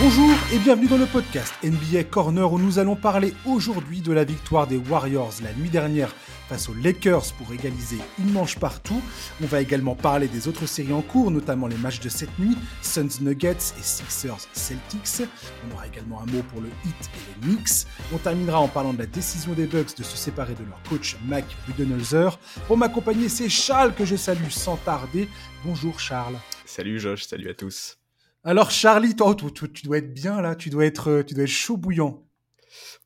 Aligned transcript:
Bonjour 0.00 0.30
et 0.52 0.60
bienvenue 0.60 0.86
dans 0.86 0.96
le 0.96 1.06
podcast 1.06 1.52
NBA 1.64 2.04
Corner 2.04 2.52
où 2.52 2.60
nous 2.60 2.78
allons 2.78 2.94
parler 2.94 3.34
aujourd'hui 3.44 4.00
de 4.00 4.12
la 4.12 4.22
victoire 4.22 4.68
des 4.68 4.76
Warriors 4.76 5.34
la 5.42 5.52
nuit 5.54 5.70
dernière 5.70 6.14
face 6.48 6.68
aux 6.68 6.74
Lakers 6.74 7.32
pour 7.36 7.52
égaliser 7.52 7.98
une 8.20 8.30
manche 8.30 8.60
partout. 8.60 9.02
On 9.42 9.46
va 9.46 9.60
également 9.60 9.96
parler 9.96 10.28
des 10.28 10.46
autres 10.46 10.66
séries 10.66 10.92
en 10.92 11.02
cours, 11.02 11.32
notamment 11.32 11.66
les 11.66 11.76
matchs 11.76 11.98
de 11.98 12.08
cette 12.08 12.38
nuit, 12.38 12.56
Suns 12.80 13.20
Nuggets 13.22 13.74
et 13.76 13.82
Sixers 13.82 14.46
Celtics. 14.52 15.28
On 15.68 15.74
aura 15.74 15.88
également 15.88 16.22
un 16.22 16.26
mot 16.26 16.42
pour 16.44 16.60
le 16.60 16.68
Heat 16.84 17.10
et 17.14 17.40
les 17.40 17.56
Knicks. 17.56 17.84
On 18.14 18.18
terminera 18.18 18.60
en 18.60 18.68
parlant 18.68 18.92
de 18.92 18.98
la 18.98 19.06
décision 19.06 19.52
des 19.54 19.66
Bucks 19.66 19.96
de 19.98 20.04
se 20.04 20.16
séparer 20.16 20.54
de 20.54 20.64
leur 20.64 20.80
coach 20.88 21.16
Mac 21.26 21.44
Budenholzer. 21.66 22.38
Pour 22.68 22.76
m'accompagner, 22.76 23.28
c'est 23.28 23.48
Charles 23.48 23.92
que 23.94 24.04
je 24.04 24.14
salue 24.14 24.50
sans 24.50 24.76
tarder. 24.76 25.28
Bonjour 25.64 25.98
Charles. 25.98 26.36
Salut 26.64 27.00
Josh, 27.00 27.24
salut 27.24 27.50
à 27.50 27.54
tous. 27.54 27.98
Alors 28.44 28.70
Charlie, 28.70 29.16
toi, 29.16 29.34
tu 29.34 29.82
dois 29.84 29.98
être 29.98 30.14
bien 30.14 30.40
là, 30.40 30.54
tu 30.54 30.70
dois 30.70 30.86
être, 30.86 31.10
euh, 31.10 31.22
tu 31.22 31.34
dois 31.34 31.44
être 31.44 31.50
chaud 31.50 31.76
bouillant. 31.76 32.24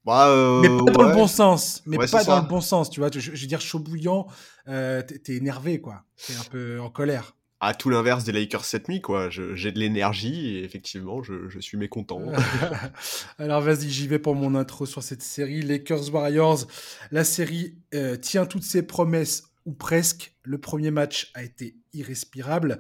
Bah, 0.05 0.29
euh, 0.29 0.61
mais 0.61 0.69
pas 0.69 0.93
dans 0.93 1.09
le 1.09 1.15
bon 1.15 1.27
sens, 1.29 1.83
mais 1.87 1.97
pas 1.97 2.25
dans 2.25 2.41
le 2.41 2.49
bon 2.49 2.61
sens, 2.61 2.91
tu 2.91 3.01
vois. 3.01 3.09
Je, 3.15 3.31
veux 3.31 3.47
dire 3.47 3.61
chaud 3.61 3.79
bouillant, 3.79 4.27
euh, 4.69 5.01
t'es 5.03 5.35
énervé 5.35 5.81
quoi, 5.81 6.05
t'es 6.27 6.35
un 6.35 6.45
peu 6.51 6.81
en 6.81 6.91
colère. 6.91 7.37
À 7.61 7.75
tout 7.75 7.89
l'inverse 7.89 8.25
des 8.25 8.33
Lakers 8.33 8.65
cette 8.65 8.89
nuit, 8.89 9.01
quoi. 9.01 9.31
J'ai 9.31 9.71
de 9.71 9.79
l'énergie 9.79 10.57
et 10.57 10.65
effectivement, 10.65 11.23
je, 11.23 11.49
je 11.49 11.61
suis 11.61 11.79
mécontent. 11.79 12.21
Alors 13.39 13.61
vas-y, 13.61 13.89
j'y 13.89 14.09
vais 14.09 14.19
pour 14.19 14.35
mon 14.35 14.57
intro 14.57 14.85
sur 14.85 15.05
cette 15.05 15.23
série. 15.23 15.63
Lakers 15.63 16.13
Warriors, 16.13 16.67
la 17.13 17.23
série 17.23 17.77
tient 18.21 18.47
toutes 18.47 18.65
ses 18.65 18.83
promesses 18.83 19.52
ou 19.65 19.73
presque. 19.73 20.37
Le 20.43 20.59
premier 20.59 20.91
match 20.91 21.31
a 21.35 21.43
été 21.43 21.77
irrespirable. 21.93 22.79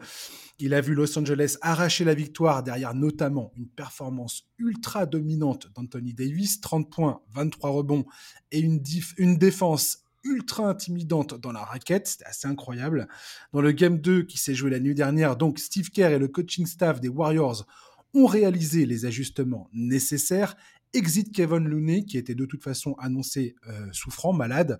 Il 0.59 0.75
a 0.75 0.81
vu 0.81 0.95
Los 0.95 1.19
Angeles 1.19 1.57
arracher 1.61 2.05
la 2.05 2.15
victoire 2.15 2.63
derrière 2.63 2.95
notamment 2.95 3.53
une 3.57 3.69
performance 3.69 4.49
ultra 4.59 5.07
dominante 5.07 5.69
d'Anthony 5.75 6.15
Davis, 6.15 6.61
30 6.61 6.91
points, 6.91 7.21
23 7.31 7.71
rebonds 7.71 8.05
et 8.51 8.61
une, 8.61 9.39
défense 9.39 10.05
ultra 10.25 10.69
intimidante 10.69 11.41
dans 11.41 11.53
la 11.53 11.65
raquette, 11.65 12.07
c'était 12.07 12.25
assez 12.27 12.47
incroyable. 12.47 13.09
Dans 13.53 13.61
le 13.61 13.73
game 13.73 13.99
2 13.99 14.23
qui 14.23 14.39
s'est 14.39 14.55
joué 14.55 14.71
la 14.71 14.81
nuit 14.81 14.95
dernière, 14.95 15.37
donc 15.37 15.59
Steve 15.59 15.91
Kerr 15.91 16.13
et 16.13 16.19
le 16.19 16.29
coaching 16.29 16.67
staff 16.67 17.01
des 17.01 17.09
Warriors 17.09 17.67
ont 18.15 18.27
réalisé 18.27 18.87
les 18.87 19.05
ajustements 19.07 19.69
nécessaires 19.73 20.57
exit 20.95 21.33
Kevin 21.33 21.67
Looney, 21.69 22.05
qui 22.05 22.19
était 22.19 22.35
de 22.35 22.45
toute 22.45 22.63
façon 22.63 22.95
annoncé 22.99 23.57
euh, 23.69 23.89
souffrant, 23.93 24.33
malade. 24.33 24.79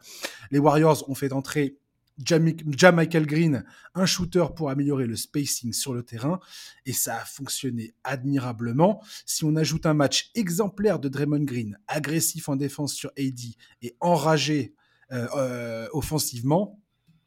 Les 0.51 0.59
Warriors 0.59 1.09
ont 1.09 1.15
fait 1.15 1.33
entrer 1.33 1.79
Ja 2.19 2.93
Michael 2.93 3.27
Green, 3.27 3.65
un 3.95 4.07
shooter 4.07 4.45
pour 4.55 4.71
améliorer 4.71 5.07
le 5.07 5.17
spacing 5.17 5.73
sur 5.73 5.95
le 5.95 6.03
terrain, 6.03 6.41
et 6.85 6.93
ça 6.93 7.17
a 7.17 7.25
fonctionné 7.25 7.95
admirablement. 8.05 9.03
Si 9.27 9.45
on 9.45 9.57
ajoute 9.57 9.87
un 9.87 9.95
match 9.95 10.31
exemplaire 10.35 10.99
de 10.99 11.09
Draymond 11.09 11.45
Green, 11.45 11.79
agressif 11.89 12.49
en 12.49 12.57
défense 12.57 12.95
sur 12.95 13.11
AD 13.19 13.41
et 13.83 13.97
enragé 14.01 14.75
euh, 15.11 15.27
euh, 15.37 15.89
offensivement, 15.93 16.79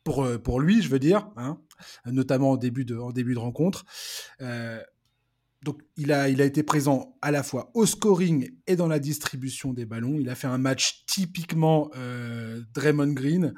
pour, 0.04 0.24
euh, 0.24 0.38
pour 0.38 0.60
lui, 0.60 0.82
je 0.82 0.90
veux 0.90 1.00
dire, 1.00 1.30
hein, 1.36 1.60
notamment 2.06 2.52
en 2.52 2.58
début 2.58 2.86
de, 2.86 2.96
en 2.96 3.12
début 3.12 3.34
de 3.34 3.40
rencontre, 3.40 3.86
donc, 5.66 5.82
il 5.98 6.12
a, 6.12 6.30
été 6.30 6.62
présent 6.62 7.18
à 7.24 7.32
la 7.32 7.42
fois 7.42 7.72
au 7.74 7.88
scoring 7.88 8.52
et 8.68 8.76
dans 8.76 8.88
la 8.88 9.00
distribution 9.00 9.74
des 9.74 9.88
ballons. 9.88 10.20
Il 10.20 10.30
a 10.30 10.36
fait 10.36 10.46
un 10.46 10.60
match 10.60 11.06
typiquement 11.08 11.90
euh, 11.96 12.62
Draymond 12.76 13.14
Green. 13.14 13.56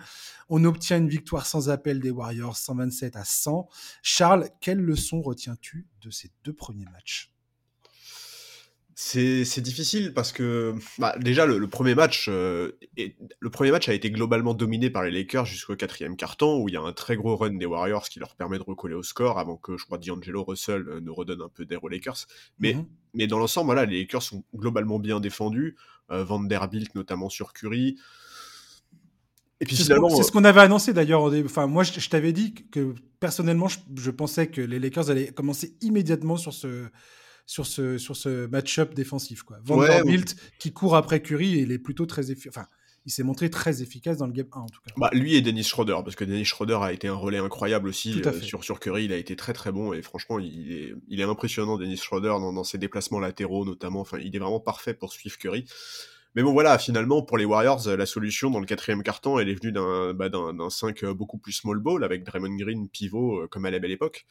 On 0.48 0.64
obtient 0.64 1.00
une 1.00 1.10
victoire 1.10 1.46
sans 1.46 1.70
appel 1.70 2.00
des 2.00 2.10
Warriors, 2.10 2.56
127 2.56 3.18
à 3.18 3.26
100. 3.26 3.68
Charles, 4.02 4.50
quelle 4.62 4.80
leçon 4.80 5.22
retiens-tu 5.22 5.86
de 6.02 6.10
ces 6.10 6.32
deux 6.46 6.54
premiers 6.54 6.86
matchs? 6.86 7.34
C'est 9.00 9.62
difficile 9.62 10.12
parce 10.12 10.32
que 10.32 10.74
bah, 10.98 11.16
déjà 11.20 11.46
le, 11.46 11.68
premier 11.68 11.94
match 11.94 12.26
euh, 12.30 12.72
le 13.40 13.50
premier 13.52 13.70
match 13.70 13.88
a 13.90 13.94
été 13.94 14.10
globalement 14.10 14.56
dominé 14.56 14.90
par 14.90 15.04
les 15.04 15.12
Lakers 15.12 15.46
jusqu'au 15.46 15.76
quatrième 15.76 16.16
quart-temps 16.16 16.58
où 16.58 16.68
il 16.68 16.74
y 16.74 16.78
a 16.78 16.82
un 16.82 16.94
très 16.94 17.16
gros 17.16 17.36
run 17.36 17.54
des 17.54 17.68
Warriors 17.68 18.10
qui 18.10 18.18
leur 18.18 18.36
permet 18.36 18.58
de 18.58 18.64
recoller 18.64 18.96
au 18.96 19.04
score 19.04 19.38
avant 19.38 19.56
que 19.56 19.78
je 19.78 19.86
crois 19.86 20.00
D'Angelo 20.00 20.44
Russell 20.44 20.88
euh, 20.88 21.00
ne 21.00 21.12
redonne 21.12 21.44
un 21.44 21.50
peu 21.50 21.64
d'air 21.64 21.84
aux 21.84 21.90
Lakers. 21.90 22.26
Mais, 22.58 22.74
mhm. 22.74 22.88
mais 23.14 23.28
dans 23.28 23.38
l'ensemble 23.38 23.68
voilà 23.68 23.86
les 23.86 24.00
Lakers 24.00 24.24
sont 24.24 24.44
globalement 24.56 24.98
bien 24.98 25.20
défendus. 25.20 25.76
Euh, 26.10 26.24
Vanderbilt 26.24 26.96
notamment 26.96 27.30
sur 27.30 27.54
Curry. 27.54 28.00
Et 29.60 29.66
puis 29.66 29.76
c'est 29.76 29.94
ce 29.94 30.32
qu'on 30.32 30.44
avait 30.44 30.62
annoncé 30.62 30.94
d'ailleurs. 30.94 31.32
Enfin, 31.46 31.68
moi, 31.68 31.84
je, 31.84 32.10
t'avais 32.10 32.32
dit 32.32 32.54
que 32.72 32.96
personnellement, 33.20 33.68
je, 33.68 34.12
pensais 34.12 34.48
que 34.48 34.62
les 34.62 34.80
Lakers 34.80 35.10
allaient 35.10 35.30
commencer 35.30 35.76
immédiatement 35.82 36.38
sur 36.38 36.54
ce 36.54 36.86
sur 37.48 37.66
ce, 37.66 37.98
sur 37.98 38.16
ce 38.16 38.46
match-up 38.48 38.94
défensif. 38.94 39.42
Quoi. 39.42 39.58
Vanderbilt 39.64 40.36
qui 40.60 40.74
court 40.74 40.96
après 40.96 41.22
Curry, 41.22 41.62
il 41.62 41.72
est 41.72 41.80
plutôt 41.80 42.06
très 42.06 42.30
efficace. 42.30 42.56
Enfin, 42.56 42.68
il 43.06 43.10
s'est 43.10 43.24
montré 43.24 43.50
très 43.50 43.82
efficace 43.82 44.18
dans 44.18 44.28
le 44.28 44.34
game 44.34 44.48
1 44.52 44.60
en 44.60 44.66
tout 44.66 44.82
cas. 44.86 44.94
Bah, 44.98 45.10
lui 45.14 45.36
et 45.36 45.42
Dennis 45.42 45.64
Schroeder, 45.64 45.96
parce 46.04 46.18
que 46.18 46.26
Dennis 46.26 46.44
Schroeder 46.44 46.80
a 46.82 46.92
été 46.92 47.08
un 47.08 47.16
relais 47.16 47.38
incroyable 47.38 47.88
aussi 47.88 48.22
euh, 48.22 48.42
sur, 48.42 48.66
sur 48.66 48.82
Curry, 48.82 49.06
il 49.06 49.14
a 49.14 49.16
été 49.16 49.38
très 49.38 49.54
très 49.54 49.72
bon 49.72 49.94
et 49.94 50.02
franchement 50.02 50.40
il 50.40 50.74
est, 50.74 50.94
il 51.08 51.22
est 51.22 51.24
impressionnant 51.24 51.78
Dennis 51.78 51.98
Schroeder 51.98 52.28
dans, 52.28 52.52
dans, 52.52 52.66
ses 52.66 52.78
déplacements 52.78 53.20
latéraux 53.20 53.64
notamment, 53.64 54.02
enfin 54.02 54.18
il 54.22 54.36
est 54.36 54.40
vraiment 54.40 54.60
parfait 54.60 54.94
pour 54.94 55.14
suivre 55.14 55.38
Curry. 55.38 55.64
Mais 56.36 56.44
bon 56.44 56.52
voilà, 56.52 56.78
finalement 56.78 57.22
pour 57.22 57.38
les 57.38 57.46
Warriors, 57.46 57.88
la 57.88 58.06
solution 58.06 58.52
dans 58.52 58.60
le 58.60 58.66
quatrième 58.66 59.04
carton, 59.04 59.40
elle 59.40 59.48
est 59.48 59.56
venue 59.56 59.72
d'un 59.72 60.14
bah, 60.14 60.30
5 60.70 61.06
beaucoup 61.06 61.38
plus 61.38 61.54
small 61.54 61.80
ball 61.80 62.04
avec 62.04 62.26
Draymond 62.26 62.58
Green 62.58 62.90
pivot 62.90 63.44
euh, 63.44 63.48
comme 63.48 63.66
à 63.66 63.72
la 63.72 63.80
belle 63.80 63.92
époque. 63.92 64.26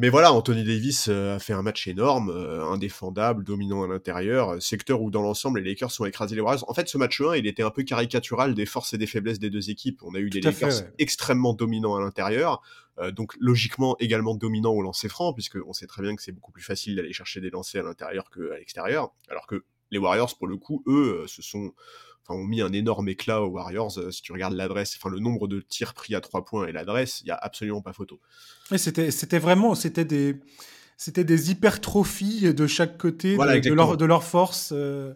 Mais 0.00 0.10
voilà, 0.10 0.32
Anthony 0.32 0.62
Davis 0.62 1.08
euh, 1.08 1.34
a 1.34 1.38
fait 1.40 1.52
un 1.52 1.62
match 1.62 1.88
énorme, 1.88 2.30
euh, 2.30 2.64
indéfendable, 2.64 3.42
dominant 3.42 3.82
à 3.82 3.88
l'intérieur, 3.88 4.50
euh, 4.50 4.60
secteur 4.60 5.02
où 5.02 5.10
dans 5.10 5.22
l'ensemble 5.22 5.58
les 5.58 5.70
Lakers 5.70 5.90
sont 5.90 6.04
écrasés 6.04 6.36
les 6.36 6.40
Warriors. 6.40 6.70
En 6.70 6.72
fait, 6.72 6.88
ce 6.88 6.96
match 6.98 7.20
1, 7.20 7.34
il 7.34 7.48
était 7.48 7.64
un 7.64 7.72
peu 7.72 7.82
caricatural 7.82 8.54
des 8.54 8.64
forces 8.64 8.94
et 8.94 8.98
des 8.98 9.08
faiblesses 9.08 9.40
des 9.40 9.50
deux 9.50 9.70
équipes. 9.70 10.00
On 10.04 10.14
a 10.14 10.20
eu 10.20 10.30
des 10.30 10.40
Lakers 10.40 10.84
extrêmement 11.00 11.52
dominants 11.52 11.96
à 11.96 12.00
l'intérieur, 12.00 12.62
donc 13.12 13.34
logiquement 13.40 13.96
également 13.98 14.36
dominants 14.36 14.72
au 14.72 14.82
lancer 14.82 15.08
franc, 15.08 15.32
puisque 15.32 15.58
on 15.66 15.72
sait 15.72 15.88
très 15.88 16.02
bien 16.02 16.14
que 16.14 16.22
c'est 16.22 16.32
beaucoup 16.32 16.52
plus 16.52 16.62
facile 16.62 16.94
d'aller 16.94 17.12
chercher 17.12 17.40
des 17.40 17.50
lancers 17.50 17.84
à 17.84 17.88
l'intérieur 17.88 18.30
qu'à 18.30 18.56
l'extérieur, 18.56 19.12
alors 19.28 19.48
que 19.48 19.64
les 19.90 19.98
Warriors, 19.98 20.36
pour 20.36 20.46
le 20.46 20.56
coup, 20.56 20.82
eux, 20.86 21.24
se 21.26 21.42
sont 21.42 21.72
ont 22.34 22.44
mis 22.44 22.60
un 22.60 22.72
énorme 22.72 23.08
éclat 23.08 23.42
aux 23.42 23.48
Warriors. 23.48 23.98
Euh, 23.98 24.10
si 24.10 24.22
tu 24.22 24.32
regardes 24.32 24.54
l'adresse, 24.54 24.96
enfin 24.98 25.10
le 25.10 25.18
nombre 25.18 25.48
de 25.48 25.60
tirs 25.60 25.94
pris 25.94 26.14
à 26.14 26.20
trois 26.20 26.44
points 26.44 26.66
et 26.66 26.72
l'adresse, 26.72 27.20
il 27.22 27.28
y 27.28 27.30
a 27.30 27.36
absolument 27.36 27.80
pas 27.80 27.92
photo. 27.92 28.20
c'était, 28.76 29.10
c'était 29.10 29.38
vraiment, 29.38 29.74
c'était 29.74 30.04
des, 30.04 30.36
c'était 30.96 31.24
des 31.24 31.50
hypertrophies 31.50 32.52
de 32.52 32.66
chaque 32.66 32.98
côté 32.98 33.36
de, 33.36 33.72
leur, 33.72 33.96
de 33.96 34.04
leur 34.04 34.24
force. 34.24 34.70
Euh, 34.72 35.14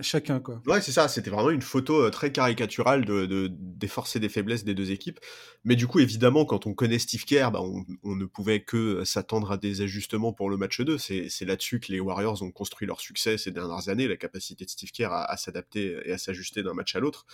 chacun 0.00 0.40
quoi. 0.40 0.62
Ouais, 0.66 0.80
c'est 0.80 0.92
ça, 0.92 1.08
c'était 1.08 1.30
vraiment 1.30 1.50
une 1.50 1.62
photo 1.62 2.02
euh, 2.02 2.10
très 2.10 2.32
caricaturale 2.32 3.04
de, 3.04 3.48
des 3.50 3.88
forces 3.88 4.16
et 4.16 4.20
des 4.20 4.28
faiblesses 4.28 4.64
des 4.64 4.74
deux 4.74 4.90
équipes. 4.90 5.20
Mais 5.64 5.76
du 5.76 5.86
coup, 5.86 6.00
évidemment, 6.00 6.44
quand 6.44 6.66
on 6.66 6.74
connaît 6.74 6.98
Steve 6.98 7.24
Kerr, 7.24 7.50
bah, 7.50 7.60
on, 7.62 8.16
ne 8.16 8.24
pouvait 8.24 8.62
que 8.62 9.04
s'attendre 9.04 9.52
à 9.52 9.56
des 9.56 9.80
ajustements 9.80 10.32
pour 10.32 10.50
le 10.50 10.56
match 10.56 10.80
2. 10.80 10.98
C'est 10.98 11.44
là-dessus 11.44 11.80
que 11.80 11.92
les 11.92 12.00
Warriors 12.00 12.42
ont 12.42 12.50
construit 12.50 12.86
leur 12.86 13.00
succès 13.00 13.38
ces 13.38 13.50
dernières 13.50 13.88
années, 13.88 14.08
la 14.08 14.16
capacité 14.16 14.64
de 14.64 14.70
Steve 14.70 14.90
Kerr 14.90 15.12
à, 15.12 15.36
s'adapter 15.36 15.98
et 16.04 16.12
à 16.12 16.18
s'ajuster 16.18 16.62
d'un 16.62 16.74
match 16.74 16.94
à 16.94 17.00
l'autre. 17.00 17.26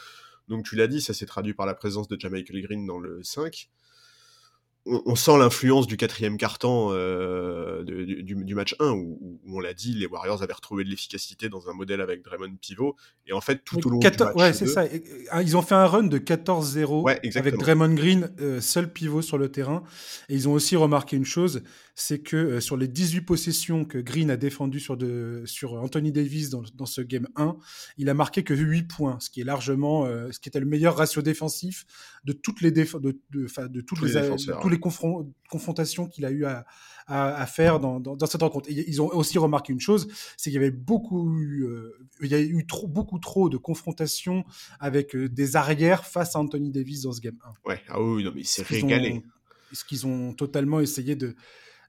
Donc 0.48 0.64
tu 0.64 0.76
l'as 0.76 0.88
dit, 0.88 1.00
ça 1.00 1.14
s'est 1.14 1.26
traduit 1.26 1.54
par 1.54 1.66
la 1.66 1.74
présence 1.74 2.08
de 2.08 2.18
Jamaica 2.18 2.52
Green 2.52 2.86
dans 2.86 2.98
le 2.98 3.22
5 3.22 3.70
on, 4.84 5.14
sent 5.14 5.38
l'influence 5.38 5.86
du 5.86 5.96
quatrième 5.96 6.36
carton 6.36 6.88
euh, 6.90 7.84
du, 7.84 8.54
match 8.54 8.74
1 8.80 8.90
où, 8.90 9.40
on 9.46 9.60
l'a 9.60 9.74
dit, 9.74 9.94
les 9.94 10.06
Warriors 10.06 10.42
avaient 10.42 10.52
retrouvé 10.52 10.82
de 10.82 10.88
l'efficacité 10.88 11.48
dans 11.48 11.68
un 11.68 11.72
modèle 11.72 12.00
avec 12.00 12.22
Draymond 12.22 12.56
pivot. 12.60 12.96
Et 13.26 13.32
en 13.32 13.40
fait 13.40 13.62
tout 13.64 13.86
au 13.86 13.90
long 13.90 13.98
du 13.98 14.06
match 14.06 14.34
ouais, 14.34 14.52
c'est 14.52 14.66
ça. 14.66 14.84
Ils 15.40 15.56
ont 15.56 15.62
fait 15.62 15.76
un 15.76 15.86
run 15.86 16.04
de 16.04 16.18
14-0 16.18 17.36
avec 17.36 17.56
Draymond 17.56 17.94
Green 17.94 18.30
euh, 18.40 18.60
seul 18.60 18.92
pivot 18.92 19.22
sur 19.22 19.38
le 19.38 19.50
terrain. 19.50 19.84
Et 20.28 20.34
ils 20.34 20.48
ont 20.48 20.52
aussi 20.52 20.74
remarqué 20.74 21.16
une 21.16 21.24
chose, 21.24 21.62
c'est 21.94 22.20
que 22.20 22.36
euh, 22.36 22.60
sur 22.60 22.76
les 22.76 22.88
18 22.88 23.22
possessions 23.22 23.84
que 23.84 23.98
Green 23.98 24.30
a 24.30 24.36
défendues 24.36 24.80
sur, 24.80 24.96
de, 24.96 25.42
sur 25.46 25.74
Anthony 25.74 26.12
Davis 26.12 26.50
dans, 26.50 26.62
dans, 26.74 26.86
ce 26.86 27.00
game 27.00 27.28
1, 27.36 27.56
il 27.98 28.08
a 28.08 28.14
marqué 28.14 28.42
que 28.42 28.54
8 28.54 28.84
points, 28.84 29.18
ce 29.20 29.30
qui 29.30 29.40
est 29.40 29.44
largement, 29.44 30.06
ce 30.30 30.38
qui 30.38 30.48
était 30.48 30.60
le 30.60 30.66
meilleur 30.66 30.96
ratio 30.96 31.22
défensif 31.22 31.84
de 32.24 32.32
toutes 32.32 32.60
les 32.60 32.70
de, 32.70 32.84
de, 33.00 33.18
de, 33.68 33.80
toutes 33.80 34.00
les, 34.02 34.12
les 34.12 34.70
les 34.70 34.80
confrontations 35.48 36.06
qu'il 36.06 36.24
a 36.24 36.30
eu 36.30 36.44
à, 36.44 37.46
faire 37.46 37.80
dans, 37.80 38.26
cette 38.26 38.42
rencontre. 38.42 38.70
ils 38.70 39.02
ont 39.02 39.08
aussi 39.08 39.38
remarqué 39.38 39.72
une 39.72 39.80
chose, 39.80 40.08
c'est 40.36 40.50
qu'il 40.50 40.54
y 40.54 40.62
avait 40.62 40.70
beaucoup, 40.70 41.36
euh, 41.38 41.92
il 42.20 42.28
y 42.28 42.34
a 42.34 42.40
eu 42.40 42.66
trop, 42.66 42.88
beaucoup 42.88 43.18
trop 43.18 43.48
de 43.48 43.56
confrontations 43.56 44.44
avec 44.80 45.14
euh, 45.14 45.28
des 45.28 45.56
arrières 45.56 46.06
face 46.06 46.36
à 46.36 46.38
Anthony 46.38 46.70
Davis 46.70 47.02
dans 47.02 47.12
ce 47.12 47.20
game 47.20 47.36
1. 47.44 47.68
Ouais, 47.68 47.80
ah 47.88 48.00
oui, 48.00 48.24
non, 48.24 48.32
mais 48.34 48.44
c'est 48.44 48.66
régalé. 48.66 49.22
ce 49.72 49.84
qu'ils 49.84 50.06
ont 50.06 50.32
totalement 50.32 50.80
essayé 50.80 51.16
de, 51.16 51.34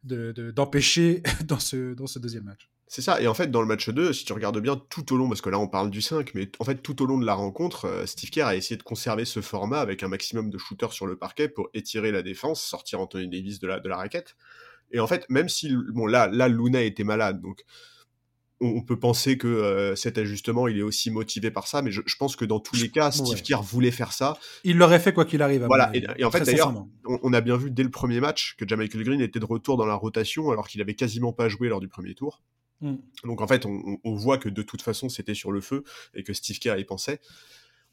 d'empêcher 0.04 1.24
dans, 1.46 1.60
ce, 1.60 1.94
dans 1.94 2.08
ce 2.08 2.20
deuxième 2.20 2.44
match. 2.44 2.70
C'est 2.88 3.02
ça, 3.02 3.20
et 3.20 3.28
en 3.28 3.34
fait, 3.34 3.50
dans 3.50 3.62
le 3.62 3.66
match 3.68 3.90
2, 3.90 4.14
si 4.14 4.24
tu 4.24 4.34
regardes 4.34 4.60
bien 4.60 4.76
tout 4.90 5.14
au 5.14 5.18
long, 5.18 5.28
parce 5.28 5.42
que 5.42 5.50
là 5.50 5.58
on 5.58 5.68
parle 5.68 5.90
du 5.90 6.02
5, 6.02 6.36
mais 6.36 6.52
en 6.60 6.64
fait, 6.64 6.76
tout 6.76 7.02
au 7.02 7.08
long 7.08 7.18
de 7.18 7.26
la 7.26 7.34
rencontre, 7.34 7.86
euh, 7.86 8.06
Steve 8.06 8.30
Kerr 8.30 8.46
a 8.46 8.56
essayé 8.56 8.78
de 8.78 8.84
conserver 8.84 9.26
ce 9.26 9.42
format 9.42 9.80
avec 9.80 10.04
un 10.04 10.08
maximum 10.08 10.52
de 10.52 10.58
shooters 10.60 10.94
sur 10.94 11.08
le 11.08 11.18
parquet 11.18 11.50
pour 11.50 11.70
étirer 11.74 12.12
la 12.12 12.22
défense, 12.22 12.62
sortir 12.62 13.00
Anthony 13.00 13.28
Davis 13.28 13.60
de 13.60 13.68
la, 13.68 13.80
de 13.80 13.90
la 13.90 13.98
raquette. 13.98 14.36
Et 14.92 15.00
en 15.00 15.08
fait, 15.08 15.26
même 15.30 15.50
si, 15.50 15.76
bon, 15.90 16.06
là, 16.06 16.28
là, 16.28 16.48
Luna 16.48 16.84
était 16.84 17.04
malade, 17.04 17.42
donc 17.42 17.64
on, 18.64 18.82
peut 18.82 18.98
penser 18.98 19.38
que 19.38 19.48
euh, 19.48 19.96
cet 19.96 20.18
ajustement, 20.18 20.68
il 20.68 20.78
est 20.78 20.84
aussi 20.84 21.12
motivé 21.12 21.52
par 21.52 21.68
ça, 21.68 21.82
mais 21.82 21.92
je, 21.92 22.02
pense 22.18 22.36
que 22.36 22.46
dans 22.46 22.60
tous 22.60 22.76
les 22.76 22.90
cas, 22.90 23.12
Steve 23.12 23.42
Kerr 23.42 23.62
voulait 23.62 23.92
faire 23.92 24.14
ça. 24.14 24.38
Il 24.64 24.78
l'aurait 24.78 25.00
fait 25.00 25.14
quoi 25.14 25.26
qu'il 25.26 25.42
arrive. 25.42 25.66
Voilà, 25.66 25.92
et, 25.94 26.24
en 26.24 26.32
fait, 26.32 26.42
d'ailleurs, 26.42 26.86
on, 27.06 27.34
a 27.34 27.42
bien 27.42 27.58
vu 27.58 27.72
dès 27.72 27.84
le 27.84 27.92
premier 27.92 28.20
match 28.20 28.56
que 28.58 28.68
Jamichael 28.68 29.04
Green 29.04 29.22
était 29.22 29.40
de 29.40 29.46
retour 29.46 29.78
dans 29.78 29.86
la 29.86 29.96
rotation 29.96 30.52
alors 30.52 30.68
qu'il 30.68 30.82
avait 30.82 30.96
quasiment 30.96 31.34
pas 31.34 31.50
joué 31.50 31.70
lors 31.70 31.80
du 31.80 31.88
premier 31.88 32.16
tour. 32.16 32.42
Mm. 32.82 32.96
Donc 33.26 33.42
en 33.42 33.48
fait, 33.48 33.66
on, 33.66 34.16
voit 34.16 34.38
que 34.38 34.50
de 34.50 34.62
toute 34.62 34.82
façon, 34.82 35.10
c'était 35.10 35.34
sur 35.34 35.52
le 35.52 35.62
feu 35.62 35.84
et 36.14 36.24
que 36.24 36.34
Steve 36.34 36.60
Kerr 36.60 36.78
y 36.78 36.86
pensait. 36.86 37.20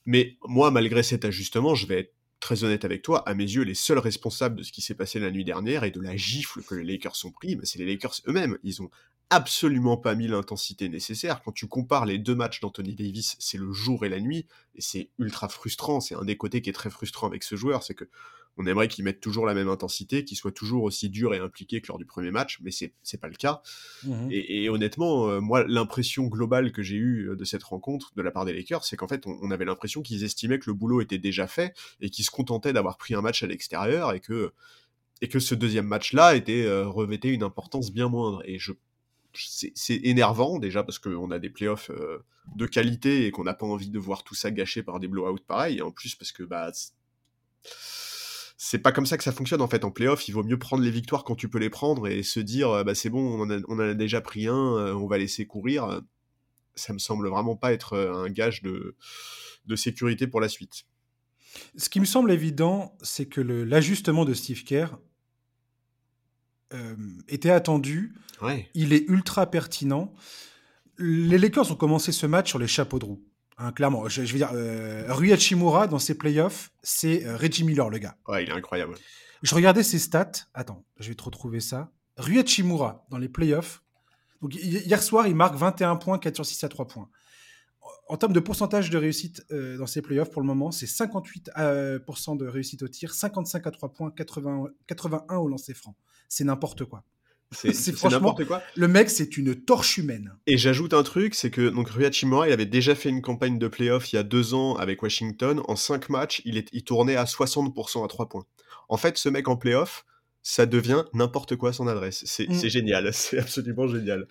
Mais 0.07 0.37
moi, 0.47 0.71
malgré 0.71 1.03
cet 1.03 1.25
ajustement, 1.25 1.75
je 1.75 1.87
vais 1.87 2.01
être 2.01 2.15
très 2.41 2.65
honnête 2.65 2.85
avec 2.87 3.03
toi, 3.03 3.23
à 3.29 3.35
mes 3.35 3.45
yeux, 3.45 3.63
les 3.63 3.75
seuls 3.75 3.99
responsables 3.99 4.57
de 4.57 4.63
ce 4.63 4.73
qui 4.73 4.81
s'est 4.81 4.95
passé 4.95 5.21
la 5.21 5.31
nuit 5.31 5.45
dernière 5.45 5.85
et 5.85 5.91
de 5.91 6.01
la 6.01 6.17
gifle 6.17 6.63
que 6.63 6.75
les 6.75 6.85
Lakers 6.85 7.17
ont 7.25 7.31
pris, 7.31 7.55
bah, 7.55 7.63
c'est 7.65 7.79
les 7.79 7.87
Lakers 7.87 8.15
eux-mêmes. 8.27 8.57
Ils 8.65 8.81
ont 8.83 8.91
absolument 9.31 9.97
pas 9.97 10.15
mis 10.15 10.29
l'intensité 10.29 10.89
nécessaire. 10.89 11.41
Quand 11.43 11.53
tu 11.53 11.69
compares 11.69 12.05
les 12.05 12.19
deux 12.19 12.35
matchs 12.35 12.61
d'Anthony 12.61 12.95
Davis, 12.95 13.37
c'est 13.39 13.59
le 13.59 13.73
jour 13.73 14.05
et 14.05 14.09
la 14.09 14.21
nuit, 14.21 14.47
et 14.75 14.81
c'est 14.81 15.11
ultra 15.19 15.49
frustrant. 15.49 16.01
C'est 16.01 16.17
un 16.17 16.25
des 16.25 16.37
côtés 16.37 16.61
qui 16.61 16.71
est 16.71 16.75
très 16.75 16.91
frustrant 16.91 17.29
avec 17.29 17.45
ce 17.45 17.57
joueur, 17.57 17.83
c'est 17.83 17.95
que 17.95 18.09
on 18.57 18.67
aimerait 18.67 18.89
qu'il 18.89 19.05
mette 19.05 19.21
toujours 19.21 19.47
la 19.47 19.55
même 19.55 19.69
intensité, 19.69 20.25
qu'il 20.25 20.37
soit 20.37 20.53
toujours 20.53 20.83
aussi 20.83 21.09
dur 21.09 21.35
et 21.35 21.39
impliqué 21.39 21.81
que 21.81 21.87
lors 21.89 21.99
du 21.99 22.05
premier 22.05 22.31
match, 22.31 22.59
mais 22.63 22.71
c'est 22.71 23.21
pas 23.21 23.29
le 23.29 23.35
cas. 23.35 23.63
Mmh 24.05 24.29
et, 24.31 24.69
honnêtement, 24.69 25.29
euh, 25.29 25.41
moi, 25.41 25.65
l'impression 25.67 26.27
globale 26.27 26.73
que 26.73 26.83
j'ai 26.83 26.97
eue 26.97 27.31
euh, 27.31 27.37
de 27.37 27.45
cette 27.45 27.63
rencontre 27.63 28.13
de 28.17 28.23
la 28.23 28.31
part 28.31 28.45
des 28.45 28.53
Lakers, 28.53 28.85
c'est 28.85 28.97
qu'en 28.97 29.09
fait, 29.09 29.27
on, 29.27 29.51
avait 29.51 29.65
l'impression 29.65 30.03
qu'ils 30.03 30.25
estimaient 30.25 30.59
que 30.59 30.69
le 30.69 30.75
boulot 30.75 31.01
était 31.01 31.19
déjà 31.19 31.47
fait 31.47 31.75
et 32.01 32.11
qu'ils 32.11 32.25
se 32.25 32.31
contentaient 32.31 32.73
d'avoir 32.73 32.97
pris 32.97 33.15
un 33.15 33.23
match 33.23 33.43
à 33.43 33.47
l'extérieur 33.47 34.13
et 34.13 34.21
que 34.21 34.53
et 35.23 35.29
que 35.29 35.39
ce 35.39 35.55
deuxième 35.55 35.87
match-là 35.87 36.35
était 36.35 36.65
euh, 36.65 36.89
revêtait 36.89 37.29
une 37.29 37.43
importance 37.43 37.93
bien 37.93 38.09
moindre. 38.09 38.43
Et 38.47 38.59
je 38.59 38.73
c'est 39.35 40.01
énervant 40.03 40.59
déjà 40.59 40.83
parce 40.83 40.99
qu'on 40.99 41.31
a 41.31 41.39
des 41.39 41.51
playoffs 41.51 41.91
euh, 41.91 42.25
de 42.57 42.67
qualité 42.67 43.27
et 43.27 43.31
qu'on 43.31 43.45
n'a 43.45 43.55
pas 43.55 43.67
envie 43.67 43.91
de 43.91 43.99
voir 43.99 44.25
tout 44.25 44.35
ça 44.35 44.51
gâché 44.51 44.83
par 44.83 45.01
des 45.01 45.09
blowouts 45.09 45.39
pareils. 45.47 45.83
En 45.83 45.91
plus 45.91 46.15
parce 46.15 46.33
que 46.33 46.43
bah 46.43 46.71
c'est 48.57 48.79
pas 48.79 48.93
comme 48.93 49.07
ça 49.07 49.17
que 49.17 49.25
ça 49.25 49.33
fonctionne 49.33 49.63
en 49.63 49.69
fait 49.69 49.85
en 49.85 49.91
playoff. 49.91 50.29
Il 50.29 50.33
vaut 50.33 50.43
mieux 50.43 50.59
prendre 50.59 50.83
les 50.83 50.91
victoires 50.91 51.25
quand 51.25 51.35
tu 51.35 51.49
peux 51.49 51.59
les 51.59 51.71
prendre 51.71 52.09
et 52.09 52.23
se 52.23 52.41
dire 52.41 52.71
euh, 52.71 52.85
bah 52.85 52.95
c'est 52.95 53.11
bon, 53.11 53.41
on 53.41 53.73
en, 53.73 53.79
a, 53.79 53.95
déjà 53.95 54.21
pris 54.21 54.47
un, 54.47 54.77
euh, 54.77 54.95
on 54.95 55.07
va 55.07 55.19
laisser 55.19 55.47
courir. 55.47 56.03
Ça 56.75 56.93
me 56.93 56.99
semble 56.99 57.29
vraiment 57.29 57.57
pas 57.57 57.73
être 57.73 57.97
un 57.97 58.31
gage 58.31 58.63
de, 58.63 58.97
sécurité 59.77 60.27
pour 60.27 60.41
la 60.41 60.49
suite. 60.49 60.85
Ce 61.77 61.89
qui 61.89 62.01
me 62.01 62.05
semble 62.05 62.31
évident, 62.31 62.97
c'est 63.03 63.27
que 63.27 63.41
l'ajustement 63.41 64.25
de 64.25 64.35
Steve 64.35 64.65
Kerr 64.65 64.97
était 67.29 67.51
attendu. 67.51 68.15
Il 68.75 68.93
est 68.93 69.09
ultra 69.09 69.51
pertinent. 69.51 70.13
Les 70.99 71.39
Lakers 71.39 71.71
ont 71.71 71.77
commencé 71.77 72.13
ce 72.13 72.27
match 72.27 72.51
sur 72.51 72.59
les 72.59 72.67
chapeaux 72.67 72.99
de 72.99 73.05
roue. 73.05 73.23
Hein, 73.59 73.73
clairement, 73.73 74.09
je, 74.09 74.23
veux 74.23 74.39
dire, 74.39 74.51
euh, 74.55 75.05
Rui 75.09 75.33
Hachimura 75.33 75.87
dans 75.87 75.99
ses 75.99 76.17
playoffs, 76.17 76.73
c'est 76.83 77.27
euh, 77.27 77.37
Reggie 77.37 77.65
Miller, 77.65 77.91
le 77.91 77.99
gars. 77.99 78.17
Ouais, 78.27 78.43
il 78.45 78.49
est 78.49 78.53
incroyable. 78.53 78.95
Je 79.43 79.55
regardais 79.55 79.83
ses 79.83 79.99
stats. 79.99 80.33
Attends, 80.55 80.85
je 80.99 81.11
vais 81.11 81.15
te 81.15 81.23
retrouver 81.23 81.61
ça. 81.61 81.93
Rui 82.17 82.39
Hachimura 82.39 83.07
dans 83.11 83.19
les 83.19 83.29
playoffs. 83.29 83.83
Donc, 84.41 84.55
hier 84.55 85.03
soir, 85.03 85.27
il 85.27 85.37
marque 85.37 85.57
21 85.57 85.97
points, 85.97 86.19
4 86.19 86.37
sur 86.37 86.47
6 86.47 86.65
à 86.65 86.69
3 86.71 86.87
points. 86.87 87.11
En 88.09 88.17
termes 88.17 88.33
de 88.33 88.41
pourcentage 88.41 88.89
de 88.89 88.97
réussite 88.97 89.45
dans 89.51 89.87
ses 89.87 90.01
playoffs, 90.01 90.31
pour 90.31 90.41
le 90.41 90.47
moment, 90.47 90.71
c'est 90.71 90.87
58% 90.87 92.39
de 92.39 92.47
réussite 92.47 92.83
au 92.83 92.89
tir, 92.89 93.13
55 93.13 93.67
à 93.67 93.71
3 93.71 93.93
points, 93.93 94.11
80, 94.11 94.65
81 94.87 95.37
au 95.37 95.49
lancer 95.49 95.75
franc 95.75 95.95
c'est 96.31 96.45
n'importe 96.45 96.87
quoi. 96.87 97.05
C'est 97.53 98.05
n'importe 98.05 98.45
quoi. 98.45 98.63
Le 98.77 98.87
mec, 98.87 99.11
c'est 99.11 99.37
une 99.37 99.57
torche 99.57 99.99
humaine. 99.99 100.37
Et 100.47 100.57
j'ajoute 100.57 100.95
un 100.95 101.03
truc, 101.03 101.35
c'est 101.35 101.51
que 101.51 101.69
donc 101.69 101.89
Rui 101.89 102.07
Hachimura, 102.07 102.47
il 102.47 102.53
avait 102.53 102.65
déjà 102.65 102.95
fait 102.95 103.09
une 103.09 103.23
campagne 103.23 103.59
de 103.59 103.67
playoff 103.67 104.13
il 104.13 104.17
y 104.17 104.19
a 104.21 104.23
deux 104.23 104.55
ans 104.55 104.77
avec 104.77 105.03
Washington. 105.03 105.61
En 105.67 105.75
cinq 105.75 106.11
matchs, 106.11 106.43
il, 106.45 106.57
est, 106.57 106.69
il 106.71 106.85
tournait 106.85 107.17
à 107.17 107.25
60% 107.25 108.05
à 108.05 108.07
trois 108.07 108.29
points. 108.29 108.45
En 108.89 108.97
fait, 108.97 109.19
ce 109.19 109.29
mec 109.29 109.49
en 109.49 109.57
playoff, 109.57 110.05
ça 110.45 110.65
devient 110.65 111.03
n'importe 111.13 111.57
quoi 111.57 111.73
son 111.73 111.89
adresse. 111.89 112.23
Mm. 112.23 112.55
C'est 112.55 112.71
génial, 112.71 113.11
c'est 113.13 113.41
absolument 113.41 113.89
génial. 113.89 114.29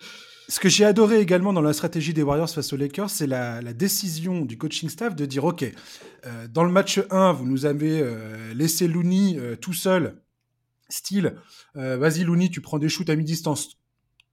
Ce 0.48 0.58
que 0.58 0.70
j'ai 0.70 0.86
adoré 0.86 1.20
également 1.20 1.52
dans 1.52 1.60
la 1.60 1.72
stratégie 1.74 2.14
des 2.14 2.22
Warriors 2.22 2.50
face 2.50 2.72
aux 2.72 2.76
Lakers, 2.76 3.10
c'est 3.10 3.26
la, 3.26 3.60
décision 3.74 4.44
du 4.44 4.58
coaching 4.58 4.88
staff 4.88 5.14
de 5.14 5.26
dire 5.26 5.44
ok, 5.44 5.62
euh, 6.26 6.48
dans 6.48 6.64
le 6.64 6.72
match 6.72 7.00
1, 7.10 7.32
vous 7.32 7.46
nous 7.46 7.66
avez 7.66 8.00
euh, 8.00 8.52
laissé 8.54 8.88
Looney 8.88 9.36
euh, 9.38 9.56
tout 9.56 9.74
seul 9.74 10.16
style, 10.92 11.36
euh, 11.76 11.96
vas-y 11.96 12.24
Looney, 12.24 12.48
tu 12.50 12.60
prends 12.60 12.78
des 12.78 12.88
shoots 12.88 13.10
à 13.10 13.16
mi-distance 13.16 13.80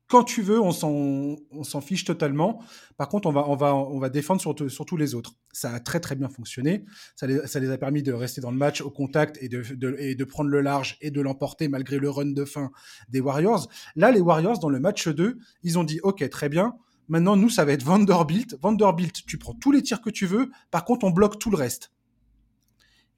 quand 0.07 0.23
tu 0.23 0.41
veux, 0.41 0.59
on 0.61 0.71
s'en 0.71 1.81
fiche 1.81 2.05
totalement. 2.05 2.63
Par 2.95 3.09
contre, 3.09 3.27
on 3.27 3.31
va, 3.31 3.47
on 3.49 3.55
va, 3.55 3.75
on 3.75 3.99
va 3.99 4.09
défendre 4.09 4.39
sur, 4.39 4.55
sur, 4.71 4.85
tous 4.85 4.95
les 4.95 5.15
autres. 5.15 5.33
Ça 5.51 5.73
a 5.73 5.79
très 5.81 5.99
très 5.99 6.15
bien 6.15 6.29
fonctionné. 6.29 6.85
Ça 7.15 7.27
les, 7.27 7.45
ça 7.45 7.59
les 7.59 7.69
a 7.69 7.77
permis 7.77 8.03
de 8.03 8.13
rester 8.13 8.39
dans 8.39 8.51
le 8.51 8.57
match 8.57 8.79
au 8.79 8.89
contact 8.89 9.37
et 9.41 9.49
de, 9.49 9.61
de, 9.75 9.97
et 9.99 10.15
de 10.15 10.23
prendre 10.23 10.49
le 10.49 10.61
large 10.61 10.97
et 11.01 11.11
de 11.11 11.19
l'emporter 11.19 11.67
malgré 11.67 11.99
le 11.99 12.09
run 12.09 12.27
de 12.27 12.45
fin 12.45 12.71
des 13.09 13.19
Warriors. 13.19 13.67
Là, 13.97 14.11
les 14.11 14.21
Warriors, 14.21 14.59
dans 14.59 14.69
le 14.69 14.79
match 14.79 15.09
2, 15.09 15.37
ils 15.63 15.77
ont 15.77 15.83
dit, 15.83 15.99
OK, 16.03 16.27
très 16.29 16.47
bien. 16.47 16.75
Maintenant, 17.09 17.35
nous, 17.35 17.49
ça 17.49 17.65
va 17.65 17.73
être 17.73 17.83
Vanderbilt. 17.83 18.55
Vanderbilt, 18.61 19.25
tu 19.25 19.37
prends 19.37 19.53
tous 19.53 19.73
les 19.73 19.81
tirs 19.81 20.01
que 20.01 20.09
tu 20.09 20.25
veux. 20.25 20.51
Par 20.71 20.85
contre, 20.85 21.05
on 21.05 21.11
bloque 21.11 21.37
tout 21.37 21.51
le 21.51 21.57
reste. 21.57 21.91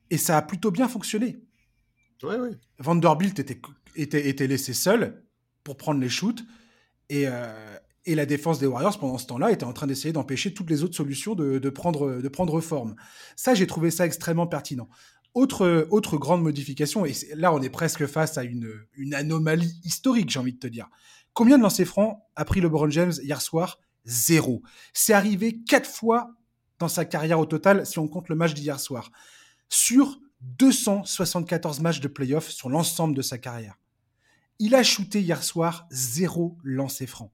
Et 0.10 0.18
ça 0.18 0.38
a 0.38 0.42
plutôt 0.42 0.72
bien 0.72 0.88
fonctionné. 0.88 1.40
Vanderbilt 2.80 3.40
était, 3.40 3.62
était, 3.96 4.30
était, 4.30 4.48
laissé 4.48 4.74
seul 4.74 5.24
pour 5.64 5.78
prendre 5.78 6.00
les 6.00 6.10
shoots. 6.10 6.44
Et, 7.10 7.28
euh, 7.28 7.78
et, 8.06 8.16
la 8.16 8.26
défense 8.26 8.60
des 8.60 8.68
Warriors, 8.68 9.00
pendant 9.00 9.18
ce 9.18 9.26
temps-là, 9.28 9.52
était 9.52 9.64
en 9.64 9.74
train 9.74 9.88
d'essayer 9.88 10.14
d'empêcher 10.14 10.54
toutes 10.54 10.70
les 10.70 10.84
autres 10.84 10.96
solutions 10.96 11.36
de, 11.36 11.60
de, 11.60 11.70
prendre, 11.70 12.22
de 12.22 12.28
prendre 12.28 12.60
forme. 12.62 12.96
Ça, 13.36 13.56
j'ai 13.56 13.68
trouvé 13.68 13.90
ça 13.92 14.06
extrêmement 14.06 14.48
pertinent. 14.48 14.90
Autre, 15.34 15.88
autre 15.92 16.18
grande 16.18 16.42
modification, 16.42 17.06
et 17.06 17.14
là, 17.36 17.54
on 17.54 17.62
est 17.62 17.70
presque 17.70 18.06
face 18.08 18.38
à 18.38 18.44
une, 18.44 18.72
une 18.98 19.14
anomalie 19.14 19.80
historique, 19.84 20.30
j'ai 20.30 20.40
envie 20.40 20.54
de 20.54 20.60
te 20.60 20.68
dire. 20.68 20.90
Combien 21.34 21.58
de 21.58 21.64
lancers 21.64 21.86
francs 21.86 22.20
a 22.36 22.46
pris 22.46 22.62
LeBron 22.62 22.90
James 22.90 23.14
hier 23.22 23.42
soir? 23.42 23.80
Zéro. 24.06 24.64
C'est 24.94 25.14
arrivé 25.14 25.62
quatre 25.64 25.90
fois 25.90 26.32
dans 26.80 26.88
sa 26.88 27.06
carrière 27.06 27.40
au 27.40 27.46
total, 27.46 27.86
si 27.86 28.00
on 28.00 28.08
compte 28.08 28.30
le 28.30 28.36
match 28.36 28.54
d'hier 28.54 28.80
soir. 28.80 29.12
Sur 29.70 30.20
274 30.42 31.80
matchs 31.82 32.00
de 32.00 32.08
playoff 32.08 32.50
sur 32.50 32.70
l'ensemble 32.70 33.16
de 33.16 33.22
sa 33.22 33.38
carrière. 33.38 33.78
Il 34.60 34.76
a 34.76 34.84
shooté 34.84 35.22
hier 35.22 35.44
soir 35.44 35.88
zéro 35.90 36.58
lancer 36.64 37.08
franc. 37.08 37.32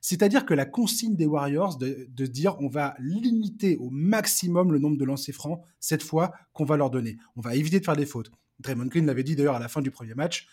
C'est-à-dire 0.00 0.44
que 0.44 0.54
la 0.54 0.66
consigne 0.66 1.16
des 1.16 1.26
Warriors 1.26 1.78
de, 1.78 2.26
dire 2.26 2.56
on 2.60 2.68
va 2.68 2.94
limiter 2.98 3.76
au 3.78 3.90
maximum 3.90 4.72
le 4.72 4.78
nombre 4.78 4.96
de 4.96 5.04
lancers 5.04 5.34
francs 5.34 5.62
cette 5.80 6.02
fois 6.02 6.32
qu'on 6.52 6.64
va 6.64 6.76
leur 6.76 6.90
donner. 6.90 7.16
On 7.36 7.40
va 7.40 7.54
éviter 7.54 7.80
de 7.80 7.84
faire 7.84 7.96
des 7.96 8.06
fautes. 8.06 8.30
Draymond 8.60 8.86
Green 8.86 9.06
l'avait 9.06 9.22
dit 9.22 9.36
d'ailleurs 9.36 9.56
à 9.56 9.60
la 9.60 9.68
fin 9.68 9.80
du 9.80 9.90
premier 9.90 10.14
match. 10.14 10.48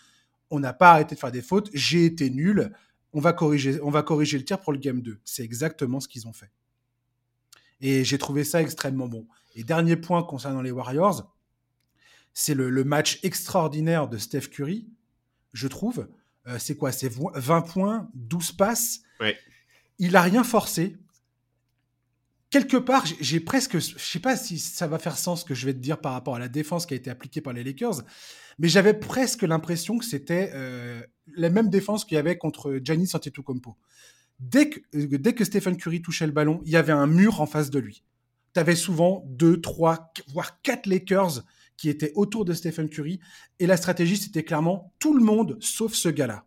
On 0.50 0.60
n'a 0.60 0.72
pas 0.72 0.92
arrêté 0.92 1.14
de 1.14 1.20
faire 1.20 1.32
des 1.32 1.42
fautes. 1.42 1.70
J'ai 1.74 2.04
été 2.04 2.30
nul. 2.30 2.72
On 3.12 3.20
va 3.20 3.32
corriger, 3.32 3.80
on 3.82 3.90
va 3.90 4.02
corriger 4.02 4.38
le 4.38 4.44
tir 4.44 4.60
pour 4.60 4.72
le 4.72 4.78
game 4.78 5.00
2. 5.00 5.18
C'est 5.24 5.42
exactement 5.42 6.00
ce 6.00 6.08
qu'ils 6.08 6.26
ont 6.26 6.32
fait. 6.32 6.50
Et 7.80 8.04
j'ai 8.04 8.18
trouvé 8.18 8.44
ça 8.44 8.62
extrêmement 8.62 9.08
bon. 9.08 9.26
Et 9.54 9.64
dernier 9.64 9.96
point 9.96 10.22
concernant 10.22 10.62
les 10.62 10.70
Warriors, 10.70 11.30
c'est 12.38 12.54
le, 12.54 12.84
match 12.84 13.18
extraordinaire 13.22 14.08
de 14.08 14.18
Steph 14.18 14.48
Curry, 14.50 14.86
je 15.54 15.68
trouve. 15.68 16.06
Euh, 16.46 16.58
c'est 16.58 16.76
quoi? 16.76 16.92
C'est 16.92 17.10
20 17.10 17.62
points, 17.62 18.10
12 18.12 18.52
passes. 18.52 19.00
Il 19.98 20.14
a 20.16 20.20
rien 20.20 20.44
forcé. 20.44 20.98
Quelque 22.50 22.76
part, 22.76 23.06
j'ai 23.22 23.40
presque, 23.40 23.78
je 23.78 23.98
sais 23.98 24.18
pas 24.18 24.36
si 24.36 24.58
ça 24.58 24.86
va 24.86 24.98
faire 24.98 25.16
sens 25.16 25.40
ce 25.40 25.44
que 25.46 25.54
je 25.54 25.64
vais 25.64 25.72
te 25.72 25.78
dire 25.78 25.98
par 25.98 26.12
rapport 26.12 26.36
à 26.36 26.38
la 26.38 26.48
défense 26.48 26.84
qui 26.84 26.92
a 26.92 26.98
été 26.98 27.08
appliquée 27.08 27.40
par 27.40 27.54
les 27.54 27.64
Lakers, 27.64 28.02
mais 28.58 28.68
j'avais 28.68 28.92
presque 28.92 29.42
l'impression 29.42 29.96
que 29.96 30.04
c'était 30.04 30.50
euh, 30.52 31.00
la 31.36 31.48
même 31.48 31.70
défense 31.70 32.04
qu'il 32.04 32.16
y 32.16 32.18
avait 32.18 32.36
contre 32.36 32.78
Giannis 32.84 33.12
Antetokounmpo. 33.14 33.78
Dès 34.40 34.68
que, 34.68 34.80
euh, 34.94 35.18
dès 35.18 35.34
que 35.34 35.44
Stephen 35.46 35.78
Curry 35.78 36.02
touchait 36.02 36.26
le 36.26 36.32
ballon, 36.32 36.60
il 36.66 36.72
y 36.72 36.76
avait 36.76 36.92
un 36.92 37.06
mur 37.06 37.40
en 37.40 37.46
face 37.46 37.70
de 37.70 37.78
lui. 37.78 38.04
Tu 38.52 38.60
avais 38.60 38.76
souvent 38.76 39.24
deux, 39.26 39.58
trois, 39.58 40.12
voire 40.28 40.60
quatre 40.60 40.84
Lakers 40.84 41.42
qui 41.76 41.88
était 41.88 42.12
autour 42.14 42.44
de 42.44 42.52
Stephen 42.52 42.88
Curry. 42.88 43.20
Et 43.58 43.66
la 43.66 43.76
stratégie, 43.76 44.16
c'était 44.16 44.44
clairement 44.44 44.92
tout 44.98 45.16
le 45.16 45.24
monde 45.24 45.56
sauf 45.60 45.94
ce 45.94 46.08
gars-là. 46.08 46.44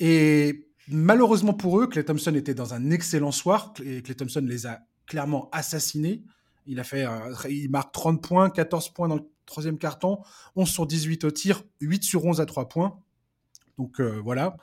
Et 0.00 0.68
malheureusement 0.88 1.54
pour 1.54 1.80
eux, 1.80 1.86
Clay 1.86 2.04
Thompson 2.04 2.34
était 2.34 2.54
dans 2.54 2.74
un 2.74 2.90
excellent 2.90 3.32
soir. 3.32 3.72
Clay, 3.74 4.02
Clay 4.02 4.14
Thompson 4.14 4.44
les 4.46 4.66
a 4.66 4.80
clairement 5.06 5.48
assassinés. 5.52 6.22
Il 6.66 6.80
a 6.80 6.84
fait, 6.84 7.06
il 7.50 7.70
marque 7.70 7.92
30 7.92 8.22
points, 8.22 8.50
14 8.50 8.88
points 8.90 9.08
dans 9.08 9.16
le 9.16 9.28
troisième 9.46 9.78
carton, 9.78 10.20
11 10.56 10.68
sur 10.68 10.86
18 10.86 11.24
au 11.24 11.30
tir, 11.30 11.62
8 11.80 12.02
sur 12.02 12.24
11 12.24 12.40
à 12.40 12.46
3 12.46 12.68
points. 12.68 12.98
Donc 13.78 14.00
euh, 14.00 14.20
voilà, 14.22 14.56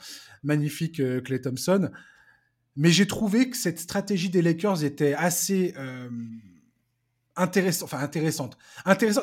magnifique 0.44 1.00
euh, 1.00 1.22
Clay 1.22 1.42
Thompson. 1.42 1.90
Mais 2.75 2.92
j'ai 2.92 3.06
trouvé 3.06 3.50
que 3.50 3.58
cette 3.58 3.80
stratégie 3.80 4.30
des 4.30 4.42
Lakers 4.42 4.84
était 4.84 5.13
assez, 5.13 5.74
euh, 5.78 6.10
intéressante. 7.36 8.58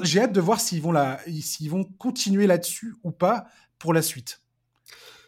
J'ai 0.03 0.21
hâte 0.21 0.33
de 0.33 0.41
voir 0.41 0.61
s'ils 0.61 0.83
vont 0.83 0.93
la, 0.93 1.21
s'ils 1.41 1.71
vont 1.71 1.85
continuer 1.85 2.47
là-dessus 2.47 2.95
ou 3.03 3.11
pas 3.11 3.47
pour 3.79 3.93
la 3.93 4.03
suite. 4.03 4.43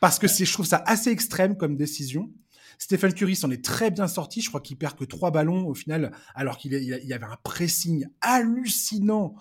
parce 0.00 0.18
que 0.18 0.28
c'est, 0.28 0.44
je 0.44 0.52
trouve 0.52 0.66
ça 0.66 0.82
assez 0.86 1.10
extrême 1.10 1.56
comme 1.56 1.76
décision. 1.76 2.30
Stephen 2.78 3.12
Curry 3.12 3.36
s'en 3.36 3.50
est 3.50 3.62
très 3.62 3.90
bien 3.90 4.08
sorti. 4.08 4.40
Je 4.40 4.48
crois 4.48 4.60
qu'il 4.60 4.78
perd 4.78 4.96
que 4.96 5.04
trois 5.04 5.30
ballons 5.30 5.66
au 5.66 5.74
final, 5.74 6.12
alors 6.34 6.56
qu'il 6.56 6.72
y 6.72 7.12
avait 7.12 7.26
un 7.26 7.36
pressing 7.42 8.06
hallucinant 8.22 9.34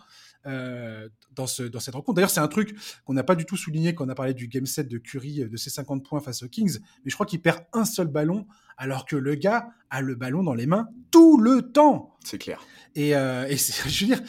euh, 0.45 1.07
dans, 1.35 1.45
dans 1.71 1.79
cette 1.79 1.95
rencontre. 1.95 2.15
D'ailleurs, 2.15 2.29
c'est 2.29 2.39
un 2.39 2.47
truc 2.47 2.73
qu'on 3.05 3.13
n'a 3.13 3.23
pas 3.23 3.35
du 3.35 3.45
tout 3.45 3.57
souligné 3.57 3.93
quand 3.93 4.05
on 4.05 4.09
a 4.09 4.15
parlé 4.15 4.33
du 4.33 4.47
game 4.47 4.65
set 4.65 4.87
de 4.87 4.97
Curry 4.97 5.45
de 5.49 5.57
ses 5.57 5.69
50 5.69 6.03
points 6.03 6.21
face 6.21 6.43
aux 6.43 6.47
Kings, 6.47 6.79
mais 7.03 7.09
je 7.09 7.13
crois 7.13 7.25
qu'il 7.25 7.41
perd 7.41 7.59
un 7.73 7.85
seul 7.85 8.07
ballon, 8.07 8.47
alors 8.79 9.05
que 9.05 9.15
le 9.15 9.35
gars 9.35 9.69
a 9.91 10.01
le 10.01 10.15
ballon 10.15 10.41
dans 10.41 10.55
les 10.55 10.65
mains 10.65 10.87
tout 11.11 11.37
le 11.37 11.71
temps. 11.71 12.17
C'est 12.23 12.39
clair. 12.39 12.65
Et, 12.95 13.15
euh, 13.15 13.45
et 13.47 13.57
je 13.87 14.05
veux 14.05 14.07
dire, 14.07 14.21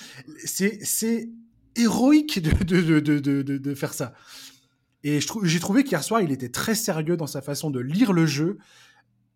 c'est 0.44 1.30
héroïque 1.76 2.40
de, 2.42 2.64
de, 2.64 3.00
de, 3.00 3.18
de, 3.18 3.42
de 3.42 3.74
faire 3.74 3.94
ça. 3.94 4.12
Et 5.02 5.20
j'ai 5.44 5.60
trouvé 5.60 5.84
qu'hier 5.84 6.04
soir, 6.04 6.20
il 6.20 6.30
était 6.30 6.50
très 6.50 6.74
sérieux 6.74 7.16
dans 7.16 7.28
sa 7.28 7.40
façon 7.40 7.70
de 7.70 7.80
lire 7.80 8.12
le 8.12 8.26
jeu, 8.26 8.58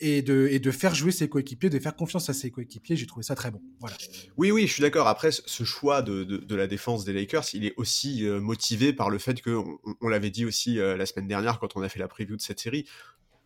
et 0.01 0.23
de, 0.23 0.49
et 0.51 0.59
de 0.59 0.71
faire 0.71 0.95
jouer 0.95 1.13
ses 1.13 1.29
coéquipiers, 1.29 1.71
de 1.71 1.79
faire 1.79 1.95
confiance 1.95 2.29
à 2.29 2.35
ses 2.35 2.51
coéquipiers. 2.51 2.97
J'ai 2.97 3.07
trouvé 3.07 3.23
ça 3.23 3.35
très 3.35 3.51
bon. 3.51 3.63
Voilà. 3.81 3.97
Oui, 4.37 4.51
oui, 4.51 4.67
je 4.67 4.73
suis 4.73 4.83
d'accord. 4.83 5.07
Après, 5.07 5.31
ce 5.31 5.65
choix 5.65 6.03
de, 6.03 6.25
de, 6.25 6.55
la 6.55 6.67
défense 6.67 7.05
des 7.05 7.13
Lakers, 7.13 7.45
il 7.55 7.65
est 7.65 7.75
aussi 7.77 8.27
euh, 8.27 8.41
motivé 8.41 8.93
par 8.93 9.09
le 9.09 9.19
fait 9.19 9.41
que, 9.41 9.63
on, 10.01 10.09
l'avait 10.09 10.31
dit 10.31 10.45
aussi 10.45 10.79
euh, 10.79 10.97
la 10.97 11.07
semaine 11.07 11.29
dernière 11.29 11.59
quand 11.59 11.77
on 11.77 11.83
a 11.83 11.89
fait 11.89 12.01
la 12.01 12.09
preview 12.09 12.37
de 12.37 12.43
cette 12.43 12.61
série, 12.61 12.87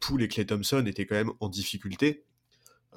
Poole 0.00 0.22
et 0.22 0.28
Clay 0.28 0.46
Thompson 0.46 0.84
étaient 0.86 1.06
quand 1.06 1.14
même 1.14 1.32
en 1.40 1.48
difficulté. 1.48 2.24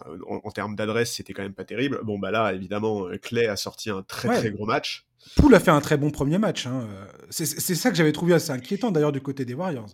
Euh, 0.08 0.17
en, 0.25 0.51
termes 0.51 0.75
d'adresse, 0.75 1.13
c'était 1.13 1.34
quand 1.34 1.43
même 1.43 1.53
pas 1.53 1.65
terrible. 1.65 2.00
Bon, 2.03 2.17
bah 2.17 2.31
là, 2.31 2.53
évidemment, 2.53 3.08
Clay 3.22 3.48
a 3.48 3.58
sorti 3.58 3.89
un 3.89 4.03
très 4.03 4.29
très 4.29 4.51
gros 4.51 4.65
match. 4.65 5.05
Poole 5.36 5.53
a 5.53 5.60
fait 5.60 5.72
un 5.72 5.81
très 5.81 5.98
bon 5.98 6.12
premier 6.12 6.38
match. 6.38 6.65
Hein. 6.65 6.88
C'est 7.29 7.46
ça 7.46 7.91
que 7.91 7.96
j'avais 7.96 8.13
trouvé 8.13 8.34
assez 8.34 8.51
inquiétant 8.51 8.91
d'ailleurs 8.91 9.12
du 9.12 9.22
côté 9.22 9.46
des 9.46 9.53
Warriors. 9.53 9.93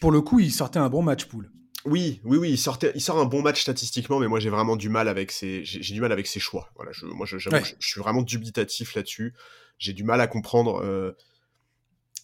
Pour 0.00 0.12
le 0.12 0.20
coup, 0.20 0.40
il 0.40 0.52
sortait 0.52 0.78
un 0.78 0.88
bon 0.88 1.02
match, 1.02 1.24
Poole. 1.26 1.50
Oui, 1.86 2.20
oui, 2.24 2.36
oui, 2.36 2.50
il, 2.50 2.58
sortait, 2.58 2.90
il 2.96 3.00
sort 3.00 3.18
un 3.18 3.26
bon 3.26 3.42
match 3.42 3.62
statistiquement, 3.62 4.18
mais 4.18 4.26
moi 4.26 4.40
j'ai 4.40 4.50
vraiment 4.50 4.74
du 4.74 4.88
mal 4.88 5.06
avec 5.06 5.30
ses, 5.30 5.64
j'ai 5.64 5.94
du 5.94 6.00
mal 6.00 6.10
avec 6.10 6.26
ses 6.26 6.40
choix. 6.40 6.68
Voilà, 6.74 6.90
je, 6.92 7.06
moi 7.06 7.26
je, 7.26 7.38
je, 7.38 7.48
suis 7.78 8.00
vraiment 8.00 8.22
dubitatif 8.22 8.96
là-dessus. 8.96 9.34
J'ai 9.78 9.92
du 9.92 10.02
mal 10.02 10.20
à 10.20 10.26
comprendre, 10.26 10.82
euh, 10.82 11.12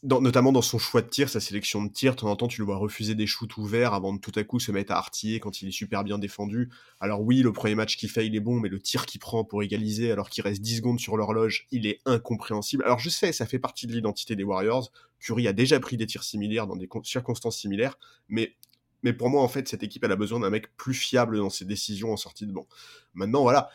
notamment 0.03 0.53
dans 0.53 0.63
son 0.63 0.79
choix 0.79 1.01
de 1.03 1.09
tir, 1.09 1.29
sa 1.29 1.41
sélection 1.41 1.85
de 1.85 1.91
tir. 1.91 2.15
De 2.15 2.21
temps 2.21 2.31
en 2.31 2.37
temps, 2.37 2.49
tu 2.49 2.61
le 2.61 2.65
vois 2.65 2.77
refuser 2.77 3.15
des 3.15 3.27
shoots 3.27 3.57
ouverts 3.57 3.95
avant 3.95 4.13
de 4.13 4.19
tout 4.19 4.33
à 4.35 4.45
coup 4.45 4.59
se 4.59 4.73
mettre 4.73 4.93
à 4.93 4.99
artiller 4.99 5.39
quand 5.39 5.63
il 5.63 5.69
est 5.69 5.73
super 5.73 6.05
bien 6.05 6.19
défendu. 6.19 6.71
Alors 7.01 7.23
oui, 7.23 7.43
le 7.43 7.53
premier 7.53 7.75
match 7.75 7.97
qu'il 7.97 8.11
fait, 8.11 8.27
il 8.27 8.35
est 8.35 8.41
bon, 8.41 8.59
mais 8.59 8.69
le 8.69 8.81
tir 8.81 9.07
qu'il 9.07 9.21
prend 9.21 9.45
pour 9.45 9.63
égaliser 9.63 10.11
alors 10.11 10.29
qu'il 10.29 10.43
reste 10.43 10.61
10 10.61 10.79
secondes 10.79 11.01
sur 11.01 11.17
l'horloge, 11.17 11.67
il 11.71 11.87
est 11.87 12.01
incompréhensible. 12.05 12.83
Alors 12.85 12.99
je 12.99 13.11
sais, 13.11 13.33
ça 13.33 13.47
fait 13.47 13.59
partie 13.59 13.87
de 13.87 13.93
l'identité 13.93 14.35
des 14.35 14.45
Warriors. 14.45 14.91
Curry 15.21 15.47
a 15.47 15.53
déjà 15.53 15.79
pris 15.79 15.97
des 15.97 16.07
tirs 16.07 16.25
similaires 16.25 16.67
dans 16.67 16.77
des 16.77 16.89
circonstances 17.05 17.59
similaires, 17.59 17.97
mais 18.29 18.57
mais 19.03 19.13
pour 19.13 19.29
moi, 19.29 19.43
en 19.43 19.49
fait, 19.49 19.69
cette 19.69 19.83
équipe, 19.83 20.05
elle 20.05 20.13
a 20.13 20.17
besoin 20.17 20.41
d'un 20.41 20.51
mec 20.51 20.77
plus 20.77 20.95
fiable 20.95 21.37
dans 21.39 21.51
ses 21.51 21.65
décisions 21.65 22.13
en 22.13 22.17
sortie 22.17 22.47
de 22.47 22.53
banc. 22.53 22.67
Maintenant, 23.15 23.43
voilà, 23.43 23.69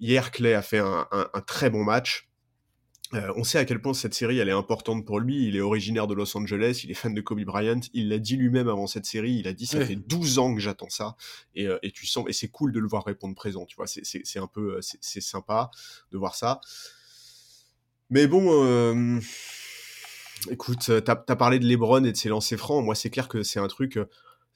hier, 0.00 0.30
Clay 0.32 0.54
a 0.54 0.62
fait 0.62 0.80
un, 0.80 1.06
très 1.46 1.70
bon 1.70 1.84
match. 1.84 2.28
Euh, 3.14 3.32
on 3.36 3.44
sait 3.44 3.58
à 3.58 3.64
quel 3.64 3.80
point 3.80 3.92
cette 3.92 4.14
série 4.14 4.38
elle 4.38 4.48
est 4.48 4.52
importante 4.52 5.04
pour 5.04 5.20
lui. 5.20 5.46
Il 5.46 5.56
est 5.56 5.60
originaire 5.60 6.06
de 6.06 6.14
Los 6.14 6.36
Angeles, 6.36 6.80
il 6.84 6.90
est 6.90 6.94
fan 6.94 7.12
de 7.12 7.20
Kobe 7.20 7.42
Bryant. 7.44 7.80
Il 7.92 8.08
l'a 8.08 8.18
dit 8.18 8.36
lui-même 8.36 8.68
avant 8.68 8.86
cette 8.86 9.04
série. 9.04 9.34
Il 9.34 9.48
a 9.48 9.52
dit 9.52 9.66
ça 9.66 9.84
fait 9.84 9.96
12 9.96 10.38
ans 10.38 10.54
que 10.54 10.60
j'attends 10.60 10.88
ça. 10.88 11.16
Euh, 11.58 11.78
et, 11.82 11.90
tu 11.90 12.06
sens 12.06 12.24
et 12.28 12.32
c'est 12.32 12.48
cool 12.48 12.72
de 12.72 12.80
le 12.80 12.88
voir 12.88 13.04
répondre 13.04 13.34
présent. 13.34 13.66
Tu 13.66 13.76
vois, 13.76 13.86
c'est 13.86 14.38
un 14.38 14.46
peu 14.46 14.78
c'est 14.80 15.20
sympa 15.20 15.70
de 16.10 16.18
voir 16.18 16.34
ça. 16.34 16.60
Mais 18.08 18.26
bon, 18.26 18.64
euh, 18.64 19.20
écoute, 20.50 20.90
t'as 21.04 21.22
as 21.28 21.36
parlé 21.36 21.58
de 21.58 21.66
LeBron 21.66 22.04
et 22.04 22.12
de 22.12 22.16
ses 22.16 22.28
lancers 22.28 22.58
francs. 22.58 22.84
Moi, 22.84 22.94
c'est 22.94 23.10
clair 23.10 23.28
que 23.28 23.42
c'est 23.42 23.60
un 23.60 23.68
truc 23.68 23.98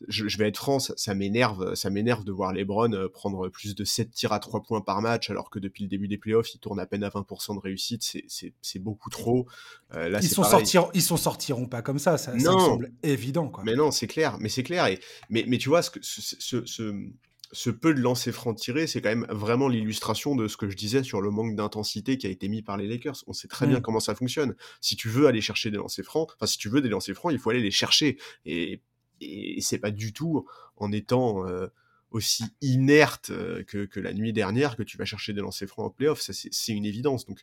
je, 0.09 0.37
vais 0.37 0.49
être 0.49 0.57
franc, 0.57 0.79
ça, 0.79 1.15
m'énerve, 1.15 1.75
ça 1.75 1.91
m'énerve 1.91 2.25
de 2.25 2.33
voir 2.33 2.53
LeBron 2.53 2.93
euh, 2.93 3.09
prendre 3.09 3.49
plus 3.49 3.75
de 3.75 3.85
7 3.85 4.11
tirs 4.11 4.33
à 4.33 4.41
3 4.41 4.63
points 4.63 4.81
par 4.81 5.01
match, 5.01 5.31
alors 5.31 5.51
que 5.51 5.59
depuis 5.59 5.85
le 5.85 5.89
début 5.89 6.09
des 6.09 6.19
playoffs, 6.19 6.55
il 6.55 6.59
tourne 6.59 6.79
à 6.81 6.87
peine 6.87 7.05
à 7.05 7.09
20% 7.09 7.55
de 7.55 7.61
réussite, 7.61 8.03
c'est 8.29 8.79
beaucoup 8.79 9.11
trop. 9.11 9.47
Euh, 9.95 10.09
là, 10.09 10.21
ils, 10.23 10.29
sont 10.29 10.45
sortir, 10.45 10.89
ils 10.95 11.03
sont 11.03 11.17
sortiront 11.17 11.67
pas 11.67 11.83
comme 11.83 11.99
ça, 11.99 12.19
ça, 12.19 12.35
me 12.35 12.41
semble 12.41 12.93
évident. 13.03 13.49
Quoi. 13.49 13.65
Mais 13.65 13.75
non, 13.75 13.91
c'est 13.91 14.07
clair, 14.07 14.37
mais 14.41 14.49
c'est 14.49 14.63
clair. 14.63 14.87
Et, 14.87 15.01
mais, 15.31 15.45
mais 15.49 15.59
tu 15.59 15.69
vois, 15.69 15.83
ce, 15.83 15.91
ce, 16.03 16.67
ce, 16.67 17.11
ce 17.53 17.71
peu 17.71 17.95
de 17.95 18.01
lancers 18.01 18.35
francs 18.35 18.57
tirés, 18.57 18.87
c'est 18.87 19.01
quand 19.01 19.09
même 19.09 19.27
vraiment 19.31 19.69
l'illustration 19.69 20.35
de 20.35 20.49
ce 20.49 20.57
que 20.57 20.69
je 20.69 20.77
disais 20.77 21.03
sur 21.03 21.21
le 21.21 21.31
manque 21.31 21.55
d'intensité 21.55 22.19
qui 22.19 22.27
a 22.27 22.31
été 22.31 22.49
mis 22.49 22.63
par 22.63 22.77
les 22.77 22.87
Lakers. 22.87 23.25
On 23.27 23.33
sait 23.33 23.49
très 23.49 23.67
bien 23.67 23.79
mm. 23.79 23.83
comment 23.83 24.01
ça 24.01 24.15
fonctionne. 24.15 24.55
Si 24.81 24.97
tu 24.97 25.09
veux 25.09 25.27
aller 25.27 25.41
chercher 25.41 25.71
des 25.71 25.79
lancers 25.79 26.05
francs, 26.05 26.33
enfin 26.37 26.47
si 26.47 26.59
tu 26.59 26.69
veux 26.69 26.81
des 26.81 26.89
lancers 26.89 27.15
francs, 27.15 27.33
il 27.33 27.39
faut 27.39 27.51
aller 27.51 27.63
les 27.63 27.71
chercher. 27.71 28.19
Et 28.45 28.83
et 29.21 29.61
c'est 29.61 29.79
pas 29.79 29.91
du 29.91 30.13
tout 30.13 30.47
en 30.77 30.93
étant 30.93 31.47
euh, 31.47 31.69
aussi 32.11 32.45
inerte 32.61 33.31
euh, 33.31 33.63
que, 33.65 34.01
la 34.01 34.13
nuit 34.13 34.33
dernière 34.33 34.77
que 34.77 34.83
tu 34.83 34.97
vas 34.97 35.05
chercher 35.05 35.33
des 35.33 35.41
lancers 35.41 35.69
francs 35.69 35.87
en 35.87 35.91
playoff. 35.91 36.21
C'est 36.21 36.73
une 36.73 36.85
évidence. 36.85 37.27
Donc, 37.27 37.41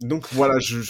donc 0.00 0.26
voilà, 0.32 0.58
je, 0.58 0.80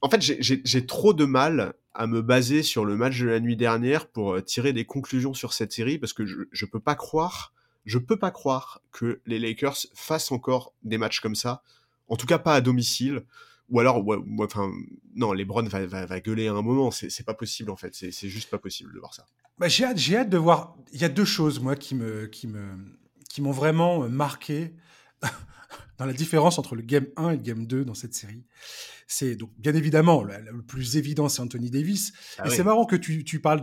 en 0.00 0.10
fait, 0.10 0.20
j'ai 0.20 0.86
trop 0.86 1.12
de 1.12 1.24
mal 1.24 1.74
à 1.94 2.06
me 2.06 2.22
baser 2.22 2.62
sur 2.62 2.84
le 2.84 2.96
match 2.96 3.18
de 3.18 3.26
la 3.26 3.40
nuit 3.40 3.56
dernière 3.56 4.06
pour 4.06 4.34
euh, 4.34 4.40
tirer 4.40 4.72
des 4.72 4.84
conclusions 4.84 5.34
sur 5.34 5.52
cette 5.52 5.72
série 5.72 5.98
parce 5.98 6.12
que 6.12 6.26
je, 6.26 6.36
je 6.52 6.64
peux 6.64 6.80
pas 6.80 6.94
croire, 6.94 7.52
je 7.86 7.98
peux 7.98 8.16
pas 8.16 8.30
croire 8.30 8.80
que 8.92 9.20
les 9.26 9.38
Lakers 9.38 9.78
fassent 9.94 10.30
encore 10.30 10.72
des 10.84 10.98
matchs 10.98 11.20
comme 11.20 11.34
ça. 11.34 11.62
En 12.06 12.16
tout 12.16 12.26
cas, 12.26 12.38
pas 12.38 12.54
à 12.54 12.60
domicile 12.60 13.24
ou 13.70 13.80
alors, 13.80 14.02
enfin, 14.40 14.70
non, 15.14 15.32
LeBron 15.32 15.64
va, 15.64 15.86
va, 15.86 16.06
va, 16.06 16.20
gueuler 16.20 16.48
à 16.48 16.52
un 16.52 16.62
moment. 16.62 16.90
C'est 16.90 17.24
pas 17.24 17.34
possible 17.34 17.70
en 17.70 17.76
fait. 17.76 17.94
C'est 17.94 18.28
juste 18.28 18.50
pas 18.50 18.58
possible 18.58 18.92
de 18.94 18.98
voir 18.98 19.14
ça. 19.14 19.26
Bah, 19.58 19.68
j'ai 19.68 19.84
hâte, 19.84 19.98
hâte 20.12 20.30
de 20.30 20.38
voir. 20.38 20.76
Il 20.92 21.00
y 21.00 21.04
a 21.04 21.08
deux 21.08 21.24
choses 21.24 21.60
moi 21.60 21.76
qui 21.76 21.94
me, 21.94 22.26
qui 22.26 22.46
me, 22.46 22.78
qui 23.28 23.42
m'ont 23.42 23.52
vraiment 23.52 24.04
euh, 24.04 24.08
marqué 24.08 24.74
dans 25.98 26.06
la 26.06 26.12
différence 26.12 26.58
entre 26.58 26.76
le 26.76 26.82
game 26.82 27.06
1 27.16 27.30
et 27.30 27.36
le 27.36 27.42
game 27.42 27.66
2 27.66 27.84
dans 27.84 27.94
cette 27.94 28.14
série. 28.14 28.44
C'est 29.06 29.36
donc 29.36 29.50
bien 29.58 29.74
évidemment 29.74 30.22
le, 30.22 30.62
plus 30.62 30.96
évident, 30.96 31.28
c'est 31.28 31.42
Anthony 31.42 31.70
Davis. 31.70 32.12
Ah 32.38 32.46
et 32.46 32.50
c'est 32.50 32.62
marrant 32.62 32.84
que 32.84 32.96
tu, 32.96 33.24
tu 33.24 33.40
parles 33.40 33.60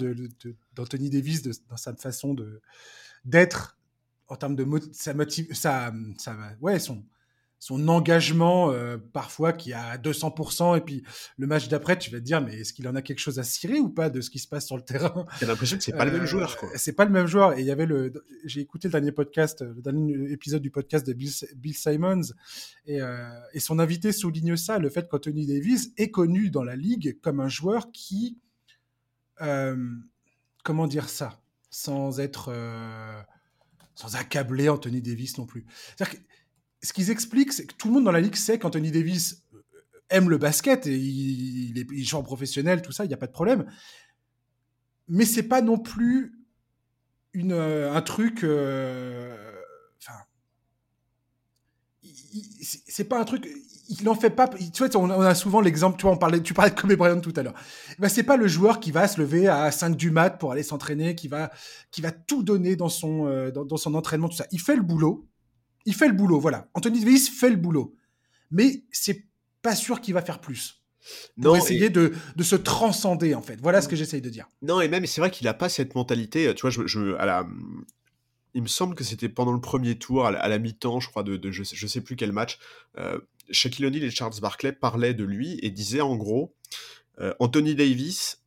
d'Anthony 0.76 1.10
de, 1.10 1.18
Davis 1.18 1.44
dans 1.44 1.78
sa 1.78 1.96
façon 1.96 2.34
de 2.34 2.62
d'être 3.24 3.78
en 4.28 4.36
termes 4.36 4.56
de 4.56 4.66
sa 4.92 5.14
motive, 5.14 5.54
sa, 5.54 5.94
sa, 6.18 6.36
ouais, 6.62 6.80
son, 6.80 7.06
son 7.66 7.88
engagement 7.88 8.72
euh, 8.72 8.98
parfois 9.12 9.52
qui 9.52 9.72
est 9.72 9.74
à 9.74 9.98
200% 9.98 10.78
et 10.78 10.82
puis 10.82 11.02
le 11.40 11.48
match 11.48 11.68
d'après 11.68 11.98
tu 11.98 12.12
vas 12.12 12.20
te 12.20 12.24
dire 12.24 12.40
mais 12.40 12.60
est-ce 12.60 12.74
qu'il 12.74 12.88
en 12.88 12.94
a 12.94 13.02
quelque 13.02 13.18
chose 13.18 13.40
à 13.40 13.44
cirer 13.44 13.80
ou 13.80 13.90
pas 13.90 14.12
de 14.12 14.22
ce 14.22 14.30
qui 14.30 14.38
se 14.38 14.48
passe 14.48 14.68
sur 14.68 14.76
le 14.76 14.84
terrain? 14.84 15.26
J'ai 15.40 15.48
l'impression 15.48 15.76
que 15.76 15.84
c'est 15.84 15.92
pas 15.92 16.06
le 16.06 16.12
même 16.12 16.22
euh, 16.22 16.28
joueur 16.28 16.56
C'est 16.76 16.94
pas 16.94 17.06
le 17.06 17.12
même 17.12 17.26
joueur. 17.26 17.58
Et 17.58 17.62
il 17.62 17.66
y 17.66 17.72
avait 17.72 17.88
le 17.88 18.14
j'ai 18.44 18.62
écouté 18.62 18.88
le 18.88 18.92
dernier 18.92 19.12
podcast 19.12 19.64
le 19.64 19.82
dernier 19.82 20.32
épisode 20.32 20.62
du 20.62 20.70
podcast 20.70 21.08
de 21.08 21.14
Bill, 21.14 21.32
Bill 21.56 21.74
Simons 21.74 22.22
et, 22.86 23.02
euh, 23.02 23.28
et, 23.54 23.60
son 23.60 23.80
invité 23.80 24.12
souligne 24.12 24.56
ça 24.58 24.78
le 24.78 24.92
fait 24.92 25.10
qu'Anthony 25.10 25.48
Davis 25.48 25.92
est 25.98 26.12
connu 26.12 26.52
dans 26.52 26.64
la 26.64 26.76
ligue 26.76 27.20
comme 27.20 27.40
un 27.40 27.50
joueur 27.50 27.92
qui 27.92 28.38
comment 29.40 30.86
dire 30.86 31.10
ça? 31.10 31.42
Sans 31.72 32.20
être 32.20 32.54
sans 33.96 34.16
accabler 34.18 34.70
Anthony 34.70 35.02
Davis 35.02 35.40
non 35.40 35.48
plus. 35.48 35.66
C'est-à-dire 35.98 36.20
que 36.20 36.26
ce 36.86 36.94
qu'ils 36.94 37.10
expliquent, 37.10 37.52
c'est 37.52 37.66
que 37.66 37.74
tout 37.74 37.88
le 37.88 37.96
monde 37.96 38.06
dans 38.06 38.12
la 38.12 38.22
ligue 38.22 38.36
sait 38.36 38.60
qu'Anthony 38.60 38.92
Davis 38.92 39.44
euh, 39.54 39.60
aime 40.10 40.30
le 40.30 40.38
basket 40.38 40.88
et 40.88 40.96
il, 40.96 41.78
est, 41.78 41.88
il 41.92 42.16
en 42.16 42.24
professionnel, 42.24 42.82
tout 42.82 42.92
ça, 42.92 43.04
il 43.04 43.08
n'y 43.08 43.14
a 43.14 43.18
pas 43.18 43.28
de 43.28 43.32
problème. 43.32 43.66
Mais 45.08 45.26
c'est 45.26 45.44
pas 45.44 45.62
non 45.62 45.78
plus 45.78 46.34
une, 47.34 47.54
euh, 47.54 47.94
un 47.94 48.02
truc. 48.02 48.44
Euh, 48.44 49.36
c'est 52.88 53.06
pas 53.06 53.20
un 53.20 53.26
truc. 53.26 53.48
Il 53.90 54.04
n'en 54.04 54.16
fait 54.16 54.30
pas. 54.30 54.48
Tu 54.48 54.86
vois, 54.86 54.96
on 54.98 55.10
a 55.22 55.36
souvent 55.36 55.62
l'exemple. 55.62 55.98
Tu 55.98 56.06
parlais 56.18 56.40
de 56.40 56.76
Kobe 56.80 56.94
Bryant 56.94 57.20
tout 57.20 57.34
à 57.36 57.44
l'heure. 57.44 57.54
Ben, 58.00 58.10
c'est 58.10 58.24
pas 58.24 58.38
le 58.38 58.48
joueur 58.48 58.80
qui 58.80 58.92
va 58.92 59.08
se 59.08 59.20
lever 59.20 59.48
à 59.48 59.72
5 59.72 59.96
du 59.96 60.12
mat 60.12 60.32
pour 60.32 60.52
aller 60.52 60.64
s'entraîner, 60.64 61.16
qui 61.16 61.28
va, 61.28 61.52
qui 61.92 62.02
va 62.02 62.12
tout 62.12 62.44
donner 62.44 62.76
dans 62.76 62.90
son, 62.90 63.50
dans, 63.52 63.64
dans 63.64 63.78
son 63.78 63.94
entraînement, 63.96 64.28
tout 64.28 64.36
ça. 64.36 64.48
Il 64.52 64.60
fait 64.60 64.76
le 64.76 64.82
boulot 64.82 65.28
il 65.86 65.94
fait 65.94 66.08
le 66.08 66.14
boulot, 66.14 66.40
voilà. 66.40 66.68
Anthony 66.74 67.00
Davis 67.00 67.30
fait 67.30 67.50
le 67.50 67.56
boulot. 67.56 67.96
Mais 68.52 68.84
c'est 68.92 69.26
pas 69.62 69.76
sûr 69.76 70.02
qu'il 70.02 70.14
va 70.14 70.22
faire 70.22 70.40
plus. 70.40 70.82
Pour 71.42 71.54
non, 71.54 71.56
essayer 71.56 71.90
de, 71.90 72.14
se 72.42 72.56
transcender, 72.56 73.36
en 73.36 73.42
fait. 73.42 73.60
Voilà 73.62 73.82
ce 73.82 73.88
que 73.88 73.96
j'essaye 73.96 74.22
de 74.22 74.30
dire. 74.30 74.48
Non, 74.62 74.82
et 74.82 74.88
même, 74.88 75.06
c'est 75.06 75.22
vrai 75.22 75.30
qu'il 75.30 75.46
n'a 75.46 75.54
pas 75.54 75.70
cette 75.70 75.94
mentalité. 75.94 76.54
Tu 76.56 76.62
vois, 76.62 76.72
je, 76.72 77.16
à 77.16 77.26
la, 77.26 77.48
il 78.56 78.62
me 78.62 78.68
semble 78.68 78.96
que 78.96 79.04
c'était 79.04 79.30
pendant 79.30 79.52
le 79.52 79.62
premier 79.62 79.96
tour, 80.00 80.26
à 80.26 80.32
la, 80.32 80.60
mi-temps, 80.60 81.00
je 81.00 81.10
crois, 81.10 81.24
de, 81.24 81.52
je, 81.52 81.64
sais, 81.64 81.76
sais 81.88 82.02
plus 82.02 82.16
quel 82.16 82.32
match. 82.32 82.58
Euh, 82.98 83.20
Shaquille 83.52 83.86
O'Neal 83.86 84.04
et 84.04 84.10
Charles 84.10 84.40
Barkley 84.42 84.72
parlaient 84.72 85.14
de 85.14 85.26
lui 85.26 85.60
et 85.62 85.70
disaient 85.70 86.02
en 86.02 86.16
gros 86.16 86.56
euh, 87.20 87.34
Anthony 87.40 87.76
Davis, 87.76 88.42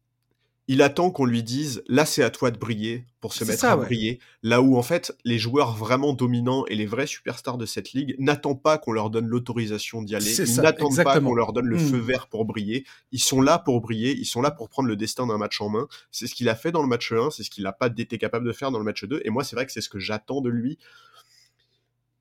il 0.68 0.82
attend 0.82 1.10
qu'on 1.10 1.24
lui 1.24 1.42
dise 1.42 1.82
là 1.88 2.04
c'est 2.04 2.22
à 2.22 2.28
toi 2.28 2.50
de 2.50 2.58
briller 2.58 3.06
pour 3.20 3.32
se 3.32 3.42
mettre 3.44 3.64
à 3.64 3.74
briller. 3.74 4.20
Là 4.42 4.60
où 4.60 4.76
en 4.76 4.82
fait 4.82 5.16
les 5.24 5.38
joueurs 5.38 5.74
vraiment 5.74 6.12
dominants 6.12 6.66
et 6.66 6.74
les 6.74 6.84
vrais 6.84 7.06
superstars 7.06 7.56
de 7.56 7.64
cette 7.64 7.92
ligue 7.92 8.14
n'attendent 8.18 8.62
pas 8.62 8.76
qu'on 8.76 8.92
leur 8.92 9.08
donne 9.08 9.26
l'autorisation 9.26 10.02
d'y 10.02 10.14
aller. 10.14 10.38
Ils 10.38 10.60
n'attendent 10.60 11.02
pas 11.02 11.20
qu'on 11.20 11.34
leur 11.34 11.54
donne 11.54 11.66
le 11.66 11.78
feu 11.78 11.96
hmm. 11.96 12.06
vert 12.06 12.26
pour 12.28 12.44
briller. 12.44 12.84
Ils 13.12 13.22
sont 13.22 13.40
là 13.40 13.58
pour 13.58 13.80
briller. 13.80 14.14
Ils 14.14 14.26
sont 14.26 14.42
là 14.42 14.50
pour 14.50 14.68
prendre 14.68 14.88
le 14.88 14.96
destin 14.96 15.26
d'un 15.26 15.38
match 15.38 15.58
en 15.62 15.70
main. 15.70 15.88
C'est 16.12 16.26
ce 16.26 16.34
qu'il 16.34 16.50
a 16.50 16.54
fait 16.54 16.70
dans 16.70 16.82
le 16.82 16.88
match 16.88 17.10
1. 17.12 17.30
C'est 17.30 17.42
ce 17.42 17.50
qu'il 17.50 17.64
n'a 17.64 17.72
pas 17.72 17.88
été 17.96 18.18
capable 18.18 18.46
de 18.46 18.52
faire 18.52 18.70
dans 18.70 18.78
le 18.78 18.84
match 18.84 19.04
2. 19.04 19.22
Et 19.24 19.30
moi 19.30 19.44
c'est 19.44 19.56
vrai 19.56 19.64
que 19.64 19.72
c'est 19.72 19.80
ce 19.80 19.88
que 19.88 19.98
j'attends 19.98 20.42
de 20.42 20.50
lui. 20.50 20.78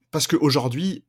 Parce 0.09 0.25
qu'aujourd'hui, 0.25 1.03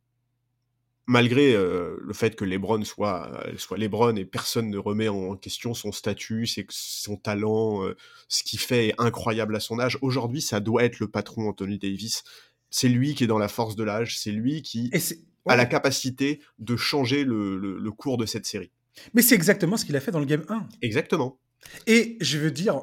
malgré 1.08 1.54
euh, 1.54 1.96
le 2.02 2.12
fait 2.12 2.36
que 2.36 2.44
LeBron 2.44 2.84
soit, 2.84 3.32
euh, 3.46 3.54
soit 3.56 3.78
LeBron 3.78 4.14
et 4.16 4.26
personne 4.26 4.68
ne 4.68 4.76
remet 4.76 5.08
en 5.08 5.36
question 5.36 5.72
son 5.72 5.90
statut, 5.90 6.46
son 6.68 7.16
talent, 7.16 7.82
euh, 7.82 7.96
ce 8.28 8.44
qu'il 8.44 8.60
fait 8.60 8.88
est 8.88 8.94
incroyable 8.98 9.56
à 9.56 9.60
son 9.60 9.80
âge. 9.80 9.98
Aujourd'hui, 10.02 10.42
ça 10.42 10.60
doit 10.60 10.84
être 10.84 11.00
le 11.00 11.08
patron 11.08 11.48
Anthony 11.48 11.78
Davis. 11.78 12.24
C'est 12.70 12.90
lui 12.90 13.14
qui 13.14 13.24
est 13.24 13.26
dans 13.26 13.38
la 13.38 13.48
force 13.48 13.74
de 13.74 13.84
l'âge, 13.84 14.18
c'est 14.18 14.30
lui 14.30 14.60
qui 14.60 14.92
a 15.46 15.56
la 15.56 15.64
capacité 15.64 16.42
de 16.58 16.76
changer 16.76 17.24
le, 17.24 17.90
cours 17.96 18.18
de 18.18 18.26
cette 18.26 18.44
série. 18.44 18.70
Mais 19.14 19.22
c'est 19.22 19.34
exactement 19.34 19.78
ce 19.78 19.86
qu'il 19.86 19.96
a 19.96 20.00
fait 20.00 20.10
dans 20.10 20.20
le 20.20 20.26
Game 20.26 20.44
1. 20.50 20.68
Exactement. 20.82 21.40
Et 21.86 22.18
je 22.20 22.36
veux 22.36 22.50
dire, 22.50 22.82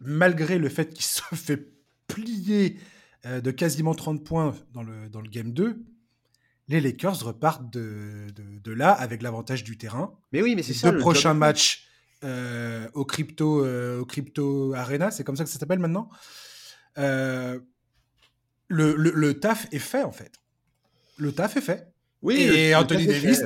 malgré 0.00 0.58
le 0.58 0.68
fait 0.68 0.92
qu'il 0.92 1.04
se 1.06 1.22
fait 1.34 1.72
plier 2.08 2.76
de 3.24 3.50
quasiment 3.50 3.94
30 3.94 4.22
points 4.22 4.54
dans 4.74 4.82
le, 4.82 5.08
dans 5.08 5.22
le 5.22 5.30
Game 5.30 5.54
2, 5.54 5.82
les 6.72 6.80
Lakers 6.80 7.22
repartent 7.22 7.70
de, 7.70 8.26
de, 8.34 8.72
là 8.72 8.92
avec 8.92 9.22
l'avantage 9.22 9.62
du 9.62 9.76
terrain. 9.76 10.14
Mais 10.32 10.42
oui, 10.42 10.56
mais 10.56 10.62
c'est 10.62 10.74
ça. 10.74 10.90
Le 10.90 10.98
prochain 10.98 11.34
match 11.34 11.86
euh, 12.24 12.88
au 12.94 13.04
crypto 13.04 13.64
euh, 13.64 14.00
au 14.00 14.06
crypto 14.06 14.72
arena, 14.74 15.10
c'est 15.10 15.22
comme 15.22 15.36
ça 15.36 15.44
que 15.44 15.50
ça 15.50 15.58
s'appelle 15.58 15.78
maintenant. 15.78 16.08
Euh, 16.98 17.60
le, 18.68 18.94
le, 18.94 19.40
taf 19.40 19.66
est 19.70 19.78
fait 19.78 20.02
en 20.02 20.12
fait. 20.12 20.32
Le 21.18 21.32
taf 21.32 21.56
est 21.56 21.60
fait. 21.60 21.91
Oui, 22.22 22.40
et 22.40 22.74
Anthony 22.74 23.06
Davis 23.06 23.42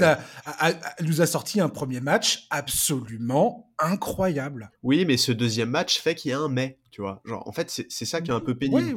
nous 1.02 1.20
a 1.20 1.26
sorti 1.26 1.60
un 1.60 1.68
premier 1.68 2.00
match 2.00 2.46
absolument 2.50 3.72
incroyable. 3.78 4.70
Oui, 4.82 5.04
mais 5.06 5.16
ce 5.16 5.32
deuxième 5.32 5.70
match 5.70 6.00
fait 6.00 6.14
qu'il 6.14 6.30
y 6.30 6.34
a 6.34 6.38
un 6.38 6.48
mais, 6.48 6.78
tu 6.90 7.00
vois. 7.00 7.20
Genre, 7.24 7.46
en 7.46 7.52
fait, 7.52 7.70
c'est 7.70 8.04
ça 8.04 8.20
qui 8.20 8.30
est 8.30 8.34
un 8.34 8.40
peu 8.40 8.54
pénible. 8.54 8.94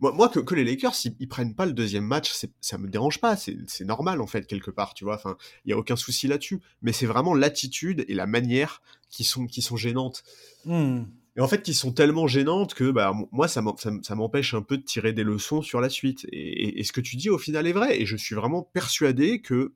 Moi, 0.00 0.12
moi 0.12 0.28
que, 0.28 0.54
les 0.54 0.64
Lakers, 0.64 0.94
ils, 1.18 1.28
prennent 1.28 1.54
pas 1.54 1.66
le 1.66 1.72
deuxième 1.72 2.04
match, 2.04 2.32
ça 2.60 2.78
me 2.78 2.88
dérange 2.88 3.20
pas. 3.20 3.36
C'est 3.36 3.84
normal, 3.84 4.20
en 4.20 4.26
fait, 4.26 4.46
quelque 4.46 4.70
part, 4.70 4.94
tu 4.94 5.04
vois. 5.04 5.16
Enfin, 5.16 5.36
il 5.64 5.70
y 5.70 5.72
a 5.72 5.78
aucun 5.78 5.96
souci 5.96 6.26
là-dessus. 6.26 6.60
Mais 6.82 6.92
c'est 6.92 7.06
vraiment 7.06 7.34
l'attitude 7.34 8.04
et 8.08 8.14
la 8.14 8.26
manière 8.26 8.82
qui 9.10 9.24
sont, 9.24 9.46
qui 9.46 9.62
sont 9.62 9.76
gênantes. 9.76 10.22
Hmm. 10.64 11.02
Et 11.36 11.40
en 11.40 11.48
fait, 11.48 11.62
qui 11.62 11.74
sont 11.74 11.92
tellement 11.92 12.26
gênantes 12.26 12.74
que 12.74 12.90
bah, 12.90 13.12
moi, 13.30 13.48
ça 13.48 13.62
m'empêche 13.62 14.54
un 14.54 14.62
peu 14.62 14.78
de 14.78 14.82
tirer 14.82 15.12
des 15.12 15.22
leçons 15.22 15.62
sur 15.62 15.80
la 15.80 15.88
suite. 15.88 16.26
Et, 16.32 16.82
ce 16.82 16.92
que 16.92 17.00
tu 17.00 17.16
dis, 17.16 17.30
au 17.30 17.38
final, 17.38 17.66
est 17.66 17.72
vrai. 17.72 18.00
Et 18.00 18.06
je 18.06 18.16
suis 18.16 18.34
vraiment 18.34 18.62
persuadé 18.62 19.40
que. 19.40 19.74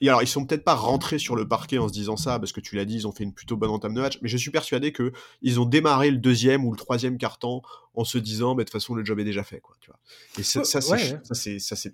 Et 0.00 0.08
alors, 0.08 0.20
ils 0.20 0.26
sont 0.26 0.44
peut-être 0.44 0.64
pas 0.64 0.74
rentrés 0.74 1.20
sur 1.20 1.36
le 1.36 1.46
parquet 1.46 1.78
en 1.78 1.86
se 1.86 1.92
disant 1.92 2.16
ça, 2.16 2.40
parce 2.40 2.50
que 2.50 2.60
tu 2.60 2.74
l'as 2.74 2.84
dit, 2.84 2.96
ils 2.96 3.06
ont 3.06 3.12
fait 3.12 3.22
une 3.22 3.32
plutôt 3.32 3.56
bonne 3.56 3.70
entame 3.70 3.94
de 3.94 4.00
match, 4.00 4.18
mais 4.20 4.28
je 4.28 4.36
suis 4.36 4.50
persuadé 4.50 4.92
que 4.92 5.12
ils 5.42 5.60
ont 5.60 5.64
démarré 5.64 6.10
le 6.10 6.16
deuxième 6.16 6.64
ou 6.64 6.72
le 6.72 6.76
troisième 6.76 7.18
quart-temps 7.18 7.62
en 7.94 8.04
se 8.04 8.18
disant, 8.18 8.56
bah, 8.56 8.64
de 8.64 8.68
toute 8.68 8.72
façon, 8.72 8.94
le 8.94 9.04
job 9.04 9.20
est 9.20 9.24
déjà 9.24 9.44
fait, 9.44 9.60
quoi. 9.60 9.76
Tu 9.80 9.90
vois. 9.90 10.00
Et 10.38 10.42
ça, 10.42 10.64
ça 10.64 10.80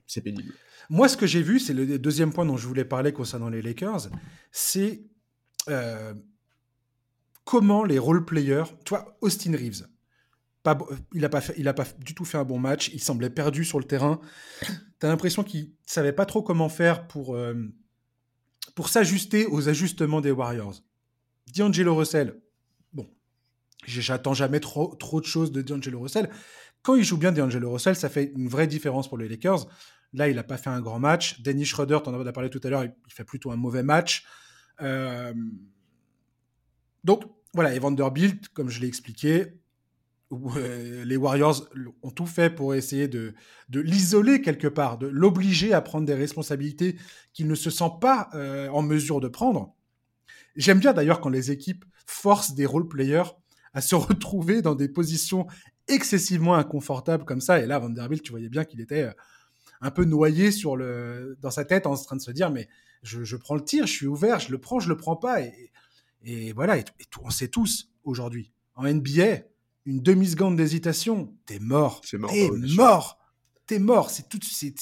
c'est 0.07 0.21
pénible. 0.23 0.55
Moi, 0.91 1.09
ce 1.09 1.19
que 1.19 1.27
j'ai 1.27 1.43
vu, 1.43 1.61
c'est 1.61 1.75
le 1.75 1.99
deuxième 1.99 2.33
point 2.33 2.47
dont 2.47 2.57
je 2.57 2.67
voulais 2.67 2.87
parler 2.87 3.12
concernant 3.12 3.50
les 3.50 3.61
Lakers, 3.61 4.09
c'est 4.53 5.03
euh, 5.69 6.15
comment 7.49 7.83
les 7.83 7.99
role-players, 7.99 8.64
toi, 8.85 9.17
Austin 9.23 9.52
Reeves, 9.52 9.88
il 11.14 11.23
n'a 11.23 11.31
pas, 11.31 11.40
pas 11.40 11.85
du 11.99 12.14
tout 12.14 12.26
fait 12.26 12.37
un 12.37 12.45
bon 12.45 12.59
match, 12.59 12.90
il 12.93 13.02
semblait 13.02 13.31
perdu 13.31 13.64
sur 13.64 13.78
le 13.78 13.87
terrain. 13.87 14.21
Tu 14.61 15.07
as 15.07 15.09
l'impression 15.09 15.43
qu'il 15.43 15.73
savait 15.87 16.12
pas 16.12 16.26
trop 16.26 16.43
comment 16.43 16.69
faire 16.69 17.07
pour, 17.07 17.35
euh, 17.35 17.55
pour 18.75 18.90
s'ajuster 18.90 19.47
aux 19.47 19.71
ajustements 19.71 20.21
des 20.21 20.31
Warriors. 20.31 20.75
D'Angelo 21.57 21.97
Russell, 21.97 22.38
bon, 22.93 23.09
j'attends 23.87 24.35
jamais 24.35 24.61
trop, 24.61 24.95
trop 24.97 25.23
de 25.23 25.26
choses 25.26 25.50
de 25.50 25.62
D'Angelo 25.62 26.00
Russell. 26.00 26.29
Quand 26.83 26.96
il 26.96 27.05
joue 27.05 27.16
bien 27.16 27.33
D'Angelo 27.33 27.73
Russell, 27.73 27.96
ça 27.96 28.11
fait 28.11 28.31
une 28.37 28.49
vraie 28.49 28.66
différence 28.66 29.09
pour 29.09 29.16
les 29.16 29.27
Lakers. 29.27 29.66
Là, 30.12 30.29
il 30.29 30.37
n'a 30.37 30.44
pas 30.44 30.59
fait 30.59 30.68
un 30.68 30.83
grand 30.83 30.99
match. 30.99 31.40
Dennis 31.40 31.64
Schroeder, 31.64 32.01
tu 32.05 32.11
en 32.11 32.27
as 32.27 32.33
parlé 32.33 32.51
tout 32.51 32.61
à 32.62 32.68
l'heure, 32.68 32.85
il 32.85 32.92
fait 33.09 33.25
plutôt 33.25 33.51
un 33.53 33.57
mauvais 33.57 33.83
match. 33.83 34.27
Euh, 34.83 35.33
donc, 37.05 37.25
voilà, 37.59 37.75
et 37.75 37.81
Vanderbilt, 37.81 38.51
comme 38.51 38.68
je 38.68 38.81
l'ai 38.81 38.87
expliqué, 38.87 39.53
euh, 40.33 41.05
les 41.05 41.16
Warriors 41.16 41.68
ont 42.05 42.12
tout 42.12 42.25
fait 42.27 42.51
pour 42.51 42.73
essayer 42.73 43.09
de, 43.09 43.35
l'isoler 43.73 44.40
quelque 44.40 44.68
part, 44.68 44.97
de 44.97 45.09
l'obliger 45.09 45.73
à 45.73 45.81
prendre 45.81 46.07
des 46.07 46.14
responsabilités 46.14 46.94
qu'il 47.33 47.49
ne 47.49 47.57
se 47.57 47.68
sent 47.68 47.90
pas 48.01 48.31
euh, 48.35 48.68
en 48.68 48.83
mesure 48.83 49.18
de 49.18 49.27
prendre. 49.27 49.75
J'aime 50.55 50.79
bien 50.79 50.92
d'ailleurs 50.92 51.21
quand 51.21 51.31
les 51.31 51.51
équipes 51.51 51.85
forcent 52.07 52.55
des 52.55 52.64
role-players 52.64 53.35
à 53.75 53.81
se 53.81 53.94
retrouver 53.97 54.62
dans 54.62 54.77
des 54.77 54.88
positions 54.88 55.49
excessivement 55.88 56.55
inconfortables 56.55 57.25
comme 57.25 57.40
ça. 57.40 57.59
Et 57.59 57.66
là, 57.66 57.81
Vanderbilt, 57.81 58.23
tu 58.23 58.31
voyais 58.31 58.51
bien 58.51 58.64
qu'il 58.64 58.81
était 58.81 59.03
euh, 59.03 59.12
un 59.81 59.90
peu 59.90 60.05
noyé 60.05 60.51
dans 61.42 61.51
sa 61.51 61.64
tête 61.64 61.88
en 61.88 61.97
train 61.97 62.14
de 62.14 62.23
se 62.23 62.31
dire, 62.31 62.53
mais 62.53 62.68
je, 63.03 63.25
je, 63.25 63.35
prends 63.35 63.57
le 63.57 63.64
tir, 63.64 63.88
je 63.88 63.92
suis 63.92 64.07
ouvert, 64.07 64.38
je 64.38 64.53
le 64.53 64.59
prends, 64.59 64.79
je 64.79 64.88
le 64.88 64.97
prends 64.97 65.16
pas. 65.16 65.40
Et, 65.42 65.73
et 66.22 66.52
voilà, 66.52 66.78
et, 66.78 66.85
on 67.22 67.31
sait 67.31 67.48
tous 67.48 67.90
aujourd'hui, 68.04 68.52
en 68.74 68.85
NBA, 68.85 69.42
une 69.87 70.00
demi-seconde 70.00 70.57
d'hésitation, 70.57 71.35
t'es 71.46 71.59
mort. 71.59 72.02
C'est 72.04 72.18
mort. 72.18 72.31
T'es 72.31 72.50
mort. 72.50 73.18
T'es 73.66 73.78
mort. 73.78 74.11
C'est 74.11 74.28
tout. 74.28 74.38
C'est, 74.42 74.74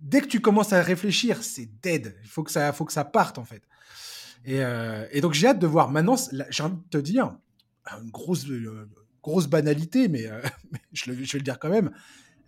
Dès 0.00 0.20
que 0.20 0.26
tu 0.26 0.40
commences 0.40 0.72
à 0.72 0.82
réfléchir, 0.82 1.42
c'est 1.42 1.68
dead. 1.82 2.16
Il 2.22 2.28
faut 2.28 2.42
que 2.42 2.50
ça, 2.50 2.72
faut 2.72 2.84
que 2.84 2.92
ça 2.92 3.04
parte 3.04 3.38
en 3.38 3.44
fait. 3.44 3.62
Et, 4.44 4.64
euh, 4.64 5.06
donc 5.20 5.34
j'ai 5.34 5.48
hâte 5.48 5.58
de 5.58 5.66
voir. 5.66 5.90
Maintenant, 5.90 6.16
j'ai 6.48 6.62
envie 6.62 6.76
de 6.76 6.88
te 6.90 6.98
dire 6.98 7.36
une 8.02 8.10
grosse, 8.10 8.48
euh, 8.48 8.88
grosse 9.22 9.46
banalité, 9.46 10.08
mais, 10.08 10.26
euh, 10.26 10.40
je, 10.92 11.04
je, 11.04 11.32
vais 11.32 11.38
le 11.38 11.44
dire 11.44 11.58
quand 11.58 11.70
même. 11.70 11.90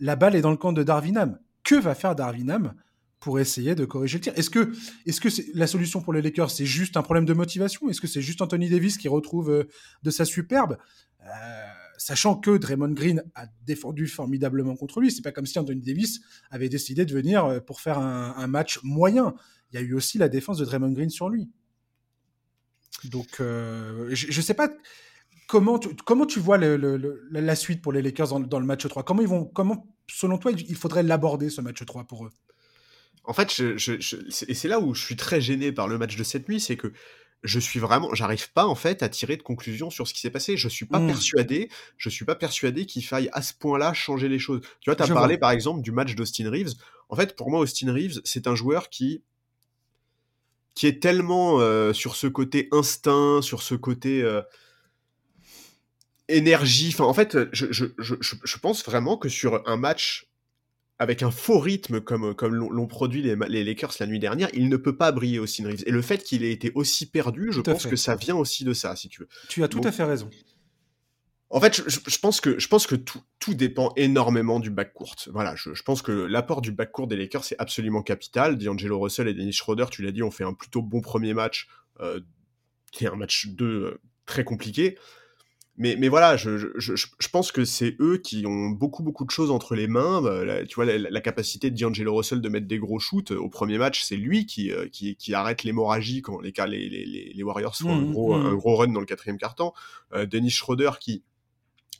La 0.00 0.16
balle 0.16 0.34
est 0.34 0.40
dans 0.40 0.50
le 0.50 0.56
camp 0.56 0.72
de 0.72 0.82
Darwinham. 0.82 1.38
Que 1.62 1.76
va 1.76 1.94
faire 1.94 2.16
Darwinham 2.16 2.74
pour 3.22 3.38
essayer 3.38 3.76
de 3.76 3.84
corriger 3.84 4.18
le 4.18 4.22
tir. 4.22 4.32
Est-ce 4.36 4.50
que, 4.50 4.72
est-ce 5.06 5.20
que 5.20 5.28
la 5.54 5.68
solution 5.68 6.02
pour 6.02 6.12
les 6.12 6.20
Lakers, 6.20 6.50
c'est 6.50 6.66
juste 6.66 6.96
un 6.96 7.02
problème 7.02 7.24
de 7.24 7.32
motivation? 7.32 7.88
Est-ce 7.88 8.00
que 8.00 8.08
c'est 8.08 8.20
juste 8.20 8.42
Anthony 8.42 8.68
Davis 8.68 8.98
qui 8.98 9.06
retrouve 9.06 9.48
euh, 9.48 9.68
de 10.02 10.10
sa 10.10 10.24
superbe? 10.24 10.76
Euh, 11.22 11.64
Sachant 11.98 12.34
que 12.34 12.56
Draymond 12.56 12.94
Green 12.94 13.22
a 13.36 13.46
défendu 13.64 14.08
formidablement 14.08 14.74
contre 14.74 15.00
lui, 15.00 15.12
c'est 15.12 15.22
pas 15.22 15.30
comme 15.30 15.46
si 15.46 15.56
Anthony 15.56 15.82
Davis 15.82 16.20
avait 16.50 16.68
décidé 16.68 17.04
de 17.04 17.14
venir 17.14 17.44
euh, 17.44 17.60
pour 17.60 17.80
faire 17.80 17.98
un, 17.98 18.46
match 18.48 18.80
moyen. 18.82 19.34
Il 19.70 19.76
y 19.76 19.78
a 19.78 19.86
eu 19.86 19.94
aussi 19.94 20.18
la 20.18 20.28
défense 20.28 20.58
de 20.58 20.64
Draymond 20.64 20.90
Green 20.90 21.10
sur 21.10 21.28
lui. 21.28 21.48
Donc, 23.04 23.36
je, 23.38 24.26
ne 24.26 24.42
sais 24.42 24.54
pas 24.54 24.68
comment 25.46 25.78
tu, 25.78 25.90
comment 26.04 26.26
tu 26.26 26.40
vois 26.40 26.58
la 26.58 27.54
suite 27.54 27.82
pour 27.82 27.92
les 27.92 28.02
Lakers 28.02 28.30
dans, 28.30 28.40
dans, 28.40 28.58
le 28.58 28.66
match 28.66 28.84
3. 28.86 29.04
Comment 29.04 29.22
ils 29.22 29.28
vont, 29.28 29.44
comment, 29.44 29.86
selon 30.10 30.38
toi, 30.38 30.50
il 30.50 30.76
faudrait 30.76 31.04
l'aborder 31.04 31.50
ce 31.50 31.60
match 31.60 31.84
3 31.84 32.04
pour 32.04 32.26
eux? 32.26 32.30
En 33.24 33.32
fait, 33.32 33.52
je, 33.52 34.48
et 34.48 34.54
c'est 34.54 34.68
là 34.68 34.80
où 34.80 34.94
je 34.94 35.04
suis 35.04 35.16
très 35.16 35.40
gêné 35.40 35.72
par 35.72 35.88
le 35.88 35.98
match 35.98 36.16
de 36.16 36.24
cette 36.24 36.48
nuit, 36.48 36.60
c'est 36.60 36.76
que 36.76 36.92
je 37.44 37.58
suis 37.58 37.80
vraiment, 37.80 38.14
j'arrive 38.14 38.52
pas 38.52 38.66
en 38.66 38.74
fait 38.74 39.02
à 39.02 39.08
tirer 39.08 39.36
de 39.36 39.42
conclusion 39.42 39.90
sur 39.90 40.06
ce 40.06 40.14
qui 40.14 40.20
s'est 40.20 40.30
passé. 40.30 40.56
Je 40.56 40.68
suis 40.68 40.86
pas 40.86 41.00
mmh. 41.00 41.06
persuadé, 41.08 41.70
je 41.96 42.08
suis 42.08 42.24
pas 42.24 42.34
persuadé 42.34 42.86
qu'il 42.86 43.04
faille 43.04 43.28
à 43.32 43.42
ce 43.42 43.52
point-là 43.54 43.92
changer 43.94 44.28
les 44.28 44.38
choses. 44.38 44.60
Tu 44.80 44.90
vois, 44.90 44.96
tu 44.96 45.02
as 45.02 45.08
parlé 45.08 45.38
par 45.38 45.50
exemple 45.50 45.82
du 45.82 45.92
match 45.92 46.14
d'Austin 46.14 46.50
Reeves. 46.50 46.74
En 47.08 47.16
fait, 47.16 47.36
pour 47.36 47.50
moi, 47.50 47.60
Austin 47.60 47.92
Reeves, 47.92 48.20
c'est 48.24 48.46
un 48.46 48.54
joueur 48.54 48.90
qui 48.90 49.22
qui 50.74 50.86
est 50.86 51.02
tellement 51.02 51.60
euh, 51.60 51.92
sur 51.92 52.16
ce 52.16 52.26
côté 52.26 52.68
instinct, 52.72 53.40
sur 53.42 53.62
ce 53.62 53.74
côté 53.74 54.22
euh, 54.22 54.40
énergie. 56.28 56.90
Enfin, 56.94 57.04
en 57.04 57.12
fait, 57.14 57.36
je, 57.52 57.66
je, 57.70 57.86
je, 57.98 58.14
je 58.20 58.58
pense 58.58 58.84
vraiment 58.84 59.18
que 59.18 59.28
sur 59.28 59.62
un 59.68 59.76
match 59.76 60.31
avec 61.02 61.22
un 61.22 61.30
faux 61.30 61.58
rythme 61.58 62.00
comme, 62.00 62.34
comme 62.34 62.54
l'ont 62.54 62.86
produit 62.86 63.22
les, 63.22 63.36
les, 63.48 63.64
Lakers 63.64 63.92
la 64.00 64.06
nuit 64.06 64.18
dernière, 64.18 64.48
il 64.54 64.68
ne 64.68 64.76
peut 64.76 64.96
pas 64.96 65.12
briller 65.12 65.38
Austin 65.38 65.66
Reeves. 65.66 65.82
Et 65.86 65.90
le 65.90 66.00
fait 66.00 66.22
qu'il 66.22 66.44
ait 66.44 66.52
été 66.52 66.72
aussi 66.74 67.10
perdu, 67.10 67.50
je 67.50 67.60
pense 67.60 67.86
que 67.86 67.96
ça 67.96 68.14
vient 68.14 68.36
aussi 68.36 68.64
de 68.64 68.72
ça, 68.72 68.96
si 68.96 69.08
tu 69.08 69.22
veux. 69.22 69.28
Tu 69.48 69.62
as 69.64 69.68
tout 69.68 69.80
à 69.84 69.92
fait 69.92 70.04
raison. 70.04 70.30
En 71.50 71.60
fait, 71.60 71.82
je, 71.86 72.18
pense 72.18 72.40
que, 72.40 72.58
je 72.58 72.66
pense 72.66 72.86
que 72.86 72.94
tout, 72.94 73.20
tout 73.38 73.52
dépend 73.52 73.92
énormément 73.96 74.58
du 74.58 74.70
backcourt. 74.70 75.16
Voilà, 75.26 75.54
je, 75.54 75.82
pense 75.82 76.00
que 76.00 76.12
l'apport 76.12 76.62
du 76.62 76.72
backcourt 76.72 77.08
des 77.08 77.16
Lakers, 77.16 77.44
c'est 77.44 77.58
absolument 77.58 78.02
capital. 78.02 78.56
D'Angelo 78.56 78.98
Russell 78.98 79.28
et 79.28 79.34
Dennis 79.34 79.52
Schroeder, 79.52 79.86
tu 79.90 80.02
l'as 80.02 80.12
dit, 80.12 80.22
ont 80.22 80.30
fait 80.30 80.44
un 80.44 80.54
plutôt 80.54 80.80
bon 80.80 81.02
premier 81.02 81.34
match, 81.34 81.68
euh, 82.00 82.20
qui 82.90 83.04
est 83.04 83.08
un 83.08 83.16
match 83.16 83.48
2 83.48 83.64
euh, 83.66 84.00
très 84.24 84.44
compliqué. 84.44 84.96
Mais, 85.78 85.96
mais 85.96 86.08
voilà, 86.08 86.36
je, 86.36 86.58
je, 86.58 86.94
je, 86.94 87.28
pense 87.28 87.50
que 87.50 87.64
c'est 87.64 87.96
eux 87.98 88.18
qui 88.18 88.44
ont 88.46 88.68
beaucoup, 88.68 89.02
beaucoup 89.02 89.24
de 89.24 89.30
choses 89.30 89.50
entre 89.50 89.74
les 89.74 89.86
mains. 89.86 90.20
Bah, 90.20 90.66
tu 90.66 90.74
vois, 90.74 90.84
la, 90.84 91.20
capacité 91.22 91.70
de 91.70 91.80
D'Angelo 91.80 92.14
Russell 92.14 92.42
de 92.42 92.48
mettre 92.50 92.66
des 92.66 92.78
gros 92.78 92.98
shoots 92.98 93.30
au 93.30 93.48
premier 93.48 93.78
match, 93.78 94.02
c'est 94.02 94.16
lui 94.16 94.44
qui, 94.44 94.70
euh, 94.70 94.86
qui, 94.88 95.16
qui, 95.16 95.32
arrête 95.32 95.64
l'hémorragie 95.64 96.20
quand 96.20 96.40
les, 96.40 96.52
les, 96.52 96.88
les, 96.88 97.32
les 97.34 97.42
Warriors 97.42 97.74
font 97.74 97.90
un, 97.90 98.00
mmh, 98.02 98.12
gros, 98.12 98.36
mmh. 98.36 98.46
un 98.46 98.54
gros 98.54 98.76
run 98.76 98.88
dans 98.88 99.00
le 99.00 99.06
quatrième 99.06 99.38
quart-temps. 99.38 99.72
Euh, 100.12 100.26
Dennis 100.26 100.50
Schroeder 100.50 100.90
qui. 101.00 101.22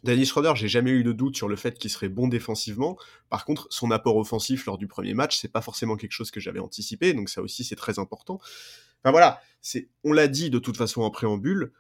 Dennis 0.05 0.27
Schroeder, 0.27 0.53
j'ai 0.57 0.69
jamais 0.69 0.91
eu 0.91 1.05
de 1.05 1.13
doute 1.13 1.37
sur 1.37 1.49
le 1.49 1.55
fait 1.55 1.79
qu'il 1.79 1.89
serait 1.89 2.09
bon 2.09 2.27
défensivement. 2.27 2.99
Par 3.31 3.45
contre, 3.45 3.69
son 3.71 3.91
apport 3.93 4.17
offensif 4.17 4.67
lors 4.67 4.77
du 4.77 4.89
premier 4.89 5.15
match, 5.15 5.39
c'est 5.39 5.53
pas 5.53 5.61
forcément 5.63 5.97
quelque 5.97 6.13
chose 6.13 6.33
que 6.33 6.41
j'avais 6.41 6.59
anticipé, 6.59 7.15
donc 7.15 7.29
ça 7.29 7.41
aussi 7.41 7.63
c'est 7.63 7.77
très 7.77 8.01
important. 8.01 8.41
Enfin 9.03 9.13
voilà, 9.13 9.41
c'est, 9.61 9.89
on 10.03 10.13
l'a 10.13 10.27
dit 10.27 10.51
de 10.51 10.59
toute 10.59 10.77
façon 10.77 11.03
en 11.03 11.11
préambule, 11.11 11.73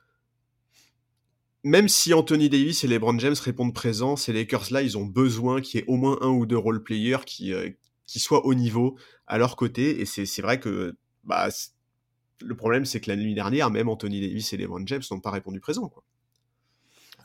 même 1.64 1.88
si 1.88 2.12
Anthony 2.12 2.48
Davis 2.48 2.82
et 2.84 2.88
LeBron 2.88 3.18
James 3.18 3.36
répondent 3.42 3.74
présents, 3.74 4.16
ces 4.16 4.32
Lakers-là, 4.32 4.82
ils 4.82 4.98
ont 4.98 5.04
besoin 5.04 5.60
qu'il 5.60 5.80
y 5.80 5.82
ait 5.82 5.86
au 5.86 5.96
moins 5.96 6.18
un 6.20 6.28
ou 6.28 6.46
deux 6.46 6.58
role-players 6.58 7.24
qui, 7.24 7.52
euh, 7.52 7.70
qui 8.06 8.18
soient 8.18 8.44
au 8.46 8.54
niveau 8.54 8.96
à 9.26 9.38
leur 9.38 9.56
côté. 9.56 10.00
Et 10.00 10.04
c'est 10.04 10.42
vrai 10.42 10.58
que 10.58 10.96
bah, 11.24 11.48
le 12.40 12.56
problème, 12.56 12.84
c'est 12.84 13.00
que 13.00 13.10
la 13.10 13.16
nuit 13.16 13.34
dernière, 13.34 13.70
même 13.70 13.88
Anthony 13.88 14.20
Davis 14.20 14.52
et 14.52 14.56
LeBron 14.56 14.86
James 14.86 15.02
n'ont 15.10 15.20
pas 15.20 15.30
répondu 15.30 15.60
présent. 15.60 15.88
Quoi. 15.88 16.02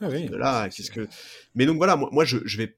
Ah 0.00 0.08
oui, 0.08 0.28
là, 0.28 0.68
qu'est-ce 0.68 0.92
que... 0.92 1.08
Mais 1.56 1.66
donc 1.66 1.78
voilà, 1.78 1.96
moi, 1.96 2.08
moi 2.12 2.24
je, 2.24 2.38
je 2.44 2.58
vais 2.58 2.76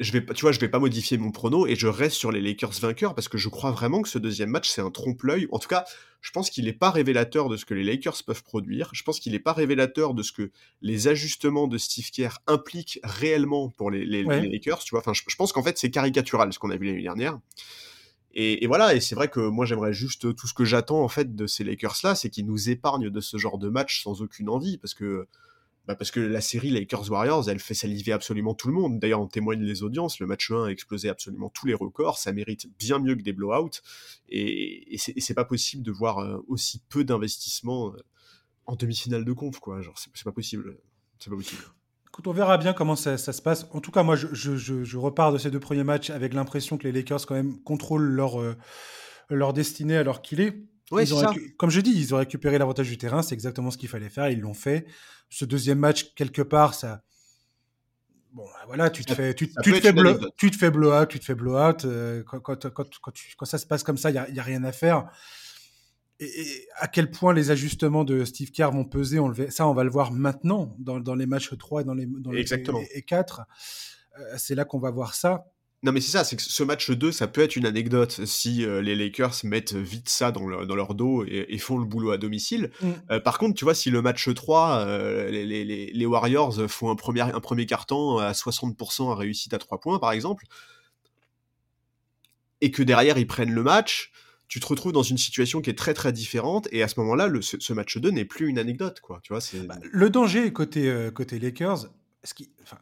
je 0.00 0.12
vais, 0.12 0.24
tu 0.24 0.42
vois, 0.42 0.52
je 0.52 0.60
vais 0.60 0.68
pas 0.68 0.78
modifier 0.78 1.18
mon 1.18 1.32
prono 1.32 1.66
et 1.66 1.74
je 1.74 1.88
reste 1.88 2.16
sur 2.16 2.30
les 2.30 2.40
Lakers 2.40 2.72
vainqueurs 2.80 3.14
parce 3.14 3.28
que 3.28 3.36
je 3.36 3.48
crois 3.48 3.72
vraiment 3.72 4.00
que 4.02 4.08
ce 4.08 4.18
deuxième 4.18 4.50
match 4.50 4.68
c'est 4.68 4.80
un 4.80 4.90
trompe-l'œil. 4.90 5.48
En 5.50 5.58
tout 5.58 5.68
cas, 5.68 5.84
je 6.20 6.30
pense 6.30 6.50
qu'il 6.50 6.66
n'est 6.66 6.72
pas 6.72 6.90
révélateur 6.90 7.48
de 7.48 7.56
ce 7.56 7.64
que 7.64 7.74
les 7.74 7.82
Lakers 7.82 8.22
peuvent 8.24 8.44
produire. 8.44 8.90
Je 8.92 9.02
pense 9.02 9.18
qu'il 9.18 9.32
n'est 9.32 9.40
pas 9.40 9.52
révélateur 9.52 10.14
de 10.14 10.22
ce 10.22 10.30
que 10.30 10.50
les 10.82 11.08
ajustements 11.08 11.66
de 11.66 11.78
Steve 11.78 12.10
Kerr 12.10 12.38
impliquent 12.46 13.00
réellement 13.02 13.70
pour 13.70 13.90
les, 13.90 14.04
Lakers. 14.04 14.84
Tu 14.84 14.90
vois, 14.90 15.00
enfin, 15.00 15.12
je, 15.14 15.36
pense 15.36 15.52
qu'en 15.52 15.64
fait 15.64 15.78
c'est 15.78 15.90
caricatural 15.90 16.52
ce 16.52 16.60
qu'on 16.60 16.70
a 16.70 16.76
vu 16.76 16.86
l'année 16.86 17.02
dernière. 17.02 17.38
Et, 18.34 18.62
et, 18.62 18.66
voilà, 18.68 18.94
et 18.94 19.00
c'est 19.00 19.16
vrai 19.16 19.28
que 19.28 19.40
moi 19.40 19.66
j'aimerais 19.66 19.92
juste 19.92 20.34
tout 20.36 20.46
ce 20.46 20.54
que 20.54 20.64
j'attends 20.64 21.02
en 21.02 21.08
fait 21.08 21.34
de 21.34 21.46
ces 21.48 21.64
Lakers 21.64 21.96
là, 22.04 22.14
c'est 22.14 22.30
qu'ils 22.30 22.46
nous 22.46 22.70
épargnent 22.70 23.10
de 23.10 23.20
ce 23.20 23.36
genre 23.36 23.58
de 23.58 23.68
match 23.68 24.04
sans 24.04 24.22
aucune 24.22 24.48
envie 24.48 24.78
parce 24.78 24.94
que 24.94 25.26
bah 25.88 25.94
parce 25.94 26.10
que 26.10 26.20
la 26.20 26.42
série 26.42 26.68
Lakers 26.68 27.10
Warriors, 27.10 27.48
elle 27.48 27.60
fait 27.60 27.72
saliver 27.72 28.12
absolument 28.12 28.52
tout 28.52 28.68
le 28.68 28.74
monde. 28.74 29.00
D'ailleurs, 29.00 29.22
en 29.22 29.26
témoignent 29.26 29.64
les 29.64 29.82
audiences. 29.82 30.20
Le 30.20 30.26
match 30.26 30.50
1 30.50 30.64
a 30.64 30.68
explosé 30.68 31.08
absolument 31.08 31.48
tous 31.48 31.66
les 31.66 31.72
records. 31.72 32.18
Ça 32.18 32.30
mérite 32.30 32.68
bien 32.78 32.98
mieux 32.98 33.16
que 33.16 33.22
des 33.22 33.32
blowouts. 33.32 33.80
Et, 34.28 34.94
et 34.94 34.98
c'est 34.98 35.34
pas 35.34 35.46
possible 35.46 35.82
de 35.82 35.90
voir 35.90 36.18
euh, 36.18 36.44
aussi 36.46 36.82
peu 36.90 37.04
d'investissement 37.04 37.88
euh, 37.88 38.04
en 38.66 38.76
demi-finale 38.76 39.24
de 39.24 39.32
conf, 39.32 39.60
quoi. 39.60 39.80
Genre, 39.80 39.94
c'est 39.96 40.24
pas 40.24 40.32
possible. 40.32 40.76
C'est 41.18 41.30
pas 41.30 41.36
possible. 41.36 41.62
On 42.26 42.32
verra 42.32 42.58
bien 42.58 42.74
comment 42.74 42.96
ça, 42.96 43.16
se 43.16 43.40
passe. 43.40 43.66
En 43.72 43.80
tout 43.80 43.90
cas, 43.90 44.02
moi, 44.02 44.16
je, 44.16 44.96
repars 44.98 45.32
de 45.32 45.38
ces 45.38 45.50
deux 45.50 45.60
premiers 45.60 45.84
matchs 45.84 46.10
avec 46.10 46.34
l'impression 46.34 46.76
que 46.76 46.84
les 46.84 46.92
Lakers, 46.92 47.24
quand 47.24 47.34
même, 47.34 47.62
contrôlent 47.62 48.10
leur, 48.10 48.40
euh, 48.42 48.56
leur 49.30 49.54
destinée 49.54 49.96
alors 49.96 50.20
qu'il 50.20 50.40
est. 50.40 50.62
Ouais, 50.90 51.06
ça. 51.06 51.32
Comme 51.58 51.70
je 51.70 51.80
dis, 51.80 51.92
ils 51.92 52.14
ont 52.14 52.18
récupéré 52.18 52.58
l'avantage 52.58 52.88
du 52.88 52.98
terrain, 52.98 53.22
c'est 53.22 53.34
exactement 53.34 53.70
ce 53.70 53.78
qu'il 53.78 53.88
fallait 53.88 54.08
faire, 54.08 54.28
ils 54.30 54.40
l'ont 54.40 54.54
fait. 54.54 54.86
Ce 55.28 55.44
deuxième 55.44 55.78
match, 55.78 56.14
quelque 56.14 56.42
part, 56.42 56.74
ça. 56.74 57.02
Bon, 58.32 58.44
bah, 58.44 58.64
voilà, 58.66 58.90
tu 58.90 59.04
te 59.04 59.14
fais, 59.14 59.34
tu, 59.34 59.50
te 59.50 59.72
fais 59.80 59.92
blow, 59.92 60.18
tu 60.36 60.50
te 60.50 60.56
fais 60.56 60.70
blowout, 60.70 61.06
tu 61.06 61.18
te 61.18 61.24
fais 61.24 61.34
blowout. 61.34 61.84
Euh, 61.84 62.22
quand, 62.24 62.40
quand, 62.40 62.70
quand, 62.70 62.86
quand, 63.00 63.44
ça 63.44 63.58
se 63.58 63.66
passe 63.66 63.82
comme 63.82 63.96
ça, 63.96 64.10
il 64.10 64.12
n'y 64.12 64.38
a, 64.38 64.42
a, 64.42 64.44
rien 64.44 64.64
à 64.64 64.72
faire. 64.72 65.10
Et, 66.20 66.66
à 66.76 66.88
quel 66.88 67.10
point 67.10 67.32
les 67.32 67.50
ajustements 67.50 68.04
de 68.04 68.24
Steve 68.24 68.50
Kerr 68.50 68.70
vont 68.70 68.84
peser, 68.84 69.18
on 69.18 69.28
le, 69.28 69.50
ça, 69.50 69.66
on 69.66 69.74
va 69.74 69.84
le 69.84 69.90
voir 69.90 70.12
maintenant 70.12 70.74
dans, 70.78 71.00
dans 71.00 71.14
les 71.14 71.26
matchs 71.26 71.56
3 71.56 71.82
et 71.82 71.84
dans 71.84 71.94
les, 71.94 72.06
dans 72.06 72.30
les, 72.30 72.44
et 72.94 73.02
4. 73.02 73.42
Euh, 74.18 74.34
c'est 74.36 74.54
là 74.54 74.64
qu'on 74.64 74.78
va 74.78 74.90
voir 74.90 75.14
ça. 75.14 75.46
Non 75.84 75.92
mais 75.92 76.00
c'est 76.00 76.10
ça, 76.10 76.24
c'est 76.24 76.34
que 76.34 76.42
ce 76.42 76.62
match 76.64 76.90
2, 76.90 77.12
ça 77.12 77.28
peut 77.28 77.40
être 77.40 77.54
une 77.54 77.64
anecdote 77.64 78.24
si 78.24 78.64
euh, 78.64 78.82
les 78.82 78.96
Lakers 78.96 79.34
mettent 79.44 79.74
vite 79.74 80.08
ça 80.08 80.32
dans, 80.32 80.44
leur 80.44 80.94
dos 80.94 81.24
et, 81.24 81.56
font 81.58 81.78
le 81.78 81.84
boulot 81.84 82.10
à 82.10 82.18
domicile. 82.18 82.72
Mm. 82.80 82.90
Euh, 83.12 83.20
par 83.20 83.38
contre, 83.38 83.54
tu 83.54 83.64
vois, 83.64 83.74
si 83.74 83.88
le 83.90 84.02
match 84.02 84.28
3, 84.32 84.86
euh, 84.86 85.30
les, 85.30 86.06
Warriors 86.06 86.68
font 86.68 86.90
un 86.90 86.96
premier, 86.96 87.20
un 87.20 87.40
premier 87.40 87.64
carton 87.66 88.18
à 88.18 88.32
60% 88.32 89.12
à 89.12 89.14
réussite 89.14 89.54
à 89.54 89.58
3 89.58 89.78
points, 89.78 90.00
par 90.00 90.10
exemple, 90.10 90.46
et 92.60 92.72
que 92.72 92.82
derrière 92.82 93.16
ils 93.16 93.28
prennent 93.28 93.52
le 93.52 93.62
match, 93.62 94.10
tu 94.48 94.58
te 94.58 94.66
retrouves 94.66 94.92
dans 94.92 95.04
une 95.04 95.18
situation 95.18 95.60
qui 95.60 95.70
est 95.70 95.78
très 95.78 95.94
très 95.94 96.12
différente, 96.12 96.66
et 96.72 96.82
à 96.82 96.88
ce 96.88 96.98
moment-là, 96.98 97.30
ce, 97.40 97.72
match 97.72 97.98
2 97.98 98.10
n'est 98.10 98.24
plus 98.24 98.48
une 98.48 98.58
anecdote, 98.58 98.98
quoi. 99.00 99.20
Tu 99.22 99.32
vois, 99.32 99.40
c'est... 99.40 99.60
Bah, 99.60 99.76
le 99.80 100.10
danger 100.10 100.52
côté, 100.52 101.08
côté 101.14 101.38
Lakers, 101.38 101.86
ce 102.24 102.34
qui... 102.34 102.50
Enfin 102.64 102.78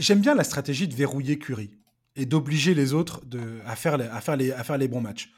J'aime 0.00 0.20
bien 0.20 0.34
la 0.34 0.44
stratégie 0.44 0.88
de 0.88 0.94
verrouiller 0.94 1.38
Curry 1.38 1.70
et 2.16 2.26
d'obliger 2.26 2.74
les 2.74 2.92
autres 2.94 3.24
de, 3.26 3.60
à, 3.66 3.76
faire 3.76 3.96
les, 3.96 4.06
à, 4.06 4.20
faire 4.20 4.36
les, 4.36 4.50
à 4.50 4.64
faire 4.64 4.78
les 4.78 4.88
bons 4.88 5.00
matchs. 5.00 5.30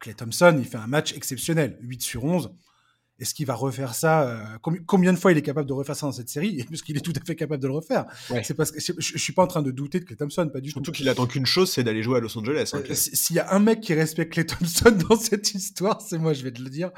Clay 0.00 0.14
Thompson, 0.14 0.56
il 0.58 0.66
fait 0.66 0.76
un 0.76 0.86
match 0.86 1.14
exceptionnel, 1.14 1.78
8 1.80 2.02
sur 2.02 2.24
11. 2.24 2.50
Est-ce 3.20 3.34
qu'il 3.34 3.46
va 3.46 3.54
refaire 3.54 3.94
ça 3.94 4.28
euh, 4.28 4.58
Combien 4.86 5.12
de 5.12 5.18
fois 5.18 5.32
il 5.32 5.38
est 5.38 5.42
capable 5.42 5.68
de 5.68 5.72
refaire 5.72 5.96
ça 5.96 6.06
dans 6.06 6.12
cette 6.12 6.28
série? 6.28 6.62
Puisqu'il 6.68 6.96
est 6.96 7.00
tout 7.00 7.12
à 7.16 7.24
fait 7.24 7.34
capable 7.34 7.60
de 7.60 7.66
le 7.66 7.74
refaire. 7.74 8.06
C'est 8.44 8.54
parce 8.54 8.70
que 8.70 8.80
je, 8.80 8.92
ne 8.92 9.18
suis 9.18 9.32
pas 9.32 9.42
en 9.42 9.48
train 9.48 9.62
de 9.62 9.72
douter 9.72 9.98
de 9.98 10.04
Clay 10.04 10.16
Thompson, 10.16 10.48
pas 10.52 10.60
du 10.60 10.70
Surtout 10.70 10.92
tout. 10.92 10.96
qu'il 10.96 11.08
attend 11.08 11.26
qu'une 11.26 11.46
chose, 11.46 11.70
c'est 11.70 11.82
d'aller 11.82 12.02
jouer 12.02 12.18
à 12.18 12.20
Los 12.20 12.36
Angeles. 12.38 12.70
Hein, 12.74 12.82
euh, 12.88 12.94
s'il 12.94 13.36
y 13.36 13.40
a 13.40 13.52
un 13.52 13.58
mec 13.58 13.80
qui 13.80 13.94
respecte 13.94 14.34
Clay 14.34 14.46
Thompson 14.46 14.90
dans 15.08 15.16
cette 15.16 15.52
histoire, 15.52 16.00
c'est 16.00 16.18
moi, 16.18 16.32
je 16.32 16.44
vais 16.44 16.52
te 16.52 16.62
le 16.62 16.70
dire. 16.70 16.90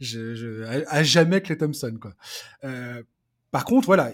Je, 0.00 0.64
à, 0.88 1.02
jamais 1.02 1.42
Clay 1.42 1.58
Thompson, 1.58 1.98
quoi. 2.00 2.14
Euh, 2.64 3.02
par 3.50 3.64
contre, 3.66 3.86
voilà, 3.86 4.12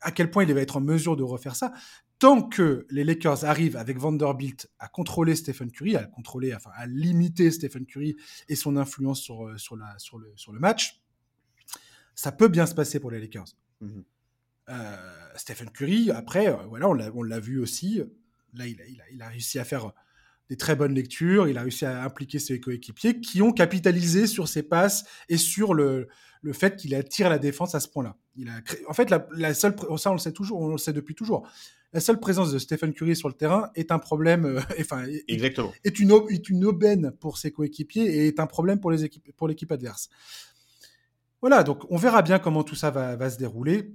à 0.00 0.10
quel 0.10 0.30
point 0.30 0.44
il 0.44 0.52
va 0.52 0.60
être 0.60 0.76
en 0.76 0.80
mesure 0.80 1.16
de 1.16 1.22
refaire 1.22 1.56
ça 1.56 1.72
Tant 2.18 2.42
que 2.42 2.86
les 2.88 3.04
Lakers 3.04 3.44
arrivent 3.44 3.76
avec 3.76 3.98
Vanderbilt 3.98 4.70
à 4.78 4.88
contrôler 4.88 5.36
Stephen 5.36 5.70
Curry, 5.70 5.96
à 5.96 6.04
contrôler, 6.04 6.54
enfin 6.54 6.70
à 6.74 6.86
limiter 6.86 7.50
Stephen 7.50 7.84
Curry 7.84 8.16
et 8.48 8.56
son 8.56 8.78
influence 8.78 9.20
sur, 9.20 9.46
euh, 9.46 9.58
sur, 9.58 9.76
la, 9.76 9.98
sur, 9.98 10.18
le, 10.18 10.32
sur 10.34 10.52
le 10.52 10.58
match, 10.58 11.02
ça 12.14 12.32
peut 12.32 12.48
bien 12.48 12.64
se 12.64 12.74
passer 12.74 13.00
pour 13.00 13.10
les 13.10 13.20
Lakers. 13.20 13.48
Mhm. 13.82 14.04
Euh, 14.70 14.96
Stephen 15.36 15.70
Curry, 15.70 16.10
après, 16.10 16.48
euh, 16.48 16.56
voilà, 16.68 16.88
on 16.88 17.22
l'a 17.22 17.40
vu 17.40 17.60
aussi. 17.60 18.00
Là, 18.54 18.66
il 18.66 18.80
a, 18.80 18.86
il, 18.86 19.00
a, 19.00 19.04
il 19.12 19.22
a, 19.22 19.28
réussi 19.28 19.58
à 19.58 19.64
faire 19.64 19.92
des 20.48 20.56
très 20.56 20.74
bonnes 20.74 20.94
lectures. 20.94 21.48
Il 21.48 21.58
a 21.58 21.62
réussi 21.62 21.84
à 21.84 22.02
impliquer 22.02 22.38
ses 22.38 22.60
coéquipiers 22.60 23.20
qui 23.20 23.42
ont 23.42 23.52
capitalisé 23.52 24.26
sur 24.26 24.48
ses 24.48 24.62
passes 24.62 25.04
et 25.28 25.36
sur 25.36 25.74
le, 25.74 26.08
le 26.40 26.52
fait 26.54 26.76
qu'il 26.76 26.94
attire 26.94 27.28
la 27.28 27.38
défense 27.38 27.74
à 27.74 27.80
ce 27.80 27.88
point-là. 27.88 28.16
Il 28.36 28.48
a 28.48 28.60
en 28.88 28.92
fait, 28.92 29.10
la, 29.10 29.54
seule, 29.54 29.74
ça 29.96 30.10
on 30.10 30.14
le 30.14 30.18
sait 30.18 30.32
toujours, 30.32 30.60
on 30.60 30.68
le 30.68 30.78
sait 30.78 30.92
depuis 30.92 31.14
toujours. 31.14 31.48
La 31.92 32.00
seule 32.00 32.20
présence 32.20 32.52
de 32.52 32.58
Stephen 32.58 32.92
Curry 32.92 33.16
sur 33.16 33.28
le 33.28 33.34
terrain 33.34 33.70
est 33.74 33.90
un 33.90 33.98
problème, 33.98 34.44
euh, 34.44 34.60
enfin, 34.80 35.04
Exactement. 35.28 35.72
Est, 35.84 35.98
une, 35.98 36.12
est 36.30 36.48
une 36.48 36.64
aubaine 36.64 37.12
pour 37.20 37.38
ses 37.38 37.52
coéquipiers 37.52 38.04
et 38.04 38.26
est 38.26 38.40
un 38.40 38.46
problème 38.46 38.80
pour 38.80 38.90
les 38.90 39.04
équipes, 39.04 39.30
pour 39.36 39.48
l'équipe 39.48 39.70
adverse. 39.72 40.10
Voilà, 41.40 41.62
donc 41.62 41.84
on 41.90 41.96
verra 41.96 42.22
bien 42.22 42.38
comment 42.38 42.64
tout 42.64 42.74
ça 42.74 42.90
va, 42.90 43.16
va 43.16 43.30
se 43.30 43.38
dérouler. 43.38 43.94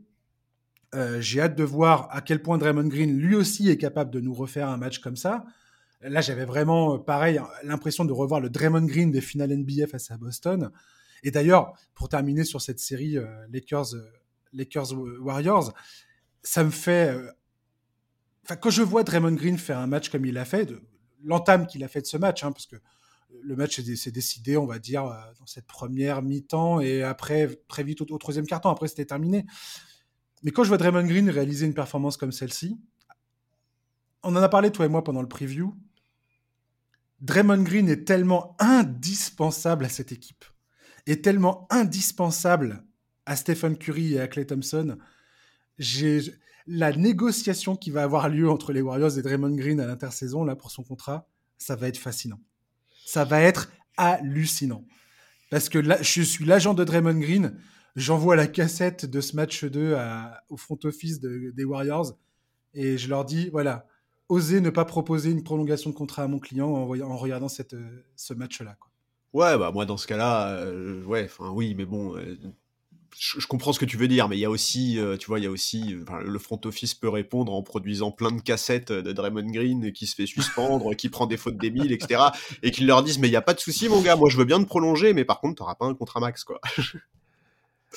Euh, 0.94 1.22
j'ai 1.22 1.42
hâte 1.42 1.56
de 1.56 1.64
voir 1.64 2.08
à 2.12 2.22
quel 2.22 2.42
point 2.42 2.58
Draymond 2.58 2.88
Green, 2.88 3.18
lui 3.18 3.36
aussi, 3.36 3.70
est 3.70 3.78
capable 3.78 4.12
de 4.12 4.20
nous 4.20 4.34
refaire 4.34 4.68
un 4.70 4.78
match 4.78 5.00
comme 5.00 5.16
ça. 5.16 5.46
Là, 6.02 6.22
j'avais 6.22 6.46
vraiment, 6.46 6.98
pareil, 7.00 7.40
l'impression 7.64 8.06
de 8.06 8.12
revoir 8.12 8.40
le 8.42 8.50
Draymond 8.50 8.86
Green 8.86 9.12
des 9.12 9.22
finales 9.22 9.56
NBA 9.56 9.88
face 9.88 10.12
à 10.12 10.18
Boston. 10.18 10.72
Et 11.24 11.32
d'ailleurs, 11.32 11.74
pour 11.94 12.10
terminer 12.10 12.44
sur 12.44 12.62
cette 12.62 12.80
série 12.80 13.18
euh, 13.18 13.26
Lakers, 13.52 13.94
euh, 13.94 14.02
Lakers 14.54 14.94
Warriors, 14.94 15.74
ça 16.44 16.64
me 16.64 16.70
fait. 16.70 17.16
Euh, 17.16 17.32
enfin, 18.44 18.56
quand 18.56 18.70
je 18.70 18.82
vois 18.82 19.04
Draymond 19.04 19.34
Green 19.34 19.58
faire 19.58 19.80
un 19.80 19.88
match 19.88 20.10
comme 20.10 20.26
il 20.26 20.34
l'a 20.34 20.46
fait, 20.46 20.72
l'entame 21.24 21.68
qu'il 21.68 21.84
a 21.84 21.88
fait 21.88 22.02
de 22.02 22.08
ce 22.08 22.18
match, 22.18 22.44
hein, 22.44 22.52
parce 22.52 22.66
que 22.66 22.76
le 23.44 23.56
match 23.56 23.80
s'est 23.80 24.12
décidé, 24.12 24.58
on 24.58 24.66
va 24.66 24.78
dire, 24.78 25.04
dans 25.40 25.46
cette 25.46 25.66
première 25.66 26.22
mi-temps 26.22 26.82
et 26.82 27.02
après, 27.02 27.48
très 27.70 27.84
vite 27.84 28.02
au, 28.02 28.18
troisième 28.18 28.46
quart-temps, 28.46 28.72
après 28.72 28.90
c'était 28.90 29.06
terminé. 29.06 29.46
Mais 30.44 30.52
quand 30.52 30.64
je 30.64 30.68
vois 30.68 30.78
Draymond 30.78 31.06
Green 31.06 31.30
réaliser 31.30 31.66
une 31.66 31.74
performance 31.74 32.18
comme 32.18 32.34
celle-ci, 32.34 32.78
on 34.24 34.36
en 34.36 34.42
a 34.42 34.50
parlé 34.50 34.70
toi 34.70 34.86
et 34.86 34.90
moi 34.90 35.04
pendant 35.04 35.22
le 35.22 35.30
preview, 35.30 35.74
Draymond 37.22 37.64
Green 37.64 37.88
est 37.88 38.04
tellement 38.04 38.58
indispensable 38.60 39.86
à 39.86 39.90
cette 39.90 40.12
équipe 40.12 40.44
est 41.06 41.24
tellement 41.24 41.68
indispensable 41.70 42.84
à 43.26 43.36
Stephen 43.36 43.78
Curry 43.78 44.14
et 44.14 44.20
à 44.20 44.28
Clay 44.28 44.46
Thompson. 44.46 44.98
J'ai 45.78 46.22
la 46.68 46.92
négociation 46.94 47.76
qui 47.76 47.92
va 47.92 48.04
avoir 48.04 48.30
lieu 48.30 48.50
entre 48.50 48.72
les 48.72 48.82
Warriors 48.82 49.18
et 49.18 49.22
Draymond 49.22 49.56
Green 49.56 49.80
à 49.80 49.88
l'intersaison 49.88 50.44
là 50.44 50.56
pour 50.56 50.72
son 50.72 50.84
contrat, 50.84 51.28
ça 51.58 51.76
va 51.76 51.88
être 51.88 51.98
fascinant. 51.98 52.40
Ça 53.06 53.26
va 53.26 53.42
être 53.42 53.72
hallucinant. 53.98 54.86
Parce 55.50 55.70
que 55.70 55.80
là, 55.80 56.02
je 56.02 56.22
suis 56.22 56.46
l'agent 56.46 56.74
de 56.74 56.84
Draymond 56.84 57.20
Green, 57.20 57.58
j'envoie 57.96 58.36
la 58.36 58.48
cassette 58.48 59.06
de 59.06 59.22
ce 59.22 59.36
match 59.36 59.66
2 59.66 59.98
au 60.50 60.58
front 60.58 60.80
office 60.84 61.20
des 61.20 61.66
Warriors 61.66 62.14
et 62.74 62.98
je 62.98 63.10
leur 63.10 63.26
dis 63.26 63.50
voilà, 63.50 63.86
osez 64.30 64.62
ne 64.62 64.70
pas 64.70 64.86
proposer 64.86 65.32
une 65.32 65.44
prolongation 65.44 65.90
de 65.90 65.96
contrat 65.96 66.24
à 66.24 66.28
mon 66.28 66.40
client 66.40 66.70
en, 66.70 67.00
en 67.02 67.18
regardant 67.18 67.50
cette, 67.50 67.76
ce 68.16 68.34
match-là. 68.34 68.78
Ouais, 69.34 69.58
bah 69.58 69.72
moi 69.74 69.86
dans 69.86 69.98
ce 69.98 70.08
cas-là, 70.08 70.56
euh, 70.58 71.04
ouais, 71.06 71.26
enfin 71.26 71.52
oui, 71.52 71.74
mais 71.76 71.86
bon, 71.86 72.18
euh, 72.18 72.38
je, 73.18 73.46
comprends 73.48 73.74
ce 73.74 73.80
que 73.80 73.86
tu 73.86 73.98
veux 73.98 74.08
dire, 74.08 74.30
mais 74.30 74.38
il 74.38 74.40
y 74.40 74.46
a 74.46 74.50
aussi, 74.50 75.00
euh, 75.00 75.18
tu 75.18 75.28
vois, 75.28 75.40
il 75.40 75.44
y 75.44 75.48
a 75.48 75.52
aussi, 75.52 75.98
le 76.24 76.40
front 76.40 76.60
office 76.66 76.94
peut 76.94 77.10
répondre 77.10 77.54
en 77.54 77.62
produisant 77.62 78.12
plein 78.12 78.32
de 78.32 78.42
cassettes 78.42 78.92
de 78.92 79.12
Draymond 79.12 79.52
Green 79.52 79.92
qui 79.92 80.08
se 80.08 80.16
fait 80.16 80.26
suspendre, 80.26 80.96
qui 80.96 81.10
prend 81.10 81.28
des 81.28 81.38
fautes 81.38 81.58
débiles, 81.58 81.92
etc. 81.92 82.22
Et 82.64 82.72
qu'ils 82.72 82.88
leur 82.88 83.04
disent, 83.04 83.20
mais 83.20 83.28
il 83.28 83.32
y 83.32 83.38
a 83.38 83.42
pas 83.42 83.54
de 83.54 83.60
souci, 83.60 83.90
mon 83.90 84.02
gars, 84.02 84.16
moi 84.16 84.30
je 84.30 84.38
veux 84.38 84.46
bien 84.46 84.62
te 84.62 84.68
prolonger, 84.68 85.14
mais 85.14 85.26
par 85.26 85.40
contre, 85.40 85.56
t'auras 85.56 85.76
pas 85.76 85.86
un 85.86 85.94
contrat 85.94 86.20
max, 86.20 86.44
quoi. 86.44 86.60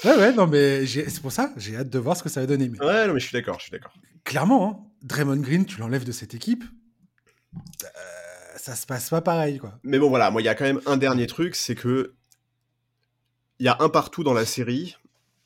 ouais, 0.04 0.16
ouais, 0.16 0.32
non, 0.32 0.46
mais 0.46 0.86
c'est 0.86 1.20
pour 1.20 1.32
ça, 1.32 1.52
j'ai 1.56 1.76
hâte 1.76 1.90
de 1.90 1.98
voir 1.98 2.16
ce 2.16 2.22
que 2.22 2.28
ça 2.28 2.40
va 2.40 2.46
donner. 2.46 2.68
Mais... 2.68 2.80
Ouais, 2.80 3.06
non, 3.06 3.14
mais 3.14 3.20
je 3.20 3.26
suis 3.26 3.34
d'accord, 3.34 3.58
je 3.58 3.64
suis 3.64 3.72
d'accord. 3.72 3.94
Clairement, 4.24 4.68
hein, 4.68 4.90
Draymond 5.02 5.40
Green, 5.40 5.64
tu 5.64 5.78
l'enlèves 5.78 6.04
de 6.04 6.12
cette 6.12 6.34
équipe. 6.34 6.64
Euh, 7.54 7.88
ça 8.56 8.74
se 8.74 8.86
passe 8.86 9.10
pas 9.10 9.20
pareil, 9.20 9.58
quoi. 9.58 9.78
Mais 9.82 9.98
bon, 9.98 10.08
voilà, 10.08 10.30
moi, 10.30 10.42
il 10.42 10.44
y 10.44 10.48
a 10.48 10.54
quand 10.54 10.64
même 10.64 10.80
un 10.86 10.96
dernier 10.96 11.26
truc, 11.26 11.54
c'est 11.54 11.74
que 11.74 12.14
il 13.58 13.66
y 13.66 13.68
a 13.68 13.76
un 13.80 13.88
partout 13.88 14.24
dans 14.24 14.32
la 14.32 14.44
série. 14.44 14.96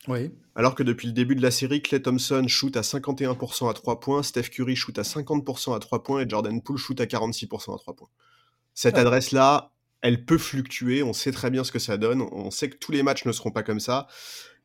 Oui. 0.08 0.30
Alors 0.54 0.74
que 0.74 0.82
depuis 0.82 1.06
le 1.06 1.12
début 1.12 1.36
de 1.36 1.42
la 1.42 1.50
série, 1.50 1.82
Clay 1.82 2.00
Thompson 2.00 2.44
shoot 2.48 2.76
à 2.76 2.80
51% 2.80 3.70
à 3.70 3.74
3 3.74 4.00
points, 4.00 4.22
Steph 4.22 4.44
Curry 4.44 4.74
shoot 4.74 4.98
à 4.98 5.02
50% 5.02 5.76
à 5.76 5.78
3 5.78 6.02
points 6.02 6.22
et 6.22 6.28
Jordan 6.28 6.60
Poole 6.62 6.78
shoot 6.78 7.00
à 7.00 7.04
46% 7.04 7.74
à 7.74 7.78
3 7.78 7.94
points. 7.94 8.08
Cette 8.74 8.96
ah. 8.96 9.02
adresse-là, 9.02 9.72
elle 10.00 10.24
peut 10.24 10.38
fluctuer, 10.38 11.02
on 11.02 11.12
sait 11.12 11.32
très 11.32 11.50
bien 11.50 11.62
ce 11.62 11.72
que 11.72 11.78
ça 11.78 11.96
donne, 11.96 12.22
on 12.22 12.50
sait 12.50 12.70
que 12.70 12.76
tous 12.76 12.92
les 12.92 13.02
matchs 13.02 13.24
ne 13.24 13.32
seront 13.32 13.50
pas 13.50 13.62
comme 13.62 13.80
ça. 13.80 14.06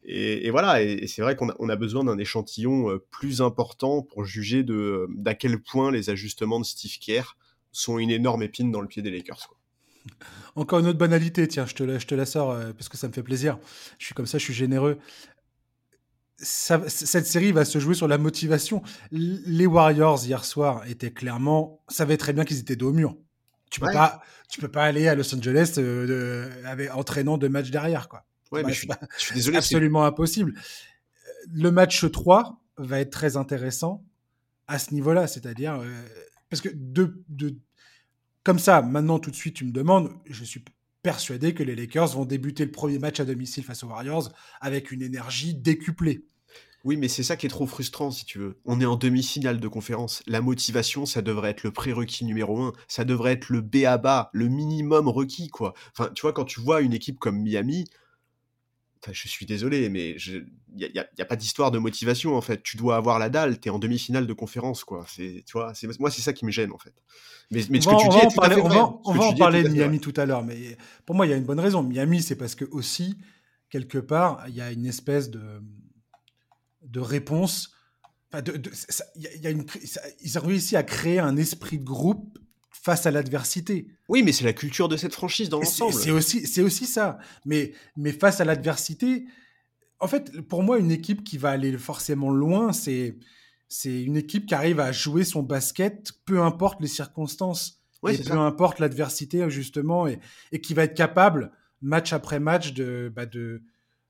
Et, 0.05 0.49
voilà, 0.49 0.81
et, 0.81 1.07
c'est 1.07 1.21
vrai 1.21 1.35
qu'on 1.35 1.49
a, 1.49 1.75
besoin 1.75 2.03
d'un 2.03 2.17
échantillon 2.17 2.89
euh, 2.89 3.05
plus 3.09 3.41
important 3.41 4.01
pour 4.01 4.25
juger 4.25 4.63
de 4.63 5.07
d'à 5.15 5.33
quel 5.33 5.61
point 5.61 5.91
les 5.91 6.09
ajustements 6.09 6.59
de 6.59 6.65
Steve 6.65 6.97
Kerr 6.99 7.37
sont 7.71 7.99
une 7.99 8.11
énorme 8.11 8.43
épine 8.43 8.69
dans 8.69 8.81
le 8.81 8.87
pied 8.87 9.01
des 9.01 9.11
Lakers. 9.11 9.49
Encore 10.55 10.79
une 10.79 10.87
autre 10.87 10.99
banalité, 10.99 11.47
tiens, 11.47 11.65
je 11.65 11.73
te, 11.73 11.83
la, 11.83 11.97
je 11.97 12.05
te 12.05 12.13
la 12.13 12.25
sors 12.25 12.51
euh, 12.51 12.73
parce 12.73 12.89
que 12.89 12.97
ça 12.97 13.07
me 13.07 13.13
fait 13.13 13.23
plaisir. 13.23 13.57
Je 13.97 14.05
suis 14.05 14.13
comme 14.13 14.25
ça, 14.25 14.37
je 14.37 14.43
suis 14.43 14.53
généreux. 14.53 14.99
Cette 16.37 17.25
série 17.25 17.51
va 17.51 17.65
se 17.65 17.79
jouer 17.79 17.95
sur 17.95 18.07
la 18.07 18.17
motivation. 18.17 18.81
Les 19.11 19.65
Warriors 19.65 20.25
hier 20.25 20.43
soir 20.45 20.85
étaient 20.87 21.11
clairement, 21.11 21.81
savaient 21.87 22.17
très 22.17 22.33
bien 22.33 22.43
qu'ils 22.43 22.59
étaient 22.59 22.75
dos 22.75 22.89
au 22.89 22.93
mur. 22.93 23.15
Tu 23.69 23.79
peux 23.79 23.91
pas, 23.91 24.21
tu 24.49 24.61
peux 24.61 24.67
pas 24.67 24.83
aller 24.83 25.07
à 25.07 25.15
Los 25.15 25.33
Angeles 25.33 25.75
euh, 25.77 26.49
avec, 26.65 26.93
entraînant 26.93 27.37
deux 27.37 27.49
matchs 27.49 27.71
derrière, 27.71 28.07
quoi. 28.07 28.25
Ouais, 28.51 28.61
mais 28.63 28.71
je 28.71 28.79
suis, 28.79 28.89
je 29.17 29.23
suis, 29.23 29.35
désolé. 29.35 29.57
Absolument 29.57 30.05
impossible. 30.05 30.53
Le 31.51 31.71
match 31.71 32.09
3 32.11 32.61
va 32.77 32.99
être 32.99 33.09
très 33.09 33.35
intéressant 33.35 34.03
à 34.67 34.77
ce 34.77 34.93
niveau-là, 34.93 35.25
c'est-à-dire 35.25 35.79
euh, 35.79 35.87
parce 36.49 36.61
que 36.61 36.69
de, 36.71 37.23
de, 37.29 37.55
comme 38.43 38.59
ça, 38.59 38.81
maintenant, 38.81 39.17
tout 39.17 39.31
de 39.31 39.35
suite, 39.35 39.55
tu 39.55 39.65
me 39.65 39.71
demandes, 39.71 40.11
je 40.29 40.43
suis 40.43 40.63
persuadé 41.03 41.53
que 41.53 41.61
les 41.61 41.75
Lakers 41.75 42.07
vont 42.07 42.25
débuter 42.25 42.65
le 42.65 42.71
premier 42.71 42.97
match 42.97 43.19
à 43.19 43.25
domicile 43.25 43.63
face 43.63 43.83
aux 43.83 43.87
Warriors 43.87 44.31
avec 44.61 44.91
une 44.91 45.01
énergie 45.01 45.53
décuplée. 45.53 46.25
Oui, 46.85 46.97
mais 46.97 47.07
c'est 47.07 47.23
ça 47.23 47.37
qui 47.37 47.45
est 47.45 47.49
trop 47.49 47.65
frustrant, 47.65 48.11
si 48.11 48.25
tu 48.25 48.39
veux. 48.39 48.59
On 48.65 48.81
est 48.81 48.85
en 48.85 48.97
demi-finale 48.97 49.59
de 49.59 49.67
conférence. 49.69 50.21
La 50.27 50.41
motivation, 50.41 51.05
ça 51.05 51.21
devrait 51.21 51.51
être 51.51 51.63
le 51.63 51.71
prérequis 51.71 52.25
numéro 52.25 52.61
un. 52.61 52.73
Ça 52.89 53.05
devrait 53.05 53.33
être 53.33 53.49
le 53.49 53.61
B 53.61 53.85
à 53.85 53.97
bas, 53.97 54.29
le 54.33 54.49
minimum 54.49 55.07
requis, 55.07 55.47
quoi. 55.47 55.73
Enfin, 55.91 56.09
tu 56.13 56.23
vois, 56.23 56.33
quand 56.33 56.43
tu 56.43 56.59
vois 56.59 56.81
une 56.81 56.91
équipe 56.91 57.19
comme 57.19 57.39
Miami, 57.41 57.85
je 59.09 59.27
suis 59.27 59.45
désolé, 59.45 59.89
mais 59.89 60.11
il 60.11 60.45
n'y 60.75 60.85
a, 60.85 61.07
y 61.17 61.21
a, 61.21 61.25
pas 61.25 61.35
d'histoire 61.35 61.71
de 61.71 61.79
motivation 61.79 62.35
en 62.35 62.41
fait. 62.41 62.63
Tu 62.63 62.77
dois 62.77 62.95
avoir 62.95 63.19
la 63.19 63.29
dalle, 63.29 63.59
tu 63.59 63.67
es 63.67 63.71
en 63.71 63.79
demi-finale 63.79 64.27
de 64.27 64.33
conférence, 64.33 64.83
quoi. 64.83 65.05
Tu 65.15 65.43
vois, 65.53 65.73
moi 65.99 66.11
c'est 66.11 66.21
ça 66.21 66.33
qui 66.33 66.45
me 66.45 66.51
gêne 66.51 66.71
en 66.71 66.77
fait. 66.77 66.93
Mais, 67.51 67.61
ce 67.61 67.67
que 67.67 68.01
tu 68.01 68.09
dis 68.09 68.17
est 68.17 68.59
On 68.59 68.67
va, 68.67 68.99
on 69.05 69.13
va 69.13 69.23
en 69.25 69.35
parler 69.35 69.63
de 69.63 69.69
Miami 69.69 69.99
tout 69.99 70.13
à 70.17 70.25
l'heure, 70.25 70.43
mais 70.43 70.77
pour 71.05 71.15
moi 71.15 71.25
il 71.25 71.29
y 71.29 71.33
a 71.33 71.37
une 71.37 71.45
bonne 71.45 71.59
raison. 71.59 71.83
Miami, 71.83 72.21
c'est 72.21 72.35
parce 72.35 72.55
que 72.55 72.65
aussi 72.65 73.17
quelque 73.69 73.97
part 73.97 74.43
il 74.47 74.55
y 74.55 74.61
a 74.61 74.71
une 74.71 74.85
espèce 74.85 75.29
de 75.29 75.61
de 76.81 76.99
réponse. 76.99 77.71
Enfin, 78.31 78.41
de, 78.41 78.59
y 79.15 79.47
a 79.47 79.49
une, 79.49 79.65
ils 80.21 80.37
ont 80.37 80.41
réussi 80.41 80.75
à 80.75 80.83
créer 80.83 81.19
un 81.19 81.37
esprit 81.37 81.77
de 81.77 81.83
groupe 81.83 82.39
face 82.83 83.05
à 83.05 83.11
l'adversité. 83.11 83.87
Oui, 84.09 84.23
mais 84.23 84.31
c'est 84.31 84.43
la 84.43 84.53
culture 84.53 84.89
de 84.89 84.97
cette 84.97 85.13
franchise 85.13 85.49
dans 85.49 85.59
l'ensemble. 85.59 85.93
C'est 85.93 86.11
aussi, 86.11 86.45
c'est 86.45 86.61
aussi 86.61 86.85
ça. 86.85 87.17
Mais, 87.45 87.73
mais 87.95 88.11
face 88.11 88.41
à 88.41 88.45
l'adversité, 88.45 89.25
en 90.03 90.07
fait, 90.07 90.41
pour 90.41 90.63
moi, 90.63 90.77
une 90.79 90.91
équipe 90.91 91.23
qui 91.23 91.37
va 91.37 91.51
aller 91.51 91.77
forcément 91.77 92.31
loin, 92.31 92.73
c'est 92.73 93.17
c'est 93.69 94.03
une 94.03 94.17
équipe 94.17 94.45
qui 94.45 94.53
arrive 94.53 94.79
à 94.79 94.91
jouer 94.91 95.23
son 95.23 95.41
basket, 95.41 96.11
peu 96.25 96.41
importe 96.43 96.79
les 96.79 96.87
circonstances, 96.87 97.81
et 98.07 98.17
peu 98.17 98.37
importe 98.37 98.79
l'adversité 98.79 99.49
justement, 99.49 100.05
et, 100.05 100.19
et, 100.51 100.61
qui 100.61 100.73
va 100.75 100.83
être 100.83 100.93
capable 100.93 101.51
match 101.81 102.13
après 102.13 102.39
match 102.39 102.73
de, 102.73 103.11
bah 103.15 103.25
de 103.25 103.63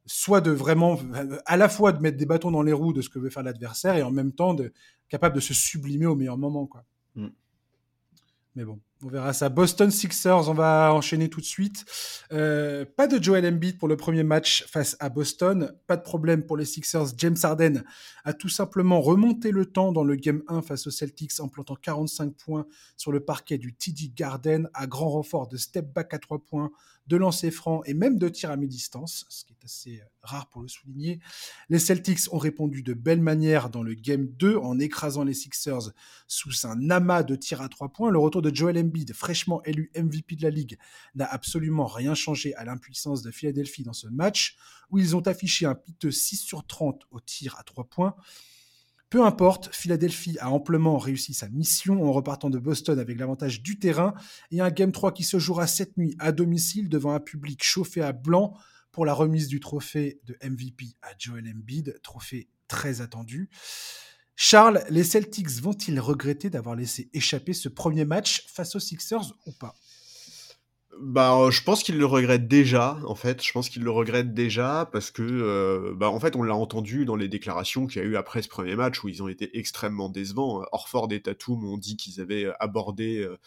soit 0.05 0.41
de 0.41 0.51
vraiment 0.51 0.99
à 1.45 1.55
la 1.55 1.69
fois 1.69 1.91
de 1.91 2.01
mettre 2.01 2.17
des 2.17 2.25
bâtons 2.25 2.51
dans 2.51 2.63
les 2.63 2.73
roues 2.73 2.91
de 2.91 3.01
ce 3.01 3.09
que 3.09 3.19
veut 3.19 3.29
faire 3.29 3.43
l'adversaire 3.43 3.95
et 3.95 4.03
en 4.03 4.11
même 4.11 4.33
temps 4.33 4.53
de 4.53 4.73
capable 5.07 5.35
de 5.35 5.41
se 5.41 5.53
sublimer 5.53 6.07
au 6.07 6.15
meilleur 6.15 6.37
moment 6.37 6.65
quoi. 6.65 6.83
Mm. 7.15 7.27
Mais 8.55 8.65
bon, 8.65 8.79
on 9.03 9.09
verra 9.09 9.33
ça. 9.33 9.49
Boston 9.49 9.91
Sixers, 9.91 10.49
on 10.49 10.53
va 10.53 10.93
enchaîner 10.93 11.29
tout 11.29 11.41
de 11.41 11.45
suite. 11.45 11.85
Euh, 12.31 12.85
pas 12.85 13.07
de 13.07 13.21
Joel 13.21 13.45
Embiid 13.45 13.77
pour 13.77 13.87
le 13.87 13.97
premier 13.97 14.23
match 14.23 14.65
face 14.67 14.95
à 14.99 15.09
Boston. 15.09 15.73
Pas 15.87 15.97
de 15.97 16.03
problème 16.03 16.45
pour 16.45 16.57
les 16.57 16.65
Sixers. 16.65 17.07
James 17.17 17.35
Harden 17.41 17.83
a 18.23 18.33
tout 18.33 18.49
simplement 18.49 19.01
remonté 19.01 19.51
le 19.51 19.65
temps 19.65 19.91
dans 19.91 20.03
le 20.03 20.15
Game 20.15 20.43
1 20.47 20.61
face 20.61 20.87
aux 20.87 20.91
Celtics 20.91 21.39
en 21.39 21.47
plantant 21.47 21.75
45 21.75 22.33
points 22.33 22.65
sur 22.97 23.11
le 23.11 23.19
parquet 23.19 23.57
du 23.57 23.73
TD 23.73 24.11
Garden 24.15 24.69
à 24.73 24.87
grand 24.87 25.09
renfort 25.09 25.47
de 25.47 25.57
step 25.57 25.93
back 25.93 26.13
à 26.13 26.19
3 26.19 26.39
points, 26.39 26.71
de 27.07 27.17
lancer 27.17 27.51
franc 27.51 27.83
et 27.85 27.93
même 27.93 28.17
de 28.17 28.29
tir 28.29 28.51
à 28.51 28.57
mi-distance, 28.57 29.25
ce 29.29 29.43
qui 29.43 29.53
est 29.53 29.65
assez 29.65 29.99
euh, 29.99 30.05
rare 30.21 30.47
pour 30.49 30.61
le 30.61 30.67
souligner. 30.67 31.19
Les 31.69 31.79
Celtics 31.79 32.31
ont 32.31 32.37
répondu 32.37 32.81
de 32.81 32.93
belle 32.93 33.21
manière 33.21 33.69
dans 33.69 33.83
le 33.83 33.93
Game 33.93 34.27
2 34.27 34.57
en 34.57 34.79
écrasant 34.79 35.23
les 35.23 35.33
Sixers 35.33 35.91
sous 36.27 36.65
un 36.65 36.89
amas 36.89 37.23
de 37.23 37.35
tirs 37.35 37.61
à 37.61 37.69
3 37.69 37.89
points. 37.89 38.09
Le 38.09 38.19
retour 38.19 38.41
de 38.41 38.53
Joel 38.53 38.77
Embiid, 38.77 39.13
fraîchement 39.13 39.61
élu 39.63 39.91
MVP 39.95 40.35
de 40.35 40.43
la 40.43 40.49
Ligue, 40.49 40.77
n'a 41.15 41.25
absolument 41.25 41.87
rien 41.87 42.15
changé 42.15 42.55
à 42.55 42.63
l'impuissance 42.63 43.21
de 43.21 43.31
Philadelphie 43.31 43.83
dans 43.83 43.93
ce 43.93 44.07
match, 44.07 44.55
où 44.89 44.97
ils 44.97 45.15
ont 45.15 45.21
affiché 45.21 45.65
un 45.65 45.75
piteux 45.75 46.11
6 46.11 46.37
sur 46.37 46.65
30 46.65 47.03
au 47.11 47.19
tir 47.19 47.57
à 47.59 47.63
3 47.63 47.85
points. 47.85 48.15
Peu 49.13 49.23
importe, 49.23 49.69
Philadelphie 49.71 50.39
a 50.39 50.49
amplement 50.49 50.97
réussi 50.97 51.35
sa 51.35 51.47
mission 51.47 52.03
en 52.03 52.11
repartant 52.11 52.49
de 52.49 52.57
Boston 52.57 52.97
avec 52.97 53.19
l'avantage 53.19 53.61
du 53.61 53.77
terrain 53.77 54.15
et 54.49 54.59
un 54.59 54.71
Game 54.71 54.91
3 54.91 55.11
qui 55.11 55.23
se 55.23 55.37
jouera 55.37 55.67
cette 55.67 55.97
nuit 55.97 56.15
à 56.17 56.31
domicile 56.31 56.89
devant 56.89 57.13
un 57.13 57.19
public 57.19 57.63
chauffé 57.63 58.01
à 58.01 58.11
blanc 58.11 58.57
pour 58.91 59.05
la 59.05 59.13
remise 59.13 59.47
du 59.47 59.59
trophée 59.59 60.19
de 60.25 60.35
MVP 60.43 60.95
à 61.03 61.09
Joel 61.19 61.47
Embiid, 61.47 61.99
trophée 62.01 62.49
très 62.67 63.01
attendu. 63.01 63.51
Charles, 64.35 64.83
les 64.89 65.03
Celtics 65.03 65.61
vont-ils 65.61 65.99
regretter 65.99 66.49
d'avoir 66.49 66.75
laissé 66.75 67.11
échapper 67.13 67.53
ce 67.53 67.69
premier 67.69 68.05
match 68.05 68.43
face 68.47 68.75
aux 68.75 68.79
Sixers 68.79 69.31
ou 69.45 69.51
pas? 69.51 69.75
Bah, 70.99 71.35
euh, 71.37 71.51
je 71.51 71.63
pense 71.63 71.83
qu'il 71.83 71.97
le 71.97 72.05
regrette 72.05 72.47
déjà, 72.47 72.97
en 73.05 73.15
fait. 73.15 73.43
Je 73.43 73.51
pense 73.51 73.69
qu'il 73.69 73.83
le 73.83 73.91
regrette 73.91 74.33
déjà 74.33 74.89
parce 74.91 75.11
que, 75.11 75.23
euh, 75.23 75.93
bah, 75.95 76.09
en 76.09 76.19
fait, 76.19 76.35
on 76.35 76.43
l'a 76.43 76.55
entendu 76.55 77.05
dans 77.05 77.15
les 77.15 77.27
déclarations 77.27 77.87
qu'il 77.87 78.01
y 78.01 78.05
a 78.05 78.07
eu 78.07 78.15
après 78.15 78.41
ce 78.41 78.47
premier 78.47 78.75
match 78.75 79.03
où 79.03 79.09
ils 79.09 79.23
ont 79.23 79.27
été 79.27 79.57
extrêmement 79.57 80.09
décevants. 80.09 80.63
Orford 80.71 81.07
et 81.11 81.21
Tatum 81.21 81.65
ont 81.65 81.77
dit 81.77 81.97
qu'ils 81.97 82.21
avaient 82.21 82.47
abordé 82.59 83.19
euh, 83.19 83.37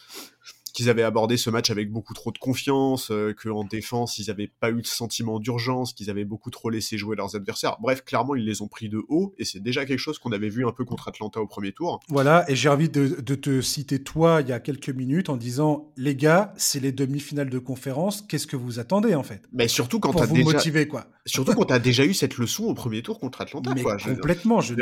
qu'ils 0.77 0.91
avaient 0.91 1.03
abordé 1.03 1.37
ce 1.37 1.49
match 1.49 1.71
avec 1.71 1.91
beaucoup 1.91 2.13
trop 2.13 2.31
de 2.31 2.37
confiance, 2.37 3.09
euh, 3.09 3.33
qu'en 3.33 3.63
défense, 3.63 4.19
ils 4.19 4.27
n'avaient 4.27 4.51
pas 4.59 4.69
eu 4.69 4.83
de 4.83 4.87
sentiment 4.87 5.39
d'urgence, 5.39 5.91
qu'ils 5.91 6.11
avaient 6.11 6.23
beaucoup 6.23 6.51
trop 6.51 6.69
laissé 6.69 6.99
jouer 6.99 7.15
leurs 7.15 7.35
adversaires. 7.35 7.77
Bref, 7.81 8.03
clairement, 8.05 8.35
ils 8.35 8.45
les 8.45 8.61
ont 8.61 8.67
pris 8.67 8.87
de 8.87 9.01
haut, 9.09 9.33
et 9.39 9.43
c'est 9.43 9.59
déjà 9.59 9.87
quelque 9.87 9.97
chose 9.97 10.19
qu'on 10.19 10.31
avait 10.31 10.49
vu 10.49 10.67
un 10.67 10.71
peu 10.71 10.85
contre 10.85 11.07
Atlanta 11.07 11.41
au 11.41 11.47
premier 11.47 11.71
tour. 11.71 11.99
Voilà, 12.09 12.45
et 12.47 12.55
j'ai 12.55 12.69
envie 12.69 12.89
de, 12.89 13.07
te 13.07 13.59
citer 13.61 14.03
toi 14.03 14.41
il 14.41 14.49
y 14.49 14.51
a 14.51 14.59
quelques 14.59 14.91
minutes 14.91 15.29
en 15.29 15.37
disant, 15.37 15.91
les 15.97 16.15
gars, 16.15 16.53
c'est 16.57 16.79
les 16.79 16.91
demi-finales 16.91 17.49
de 17.49 17.59
conférence, 17.59 18.21
qu'est-ce 18.21 18.45
que 18.45 18.55
vous 18.55 18.77
attendez 18.77 19.15
en 19.15 19.23
fait? 19.23 19.41
Mais 19.51 19.67
surtout 19.67 19.99
quand 19.99 20.13
tu 20.13 20.31
déjà... 20.31 20.43
motiver, 20.43 20.87
quoi. 20.87 21.07
Surtout 21.25 21.53
quand 21.53 21.65
tu 21.65 21.73
as 21.73 21.79
déjà 21.79 22.05
eu 22.05 22.13
cette 22.13 22.37
leçon 22.37 22.65
au 22.65 22.73
premier 22.75 23.01
tour 23.01 23.19
contre 23.19 23.41
Atlanta. 23.41 23.73
Mais 23.73 23.83
complètement, 23.83 24.61
je, 24.61 24.75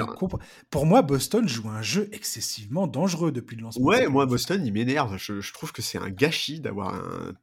Pour 0.69 0.85
moi, 0.85 1.01
Boston 1.01 1.47
joue 1.47 1.69
un 1.69 1.81
jeu 1.81 2.09
excessivement 2.11 2.85
dangereux 2.85 3.31
depuis 3.31 3.55
le 3.55 3.63
lancement. 3.63 3.85
Ouais, 3.85 4.07
moi, 4.07 4.25
Boston, 4.25 4.61
il 4.63 4.73
m'énerve. 4.73 5.17
Je, 5.17 5.39
je 5.39 5.53
trouve 5.53 5.71
que 5.71 5.81
c'est 5.85 5.97
un 5.97 6.09
gâchis 6.09 6.59
d'avoir 6.59 6.93
un 6.93 7.33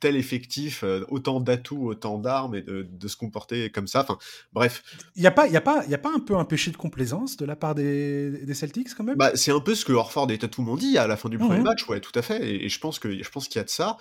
tel 0.00 0.16
effectif, 0.16 0.82
euh, 0.84 1.04
autant 1.08 1.40
d'atouts, 1.40 1.88
autant 1.88 2.18
d'armes 2.18 2.54
et 2.54 2.62
de, 2.62 3.08
se 3.08 3.16
comporter 3.16 3.70
comme 3.70 3.86
ça. 3.86 4.02
Enfin, 4.02 4.18
bref. 4.52 4.82
Il 5.14 5.20
n'y 5.20 5.26
a, 5.26 5.30
pas, 5.30 5.46
y 5.48 5.56
a, 5.56 5.60
pas, 5.60 5.86
y 5.86 5.94
a 5.94 5.98
pas 5.98 6.12
un 6.14 6.18
peu 6.18 6.36
un 6.36 6.44
péché 6.44 6.70
de 6.70 6.76
complaisance 6.76 7.36
de 7.36 7.46
la 7.46 7.56
part 7.56 7.74
des, 7.74 8.44
des 8.44 8.54
Celtics 8.54 8.94
quand 8.94 9.04
même? 9.04 9.16
Bah, 9.16 9.32
C'est 9.34 9.52
un 9.52 9.60
peu 9.60 9.74
ce 9.74 9.84
que 9.84 9.92
Orford 9.92 10.30
et 10.30 10.38
Tatum 10.38 10.66
m'ont 10.66 10.76
dit 10.76 10.98
à 10.98 11.06
la 11.06 11.16
fin 11.16 11.28
du 11.28 11.38
premier 11.38 11.60
match, 11.60 11.88
ouais, 11.88 12.00
tout 12.00 12.16
à 12.16 12.22
fait. 12.22 12.64
Et, 12.64 12.68
je 12.68 12.80
pense 12.80 12.98
qu'il 12.98 13.14
y 13.14 13.58
a 13.58 13.64
de 13.64 13.70
ça. 13.70 13.96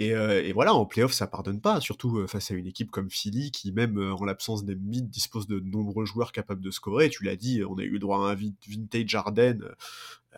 Euh, 0.00 0.42
et, 0.44 0.52
voilà, 0.52 0.74
en 0.74 0.86
playoff, 0.86 1.12
ça 1.12 1.26
pardonne 1.26 1.60
pas, 1.60 1.80
surtout 1.80 2.18
euh, 2.18 2.26
face 2.28 2.52
à 2.52 2.54
une 2.54 2.66
équipe 2.66 2.90
comme 2.92 3.10
Philly, 3.10 3.50
qui 3.50 3.72
même 3.72 3.98
en 3.98 4.24
l'absence 4.24 4.64
des 4.64 4.76
mythes 4.76 5.10
dispose 5.10 5.48
de 5.48 5.58
nombreux 5.58 6.04
joueurs 6.04 6.30
capables 6.30 6.60
de 6.60 6.70
scorer. 6.70 7.10
Tu 7.10 7.24
l'as 7.24 7.36
dit, 7.36 7.62
on 7.68 7.78
a 7.78 7.82
eu 7.82 7.98
droit 7.98 8.28
à 8.28 8.32
un 8.32 8.36
vintage 8.68 9.14
Harden 9.14 9.60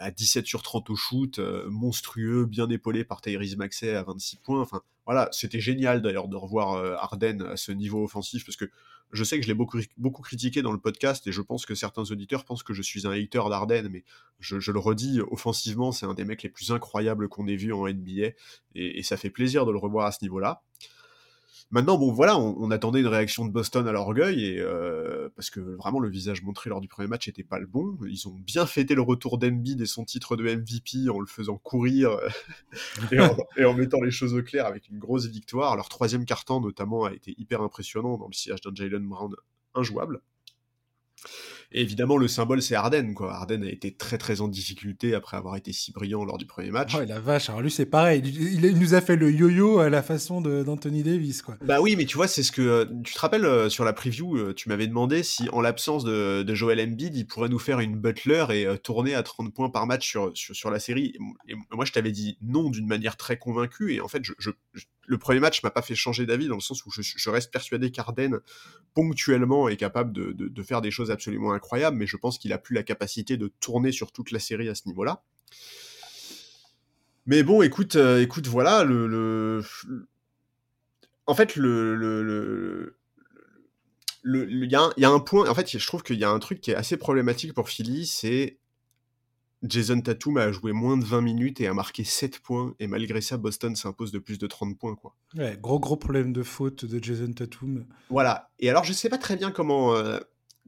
à 0.01 0.11
17 0.11 0.47
sur 0.47 0.63
30 0.63 0.91
au 0.91 0.97
shoot, 0.97 1.39
monstrueux, 1.69 2.47
bien 2.47 2.69
épaulé 2.71 3.05
par 3.05 3.21
Tyrese 3.21 3.57
Maxey 3.57 3.95
à 3.95 4.03
26 4.03 4.37
points. 4.37 4.67
Voilà, 5.07 5.29
c'était 5.33 5.61
génial 5.61 6.03
d'ailleurs 6.03 6.29
de 6.29 6.37
revoir 6.37 6.75
Harden 7.03 7.43
à 7.43 7.57
ce 7.57 7.73
niveau 7.73 8.05
offensif 8.05 8.45
parce 8.45 8.57
que 8.57 8.71
je 9.13 9.25
sais 9.25 9.37
que 9.39 9.43
je 9.43 9.49
l'ai 9.49 9.55
beaucoup, 9.55 9.81
beaucoup 9.97 10.23
critiqué 10.23 10.63
dans 10.63 10.73
le 10.73 10.79
podcast 10.79 11.27
et 11.27 11.33
je 11.33 11.43
pense 11.43 11.67
que 11.67 11.75
certains 11.75 12.03
auditeurs 12.03 12.45
pensent 12.45 12.63
que 12.63 12.75
je 12.75 12.83
suis 12.83 13.07
un 13.07 13.11
hater 13.11 13.43
d'Arden, 13.49 13.89
mais 13.89 14.05
je, 14.39 14.71
le 14.71 14.79
redis, 14.79 15.21
offensivement, 15.31 15.93
c'est 15.93 16.07
un 16.07 16.15
des 16.15 16.25
mecs 16.25 16.43
les 16.43 16.49
plus 16.49 16.71
incroyables 16.71 17.29
qu'on 17.29 17.47
ait 17.49 17.57
vu 17.57 17.73
en 17.73 17.89
NBA 17.89 18.31
et, 18.75 19.03
ça 19.03 19.17
fait 19.17 19.31
plaisir 19.31 19.67
de 19.67 19.73
le 19.73 19.79
revoir 19.79 20.07
à 20.07 20.13
ce 20.13 20.19
niveau-là. 20.23 20.63
Maintenant, 21.73 21.99
bon, 21.99 22.11
voilà, 22.11 22.37
on, 22.37 22.71
attendait 22.73 22.99
une 22.99 23.07
réaction 23.07 23.45
de 23.45 23.53
Boston 23.53 23.87
à 23.87 23.93
l'orgueil, 23.93 24.45
et 24.45 24.59
euh, 24.59 25.29
parce 25.37 25.51
que 25.51 25.61
vraiment 25.61 26.01
le 26.01 26.09
visage 26.09 26.43
montré 26.43 26.69
lors 26.69 26.81
du 26.81 26.89
premier 26.89 27.07
match 27.07 27.29
n'était 27.29 27.45
pas 27.45 27.61
le 27.61 27.67
bon. 27.67 27.97
Ils 28.09 28.27
ont 28.27 28.35
bien 28.35 28.67
fêté 28.67 28.97
le 28.97 29.03
retour 29.03 29.39
d'Embiid 29.39 29.81
et 29.81 29.87
son 29.87 30.05
titre 30.05 30.35
de 30.35 30.43
MVP 30.43 31.09
en 31.11 31.21
le 31.21 31.27
faisant 31.27 31.59
courir 31.59 32.19
et, 33.13 33.65
en, 33.65 33.75
mettant 33.75 34.01
les 34.01 34.11
choses 34.11 34.35
au 34.35 34.43
clair 34.43 34.67
avec 34.67 34.89
une 34.89 34.99
grosse 34.99 35.27
victoire. 35.27 35.77
Leur 35.77 35.89
troisième 35.89 36.25
carton, 36.25 36.61
notamment, 36.61 37.05
a 37.05 37.13
été 37.13 37.37
hyper 37.39 37.63
impressionnant 37.63 38.19
dans 38.19 38.27
le 38.27 38.33
sillage 38.33 38.63
d'un 38.63 38.75
Jalen 38.75 39.07
Brown 39.07 39.37
injouable. 39.75 40.21
Et 41.73 41.83
évidemment, 41.83 42.17
le 42.17 42.27
symbole, 42.27 42.63
c'est 42.63 42.75
Arden. 42.75 43.15
Quoi. 43.15 43.33
Arden 43.33 43.63
a 43.63 43.69
été 43.69 43.93
très 43.93 44.19
très 44.19 44.41
en 44.41 44.49
difficulté 44.49 45.15
après 45.15 45.37
avoir 45.37 45.57
été 45.57 45.73
si 45.73 45.93
brillant 45.93 46.25
lors 46.25 46.37
du 46.37 46.47
premier 46.47 46.71
match. 46.71 46.95
Oh, 46.97 47.05
la 47.07 47.21
vache, 47.21 47.49
alors 47.49 47.63
lui, 47.63 47.71
c'est 47.71 47.87
pareil. 47.87 48.23
Il, 48.25 48.77
nous 48.77 48.95
a 48.95 49.01
fait 49.01 49.17
le 49.17 49.31
yo-yo 49.31 49.79
à 49.79 49.89
la 49.89 50.03
façon 50.03 50.41
d'Anthony 50.41 51.03
Davis. 51.03 51.43
Quoi. 51.43 51.57
Bah 51.65 51.81
oui, 51.81 51.95
mais 51.97 52.07
tu 52.07 52.17
vois, 52.17 52.27
c'est 52.27 52.43
ce 52.43 52.51
que. 52.51 52.89
Tu 53.05 53.15
te 53.15 53.21
rappelles 53.21 53.45
euh, 53.45 53.69
sur 53.69 53.85
la 53.85 53.93
preview, 53.93 54.37
euh, 54.37 54.53
tu 54.53 54.69
m'avais 54.69 54.89
demandé 54.89 55.23
si, 55.23 55.49
en 55.51 55.61
l'absence 55.61 56.05
de, 56.05 56.43
de, 56.43 56.55
Joel 56.55 56.81
Embiid, 56.81 57.15
il 57.15 57.27
pourrait 57.27 57.49
nous 57.49 57.59
faire 57.59 57.79
une 57.81 57.97
Butler 57.97 58.47
et 58.51 58.67
euh, 58.67 58.77
tourner 58.77 59.15
à 59.15 59.23
30 59.23 59.55
points 59.55 59.71
par 59.71 59.87
match 59.87 60.09
sur, 60.09 60.33
sur, 60.35 60.71
la 60.71 60.81
série. 60.81 61.15
Et 61.49 61.55
moi, 61.71 61.85
je 61.85 61.93
t'avais 61.93 62.13
dit 62.13 62.37
non 62.43 62.71
d'une 62.71 62.87
manière 62.87 63.17
très 63.17 63.39
convaincue. 63.39 63.95
Et 63.95 64.01
en 64.01 64.09
fait, 64.09 64.23
je 64.25 64.51
le 65.11 65.19
premier 65.19 65.41
match 65.41 65.65
m'a 65.65 65.73
pas 65.73 65.83
fait 65.83 65.97
changer 65.97 66.25
d'avis 66.25 66.47
dans 66.47 66.55
le 66.55 66.61
sens 66.61 66.87
où 66.87 66.91
je, 66.91 67.31
reste 67.31 67.51
persuadé 67.51 67.91
qu'Arden 67.91 68.39
ponctuellement 68.95 69.69
est 69.69 69.77
capable 69.77 70.13
de, 70.13 70.63
faire 70.63 70.81
des 70.81 70.93
choses 70.93 71.11
absolument 71.11 71.53
incroyables, 71.53 71.97
mais 71.97 72.07
je 72.07 72.17
pense 72.17 72.39
qu'il 72.39 72.53
a 72.53 72.59
plus 72.59 72.77
la 72.77 72.85
capacité 72.85 73.37
de 73.37 73.49
tourner 73.59 73.91
sur 73.91 74.13
toute 74.13 74.31
la 74.31 74.39
série 74.39 74.69
à 74.69 74.77
ce 74.77 74.83
niveau-là. 74.87 75.25
Mais 77.27 77.43
bon, 77.43 77.61
écoute, 77.63 77.97
euh, 77.97 78.25
voilà, 78.47 78.85
le, 78.85 79.65
en 81.27 81.35
fait, 81.35 81.57
il 81.57 82.93
y, 84.71 84.77
a 84.77 85.11
un 85.11 85.19
point, 85.19 85.49
en 85.49 85.55
fait, 85.57 85.77
je 85.77 85.87
trouve 85.87 86.05
qu'il 86.05 86.19
y 86.19 86.25
a 86.25 86.31
un 86.31 86.39
truc 86.39 86.61
qui 86.61 86.71
est 86.71 86.77
assez 86.77 86.97
problématique 86.97 87.53
pour 87.53 87.69
Philly, 87.69 88.07
c'est 88.07 88.61
Jason 89.63 90.01
Tatum 90.01 90.39
a 90.39 90.53
joué 90.53 90.73
moins 90.73 90.97
de 90.97 91.05
20 91.05 91.21
minutes 91.21 91.61
et 91.61 91.67
a 91.67 91.75
marqué 91.75 92.05
7 92.05 92.39
points, 92.41 92.75
et 92.79 92.87
malgré 92.87 93.21
ça, 93.21 93.37
Boston 93.37 93.77
s'impose 93.77 94.11
de 94.11 94.19
plus 94.19 94.39
de 94.39 94.47
30 94.47 94.79
points. 94.79 94.95
Quoi. 94.95 95.15
Ouais, 95.37 95.59
gros 95.61 95.79
gros 95.79 95.97
problème 95.97 96.33
de 96.33 96.43
faute 96.43 96.85
de 96.85 97.03
Jason 97.03 97.33
Tatum. 97.33 97.85
Voilà, 98.09 98.51
et 98.59 98.71
alors 98.71 98.85
je 98.85 98.93
sais 98.93 99.09
pas 99.09 99.19
très 99.19 99.37
bien 99.37 99.51
comment... 99.51 99.95
Euh, 99.95 100.19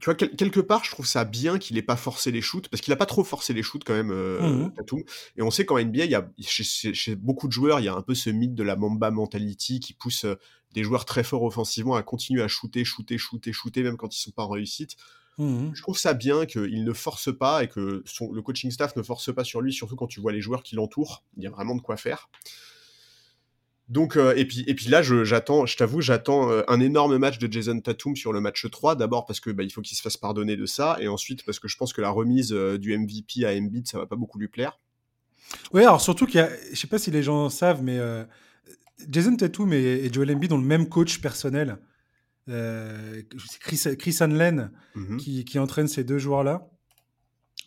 tu 0.00 0.06
vois, 0.06 0.14
quelque 0.16 0.58
part, 0.58 0.84
je 0.84 0.90
trouve 0.90 1.06
ça 1.06 1.24
bien 1.24 1.58
qu'il 1.58 1.78
ait 1.78 1.82
pas 1.82 1.94
forcé 1.94 2.32
les 2.32 2.40
shoots, 2.40 2.68
parce 2.68 2.80
qu'il 2.80 2.92
a 2.92 2.96
pas 2.96 3.06
trop 3.06 3.22
forcé 3.22 3.52
les 3.52 3.62
shoots 3.62 3.84
quand 3.84 3.94
même, 3.94 4.10
euh, 4.10 4.40
mmh 4.40 4.74
Tatum. 4.74 5.02
Et 5.36 5.42
on 5.42 5.50
sait 5.52 5.64
qu'en 5.64 5.78
NBA, 5.78 6.06
y 6.06 6.14
a, 6.16 6.28
chez, 6.40 7.14
beaucoup 7.14 7.46
de 7.46 7.52
joueurs, 7.52 7.78
il 7.78 7.84
y 7.84 7.88
a 7.88 7.94
un 7.94 8.02
peu 8.02 8.14
ce 8.14 8.28
mythe 8.28 8.54
de 8.54 8.64
la 8.64 8.74
Mamba 8.74 9.12
mentality 9.12 9.78
qui 9.78 9.94
pousse 9.94 10.24
euh, 10.24 10.34
des 10.72 10.82
joueurs 10.82 11.04
très 11.04 11.22
forts 11.22 11.44
offensivement 11.44 11.94
à 11.94 12.02
continuer 12.02 12.42
à 12.42 12.48
shooter, 12.48 12.84
shooter, 12.84 13.16
shooter, 13.16 13.52
shooter, 13.52 13.84
même 13.84 13.96
quand 13.96 14.12
ils 14.16 14.20
sont 14.20 14.32
pas 14.32 14.42
en 14.42 14.48
réussite. 14.48 14.96
Mmh 15.38 15.70
je 15.74 15.80
trouve 15.80 15.98
ça 15.98 16.12
bien 16.12 16.44
qu'il 16.44 16.84
ne 16.84 16.92
force 16.92 17.34
pas 17.34 17.64
et 17.64 17.68
que 17.68 18.02
son, 18.04 18.32
le 18.32 18.42
coaching 18.42 18.70
staff 18.70 18.94
ne 18.96 19.02
force 19.02 19.34
pas 19.34 19.44
sur 19.44 19.62
lui, 19.62 19.72
surtout 19.72 19.96
quand 19.96 20.06
tu 20.06 20.20
vois 20.20 20.32
les 20.32 20.40
joueurs 20.40 20.62
qui 20.62 20.74
l'entourent. 20.74 21.24
Il 21.36 21.42
y 21.42 21.46
a 21.46 21.50
vraiment 21.50 21.74
de 21.74 21.80
quoi 21.80 21.96
faire. 21.96 22.28
Donc, 23.88 24.16
euh, 24.16 24.34
et, 24.36 24.46
puis, 24.46 24.64
et 24.66 24.74
puis 24.74 24.88
là, 24.88 25.02
j'attends, 25.02 25.66
je, 25.66 25.76
t'avoue, 25.76 26.00
j'attends 26.00 26.50
euh, 26.50 26.62
un 26.68 26.80
énorme 26.80 27.18
match 27.18 27.38
de 27.38 27.52
Jason 27.52 27.78
Tatum 27.80 28.16
sur 28.16 28.32
le 28.32 28.40
match 28.40 28.66
3. 28.70 28.94
D'abord 28.96 29.26
parce 29.26 29.40
que 29.40 29.50
bah, 29.50 29.64
il 29.64 29.70
faut 29.70 29.82
qu'il 29.82 29.96
se 29.96 30.02
fasse 30.02 30.16
pardonner 30.16 30.56
de 30.56 30.66
ça, 30.66 30.96
et 31.00 31.08
ensuite 31.08 31.44
parce 31.44 31.58
que 31.58 31.68
je 31.68 31.76
pense 31.76 31.92
que 31.92 32.00
la 32.00 32.10
remise 32.10 32.52
euh, 32.52 32.78
du 32.78 32.96
MVP 32.96 33.44
à 33.44 33.50
Embiid, 33.50 33.86
ça 33.86 33.98
va 33.98 34.06
pas 34.06 34.16
beaucoup 34.16 34.38
lui 34.38 34.48
plaire. 34.48 34.80
Oui, 35.74 35.82
alors 35.82 36.00
surtout 36.00 36.24
qu'il 36.24 36.36
y 36.36 36.40
a, 36.40 36.48
je 36.70 36.76
sais 36.76 36.86
pas 36.86 36.98
si 36.98 37.10
les 37.10 37.22
gens 37.22 37.50
savent, 37.50 37.82
mais 37.82 37.98
Jason 39.10 39.36
Tatum 39.36 39.72
et, 39.74 39.76
et 39.76 40.10
Joel 40.10 40.34
Embiid 40.34 40.52
ont 40.52 40.58
le 40.58 40.64
même 40.64 40.88
coach 40.88 41.20
personnel. 41.20 41.76
Euh, 42.48 43.22
Chris, 43.60 43.96
Chris 43.98 44.16
Hanlen 44.20 44.72
mhm. 44.94 45.16
qui, 45.18 45.58
entraîne 45.58 45.88
ces 45.88 46.04
deux 46.04 46.18
joueurs-là. 46.18 46.68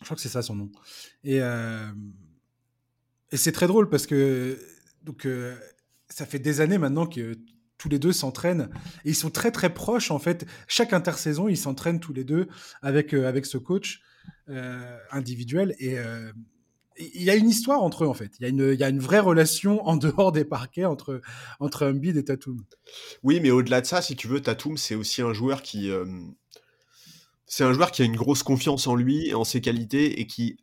Je 0.00 0.04
crois 0.04 0.16
que 0.16 0.20
c'est 0.20 0.28
ça 0.28 0.42
son 0.42 0.54
nom. 0.54 0.70
Et, 1.24 1.40
euh, 1.40 1.90
et 3.32 3.36
c'est 3.36 3.52
très 3.52 3.66
drôle 3.66 3.88
parce 3.88 4.06
que 4.06 4.58
donc, 5.02 5.26
euh, 5.26 5.56
ça 6.08 6.26
fait 6.26 6.38
des 6.38 6.60
années 6.60 6.78
maintenant 6.78 7.06
que 7.06 7.36
tous 7.78 7.88
les 7.88 7.98
deux 7.98 8.12
s'entraînent 8.12 8.70
et 9.04 9.10
ils 9.10 9.14
sont 9.14 9.30
très 9.30 9.50
très 9.50 9.72
proches 9.72 10.10
en 10.10 10.18
fait. 10.18 10.46
Chaque 10.66 10.92
intersaison, 10.92 11.48
ils 11.48 11.56
s'entraînent 11.56 12.00
tous 12.00 12.12
les 12.12 12.24
deux 12.24 12.48
avec, 12.82 13.14
avec 13.14 13.46
ce 13.46 13.58
coach 13.58 14.02
individuel 15.10 15.74
et 15.78 15.98
il 16.98 17.22
y 17.22 17.30
a 17.30 17.34
une 17.34 17.48
histoire 17.48 17.82
entre 17.82 18.04
eux 18.04 18.08
en 18.08 18.14
fait. 18.14 18.32
Il 18.38 18.42
y, 18.42 18.46
a 18.46 18.48
une, 18.48 18.72
il 18.72 18.80
y 18.80 18.84
a 18.84 18.88
une 18.88 18.98
vraie 18.98 19.20
relation 19.20 19.86
en 19.86 19.96
dehors 19.96 20.32
des 20.32 20.44
parquets 20.44 20.84
entre, 20.84 21.20
entre 21.60 21.86
Embiid 21.86 22.16
et 22.16 22.24
Tatum. 22.24 22.62
Oui, 23.22 23.40
mais 23.40 23.50
au-delà 23.50 23.80
de 23.80 23.86
ça, 23.86 24.02
si 24.02 24.16
tu 24.16 24.28
veux, 24.28 24.40
Tatum, 24.40 24.76
c'est 24.76 24.94
aussi 24.94 25.22
un 25.22 25.32
joueur 25.32 25.62
qui. 25.62 25.90
Euh, 25.90 26.04
c'est 27.46 27.64
un 27.64 27.72
joueur 27.72 27.92
qui 27.92 28.02
a 28.02 28.04
une 28.04 28.16
grosse 28.16 28.42
confiance 28.42 28.86
en 28.86 28.94
lui 28.94 29.28
et 29.28 29.34
en 29.34 29.44
ses 29.44 29.60
qualités 29.60 30.20
et 30.20 30.26
qui. 30.26 30.56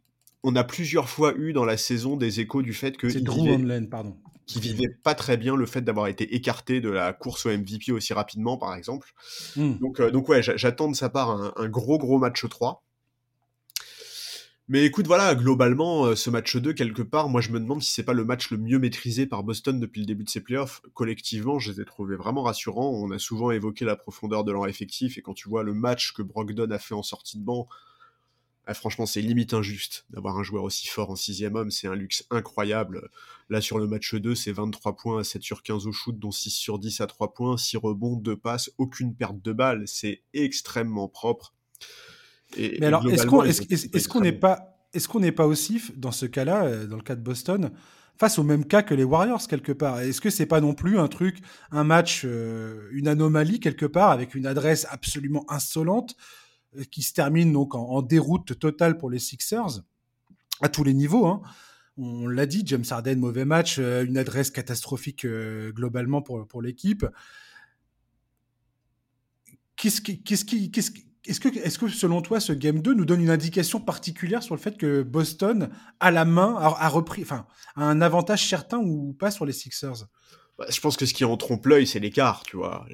On 0.46 0.56
a 0.58 0.66
plusieurs 0.66 1.08
fois 1.08 1.34
eu 1.38 1.54
dans 1.54 1.64
la 1.64 1.78
saison 1.78 2.18
des 2.18 2.42
échos 2.42 2.62
du 2.62 2.74
fait 2.74 2.98
que. 2.98 3.10
C'est 3.10 3.22
Drew 3.22 3.58
pardon. 3.90 4.18
Qui 4.46 4.60
vivait 4.60 4.90
pas 4.90 5.16
très 5.16 5.38
bien 5.38 5.56
le 5.56 5.66
fait 5.66 5.82
d'avoir 5.82 6.08
été 6.08 6.36
écarté 6.36 6.82
de 6.82 6.90
la 6.90 7.14
course 7.14 7.46
au 7.46 7.50
MVP 7.50 7.94
aussi 7.94 8.14
rapidement, 8.14 8.58
par 8.58 8.76
exemple. 8.76 9.14
Hmm. 9.56 9.76
Donc, 9.80 10.02
euh, 10.02 10.12
donc, 10.12 10.28
ouais, 10.28 10.44
j'attends 10.44 10.90
de 10.90 10.96
sa 10.98 11.08
part 11.08 11.30
un, 11.30 11.54
un 11.56 11.70
gros, 11.70 11.98
gros 11.98 12.20
match 12.20 12.46
3. 12.46 12.84
Mais 14.70 14.86
écoute, 14.86 15.08
voilà, 15.08 15.36
globalement, 15.36 16.06
euh, 16.06 16.16
ce 16.16 16.30
match 16.30 16.56
2, 16.56 16.72
quelque 16.74 17.02
part, 17.02 17.28
moi 17.28 17.42
je 17.42 17.52
me 17.52 17.60
demande 17.60 17.82
si 17.84 17.92
c'est 17.92 18.04
pas 18.04 18.14
le 18.14 18.24
match 18.24 18.50
le 18.50 18.58
mieux 18.58 18.80
maîtrisé 18.80 19.26
par 19.26 19.44
Boston 19.44 19.78
depuis 19.78 20.00
le 20.00 20.06
début 20.06 20.24
de 20.24 20.30
ses 20.30 20.40
playoffs. 20.42 20.82
Collectivement, 20.94 21.60
je 21.60 21.72
les 21.72 21.82
ai 21.82 21.86
trouvés 21.86 22.16
vraiment 22.16 22.44
rassurants. 22.44 22.92
On 22.92 23.12
a 23.12 23.20
souvent 23.20 23.52
évoqué 23.52 23.84
la 23.84 23.98
profondeur 23.98 24.46
de 24.46 24.54
leur 24.54 24.68
effectif, 24.68 25.18
et 25.18 25.22
quand 25.22 25.34
tu 25.34 25.50
vois 25.50 25.64
le 25.64 25.74
match 25.74 26.14
que 26.14 26.22
Brogdon 26.22 26.72
a 26.72 26.80
fait 26.80 26.94
en 26.96 27.04
sortie 27.04 27.38
de 27.38 27.44
banc, 27.44 27.68
ah, 28.66 28.74
franchement, 28.74 29.06
c'est 29.06 29.20
limite 29.20 29.54
injuste 29.54 30.06
d'avoir 30.10 30.38
un 30.38 30.44
joueur 30.44 30.64
aussi 30.64 30.88
fort 30.88 31.10
en 31.10 31.18
sixième 31.18 31.56
homme. 31.56 31.70
C'est 31.70 31.88
un 31.88 31.96
luxe 31.96 32.26
incroyable. 32.30 33.10
Là, 33.50 33.60
sur 33.60 33.78
le 33.78 33.88
match 33.88 34.16
2, 34.16 34.36
c'est 34.36 34.54
23 34.54 34.96
points 34.96 35.20
à 35.20 35.24
7 35.26 35.44
sur 35.44 35.64
15 35.64 35.86
au 35.88 35.92
shoot, 35.92 36.18
dont 36.18 36.32
6 36.32 36.52
sur 36.52 36.80
10 36.80 37.02
à 37.02 37.08
3 37.08 37.34
points, 37.34 37.58
6 37.58 37.76
rebonds, 37.76 38.16
2 38.16 38.38
passes, 38.38 38.72
aucune 38.78 39.14
perte 39.14 39.42
de 39.42 39.52
balle. 39.52 39.84
C'est 39.88 40.22
extrêmement 40.34 41.10
propre. 41.10 41.54
Mais 42.58 42.86
alors, 42.86 43.08
est-ce 43.10 44.08
qu'on 44.08 44.22
n'est 44.22 44.32
pas, 44.32 44.74
est-ce 44.94 45.08
qu'on 45.08 45.20
n'est 45.20 45.32
pas 45.32 45.48
aussi 45.48 45.82
dans 45.96 46.12
ce 46.12 46.26
cas-là, 46.26 46.66
euh, 46.66 46.88
dans 46.88 46.98
le 46.98 47.02
cas 47.02 47.16
de 47.16 47.22
Boston, 47.22 47.72
face 48.18 48.38
au 48.38 48.44
même 48.44 48.66
cas 48.66 48.84
que 48.84 48.94
les 48.94 49.04
Warriors 49.04 49.48
quelque 49.48 49.72
part? 49.72 50.00
Est-ce 50.00 50.22
que 50.22 50.30
c'est 50.30 50.46
pas 50.46 50.62
non 50.62 50.74
plus 50.74 51.00
un 51.00 51.08
truc, 51.08 51.40
un 51.72 51.84
match, 51.84 52.22
euh, 52.26 52.88
une 52.92 53.08
anomalie 53.08 53.60
quelque 53.60 53.88
part 53.88 54.12
avec 54.12 54.36
une 54.36 54.46
adresse 54.46 54.86
absolument 54.90 55.46
insolente 55.50 56.16
euh, 56.78 56.84
qui 56.92 57.02
se 57.02 57.14
termine 57.14 57.52
donc 57.52 57.74
en, 57.76 58.02
déroute 58.02 58.58
totale 58.60 58.98
pour 58.98 59.10
les 59.10 59.20
Sixers? 59.20 59.82
À 60.62 60.70
tous 60.70 60.84
les 60.84 60.94
niveaux 60.94 61.26
hein. 61.26 61.42
On 61.96 62.28
l'a 62.28 62.48
dit, 62.48 62.64
James 62.66 62.86
Harden, 62.90 63.20
mauvais 63.20 63.46
match, 63.46 63.78
une 63.78 64.18
adresse 64.18 64.50
catastrophique 64.50 65.28
globalement 65.28 66.24
pour, 66.24 66.48
pour 66.48 66.64
l'équipe. 66.64 67.06
Qu'est-ce 69.76 70.02
qui, 70.02 70.24
qu'est-ce 70.24 70.44
qui, 70.44 70.72
qu'est-ce 70.72 70.90
qui, 70.90 71.06
est-ce 71.26 71.40
que, 71.40 71.48
est 71.48 71.78
que, 71.78 71.88
selon 71.88 72.22
toi, 72.22 72.40
ce 72.40 72.52
Game 72.54 72.82
2 72.82 72.94
nous 72.94 73.06
donne 73.06 73.22
une 73.22 73.30
indication 73.30 73.80
particulière 73.80 74.44
sur 74.44 74.56
le 74.56 74.60
fait 74.60 74.78
que 74.78 75.04
Boston 75.04 75.70
a 76.00 76.12
la 76.12 76.26
main, 76.26 76.56
a, 76.58 76.90
repris, 76.90 77.22
enfin, 77.22 77.46
a 77.76 77.86
un 77.86 78.02
avantage 78.02 78.48
certain 78.48 78.80
ou 78.80 79.14
pas 79.14 79.32
sur 79.32 79.46
les 79.46 79.54
Sixers? 79.54 80.06
Bah, 80.58 80.66
Je 80.70 80.80
pense 80.82 80.98
que 80.98 81.06
ce 81.06 81.14
qui 81.14 81.24
en 81.24 81.38
trompe 81.38 81.66
l'œil, 81.66 81.88
c'est 81.88 82.00
l'écart, 82.00 82.44
tu 82.44 82.58
vois. 82.58 82.86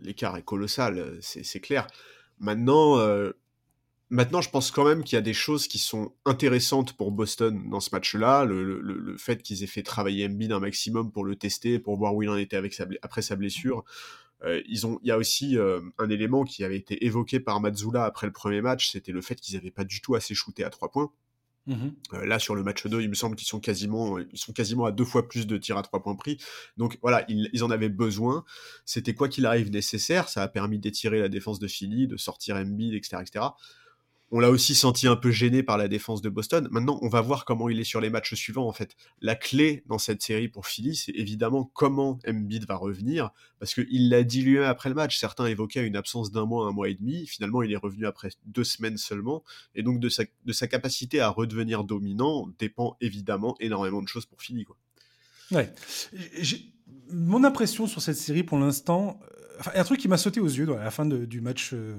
L'écart 0.00 0.36
est 0.36 0.42
colossal, 0.42 1.18
c'est 1.20 1.60
clair. 1.60 1.86
Maintenant, 2.38 2.98
euh, 2.98 3.32
maintenant, 4.08 4.40
je 4.40 4.50
pense 4.50 4.70
quand 4.70 4.84
même 4.84 5.04
qu'il 5.04 5.16
y 5.16 5.18
a 5.18 5.22
des 5.22 5.34
choses 5.34 5.68
qui 5.68 5.78
sont 5.78 6.12
intéressantes 6.24 6.94
pour 6.94 7.12
Boston 7.12 7.68
dans 7.68 7.80
ce 7.80 7.90
match-là. 7.92 8.44
Le, 8.44 8.80
le, 8.80 9.16
fait 9.18 9.42
qu'ils 9.42 9.62
aient 9.62 9.68
fait 9.68 9.82
travailler 9.82 10.26
Embiid 10.26 10.52
un 10.52 10.60
maximum 10.60 11.12
pour 11.12 11.24
le 11.24 11.36
tester, 11.36 11.78
pour 11.78 11.96
voir 11.96 12.14
où 12.14 12.22
il 12.22 12.28
en 12.28 12.36
était 12.36 12.56
avec 12.56 12.80
après 13.02 13.22
sa 13.22 13.36
blessure. 13.36 13.84
Euh, 14.44 14.62
ils 14.68 14.86
ont, 14.86 14.98
il 15.02 15.08
y 15.08 15.10
a 15.10 15.18
aussi 15.18 15.56
euh, 15.56 15.80
un 15.98 16.10
élément 16.10 16.44
qui 16.44 16.64
avait 16.64 16.76
été 16.76 17.04
évoqué 17.06 17.40
par 17.40 17.60
Mazzula 17.60 18.04
après 18.04 18.26
le 18.26 18.32
premier 18.32 18.60
match, 18.60 18.90
c'était 18.90 19.12
le 19.12 19.22
fait 19.22 19.36
qu'ils 19.36 19.56
n'avaient 19.56 19.70
pas 19.70 19.84
du 19.84 20.00
tout 20.00 20.14
assez 20.14 20.34
shooté 20.34 20.64
à 20.64 20.70
trois 20.70 20.90
points. 20.90 21.10
Mmh 21.66 21.88
euh, 22.12 22.24
là, 22.26 22.38
sur 22.38 22.54
le 22.54 22.62
match 22.62 22.86
2, 22.86 23.00
il 23.00 23.08
me 23.08 23.14
semble 23.14 23.34
qu'ils 23.34 23.48
sont 23.48 23.58
quasiment, 23.58 24.18
ils 24.18 24.38
sont 24.38 24.52
quasiment 24.52 24.84
à 24.84 24.92
deux 24.92 25.04
fois 25.04 25.26
plus 25.26 25.48
de 25.48 25.56
tirs 25.56 25.76
à 25.76 25.82
trois 25.82 26.00
points 26.00 26.14
pris. 26.14 26.38
Donc 26.76 26.98
voilà, 27.02 27.24
ils, 27.28 27.64
en 27.64 27.70
avaient 27.70 27.88
besoin. 27.88 28.44
C'était 28.84 29.14
quoi 29.14 29.28
qu'il 29.28 29.46
arrive 29.46 29.70
nécessaire. 29.70 30.28
Ça 30.28 30.42
a 30.42 30.48
permis 30.48 30.78
d'étirer 30.78 31.18
la 31.18 31.28
défense 31.28 31.58
de 31.58 31.66
Philly, 31.66 32.06
de 32.06 32.16
sortir 32.16 32.54
Embiid, 32.54 32.94
etc., 32.94 33.16
etc. 33.20 33.46
on 34.32 34.40
l'a 34.40 34.50
aussi 34.50 34.74
senti 34.74 35.06
un 35.06 35.14
peu 35.14 35.30
gêné 35.30 35.62
par 35.62 35.78
la 35.78 35.86
défense 35.86 36.20
de 36.20 36.28
Boston. 36.28 36.66
Maintenant, 36.70 36.98
on 37.02 37.08
va 37.08 37.20
voir 37.20 37.44
comment 37.44 37.68
il 37.68 37.78
est 37.78 37.84
sur 37.84 38.00
les 38.00 38.10
matchs 38.10 38.34
suivants, 38.34 38.66
en 38.66 38.72
fait. 38.72 38.96
La 39.20 39.36
clé 39.36 39.84
dans 39.86 39.98
cette 39.98 40.22
série 40.22 40.48
pour 40.48 40.66
Philly, 40.66 40.96
c'est 40.96 41.12
évidemment 41.12 41.70
comment 41.74 42.18
Embiid 42.26 42.66
va 42.66 42.74
revenir, 42.74 43.30
parce 43.60 43.72
qu'il 43.74 44.08
l'a 44.08 44.24
dit 44.24 44.42
lui-même 44.42 44.64
après 44.64 44.88
le 44.88 44.96
match. 44.96 45.18
Certains 45.18 45.46
évoquaient 45.46 45.86
une 45.86 45.96
absence 45.96 46.32
d'un 46.32 46.44
mois, 46.44 46.66
un 46.66 46.72
mois 46.72 46.88
et 46.88 46.94
demi. 46.94 47.26
Finalement, 47.26 47.62
il 47.62 47.72
est 47.72 47.76
revenu 47.76 48.06
après 48.06 48.30
deux 48.46 48.64
semaines 48.64 48.96
seulement. 48.96 49.44
Et 49.74 49.82
donc, 49.82 50.00
de 50.00 50.08
sa, 50.08 50.24
de 50.44 50.52
sa 50.52 50.66
capacité 50.66 51.20
à 51.20 51.28
redevenir 51.28 51.84
dominant 51.84 52.48
dépend 52.58 52.96
évidemment 53.00 53.54
énormément 53.60 54.02
de 54.02 54.08
choses 54.08 54.26
pour 54.26 54.42
Philly. 54.42 54.66
Ouais. 55.52 55.72
Mon 57.10 57.44
impression 57.44 57.86
sur 57.86 58.02
cette 58.02 58.16
série 58.16 58.42
pour 58.42 58.58
l'instant, 58.58 59.20
un 59.74 59.84
truc 59.84 60.00
qui 60.00 60.08
m'a 60.08 60.16
sauté 60.16 60.40
aux 60.40 60.46
yeux 60.46 60.70
à 60.74 60.84
la 60.84 60.90
fin 60.90 61.06
du 61.06 61.40
match, 61.40 61.70
euh, 61.72 61.96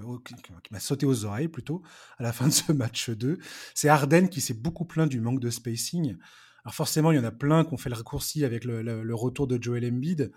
qui 0.63 0.73
m'a 0.73 0.79
sauté 0.79 1.05
aux 1.05 1.25
oreilles 1.25 1.47
plutôt, 1.47 1.81
à 2.17 2.23
la 2.23 2.33
fin 2.33 2.47
de 2.47 2.53
ce 2.53 2.71
match 2.71 3.09
2, 3.09 3.37
c'est 3.73 3.89
Arden 3.89 4.27
qui 4.29 4.41
s'est 4.41 4.53
beaucoup 4.53 4.85
plaint 4.85 5.09
du 5.09 5.19
manque 5.19 5.39
de 5.39 5.49
spacing. 5.49 6.17
Alors 6.63 6.75
forcément, 6.75 7.11
il 7.11 7.17
y 7.17 7.19
en 7.19 7.23
a 7.23 7.31
plein 7.31 7.63
qui 7.63 7.73
ont 7.73 7.77
fait 7.77 7.89
le 7.89 7.95
raccourci 7.95 8.43
avec 8.43 8.65
le, 8.65 9.13
retour 9.13 9.47
de 9.47 9.61
Joel 9.61 9.85
Embiid. 9.85 10.31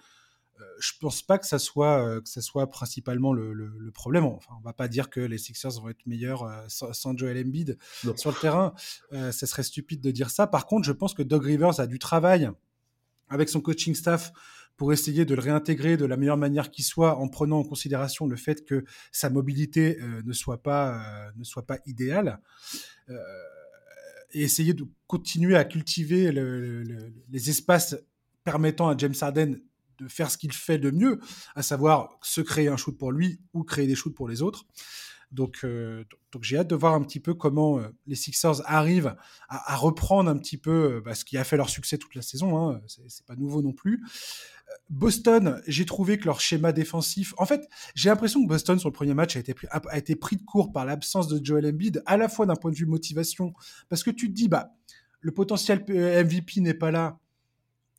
Euh, 0.60 0.64
je 0.78 0.92
pense 1.00 1.22
pas 1.22 1.38
que 1.38 1.46
ça 1.46 1.58
soit, 1.58 2.06
euh, 2.06 2.20
que 2.20 2.28
ça 2.28 2.40
soit 2.40 2.68
principalement 2.68 3.32
le, 3.32 3.90
problème. 3.92 4.24
Enfin, 4.24 4.52
on 4.58 4.62
va 4.62 4.72
pas 4.72 4.88
dire 4.88 5.10
que 5.10 5.20
les 5.20 5.38
Sixers 5.38 5.80
vont 5.80 5.88
être 5.88 6.06
meilleurs 6.06 6.48
sans, 6.68 7.16
Joel 7.16 7.44
Embiid 7.46 7.78
sur 8.16 8.30
le 8.30 8.40
terrain. 8.40 8.74
ça 9.10 9.32
serait 9.32 9.62
stupide 9.62 10.00
de 10.00 10.10
dire 10.10 10.30
ça. 10.30 10.46
Par 10.46 10.66
contre, 10.66 10.86
je 10.86 10.92
pense 10.92 11.14
que 11.14 11.22
Doug 11.22 11.44
Rivers 11.44 11.80
a 11.80 11.86
du 11.86 11.98
travail 11.98 12.50
avec 13.30 13.48
son 13.48 13.60
coaching 13.60 13.94
staff 13.94 14.32
pour 14.80 14.94
essayer 14.94 15.26
de 15.26 15.34
le 15.34 15.42
réintégrer 15.42 15.98
de 15.98 16.06
la 16.06 16.16
meilleure 16.16 16.38
manière 16.38 16.70
qui 16.70 16.82
soit, 16.82 17.18
en 17.18 17.28
prenant 17.28 17.58
en 17.58 17.64
considération 17.64 18.26
le 18.26 18.36
fait 18.36 18.64
que 18.64 18.82
sa 19.12 19.28
mobilité 19.28 20.00
euh, 20.00 20.22
ne 20.24 20.32
soit 20.32 20.62
pas 20.62 20.94
euh, 20.94 21.30
ne 21.36 21.44
soit 21.44 21.66
pas 21.66 21.80
idéale, 21.84 22.40
euh, 23.10 23.18
et 24.32 24.40
essayer 24.40 24.72
de 24.72 24.86
continuer 25.06 25.54
à 25.54 25.64
cultiver 25.64 26.32
les 26.32 27.50
espaces 27.50 27.94
permettant 28.42 28.88
à 28.88 28.96
James 28.96 29.12
Harden 29.20 29.60
de 29.98 30.08
faire 30.08 30.30
ce 30.30 30.38
qu'il 30.38 30.54
fait 30.54 30.78
de 30.78 30.90
mieux, 30.90 31.20
à 31.54 31.62
savoir 31.62 32.18
se 32.22 32.40
créer 32.40 32.68
un 32.68 32.78
shoot 32.78 32.96
pour 32.96 33.12
lui 33.12 33.38
ou 33.52 33.64
créer 33.64 33.86
des 33.86 33.94
shoots 33.94 34.14
pour 34.14 34.30
les 34.30 34.40
autres. 34.40 34.64
Donc, 35.32 35.64
donc 36.32 36.42
j'ai 36.42 36.58
hâte 36.58 36.68
de 36.68 36.74
voir 36.74 36.94
un 36.94 37.02
petit 37.02 37.20
peu 37.20 37.34
comment 37.34 37.80
les 38.06 38.16
Sixers 38.16 38.62
arrivent 38.64 39.14
à, 39.48 39.76
reprendre 39.76 40.28
un 40.28 40.36
petit 40.36 40.56
peu 40.56 41.00
bah, 41.04 41.14
ce 41.14 41.24
qui 41.24 41.38
a 41.38 41.44
fait 41.44 41.56
leur 41.56 41.70
succès 41.70 41.98
toute 41.98 42.14
la 42.14 42.22
saison. 42.22 42.58
Hein, 42.58 42.80
c'est 42.86 43.26
pas 43.26 43.36
nouveau 43.36 43.62
non 43.62 43.72
plus. 43.72 44.02
Boston, 44.88 45.60
j'ai 45.66 45.86
trouvé 45.86 46.18
que 46.18 46.24
leur 46.24 46.40
schéma 46.40 46.72
défensif. 46.72 47.34
En 47.38 47.46
fait, 47.46 47.68
j'ai 47.94 48.08
l'impression 48.08 48.42
que 48.42 48.48
Boston, 48.48 48.78
sur 48.78 48.88
le 48.88 48.92
premier 48.92 49.14
match, 49.14 49.36
a 49.36 49.40
été 49.40 49.54
pris, 49.54 49.66
a, 49.70 49.98
été 49.98 50.16
pris 50.16 50.36
de 50.36 50.42
court 50.42 50.72
par 50.72 50.84
l'absence 50.84 51.28
de 51.28 51.44
Joel 51.44 51.66
Embiid, 51.66 52.02
à 52.06 52.16
la 52.16 52.28
fois 52.28 52.46
d'un 52.46 52.56
point 52.56 52.70
de 52.70 52.76
vue 52.76 52.86
motivation, 52.86 53.52
parce 53.88 54.02
que 54.02 54.10
tu 54.10 54.28
te 54.28 54.34
dis, 54.34 54.48
bah, 54.48 54.72
le 55.20 55.32
potentiel 55.32 55.84
MVP 55.88 56.60
n'est 56.60 56.74
pas 56.74 56.90
là. 56.90 57.18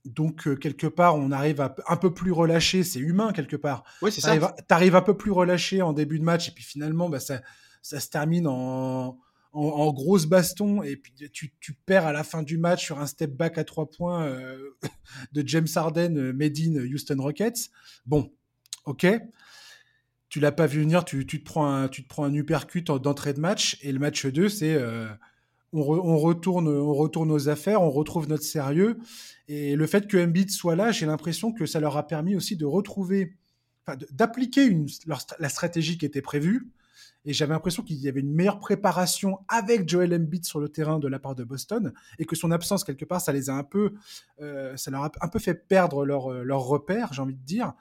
Donc, 0.06 0.48
euh, 0.48 0.56
quelque 0.56 0.88
part, 0.88 1.16
on 1.16 1.32
arrive 1.32 1.62
à 1.62 1.76
un 1.88 1.98
peu 1.98 2.14
plus 2.14 2.32
relâché. 2.32 2.84
C'est 2.84 3.00
humain, 3.00 3.34
quelque 3.34 3.56
part. 3.56 3.84
Oui, 4.02 4.12
c'est 4.12 4.22
ça. 4.22 4.36
Tu 4.38 4.64
arrives 4.70 4.96
un 4.96 5.02
peu 5.02 5.16
plus 5.16 5.32
relâché 5.32 5.82
en 5.82 5.94
début 5.94 6.20
de 6.20 6.24
match, 6.24 6.50
et 6.50 6.52
puis 6.52 6.64
finalement, 6.64 7.10
bah, 7.10 7.20
ça, 7.20 7.42
ça 7.82 8.00
se 8.00 8.10
termine 8.10 8.48
en, 8.48 9.20
en, 9.54 9.92
grosse 9.94 10.26
baston 10.26 10.82
et 10.82 10.96
puis 10.96 11.14
tu, 11.32 11.54
tu, 11.60 11.74
perds 11.74 12.06
à 12.06 12.14
la 12.14 12.24
fin 12.24 12.44
du 12.44 12.58
match 12.58 12.86
sur 12.86 13.00
un 13.00 13.08
step 13.08 13.32
back 13.32 13.58
à 13.58 13.64
trois 13.64 13.90
points 13.90 14.26
euh, 14.26 14.78
de 15.34 15.46
James 15.46 15.68
Harden, 15.76 16.18
euh, 16.18 16.34
made 16.34 16.58
in 16.60 16.76
Houston 16.76 17.18
Rockets. 17.20 17.70
Bon, 18.06 18.32
ok. 18.86 19.08
Tu 20.30 20.40
l'as 20.40 20.54
pas 20.54 20.66
vu 20.66 20.82
venir, 20.82 21.04
tu, 21.04 21.26
tu, 21.26 21.44
te 21.44 21.46
prends 21.46 21.70
un, 21.70 21.90
tu 21.90 22.04
te 22.04 22.08
prends 22.08 22.24
un 22.24 22.34
uppercut 22.34 22.84
d'entrée 22.84 23.34
de 23.34 23.42
match 23.42 23.78
et 23.82 23.92
le 23.92 24.00
match 24.00 24.26
2, 24.26 24.48
c'est 24.48 24.76
euh, 24.76 25.10
on, 25.74 26.18
retourne, 26.18 26.68
on 26.68 26.94
retourne 26.94 27.32
aux 27.32 27.50
affaires, 27.50 27.82
on 27.82 27.90
retrouve 27.90 28.28
notre 28.28 28.44
sérieux. 28.44 29.00
Et 29.48 29.76
le 29.76 29.88
fait 29.88 30.08
que 30.08 30.18
Embiid 30.18 30.50
soit 30.50 30.76
là, 30.76 30.92
j'ai 30.92 31.06
l'impression 31.06 31.52
que 31.52 31.66
ça 31.66 31.80
leur 31.80 31.98
a 31.98 32.08
permis 32.08 32.36
aussi 32.36 32.58
de 32.58 32.66
retrouver, 32.66 33.38
d'appliquer 34.12 34.86
la 35.40 35.50
stratégie 35.50 35.98
qui 35.98 36.06
était 36.06 36.22
prévue 36.22 36.72
et 37.24 37.34
j'avais 37.34 37.54
l'impression 37.54 37.84
qu'il 37.84 37.98
y 37.98 38.08
avait 38.08 38.20
une 38.20 38.34
meilleure 38.34 38.60
préparation 38.60 39.40
avec 39.48 39.88
Joel 39.88 40.14
Embiid 40.14 40.46
sur 40.46 40.60
le 40.60 40.70
terrain 40.70 41.00
de 41.00 41.08
la 41.08 41.20
part 41.20 41.36
de 41.36 41.44
Boston 41.44 41.94
et 42.18 42.26
que 42.26 42.36
son 42.36 42.52
absence 42.52 42.84
quelque 42.84 43.06
part 43.06 43.22
ça 43.22 43.32
les 43.32 43.50
a 43.50 43.54
un 43.54 43.64
peu 43.64 43.94
euh, 44.42 44.76
ça 44.76 44.92
leur 44.92 45.04
a 45.04 45.12
un 45.22 45.28
peu 45.28 45.40
fait 45.40 45.54
perdre 45.54 46.06
leur 46.06 46.32
euh, 46.32 46.44
leur 46.44 46.62
repère 46.62 47.14
j'ai 47.14 47.22
envie 47.22 47.36
de 47.36 47.46
dire 47.46 47.74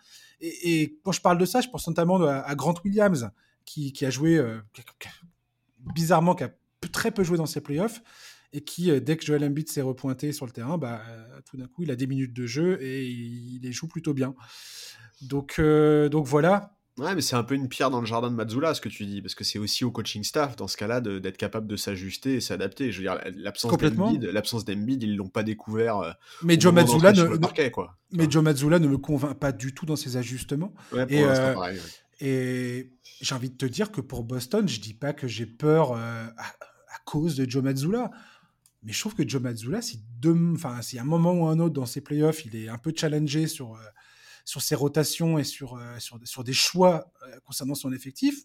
et, 0.42 0.98
quand 1.04 1.12
je 1.12 1.20
parle 1.20 1.38
de 1.38 1.44
ça 1.44 1.60
je 1.60 1.68
pense 1.68 1.86
notamment 1.86 2.22
à, 2.22 2.54
Grant 2.54 2.74
Williams 2.84 3.30
qui, 3.64 3.92
qui 3.92 4.06
a 4.06 4.10
joué 4.10 4.36
euh, 4.36 4.58
bizarrement 5.94 6.34
qui 6.34 6.44
a 6.44 6.50
très 6.88 7.10
peu 7.10 7.22
joué 7.22 7.36
dans 7.36 7.46
ses 7.46 7.60
playoffs 7.60 8.02
et 8.52 8.62
qui 8.62 8.90
dès 9.00 9.16
que 9.16 9.24
Joel 9.24 9.44
Embiid 9.44 9.68
s'est 9.68 9.82
repointé 9.82 10.32
sur 10.32 10.46
le 10.46 10.52
terrain 10.52 10.76
bah 10.76 11.02
tout 11.44 11.56
d'un 11.56 11.66
coup 11.66 11.82
il 11.82 11.90
a 11.90 11.96
des 11.96 12.06
minutes 12.06 12.32
de 12.32 12.46
jeu 12.46 12.82
et 12.82 13.06
il, 13.08 13.60
les 13.62 13.70
joue 13.70 13.86
plutôt 13.86 14.12
bien 14.12 14.34
donc 15.20 15.60
donc 15.60 16.26
voilà 16.26 16.74
Ouais, 17.00 17.14
mais 17.14 17.22
c'est 17.22 17.36
un 17.36 17.44
peu 17.44 17.54
une 17.54 17.68
pierre 17.68 17.90
dans 17.90 18.00
le 18.00 18.06
jardin 18.06 18.30
de 18.30 18.34
Mazzula, 18.34 18.74
ce 18.74 18.80
que 18.82 18.90
tu 18.90 19.06
dis, 19.06 19.22
parce 19.22 19.34
que 19.34 19.42
c'est 19.42 19.58
aussi 19.58 19.86
au 19.86 19.90
coaching 19.90 20.22
staff, 20.22 20.54
dans 20.56 20.68
ce 20.68 20.76
cas-là, 20.76 21.00
d'être 21.00 21.38
capable 21.38 21.66
de 21.66 21.76
s'ajuster 21.76 22.34
et 22.34 22.40
s'adapter. 22.40 22.92
Je 22.92 22.98
veux 22.98 23.04
dire, 23.04 23.18
l'absence 23.36 23.74
d'Embiid, 23.78 24.24
l'absence 24.24 24.66
d'Embiid, 24.66 25.02
ils 25.02 25.16
l'ont 25.16 25.30
pas 25.30 25.42
découvert. 25.42 25.98
Euh, 25.98 26.10
mais 26.42 26.60
Joe 26.60 26.74
Mazzulla 26.74 27.12
ne, 27.12 27.68
quoi. 27.70 27.96
Mais 28.12 28.30
Joe 28.30 28.44
ne 28.44 28.86
me 28.86 28.98
convainc 28.98 29.38
pas 29.38 29.52
du 29.52 29.72
tout 29.72 29.86
dans 29.86 29.96
ses 29.96 30.18
ajustements. 30.18 30.74
Ouais, 30.92 31.06
et, 31.08 31.24
euh, 31.24 31.54
pareil, 31.54 31.80
et 32.20 32.92
j'ai 33.22 33.34
envie 33.34 33.48
de 33.48 33.56
te 33.56 33.66
dire 33.66 33.92
que 33.92 34.02
pour 34.02 34.22
Boston, 34.22 34.68
je 34.68 34.80
dis 34.80 34.94
pas 34.94 35.14
que 35.14 35.26
j'ai 35.26 35.46
peur 35.46 35.92
euh, 35.92 36.26
à, 36.90 36.98
cause 37.04 37.36
de 37.36 37.48
Joe 37.48 37.62
Mazzulla. 37.62 38.10
Mais 38.82 38.92
je 38.92 39.00
trouve 39.00 39.14
que 39.14 39.28
Joe 39.28 39.42
Mazzulla, 39.42 39.82
si, 39.82 40.02
enfin, 40.54 40.80
si 40.82 40.98
un 40.98 41.04
moment 41.04 41.32
ou 41.32 41.46
un 41.46 41.58
autre 41.58 41.74
dans 41.74 41.86
ses 41.86 42.00
playoffs, 42.00 42.44
il 42.46 42.56
est 42.56 42.68
un 42.68 42.78
peu 42.78 42.92
challengé 42.96 43.46
sur 43.46 43.78
sur 44.44 44.62
ses 44.62 44.74
rotations 44.74 45.38
et 45.38 45.44
sur, 45.44 45.76
euh, 45.76 45.98
sur, 45.98 46.18
sur, 46.24 46.44
des 46.44 46.52
choix 46.52 47.12
euh, 47.22 47.38
concernant 47.44 47.74
son 47.74 47.92
effectif, 47.92 48.42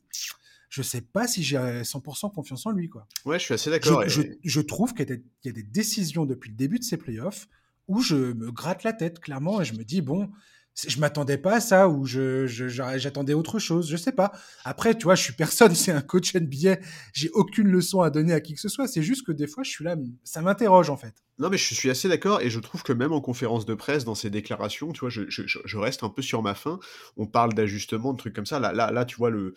je 0.69 0.81
sais 0.81 1.01
pas 1.01 1.27
si 1.27 1.43
j'ai 1.43 1.57
100% 1.57 2.31
confiance 2.31 2.65
en 2.65 2.71
lui. 2.71 2.89
Quoi. 2.89 3.07
Ouais, 3.25 3.39
je 3.39 3.45
suis 3.45 3.53
assez 3.53 3.69
d'accord. 3.69 4.07
Je, 4.07 4.21
je, 4.43 4.61
trouve 4.61 4.93
qu'il 4.93 5.23
y, 5.43 5.49
a 5.49 5.51
des 5.51 5.63
décisions 5.63 6.25
depuis 6.25 6.49
le 6.49 6.55
début 6.55 6.79
de 6.79 6.83
ces 6.83 6.97
playoffs 6.97 7.47
où 7.87 8.01
je 8.01 8.33
me 8.33 8.51
gratte 8.51 8.83
la 8.83 8.93
tête, 8.93 9.19
clairement, 9.19 9.61
et 9.61 9.65
je 9.65 9.73
me 9.73 9.83
dis, 9.83 10.01
bon, 10.01 10.29
je 10.75 10.99
m'attendais 10.99 11.37
pas 11.37 11.55
à 11.55 11.59
ça 11.59 11.87
ou 11.87 12.05
je, 12.05 12.47
j'attendais 12.47 13.33
autre 13.33 13.59
chose, 13.59 13.89
je 13.89 13.97
sais 13.97 14.11
pas. 14.11 14.31
Après, 14.63 14.95
tu 14.95 15.05
vois, 15.05 15.15
je 15.15 15.23
suis 15.23 15.33
personne, 15.33 15.73
c'est 15.75 15.91
un 15.91 16.01
coach 16.01 16.35
NBA, 16.35 16.77
j'ai 17.13 17.29
aucune 17.33 17.67
leçon 17.67 18.01
à 18.01 18.09
donner 18.09 18.33
à 18.33 18.41
qui 18.41 18.53
que 18.53 18.59
ce 18.59 18.69
soit. 18.69 18.87
C'est 18.87 19.03
juste 19.03 19.25
que 19.25 19.31
des 19.31 19.47
fois, 19.47 19.63
je 19.63 19.71
suis 19.71 19.85
là, 19.85 19.95
ça 20.23 20.41
m'interroge 20.41 20.89
en 20.89 20.97
fait. 20.97 21.15
Non, 21.37 21.49
mais 21.49 21.57
je 21.57 21.73
suis 21.73 21.89
assez 21.89 22.07
d'accord 22.07 22.41
et 22.41 22.49
je 22.49 22.59
trouve 22.59 22.83
que 22.83 22.93
même 22.93 23.11
en 23.11 23.19
conférence 23.19 23.65
de 23.65 23.73
presse, 23.73 24.05
dans 24.05 24.15
ses 24.15 24.29
déclarations, 24.29 24.91
tu 24.93 25.01
vois, 25.01 25.09
je, 25.09 25.23
je 25.29 25.77
reste 25.77 26.03
un 26.03 26.09
peu 26.09 26.21
sur 26.21 26.41
ma 26.41 26.55
faim. 26.55 26.79
On 27.17 27.27
parle 27.27 27.53
d'ajustement, 27.53 28.13
de 28.13 28.17
trucs 28.17 28.33
comme 28.33 28.45
ça. 28.45 28.59
Là, 28.59 28.71
là, 28.71 28.91
là, 28.91 29.03
tu 29.03 29.17
vois 29.17 29.29
le 29.29 29.53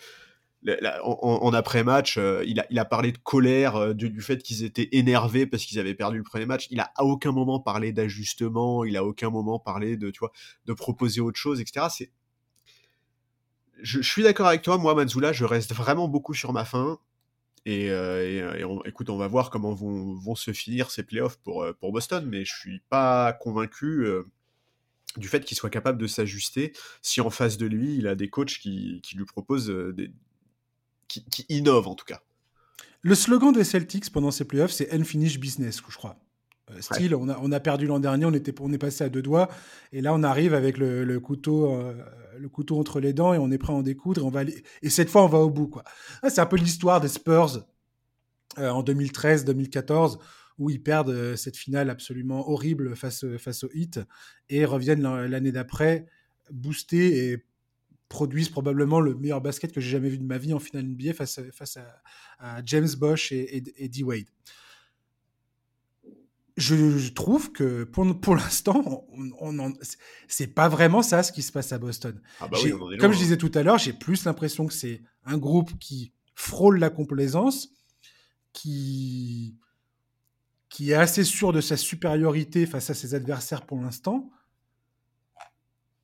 en, 1.03 1.53
après-match, 1.53 2.19
euh, 2.19 2.43
il, 2.47 2.79
a, 2.79 2.85
parlé 2.85 3.13
de 3.13 3.19
colère, 3.19 3.77
euh, 3.77 3.95
du, 3.95 4.21
fait 4.21 4.43
qu'ils 4.43 4.65
étaient 4.65 4.89
énervés 4.93 5.47
parce 5.47 5.65
qu'ils 5.65 5.79
avaient 5.79 5.95
perdu 5.95 6.19
le 6.19 6.25
premier 6.25 6.47
match. 6.47 6.67
Il 6.71 6.81
a 6.81 6.91
à 6.97 7.05
aucun 7.05 7.33
moment 7.33 7.61
parlé 7.61 7.93
d'ajustement, 7.93 8.85
il 8.85 8.97
a 8.97 9.01
à 9.01 9.03
aucun 9.05 9.31
moment 9.31 9.59
parlé 9.59 9.97
de, 9.97 10.11
tu 10.11 10.19
vois, 10.19 10.33
de 10.67 10.73
proposer 10.73 11.21
autre 11.21 11.39
chose, 11.39 11.61
etc. 11.61 11.87
C'est... 11.91 12.11
Je, 13.81 14.01
suis 14.01 14.25
d'accord 14.25 14.49
avec 14.49 14.63
toi, 14.63 14.77
moi, 14.79 14.95
Mazzula, 14.95 15.33
je 15.33 15.45
reste 15.45 15.73
vraiment 15.73 16.09
beaucoup 16.09 16.35
sur 16.35 16.53
ma 16.53 16.65
faim. 16.65 16.99
Et, 17.65 17.91
euh, 17.91 18.81
écoute, 18.85 19.11
on 19.11 19.17
va 19.17 19.29
voir 19.29 19.51
comment 19.51 19.75
vont, 19.75 20.35
se 20.35 20.53
finir 20.53 20.91
ces 20.91 21.05
playoffs 21.05 21.37
pour, 21.37 21.65
Boston, 21.83 22.27
mais 22.27 22.45
je 22.45 22.55
suis 22.55 22.81
pas 22.89 23.33
convaincu 23.35 24.07
du 25.17 25.29
fait 25.29 25.45
qu'il 25.45 25.57
soit 25.57 25.71
capable 25.71 25.99
de 25.99 26.07
s'ajuster 26.07 26.73
si 27.03 27.21
en 27.21 27.31
face 27.31 27.57
de 27.59 27.67
lui, 27.67 27.97
il 27.97 28.09
a 28.09 28.15
des 28.15 28.29
coachs 28.29 28.59
qui 28.59 29.03
lui 29.15 29.25
proposent 29.27 29.69
des, 29.69 30.11
qui, 31.09 31.47
innove 31.49 31.89
en 31.89 31.95
tout 31.95 32.05
cas. 32.05 32.23
Le 33.03 33.15
slogan 33.15 33.53
des 33.53 33.65
Celtics 33.65 34.11
pendant 34.11 34.31
ces 34.31 34.45
playoffs, 34.45 34.73
c'est 34.73 34.93
Unfinished 34.93 35.41
Business, 35.41 35.81
je 35.89 35.97
crois. 35.97 36.19
Euh, 36.71 36.81
style, 36.81 37.15
on, 37.15 37.29
a, 37.29 37.39
on, 37.41 37.51
a, 37.53 37.61
perdu 37.61 37.87
l'an 37.87 37.99
dernier, 37.99 38.27
on, 38.27 38.33
était, 38.33 38.55
on 38.61 38.73
est 38.73 38.79
passé 38.79 39.05
à 39.05 39.09
deux 39.09 39.23
doigts, 39.23 39.49
et 39.93 40.03
là 40.03 40.13
on 40.13 40.23
arrive 40.23 40.53
avec 40.53 40.77
le, 40.77 41.19
couteau, 41.19 41.73
euh, 41.73 41.95
le 42.39 42.49
couteau 42.49 42.79
entre 42.79 43.01
les 43.01 43.13
dents 43.13 43.33
et 43.33 43.39
on 43.39 43.51
est 43.51 43.59
prêt 43.59 43.73
à 43.73 43.77
en 43.77 43.83
découdre, 43.83 44.21
et, 44.21 44.25
on 44.25 44.31
va 44.31 44.43
et 44.83 44.91
cette 44.91 45.09
fois 45.09 45.25
on 45.25 45.29
va 45.29 45.39
au 45.39 45.51
bout. 45.51 45.69
quoi. 45.69 45.85
Ah, 46.23 46.31
c'est 46.31 46.41
un 46.41 46.47
peu 46.47 46.57
l'histoire 46.57 47.01
des 47.01 47.09
Spurs 47.09 47.65
euh, 48.59 48.69
en 48.69 48.83
2013-2014, 48.83 50.19
où 50.59 50.69
ils 50.71 50.83
perdent 50.83 51.37
cette 51.37 51.57
finale 51.57 51.89
absolument 51.89 52.51
horrible 52.51 52.97
face, 52.97 53.25
face 53.39 53.65
au 53.65 53.71
Heat, 53.73 54.01
et 54.51 54.65
reviennent 54.65 55.03
l'année 55.27 55.53
d'après 55.53 56.07
boostés 56.51 57.31
et 57.31 57.45
produisent 58.09 58.49
probablement 58.49 59.01
le 59.01 59.15
meilleur 59.15 59.41
basket 59.41 59.73
que 59.73 59.81
j'ai 59.81 59.91
jamais 59.91 60.09
vu 60.09 60.19
de 60.19 60.25
ma 60.25 60.39
vie 60.39 60.55
en 60.55 60.59
finale 60.59 60.87
NBA 60.87 61.13
face, 61.13 61.41
face 61.53 61.79
à, 62.39 62.63
James 62.65 62.89
Bosch 62.97 63.33
et, 63.33 63.63
et, 63.77 63.89
D. 63.89 64.03
Wade. 64.03 64.29
Je, 66.57 67.09
trouve 67.11 67.53
que 67.53 67.85
pour, 67.85 68.21
pour 68.21 68.35
l'instant, 68.37 69.07
on, 69.41 69.73
c'est 70.27 70.49
pas 70.49 70.69
vraiment 70.69 71.03
ça 71.03 71.23
ce 71.23 71.33
qui 71.33 71.43
se 71.43 71.53
passe 71.53 71.73
à 71.73 71.79
Boston. 71.79 72.21
Ah 72.41 72.49
bah 72.49 72.59
comme 72.99 73.13
je 73.13 73.19
disais 73.19 73.37
tout 73.37 73.53
à 73.55 73.63
l'heure, 73.63 73.79
j'ai 73.79 73.93
plus 73.93 74.25
l'impression 74.25 74.67
que 74.67 74.73
c'est 74.73 75.03
un 75.25 75.39
groupe 75.39 75.79
qui 75.79 76.13
frôle 76.35 76.79
la 76.79 76.91
complaisance 76.91 77.69
qui, 78.53 79.57
qui 80.69 80.91
est 80.91 80.95
assez 80.95 81.25
sûr 81.25 81.53
de 81.53 81.61
sa 81.61 81.77
supériorité 81.77 82.67
face 82.67 82.91
à 82.91 82.95
ses 82.95 83.15
adversaires 83.15 83.67
pour 83.67 83.81
l'instant. 83.81 84.31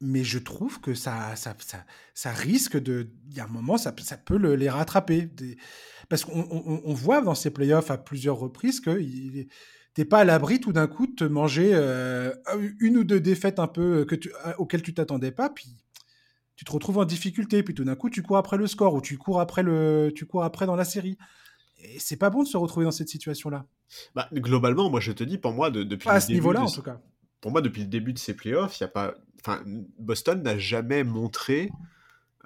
Mais 0.01 0.24
je 0.24 0.38
trouve 0.38 0.80
que 0.80 0.95
ça, 0.95 1.36
ça, 1.36 1.55
ça, 2.14 2.32
risque 2.32 2.76
de. 2.76 3.11
Il 3.30 3.36
y 3.36 3.40
a 3.40 3.45
un 3.45 3.49
moment, 3.49 3.76
ça, 3.78 3.95
ça 4.03 4.16
peut 4.16 4.36
les 4.36 4.68
rattraper. 4.68 5.30
parce 6.09 6.24
qu'on 6.24 6.95
voit 6.95 7.22
dans 7.22 7.34
ces 7.34 7.51
playoffs 7.51 7.90
à 7.90 7.99
plusieurs 7.99 8.36
reprises 8.36 8.80
que 8.80 9.01
t'es 9.95 10.05
pas 10.05 10.18
à 10.18 10.24
l'abri 10.24 10.61
tout 10.61 10.72
d'un 10.72 10.88
coup 10.88 11.07
de 11.07 11.14
te 11.14 11.24
manger 11.24 11.70
euh, 11.72 12.34
une 12.80 12.99
ou 12.99 13.05
deux 13.05 13.20
défaites 13.20 13.59
un 13.59 13.68
peu 13.68 14.05
que 14.05 14.16
tu, 14.16 14.32
auxquelles 14.59 14.82
tu 14.82 14.92
t'attendais 14.92 15.30
pas, 15.30 15.49
puis 15.49 15.76
tu 16.57 16.64
te 16.64 16.72
retrouves 16.72 16.99
en 16.99 17.05
difficulté, 17.05 17.62
puis 17.62 17.74
tout 17.74 17.84
d'un 17.84 17.95
coup 17.95 18.11
tu 18.11 18.22
cours 18.22 18.36
après 18.36 18.57
le 18.57 18.66
score 18.66 18.95
ou 18.95 19.01
tu 19.01 19.16
cours 19.16 19.40
après 19.40 19.62
le, 19.62 20.12
tu 20.14 20.26
cours 20.26 20.45
après 20.45 20.66
dans 20.66 20.76
la 20.76 20.84
série. 20.84 21.16
Et 21.78 21.99
c'est 21.99 22.16
pas 22.16 22.30
bon 22.30 22.42
de 22.42 22.49
se 22.49 22.57
retrouver 22.57 22.84
dans 22.84 22.90
cette 22.90 23.09
situation-là. 23.09 23.66
Bah, 24.14 24.28
globalement, 24.32 24.90
moi 24.90 25.01
je 25.01 25.12
te 25.12 25.22
dis, 25.22 25.38
pour 25.38 25.53
moi, 25.53 25.70
depuis 25.70 26.09
à 26.09 26.20
ce 26.20 26.32
niveau-là 26.32 26.62
en 26.62 26.70
tout 26.70 26.82
cas. 26.82 27.01
Pour 27.40 27.51
moi, 27.51 27.61
depuis 27.61 27.82
le 27.82 27.88
début 27.88 28.14
de 28.14 28.18
ces 28.18 28.34
playoffs, 28.34 28.78
il 28.80 28.84
y 28.84 28.84
a 28.84 28.88
pas, 28.88 29.14
enfin, 29.45 29.62
Boston 29.99 30.42
n'a 30.42 30.59
jamais 30.59 31.05
montré 31.05 31.70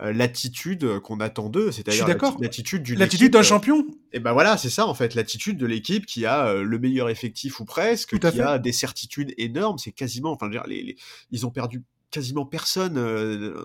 euh, 0.01 0.13
l'attitude 0.13 1.01
qu'on 1.01 1.19
attend 1.19 1.49
d'eux, 1.49 1.73
c'est-à-dire 1.73 2.07
l'attitude 2.07 3.33
d'un 3.33 3.41
euh, 3.41 3.43
champion. 3.43 3.85
Et 4.13 4.21
ben 4.21 4.33
voilà, 4.33 4.57
c'est 4.57 4.71
ça 4.71 4.87
en 4.87 4.95
fait, 4.95 5.17
l'attitude 5.17 5.59
de 5.59 5.67
l'équipe 5.67 6.07
qui 6.07 6.25
a 6.25 6.47
euh, 6.47 6.63
le 6.63 6.79
meilleur 6.79 7.09
effectif 7.09 7.59
ou 7.59 7.65
presque, 7.65 8.17
qui 8.17 8.41
a 8.41 8.59
des 8.61 8.71
certitudes 8.73 9.35
énormes. 9.39 9.79
C'est 9.79 9.91
quasiment, 9.91 10.31
enfin, 10.31 10.49
les, 10.69 10.97
ils 11.33 11.47
ont 11.47 11.51
perdu 11.51 11.83
quasiment 12.13 12.47
personne 12.47 12.97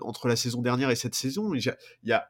entre 0.02 0.26
la 0.26 0.34
saison 0.34 0.60
dernière 0.60 0.90
et 0.90 0.96
cette 0.96 1.14
saison. 1.14 1.54
Il 1.54 1.72
y 2.02 2.12
a, 2.12 2.28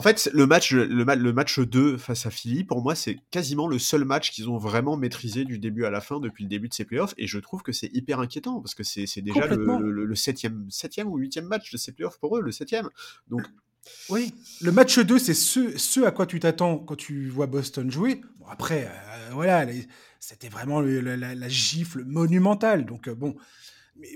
en 0.00 0.02
fait, 0.02 0.30
le 0.32 0.46
match, 0.46 0.72
le, 0.72 1.32
match 1.34 1.58
2 1.58 1.98
face 1.98 2.24
à 2.24 2.30
Philly, 2.30 2.64
pour 2.64 2.80
moi, 2.80 2.94
c'est 2.94 3.18
quasiment 3.30 3.68
le 3.68 3.78
seul 3.78 4.06
match 4.06 4.30
qu'ils 4.30 4.48
ont 4.48 4.56
vraiment 4.56 4.96
maîtrisé 4.96 5.44
du 5.44 5.58
début 5.58 5.84
à 5.84 5.90
la 5.90 6.00
fin 6.00 6.20
depuis 6.20 6.44
le 6.44 6.48
début 6.48 6.68
de 6.68 6.72
ces 6.72 6.86
playoffs. 6.86 7.12
Et 7.18 7.26
je 7.26 7.38
trouve 7.38 7.62
que 7.62 7.72
c'est 7.72 7.90
hyper 7.92 8.18
inquiétant 8.18 8.62
parce 8.62 8.74
que 8.74 8.82
c'est 8.82 9.20
déjà 9.20 9.46
le, 9.46 10.14
septième, 10.14 10.64
septième 10.70 11.06
ou 11.08 11.18
huitième 11.18 11.44
match 11.44 11.70
de 11.70 11.76
ces 11.76 11.92
playoffs 11.92 12.18
pour 12.18 12.38
eux, 12.38 12.40
le 12.40 12.50
septième. 12.50 12.88
Donc, 13.28 13.42
oui, 14.08 14.32
le 14.62 14.72
match 14.72 14.98
2, 14.98 15.18
c'est 15.18 15.34
ce, 15.34 15.76
ce 15.76 16.00
à 16.00 16.12
quoi 16.12 16.24
tu 16.24 16.40
t'attends 16.40 16.78
quand 16.78 16.96
tu 16.96 17.28
vois 17.28 17.46
Boston 17.46 17.90
jouer. 17.90 18.22
Bon, 18.38 18.46
après, 18.46 18.86
euh, 18.86 19.30
voilà, 19.34 19.66
c'était 20.18 20.48
vraiment 20.48 20.80
la, 20.80 21.48
gifle 21.50 22.04
monumentale. 22.06 22.86
Donc, 22.86 23.06
euh, 23.06 23.14
bon, 23.14 23.36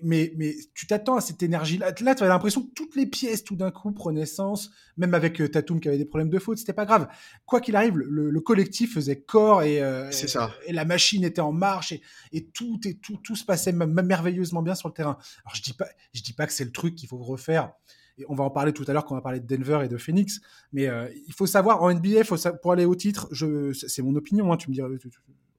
mais, 0.02 0.32
mais, 0.36 0.54
tu 0.74 0.86
t'attends 0.86 1.16
à 1.16 1.20
cette 1.20 1.42
énergie-là. 1.42 1.92
Là, 2.00 2.14
tu 2.14 2.22
as 2.22 2.28
l'impression 2.28 2.62
que 2.62 2.72
toutes 2.74 2.96
les 2.96 3.06
pièces, 3.06 3.44
tout 3.44 3.56
d'un 3.56 3.70
coup, 3.70 3.92
prenaient 3.92 4.26
sens. 4.26 4.70
Même 4.96 5.14
avec 5.14 5.40
euh, 5.40 5.48
Tatum 5.48 5.80
qui 5.80 5.88
avait 5.88 5.98
des 5.98 6.04
problèmes 6.04 6.30
de 6.30 6.38
faute, 6.38 6.58
c'était 6.58 6.72
pas 6.72 6.86
grave. 6.86 7.08
Quoi 7.46 7.60
qu'il 7.60 7.76
arrive, 7.76 7.96
le, 7.96 8.40
collectif 8.40 8.94
faisait 8.94 9.20
corps 9.20 9.62
et, 9.62 9.82
euh, 9.82 10.10
ça. 10.10 10.52
et, 10.66 10.72
la 10.72 10.84
machine 10.84 11.24
était 11.24 11.40
en 11.40 11.52
marche 11.52 11.92
et, 11.92 12.02
et 12.32 12.46
tout, 12.46 12.78
et 12.84 12.94
tout, 12.94 13.16
tout 13.22 13.36
se 13.36 13.44
passait 13.44 13.72
merveilleusement 13.72 14.62
bien 14.62 14.74
sur 14.74 14.88
le 14.88 14.94
terrain. 14.94 15.18
Alors, 15.44 15.54
je 15.54 15.62
dis 15.62 15.72
pas, 15.72 15.86
je 16.12 16.22
dis 16.22 16.32
pas 16.32 16.46
que 16.46 16.52
c'est 16.52 16.64
le 16.64 16.72
truc 16.72 16.94
qu'il 16.94 17.08
faut 17.08 17.18
refaire. 17.18 17.72
Et 18.18 18.24
on 18.28 18.34
va 18.34 18.44
en 18.44 18.50
parler 18.50 18.72
tout 18.72 18.84
à 18.86 18.92
l'heure 18.92 19.04
quand 19.04 19.14
on 19.14 19.18
va 19.18 19.22
parler 19.22 19.40
de 19.40 19.46
Denver 19.46 19.80
et 19.84 19.88
de 19.88 19.96
Phoenix. 19.96 20.40
Mais 20.72 20.86
euh, 20.86 21.08
il 21.26 21.32
faut 21.32 21.46
savoir, 21.46 21.82
en 21.82 21.92
NBA, 21.92 22.24
faut, 22.24 22.36
pour 22.62 22.72
aller 22.72 22.84
au 22.84 22.94
titre, 22.94 23.28
c'est 23.72 24.02
mon 24.02 24.14
opinion, 24.14 24.52
hein, 24.52 24.56
tu 24.56 24.70
me 24.70 24.74
diras, 24.74 24.88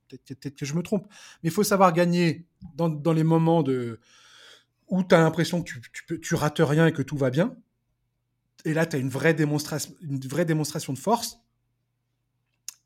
peut-être 0.09 0.55
que 0.55 0.65
je 0.65 0.73
me 0.73 0.81
trompe, 0.81 1.07
mais 1.43 1.49
il 1.49 1.51
faut 1.51 1.63
savoir 1.63 1.93
gagner 1.93 2.47
dans, 2.75 2.89
dans 2.89 3.13
les 3.13 3.23
moments 3.23 3.63
de, 3.63 3.99
où 4.87 5.03
tu 5.03 5.15
as 5.15 5.19
l'impression 5.19 5.61
que 5.61 5.71
tu, 5.71 5.81
tu, 6.07 6.19
tu, 6.19 6.35
rates 6.35 6.59
rien 6.59 6.87
et 6.87 6.93
que 6.93 7.01
tout 7.01 7.17
va 7.17 7.29
bien. 7.29 7.55
Et 8.65 8.73
là, 8.73 8.85
tu 8.85 8.95
as 8.95 8.99
une 8.99 9.09
vraie, 9.09 9.33
démonstration, 9.33 9.93
une 10.01 10.19
vraie 10.19 10.45
démonstration 10.45 10.93
de 10.93 10.99
force. 10.99 11.39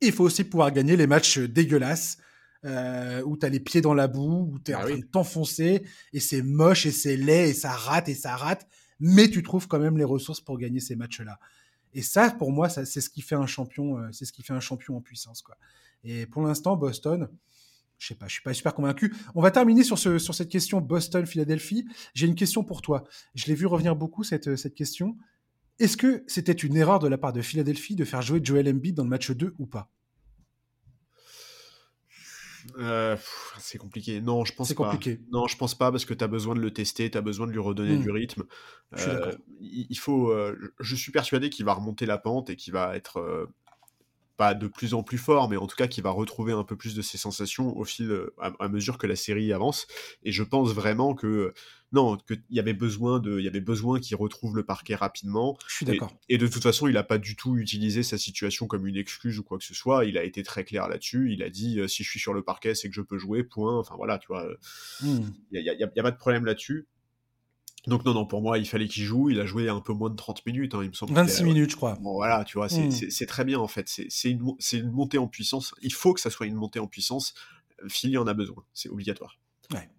il 0.01 0.11
faut 0.11 0.23
aussi 0.23 0.43
pouvoir 0.43 0.71
gagner 0.71 0.95
les 0.95 1.07
matchs 1.07 1.39
dégueulasses, 1.39 2.17
euh, 2.65 3.21
où 3.23 3.37
tu 3.37 3.45
as 3.45 3.49
les 3.49 3.59
pieds 3.59 3.81
dans 3.81 3.93
la 3.93 4.07
boue, 4.07 4.51
où 4.53 4.59
tu 4.59 4.71
es 4.71 4.75
en 4.75 4.81
ah 4.81 4.85
train 4.85 4.97
de 4.97 5.05
t'enfoncer, 5.05 5.83
et 6.11 6.19
c'est 6.19 6.41
moche, 6.41 6.85
et 6.85 6.91
c'est 6.91 7.15
laid, 7.15 7.49
et 7.49 7.53
ça 7.53 7.71
rate, 7.71 8.09
et 8.09 8.15
ça 8.15 8.35
rate, 8.35 8.67
mais 8.99 9.29
tu 9.29 9.43
trouves 9.43 9.67
quand 9.67 9.79
même 9.79 9.97
les 9.97 10.03
ressources 10.03 10.41
pour 10.41 10.57
gagner 10.57 10.81
ces 10.81 10.97
matchs-là. 10.97 11.39
Et 11.93 12.01
ça, 12.01 12.29
pour 12.31 12.51
moi, 12.51 12.69
c'est 12.69 12.85
ce 12.85 13.09
qui 13.09 13.21
fait 13.21 13.35
un 13.35 13.47
champion, 13.47 13.97
euh, 13.97 14.09
c'est 14.11 14.25
ce 14.25 14.33
qui 14.33 14.43
fait 14.43 14.53
un 14.53 14.59
champion 14.59 14.97
en 14.97 15.01
puissance. 15.01 15.41
Quoi. 15.41 15.57
Et 16.03 16.25
pour 16.25 16.41
l'instant, 16.43 16.75
Boston, 16.77 17.29
je 17.97 18.07
sais 18.07 18.15
pas, 18.15 18.27
je 18.27 18.33
suis 18.33 18.43
pas 18.43 18.53
super 18.53 18.73
convaincu. 18.73 19.13
On 19.35 19.41
va 19.41 19.51
terminer 19.51 19.83
sur, 19.83 19.97
ce, 19.97 20.19
sur 20.19 20.33
cette 20.33 20.49
question 20.49 20.81
Boston-Philadelphie. 20.81 21.85
J'ai 22.13 22.27
une 22.27 22.35
question 22.35 22.63
pour 22.63 22.81
toi. 22.81 23.03
Je 23.35 23.47
l'ai 23.47 23.55
vu 23.55 23.65
revenir 23.65 23.95
beaucoup, 23.95 24.23
cette, 24.23 24.55
cette 24.55 24.75
question. 24.75 25.17
Est-ce 25.79 25.97
que 25.97 26.23
c'était 26.27 26.53
une 26.53 26.75
erreur 26.75 26.99
de 26.99 27.07
la 27.07 27.17
part 27.17 27.33
de 27.33 27.41
Philadelphie 27.41 27.95
de 27.95 28.05
faire 28.05 28.21
jouer 28.21 28.39
Joel 28.43 28.69
Embiid 28.69 28.95
dans 28.95 29.03
le 29.03 29.09
match 29.09 29.31
2 29.31 29.55
ou 29.59 29.65
pas? 29.65 29.91
Euh, 32.77 33.15
c'est 33.57 33.77
compliqué. 33.77 34.21
Non, 34.21 34.45
je 34.45 34.53
pense 34.53 34.73
pas. 34.73 34.75
compliqué. 34.75 35.19
Non, 35.31 35.47
je 35.47 35.57
pense 35.57 35.75
pas 35.75 35.91
parce 35.91 36.05
que 36.05 36.13
tu 36.13 36.23
as 36.23 36.27
besoin 36.27 36.55
de 36.55 36.59
le 36.59 36.71
tester, 36.71 37.09
tu 37.09 37.17
as 37.17 37.21
besoin 37.21 37.47
de 37.47 37.51
lui 37.51 37.59
redonner 37.59 37.95
hmm. 37.95 38.01
du 38.01 38.11
rythme. 38.11 38.43
Euh, 38.97 39.35
il 39.59 39.97
faut. 39.97 40.31
Euh, 40.31 40.73
je 40.79 40.95
suis 40.95 41.11
persuadé 41.11 41.49
qu'il 41.49 41.65
va 41.65 41.73
remonter 41.73 42.05
la 42.05 42.17
pente 42.17 42.49
et 42.49 42.55
qu'il 42.55 42.73
va 42.73 42.95
être 42.95 43.47
pas 44.39 44.53
de 44.53 44.67
plus 44.67 44.93
en 44.93 45.03
plus 45.03 45.17
fort, 45.17 45.49
mais 45.49 45.57
en 45.57 45.67
tout 45.67 45.75
cas 45.75 45.87
qui 45.87 45.99
va 45.99 46.11
retrouver 46.11 46.53
un 46.53 46.63
peu 46.63 46.77
plus 46.77 46.95
de 46.95 47.01
ses 47.01 47.17
sensations 47.17 47.77
au 47.77 47.83
fil, 47.83 48.09
à, 48.39 48.69
mesure 48.69 48.97
que 48.97 49.05
la 49.05 49.17
série 49.17 49.51
avance. 49.51 49.85
Et 50.23 50.31
je 50.31 50.43
pense 50.43 50.71
vraiment 50.71 51.13
que 51.13 51.53
non, 51.91 52.15
qu'il 52.15 52.41
y 52.49 52.61
avait 52.61 52.73
besoin 52.73 53.19
de, 53.19 53.37
il 53.37 53.43
y 53.43 53.49
avait 53.49 53.59
besoin 53.59 53.99
qu'il 53.99 54.15
retrouve 54.15 54.55
le 54.55 54.63
parquet 54.63 54.95
rapidement. 54.95 55.57
Je 55.67 55.75
suis 55.75 55.85
d'accord. 55.85 56.15
Et, 56.29 56.37
de 56.37 56.47
toute 56.47 56.63
façon, 56.63 56.87
il 56.87 56.93
n'a 56.93 57.03
pas 57.03 57.17
du 57.17 57.35
tout 57.35 57.57
utilisé 57.57 58.01
sa 58.01 58.17
situation 58.17 58.65
comme 58.65 58.87
une 58.87 58.95
excuse 58.95 59.39
ou 59.39 59.43
quoi 59.43 59.57
que 59.57 59.65
ce 59.65 59.73
soit. 59.73 60.05
Il 60.05 60.17
a 60.17 60.23
été 60.23 60.41
très 60.41 60.63
clair 60.63 60.87
là-dessus. 60.87 61.33
Il 61.33 61.43
a 61.43 61.49
dit 61.49 61.77
si 61.89 62.05
je 62.05 62.09
suis 62.09 62.19
sur 62.21 62.33
le 62.33 62.41
parquet, 62.41 62.75
c'est 62.75 62.87
que 62.87 62.95
je 62.95 63.01
peux 63.01 63.17
jouer. 63.17 63.43
Point. 63.43 63.77
Enfin 63.77 63.95
voilà, 63.97 64.19
tu 64.19 64.27
vois. 64.27 64.47
Hmm. 65.01 65.19
Il 65.51 65.61
n'y 65.61 65.83
a, 65.83 65.85
a, 65.85 66.03
pas 66.03 66.11
de 66.11 66.17
problème 66.17 66.45
là-dessus. 66.45 66.87
Donc 67.87 68.05
non, 68.05 68.13
non, 68.13 68.25
pour 68.25 68.41
moi, 68.41 68.57
il 68.57 68.67
fallait 68.67 68.87
qu'il 68.87 69.03
joue. 69.03 69.29
Il 69.29 69.39
a 69.39 69.45
joué 69.45 69.69
un 69.69 69.79
peu 69.79 69.93
moins 69.93 70.09
de 70.09 70.15
30 70.15 70.45
minutes, 70.45 70.75
hein, 70.75 70.79
il 70.83 70.89
me 70.89 70.93
semble. 70.93 71.13
26 71.13 71.43
minutes, 71.43 71.71
je 71.71 71.75
crois. 71.75 71.97
Bon, 72.01 72.13
voilà, 72.13 72.43
tu 72.43 72.57
vois, 72.57 72.67
c'est 72.69 73.25
très 73.25 73.45
bien, 73.45 73.59
en 73.59 73.67
fait. 73.67 73.87
C'est 73.87 74.29
une, 74.29 74.55
une, 74.73 74.91
montée 74.91 75.17
en 75.17 75.27
puissance. 75.27 75.73
Il 75.81 75.93
faut 75.93 76.13
que 76.13 76.21
ça 76.21 76.29
soit 76.29 76.45
une 76.45 76.55
montée 76.55 76.79
en 76.79 76.87
puissance. 76.87 77.33
Philly 77.87 78.17
en 78.17 78.27
a 78.27 78.33
besoin. 78.33 78.63
C'est 78.73 78.89
obligatoire. 78.89 79.37
Ouais. 79.73 79.89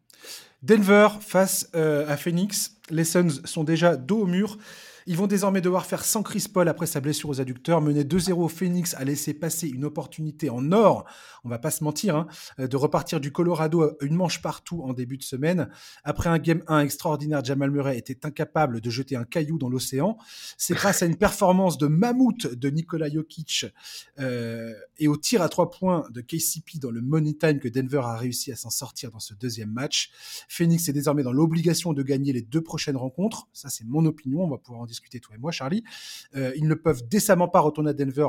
Denver 0.63 1.09
face 1.21 1.71
euh, 1.75 2.07
à 2.09 2.17
Phoenix. 2.17 2.77
Les 2.91 3.05
Suns 3.05 3.41
sont 3.45 3.65
déjà 3.65 3.97
dos 3.97 4.21
au 4.21 4.27
mur. 4.27 4.59
Ils 5.11 5.17
vont 5.17 5.27
désormais 5.27 5.61
devoir 5.61 5.87
faire 5.87 6.05
sans 6.05 6.23
Chris 6.23 6.47
Paul 6.55 6.69
après 6.69 6.87
sa 6.87 7.01
blessure 7.01 7.31
aux 7.31 7.41
adducteurs. 7.41 7.81
Mener 7.81 8.05
2-0 8.05 8.49
Phoenix 8.49 8.95
a 8.95 9.03
laissé 9.03 9.35
passer 9.35 9.67
une 9.67 9.85
opportunité 9.85 10.51
en 10.51 10.71
or, 10.71 11.05
on 11.43 11.49
va 11.49 11.59
pas 11.59 11.73
se 11.73 11.83
mentir, 11.83 12.15
hein, 12.15 12.29
de 12.59 12.77
repartir 12.77 13.19
du 13.19 13.33
Colorado 13.33 13.97
une 14.03 14.15
manche 14.15 14.41
partout 14.41 14.85
en 14.85 14.93
début 14.93 15.17
de 15.17 15.25
semaine. 15.25 15.69
Après 16.05 16.31
un 16.31 16.39
game 16.39 16.63
1 16.69 16.79
extraordinaire, 16.83 17.45
Jamal 17.45 17.73
Murray 17.73 17.99
était 17.99 18.25
incapable 18.25 18.81
de 18.81 18.89
jeter 18.89 19.17
un 19.17 19.25
caillou 19.25 19.59
dans 19.59 19.69
l'océan. 19.69 20.17
C'est 20.57 20.75
grâce 20.75 21.03
à 21.03 21.07
une 21.07 21.17
performance 21.17 21.77
de 21.77 21.89
mammouth 21.89 22.47
de 22.47 22.71
Nikola 22.71 23.11
Jokic 23.11 23.67
euh, 24.21 24.73
et 24.99 25.09
au 25.09 25.17
tir 25.17 25.43
à 25.43 25.49
trois 25.49 25.73
points 25.73 26.07
de 26.13 26.21
KCP 26.21 26.79
dans 26.81 26.93
le 26.93 27.01
money 27.01 27.35
time 27.35 27.59
que 27.59 27.69
Denver 27.69 28.03
a 28.05 28.17
réussi 28.17 28.53
à 28.53 28.57
s'en 28.57 28.71
sortir 28.71 29.11
dans 29.11 29.19
ce 29.19 29.35
deuxième 29.35 29.73
match. 29.73 30.13
Phoenix 30.49 30.89
est 30.89 30.93
désormais 30.93 31.25
dans 31.25 31.33
l'obligation 31.33 31.95
de 31.95 32.05
gagner 32.05 32.33
les 32.33 32.43
deux 32.43 32.63
prochaines 32.63 32.97
rencontres. 32.97 33.49
Ça, 33.53 33.71
c'est 33.71 33.85
mon 33.85 34.07
opinion. 34.07 34.45
On 34.45 34.49
va 34.49 34.59
pouvoir 34.59 34.83
en 34.83 34.87
discuter 34.87 35.00
et 35.13 35.39
moi, 35.39 35.53
Charlie. 35.53 35.85
Euh, 36.37 36.53
ils 36.57 36.67
ne 36.67 36.75
peuvent 36.75 37.07
décemment 37.09 37.49
pas 37.49 37.61
retourner 37.61 37.91
à 37.91 37.95
Denver 37.95 38.29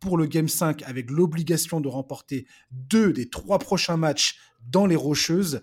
pour 0.00 0.16
le 0.16 0.26
Game 0.26 0.48
5 0.48 0.82
avec 0.82 1.10
l'obligation 1.10 1.80
de 1.80 1.88
remporter 1.88 2.46
deux 2.70 3.12
des 3.12 3.28
trois 3.28 3.58
prochains 3.58 3.96
matchs 3.96 4.38
dans 4.68 4.86
les 4.86 4.96
Rocheuses. 4.96 5.60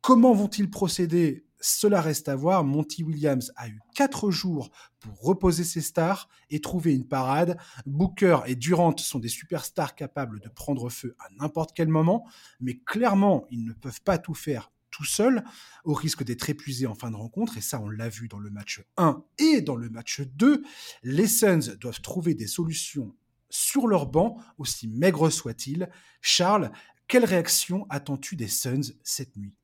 Comment 0.00 0.32
vont-ils 0.32 0.70
procéder? 0.70 1.44
Cela 1.62 2.00
reste 2.00 2.28
à 2.28 2.36
voir. 2.36 2.64
Monty 2.64 3.02
Williams 3.02 3.52
a 3.56 3.68
eu 3.68 3.80
quatre 3.94 4.30
jours 4.30 4.70
pour 4.98 5.20
reposer 5.20 5.64
ses 5.64 5.82
stars 5.82 6.28
et 6.48 6.60
trouver 6.60 6.94
une 6.94 7.06
parade. 7.06 7.58
Booker 7.84 8.38
et 8.46 8.54
Durant 8.54 8.96
sont 8.96 9.18
des 9.18 9.28
superstars 9.28 9.94
capables 9.94 10.40
de 10.40 10.48
prendre 10.48 10.88
feu 10.88 11.14
à 11.18 11.28
n'importe 11.38 11.72
quel 11.74 11.88
moment, 11.88 12.26
mais 12.60 12.78
clairement, 12.78 13.44
ils 13.50 13.64
ne 13.64 13.74
peuvent 13.74 14.00
pas 14.02 14.16
tout 14.16 14.34
faire 14.34 14.70
tout 14.90 15.04
seul, 15.04 15.44
au 15.84 15.94
risque 15.94 16.24
d'être 16.24 16.48
épuisé 16.50 16.86
en 16.86 16.94
fin 16.94 17.10
de 17.10 17.16
rencontre, 17.16 17.56
et 17.56 17.60
ça 17.60 17.80
on 17.80 17.88
l'a 17.88 18.08
vu 18.08 18.28
dans 18.28 18.38
le 18.38 18.50
match 18.50 18.82
1 18.96 19.22
et 19.38 19.60
dans 19.60 19.76
le 19.76 19.88
match 19.88 20.20
2, 20.20 20.62
les 21.02 21.26
Suns 21.26 21.76
doivent 21.80 22.00
trouver 22.00 22.34
des 22.34 22.46
solutions 22.46 23.14
sur 23.48 23.86
leur 23.86 24.06
banc, 24.06 24.36
aussi 24.58 24.88
maigres 24.88 25.30
soient-ils. 25.30 25.90
Charles, 26.20 26.70
quelle 27.08 27.24
réaction 27.24 27.86
attends-tu 27.90 28.36
des 28.36 28.48
Suns 28.48 28.92
cette 29.02 29.36
nuit? 29.36 29.54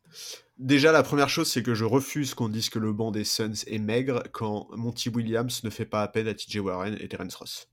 Déjà, 0.59 0.91
la 0.91 1.03
première 1.03 1.29
chose, 1.29 1.51
c'est 1.51 1.63
que 1.63 1.75
je 1.75 1.85
refuse 1.85 2.35
qu'on 2.35 2.49
dise 2.49 2.71
que 2.71 2.79
le 2.79 2.93
banc 2.93 3.11
des 3.11 3.25
Suns 3.25 3.65
est 3.67 3.79
maigre 3.79 4.23
quand 4.33 4.69
Monty 4.75 5.11
Williams 5.11 5.63
ne 5.65 5.71
fait 5.71 5.85
pas 5.85 6.03
appel 6.03 6.29
à 6.29 6.35
TJ 6.35 6.57
Warren 6.57 6.97
et 6.99 7.09
Terence 7.09 7.35
Ross. 7.35 7.69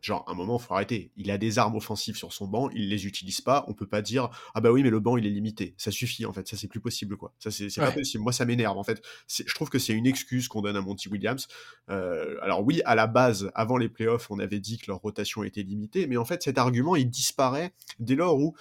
Genre, 0.00 0.24
à 0.28 0.32
un 0.32 0.34
moment, 0.34 0.58
il 0.58 0.62
faut 0.62 0.74
arrêter. 0.74 1.10
Il 1.16 1.30
a 1.30 1.38
des 1.38 1.58
armes 1.58 1.74
offensives 1.74 2.16
sur 2.16 2.32
son 2.32 2.46
banc, 2.46 2.70
il 2.70 2.88
les 2.88 3.06
utilise 3.06 3.40
pas. 3.40 3.64
On 3.68 3.74
peut 3.74 3.86
pas 3.86 4.02
dire 4.02 4.30
ah 4.54 4.60
bah 4.60 4.70
oui, 4.70 4.82
mais 4.82 4.90
le 4.90 5.00
banc 5.00 5.16
il 5.16 5.26
est 5.26 5.30
limité. 5.30 5.74
Ça 5.76 5.90
suffit 5.90 6.24
en 6.24 6.32
fait. 6.32 6.46
Ça 6.46 6.56
c'est 6.56 6.68
plus 6.68 6.80
possible 6.80 7.16
quoi. 7.16 7.34
Ça 7.38 7.50
c'est 7.50 7.74
pas 7.76 7.90
possible. 7.90 8.22
Moi 8.22 8.32
ça 8.32 8.44
m'énerve 8.44 8.78
en 8.78 8.84
fait. 8.84 9.02
Je 9.28 9.54
trouve 9.54 9.70
que 9.70 9.78
c'est 9.78 9.92
une 9.92 10.06
excuse 10.06 10.48
qu'on 10.48 10.62
donne 10.62 10.76
à 10.76 10.80
Monty 10.80 11.08
Williams. 11.08 11.48
Euh, 11.90 12.36
alors 12.42 12.64
oui, 12.64 12.80
à 12.84 12.94
la 12.94 13.06
base, 13.06 13.50
avant 13.54 13.76
les 13.76 13.88
playoffs, 13.88 14.30
on 14.30 14.38
avait 14.38 14.60
dit 14.60 14.78
que 14.78 14.84
leur 14.88 15.00
rotation 15.00 15.42
était 15.42 15.62
limitée, 15.62 16.06
mais 16.06 16.16
en 16.16 16.24
fait 16.24 16.42
cet 16.42 16.58
argument 16.58 16.94
il 16.96 17.10
disparaît 17.10 17.72
dès 17.98 18.14
lors 18.14 18.38
où 18.38 18.54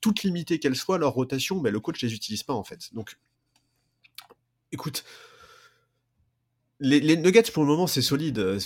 toute 0.00 0.22
limitée 0.22 0.58
qu'elle 0.58 0.76
soit, 0.76 0.98
leur 0.98 1.12
rotation, 1.12 1.60
mais 1.60 1.70
le 1.70 1.80
coach 1.80 2.02
les 2.02 2.14
utilise 2.14 2.42
pas 2.42 2.54
en 2.54 2.64
fait. 2.64 2.92
Donc, 2.92 3.18
écoute, 4.72 5.04
les, 6.80 7.16
Nuggets, 7.16 7.50
pour 7.52 7.62
le 7.62 7.68
moment, 7.68 7.86
c'est 7.86 8.02
solide. 8.02 8.58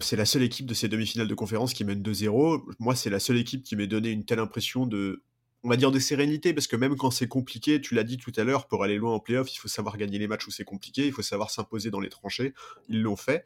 C'est 0.00 0.16
la 0.16 0.24
seule 0.24 0.42
équipe 0.42 0.66
de 0.66 0.74
ces 0.74 0.88
demi-finales 0.88 1.28
de 1.28 1.34
conférence 1.34 1.74
qui 1.74 1.84
mène 1.84 2.02
2-0. 2.02 2.62
Moi, 2.78 2.94
c'est 2.94 3.10
la 3.10 3.20
seule 3.20 3.38
équipe 3.38 3.62
qui 3.62 3.76
m'ait 3.76 3.86
donné 3.86 4.10
une 4.10 4.24
telle 4.24 4.38
impression 4.38 4.86
de, 4.86 5.22
on 5.64 5.68
va 5.68 5.76
dire, 5.76 5.90
de 5.90 5.98
sérénité, 5.98 6.54
parce 6.54 6.68
que 6.68 6.76
même 6.76 6.96
quand 6.96 7.10
c'est 7.10 7.28
compliqué, 7.28 7.80
tu 7.80 7.94
l'as 7.94 8.04
dit 8.04 8.18
tout 8.18 8.32
à 8.36 8.44
l'heure, 8.44 8.68
pour 8.68 8.84
aller 8.84 8.96
loin 8.96 9.14
en 9.14 9.20
playoff, 9.20 9.52
il 9.52 9.58
faut 9.58 9.68
savoir 9.68 9.96
gagner 9.96 10.18
les 10.18 10.28
matchs 10.28 10.46
où 10.46 10.50
c'est 10.50 10.64
compliqué, 10.64 11.06
il 11.06 11.12
faut 11.12 11.22
savoir 11.22 11.50
s'imposer 11.50 11.90
dans 11.90 12.00
les 12.00 12.08
tranchées. 12.08 12.54
Ils 12.88 13.02
l'ont 13.02 13.16
fait. 13.16 13.44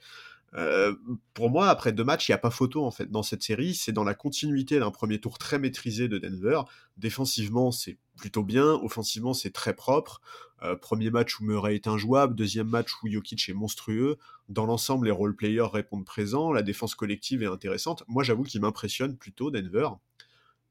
Euh, 0.54 0.94
pour 1.32 1.50
moi, 1.50 1.68
après 1.68 1.92
deux 1.92 2.04
matchs, 2.04 2.28
il 2.28 2.32
n'y 2.32 2.34
a 2.34 2.38
pas 2.38 2.50
photo 2.50 2.84
en 2.84 2.90
fait 2.90 3.10
dans 3.10 3.22
cette 3.22 3.42
série. 3.42 3.74
C'est 3.74 3.92
dans 3.92 4.04
la 4.04 4.14
continuité 4.14 4.78
d'un 4.78 4.90
premier 4.90 5.20
tour 5.20 5.38
très 5.38 5.58
maîtrisé 5.58 6.08
de 6.08 6.18
Denver. 6.18 6.62
Défensivement, 6.96 7.70
c'est 7.70 7.98
plutôt 8.16 8.42
bien. 8.42 8.74
Offensivement, 8.82 9.32
c'est 9.32 9.52
très 9.52 9.74
propre. 9.74 10.20
Euh, 10.62 10.76
premier 10.76 11.10
match 11.10 11.38
où 11.40 11.44
Murray 11.44 11.76
est 11.76 11.86
injouable. 11.86 12.34
Deuxième 12.34 12.68
match 12.68 12.90
où 13.02 13.10
Jokic 13.10 13.48
est 13.48 13.54
monstrueux. 13.54 14.18
Dans 14.48 14.66
l'ensemble, 14.66 15.06
les 15.06 15.12
role-players 15.12 15.68
répondent 15.72 16.04
présents. 16.04 16.52
La 16.52 16.62
défense 16.62 16.94
collective 16.94 17.42
est 17.42 17.46
intéressante. 17.46 18.02
Moi, 18.08 18.24
j'avoue 18.24 18.42
qu'il 18.42 18.60
m'impressionne 18.60 19.16
plutôt 19.16 19.50
Denver. 19.50 19.88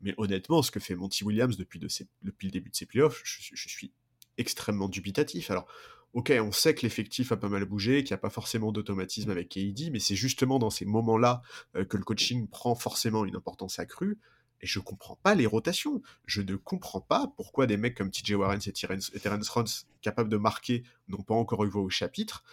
Mais 0.02 0.14
honnêtement, 0.18 0.62
ce 0.62 0.72
que 0.72 0.80
fait 0.80 0.96
Monty 0.96 1.24
Williams 1.24 1.58
depuis, 1.58 1.80
le 1.80 2.50
début 2.50 2.70
de 2.70 2.76
ses 2.76 2.86
playoffs, 2.86 3.22
je, 3.26 3.52
je 3.54 3.70
suis 3.70 3.92
extrêmement 4.38 4.88
dubitatif. 4.88 5.52
Alors, 5.52 5.68
ok, 6.14 6.34
on 6.42 6.52
sait 6.52 6.74
que 6.74 6.82
l'effectif 6.82 7.32
a 7.32 7.38
pas 7.38 7.50
mal 7.50 7.66
bougé, 7.66 8.04
qu'il 8.04 8.14
n'y 8.14 8.20
a 8.20 8.22
pas 8.22 8.30
forcément 8.30 8.72
d'automatisme 8.72 9.30
avec 9.30 9.50
KD, 9.50 9.92
mais 9.92 10.00
c'est 10.00 10.16
justement 10.16 10.60
dans 10.60 10.70
ces 10.70 10.86
moments-là 10.86 11.42
euh, 11.76 11.86
que 11.86 11.98
le 11.98 12.04
coaching 12.04 12.48
prend 12.48 12.76
forcément 12.76 13.26
une 13.26 13.36
importance 13.36 13.80
accrue. 13.80 14.18
Et 14.62 14.68
je 14.68 14.80
comprends 14.80 15.18
pas 15.24 15.36
les 15.36 15.46
rotations. 15.46 16.02
Je 16.26 16.42
ne 16.42 16.56
comprends 16.56 17.00
pas 17.00 17.32
pourquoi 17.38 17.66
des 17.66 17.78
mecs 17.78 17.96
comme 17.96 18.12
TJ 18.12 18.32
Warren 18.32 18.60
et 18.66 18.74
Terence 18.74 19.50
Ross, 19.50 19.88
capables 20.02 20.30
de 20.30 20.36
marquer, 20.36 20.84
n'ont 21.08 21.24
pas 21.24 21.36
encore 21.36 21.64
eu 21.64 21.70
voix 21.70 21.84
au 21.84 21.90
chapitre. 21.90 22.44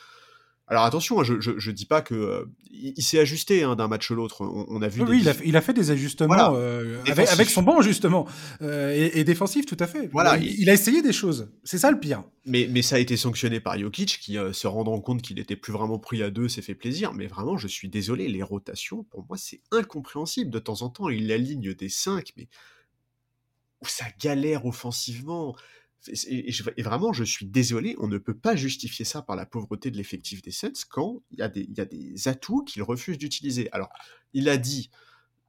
Alors 0.68 0.82
attention, 0.82 1.20
hein, 1.20 1.24
je, 1.24 1.38
je, 1.40 1.70
dis 1.70 1.86
pas 1.86 2.02
que 2.02 2.14
euh, 2.14 2.44
il, 2.72 3.02
s'est 3.02 3.20
ajusté 3.20 3.62
hein, 3.62 3.76
d'un 3.76 3.86
match 3.86 4.10
à 4.10 4.14
l'autre. 4.14 4.42
On, 4.42 4.82
a 4.82 4.88
vu. 4.88 5.02
Oui, 5.02 5.20
il, 5.44 5.56
a, 5.56 5.60
fait 5.60 5.72
des 5.72 5.92
ajustements 5.92 6.54
euh, 6.56 7.00
avec, 7.06 7.48
son 7.48 7.62
banc 7.62 7.82
justement 7.82 8.26
euh, 8.62 9.10
et, 9.14 9.22
défensif 9.22 9.64
tout 9.64 9.76
à 9.78 9.86
fait. 9.86 10.08
Voilà, 10.12 10.36
il, 10.38 10.68
a 10.68 10.72
essayé 10.72 11.02
des 11.02 11.12
choses. 11.12 11.52
C'est 11.62 11.78
ça 11.78 11.92
le 11.92 12.00
pire. 12.00 12.24
Mais, 12.46 12.68
mais 12.68 12.82
ça 12.82 12.96
a 12.96 12.98
été 12.98 13.16
sanctionné 13.16 13.60
par 13.60 13.78
Jokic 13.78 14.18
qui, 14.20 14.38
se 14.52 14.66
rendant 14.66 15.00
compte 15.00 15.22
qu'il 15.22 15.38
était 15.38 15.54
plus 15.54 15.72
vraiment 15.72 16.00
pris 16.00 16.20
à 16.24 16.30
deux, 16.30 16.48
s'est 16.48 16.62
fait 16.62 16.74
plaisir. 16.74 17.12
Mais 17.12 17.28
vraiment, 17.28 17.56
je 17.56 17.68
suis 17.68 17.88
désolé, 17.88 18.26
les 18.26 18.42
rotations 18.42 19.04
pour 19.04 19.24
moi 19.28 19.36
c'est 19.36 19.60
incompréhensible. 19.70 20.50
De 20.50 20.58
temps 20.58 20.82
en 20.82 20.88
temps, 20.88 21.08
il 21.08 21.30
aligne 21.30 21.74
des 21.74 21.88
5 21.88 22.32
mais 22.36 22.48
où 23.82 23.86
ça 23.86 24.06
galère 24.20 24.66
offensivement. 24.66 25.54
Et, 26.08 26.82
vraiment, 26.82 27.12
je 27.12 27.24
suis 27.24 27.46
désolé, 27.46 27.96
on 27.98 28.08
ne 28.08 28.18
peut 28.18 28.36
pas 28.36 28.56
justifier 28.56 29.04
ça 29.04 29.22
par 29.22 29.36
la 29.36 29.46
pauvreté 29.46 29.90
de 29.90 29.96
l'effectif 29.96 30.42
des 30.42 30.50
Suns 30.50 30.72
quand 30.88 31.22
il 31.30 31.38
y, 31.38 31.42
a 31.42 31.48
des, 31.48 31.66
des 31.66 32.28
atouts 32.28 32.64
qu'il 32.64 32.82
refuse 32.82 33.18
d'utiliser. 33.18 33.68
Alors, 33.72 33.88
il 34.32 34.48
a 34.48 34.56
dit, 34.56 34.90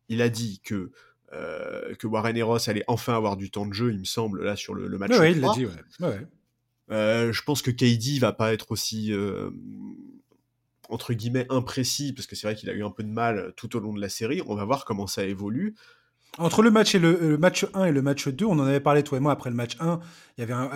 il 0.10 0.22
a 0.22 0.30
dit 0.30 0.62
que, 0.64 0.92
euh, 1.34 1.94
que 1.96 2.08
Warren 2.08 2.38
et 2.38 2.42
Ross 2.42 2.68
allaient 2.68 2.86
enfin 2.88 3.16
avoir 3.16 3.38
du 3.38 3.52
temps 3.52 3.66
de 3.66 3.74
jeu, 3.74 3.92
il 3.92 4.00
me 4.00 4.06
semble, 4.06 4.44
là, 4.44 4.56
sur 4.56 4.74
le, 4.74 4.88
match. 4.98 5.12
Ouais, 5.18 5.32
il 5.32 5.42
l'a 5.42 5.50
dit, 5.54 5.66
ouais. 5.66 6.28
Euh, 6.90 7.34
je 7.34 7.44
pense 7.44 7.62
que 7.62 7.72
KD 7.72 8.20
va 8.20 8.32
pas 8.32 8.54
être 8.54 8.72
aussi 8.72 9.12
euh, 9.12 9.50
entre 10.88 11.14
guillemets 11.14 11.46
imprécis 11.50 12.14
parce 12.14 12.28
que 12.28 12.38
c'est 12.38 12.48
vrai 12.48 12.56
qu'il 12.56 12.70
a 12.70 12.74
eu 12.74 12.82
un 12.82 12.92
peu 12.92 13.04
de 13.04 13.10
mal 13.10 13.54
tout 13.58 13.76
au 13.76 13.80
long 13.80 13.94
de 13.94 14.00
la 14.00 14.08
série. 14.08 14.42
On 14.48 14.56
va 14.56 14.64
voir 14.64 14.86
comment 14.86 15.06
ça 15.06 15.26
évolue. 15.26 15.76
Entre 16.38 16.62
le 16.62 16.72
match, 16.72 16.96
et 16.96 17.00
le, 17.00 17.38
match 17.38 17.66
1 17.74 17.86
et 17.86 17.92
le 17.92 18.02
match 18.02 18.28
2, 18.28 18.46
on 18.46 18.60
en 18.60 18.66
avait 18.66 18.80
parlé, 18.80 19.04
toi 19.04 19.18
et 19.18 19.22
moi, 19.22 19.32
après 19.32 19.50
le 19.50 19.56
match 19.56 19.76
1, 19.80 20.00
il 20.38 20.42
y 20.42 20.44
avait 20.44 20.54
un, 20.54 20.70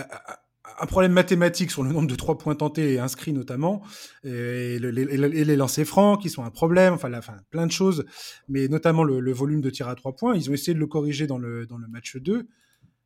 problème 0.88 1.12
mathématique 1.12 1.70
sur 1.70 1.84
le 1.84 1.92
nombre 1.92 2.08
de 2.08 2.16
3 2.16 2.40
points 2.40 2.56
tentés 2.56 2.94
et 2.94 3.00
inscrits 3.00 3.34
notamment, 3.34 3.84
et, 4.24 4.80
les 4.80 5.56
lancers 5.56 5.86
francs 5.86 6.22
qui 6.22 6.30
sont 6.30 6.44
un 6.44 6.50
problème, 6.50 6.94
enfin, 6.94 7.10
plein 7.52 7.68
de 7.68 7.72
choses, 7.72 8.06
mais 8.48 8.68
notamment 8.68 9.04
le, 9.04 9.32
volume 9.32 9.62
de 9.62 9.70
tir 9.70 9.88
à 9.88 9.96
3 9.96 10.16
points. 10.16 10.36
Ils 10.36 10.50
ont 10.50 10.54
essayé 10.54 10.74
de 10.74 10.80
le 10.80 10.88
corriger 10.88 11.28
dans 11.28 11.38
le, 11.38 11.68
dans 11.68 11.78
le 11.78 11.88
match 11.88 12.18
2. 12.18 12.48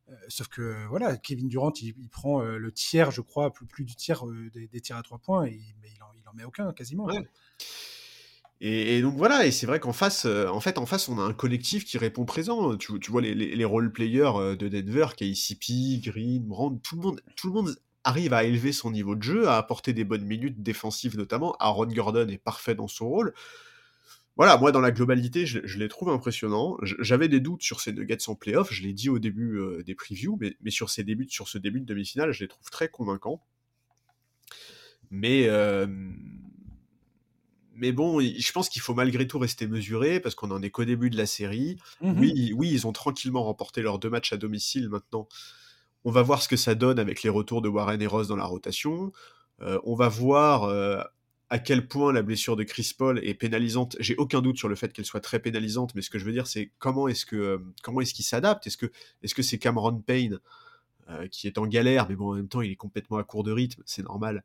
Euh, 0.08 0.14
sauf 0.28 0.46
que 0.48 0.86
voilà, 0.88 1.16
Kevin 1.16 1.48
Durant, 1.48 1.72
il, 1.82 2.08
prend 2.08 2.40
euh, 2.40 2.58
le 2.58 2.70
tiers, 2.70 3.10
je 3.10 3.20
crois, 3.20 3.52
plus, 3.52 3.66
plus 3.66 3.84
du 3.84 3.96
tiers 3.96 4.24
euh, 4.26 4.50
des, 4.54 4.80
tirs 4.80 4.96
à 4.96 5.02
3 5.02 5.18
points, 5.18 5.44
mais 5.44 5.90
il 5.94 6.28
en, 6.28 6.34
met 6.34 6.44
aucun 6.44 6.72
quasiment. 6.72 7.08
Et, 8.62 9.02
donc 9.02 9.16
voilà, 9.16 9.46
et 9.46 9.50
c'est 9.50 9.66
vrai 9.66 9.80
qu'en 9.80 9.92
face, 9.92 10.24
euh, 10.24 10.48
en 10.48 10.60
fait, 10.60 10.78
en 10.78 10.86
face, 10.86 11.10
on 11.10 11.18
a 11.18 11.22
un 11.22 11.34
collectif 11.34 11.84
qui 11.84 11.98
répond 11.98 12.24
présent. 12.24 12.74
Tu, 12.76 13.10
vois 13.10 13.20
les, 13.20 13.34
les, 13.34 13.64
role-players 13.64 14.32
euh, 14.36 14.56
de 14.56 14.68
Denver, 14.68 15.08
KCP, 15.14 16.00
Green, 16.02 16.42
Brand, 16.42 16.80
tout 16.82 16.96
le 16.96 17.02
monde, 17.02 17.20
tout 17.36 17.48
le 17.48 17.52
monde 17.52 17.76
arrive 18.02 18.32
à 18.32 18.44
élever 18.44 18.72
son 18.72 18.90
niveau 18.92 19.14
de 19.14 19.22
jeu, 19.22 19.48
à 19.48 19.58
apporter 19.58 19.92
des 19.92 20.04
bonnes 20.04 20.24
minutes 20.24 20.62
défensives 20.62 21.18
notamment. 21.18 21.54
Aaron 21.58 21.86
Gordon 21.86 22.28
est 22.28 22.38
parfait 22.38 22.74
dans 22.74 22.88
son 22.88 23.08
rôle. 23.08 23.34
Voilà, 24.36 24.56
moi 24.58 24.70
dans 24.70 24.80
la 24.80 24.90
globalité, 24.90 25.46
je, 25.46 25.78
les 25.78 25.88
trouve 25.88 26.10
impressionnants. 26.10 26.76
J'avais 26.82 27.28
des 27.28 27.40
doutes 27.40 27.62
sur 27.62 27.80
ces 27.80 27.92
Nuggets 27.92 28.28
en 28.28 28.34
playoff, 28.34 28.72
je 28.72 28.82
l'ai 28.82 28.92
dit 28.92 29.08
au 29.08 29.18
début 29.18 29.58
euh, 29.58 29.82
des 29.82 29.94
previews, 29.94 30.38
mais, 30.40 30.70
sur, 30.70 30.90
ces 30.90 31.04
débuts, 31.04 31.26
sur 31.28 31.48
ce 31.48 31.58
début 31.58 31.80
de 31.80 31.86
demi-finale, 31.86 32.32
je 32.32 32.44
les 32.44 32.48
trouve 32.48 32.70
très 32.70 32.88
convaincants. 32.88 33.42
Mais 35.10 35.48
mais 37.76 37.92
bon, 37.92 38.20
je 38.20 38.52
pense 38.52 38.68
qu'il 38.68 38.82
faut 38.82 38.94
malgré 38.94 39.26
tout 39.26 39.38
rester 39.38 39.66
mesuré 39.66 40.20
parce 40.20 40.34
qu'on 40.34 40.50
en 40.50 40.62
est 40.62 40.70
qu'au 40.70 40.84
début 40.84 41.10
de 41.10 41.16
la 41.16 41.26
série. 41.26 41.76
Mmh 42.00 42.18
oui, 42.18 42.52
oui, 42.56 42.70
ils 42.70 42.86
ont 42.86 42.92
tranquillement 42.92 43.44
remporté 43.44 43.82
leurs 43.82 43.98
deux 43.98 44.10
matchs 44.10 44.32
à 44.32 44.36
domicile 44.36 44.88
maintenant. 44.88 45.28
On 46.04 46.10
va 46.10 46.22
voir 46.22 46.42
ce 46.42 46.48
que 46.48 46.56
ça 46.56 46.74
donne 46.74 46.98
avec 46.98 47.22
les 47.22 47.30
retours 47.30 47.62
de 47.62 47.68
Warren 47.68 48.00
et 48.00 48.06
Ross 48.06 48.28
dans 48.28 48.36
la 48.36 48.44
rotation. 48.44 49.12
Euh, 49.60 49.78
on 49.84 49.94
va 49.94 50.08
voir 50.08 50.64
euh, 50.64 51.02
à 51.50 51.58
quel 51.58 51.88
point 51.88 52.12
la 52.12 52.22
blessure 52.22 52.56
de 52.56 52.62
Chris 52.62 52.92
Paul 52.96 53.18
est 53.24 53.34
pénalisante. 53.34 53.96
J'ai 54.00 54.16
aucun 54.16 54.40
doute 54.40 54.56
sur 54.56 54.68
le 54.68 54.74
fait 54.74 54.92
qu'elle 54.92 55.04
soit 55.04 55.20
très 55.20 55.38
pénalisante, 55.38 55.94
mais 55.94 56.02
ce 56.02 56.10
que 56.10 56.18
je 56.18 56.24
veux 56.24 56.32
dire, 56.32 56.46
c'est 56.46 56.72
comment 56.78 57.08
est-ce 57.08 57.26
que 57.26 57.36
euh, 57.36 57.58
comment 57.82 58.00
est-ce 58.00 58.14
qu'il 58.14 58.24
s'adapte? 58.24 58.66
Est-ce 58.66 58.76
que 58.76 58.86
est-ce 59.22 59.34
que 59.34 59.42
c'est 59.42 59.58
Cameron 59.58 60.00
Payne 60.00 60.40
qui 61.30 61.46
est 61.46 61.56
en 61.56 61.68
galère, 61.68 62.08
mais 62.08 62.16
bon 62.16 62.32
en 62.32 62.34
même 62.34 62.48
temps 62.48 62.62
il 62.62 62.72
est 62.72 62.76
complètement 62.76 63.18
à 63.18 63.22
court 63.22 63.44
de 63.44 63.52
rythme, 63.52 63.80
c'est 63.86 64.02
normal. 64.02 64.42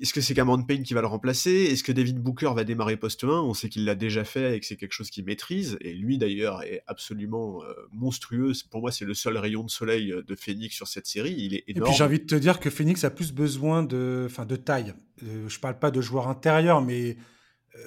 Est-ce 0.00 0.12
que 0.12 0.20
c'est 0.20 0.34
Cameron 0.34 0.62
Payne 0.62 0.82
qui 0.82 0.94
va 0.94 1.00
le 1.00 1.06
remplacer? 1.06 1.50
Est-ce 1.50 1.84
que 1.84 1.92
David 1.92 2.18
Booker 2.18 2.52
va 2.54 2.64
démarrer 2.64 2.96
poste 2.96 3.24
1 3.24 3.28
On 3.28 3.54
sait 3.54 3.68
qu'il 3.68 3.84
l'a 3.84 3.94
déjà 3.94 4.24
fait 4.24 4.56
et 4.56 4.60
que 4.60 4.66
c'est 4.66 4.76
quelque 4.76 4.92
chose 4.92 5.10
qu'il 5.10 5.24
maîtrise. 5.24 5.76
Et 5.80 5.92
lui, 5.92 6.18
d'ailleurs, 6.18 6.62
est 6.62 6.82
absolument 6.86 7.62
euh, 7.62 7.72
monstrueux. 7.92 8.52
Pour 8.70 8.80
moi, 8.80 8.90
c'est 8.90 9.04
le 9.04 9.14
seul 9.14 9.36
rayon 9.36 9.62
de 9.62 9.70
soleil 9.70 10.10
euh, 10.10 10.22
de 10.22 10.34
Phoenix 10.34 10.74
sur 10.74 10.88
cette 10.88 11.06
série. 11.06 11.34
Il 11.36 11.54
est 11.54 11.64
énorme. 11.68 11.86
Et 11.86 11.90
puis, 11.90 11.96
j'ai 11.96 12.04
envie 12.04 12.18
de 12.18 12.24
te 12.24 12.34
dire 12.34 12.58
que 12.58 12.70
Phoenix 12.70 13.04
a 13.04 13.10
plus 13.10 13.32
besoin 13.32 13.82
de, 13.82 14.24
enfin, 14.26 14.46
de 14.46 14.56
taille. 14.56 14.94
Euh, 15.22 15.48
je 15.48 15.60
parle 15.60 15.78
pas 15.78 15.90
de 15.90 16.00
joueurs 16.00 16.28
intérieurs, 16.28 16.80
mais 16.82 17.16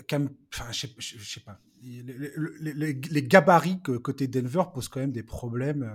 enfin, 0.10 0.72
je 0.72 0.88
sais 1.24 1.40
pas. 1.42 1.60
Les, 1.82 3.24
gabarits 3.24 3.82
côté 3.82 4.28
Denver 4.28 4.64
posent 4.74 4.88
quand 4.88 5.00
même 5.00 5.12
des 5.12 5.24
problèmes 5.24 5.88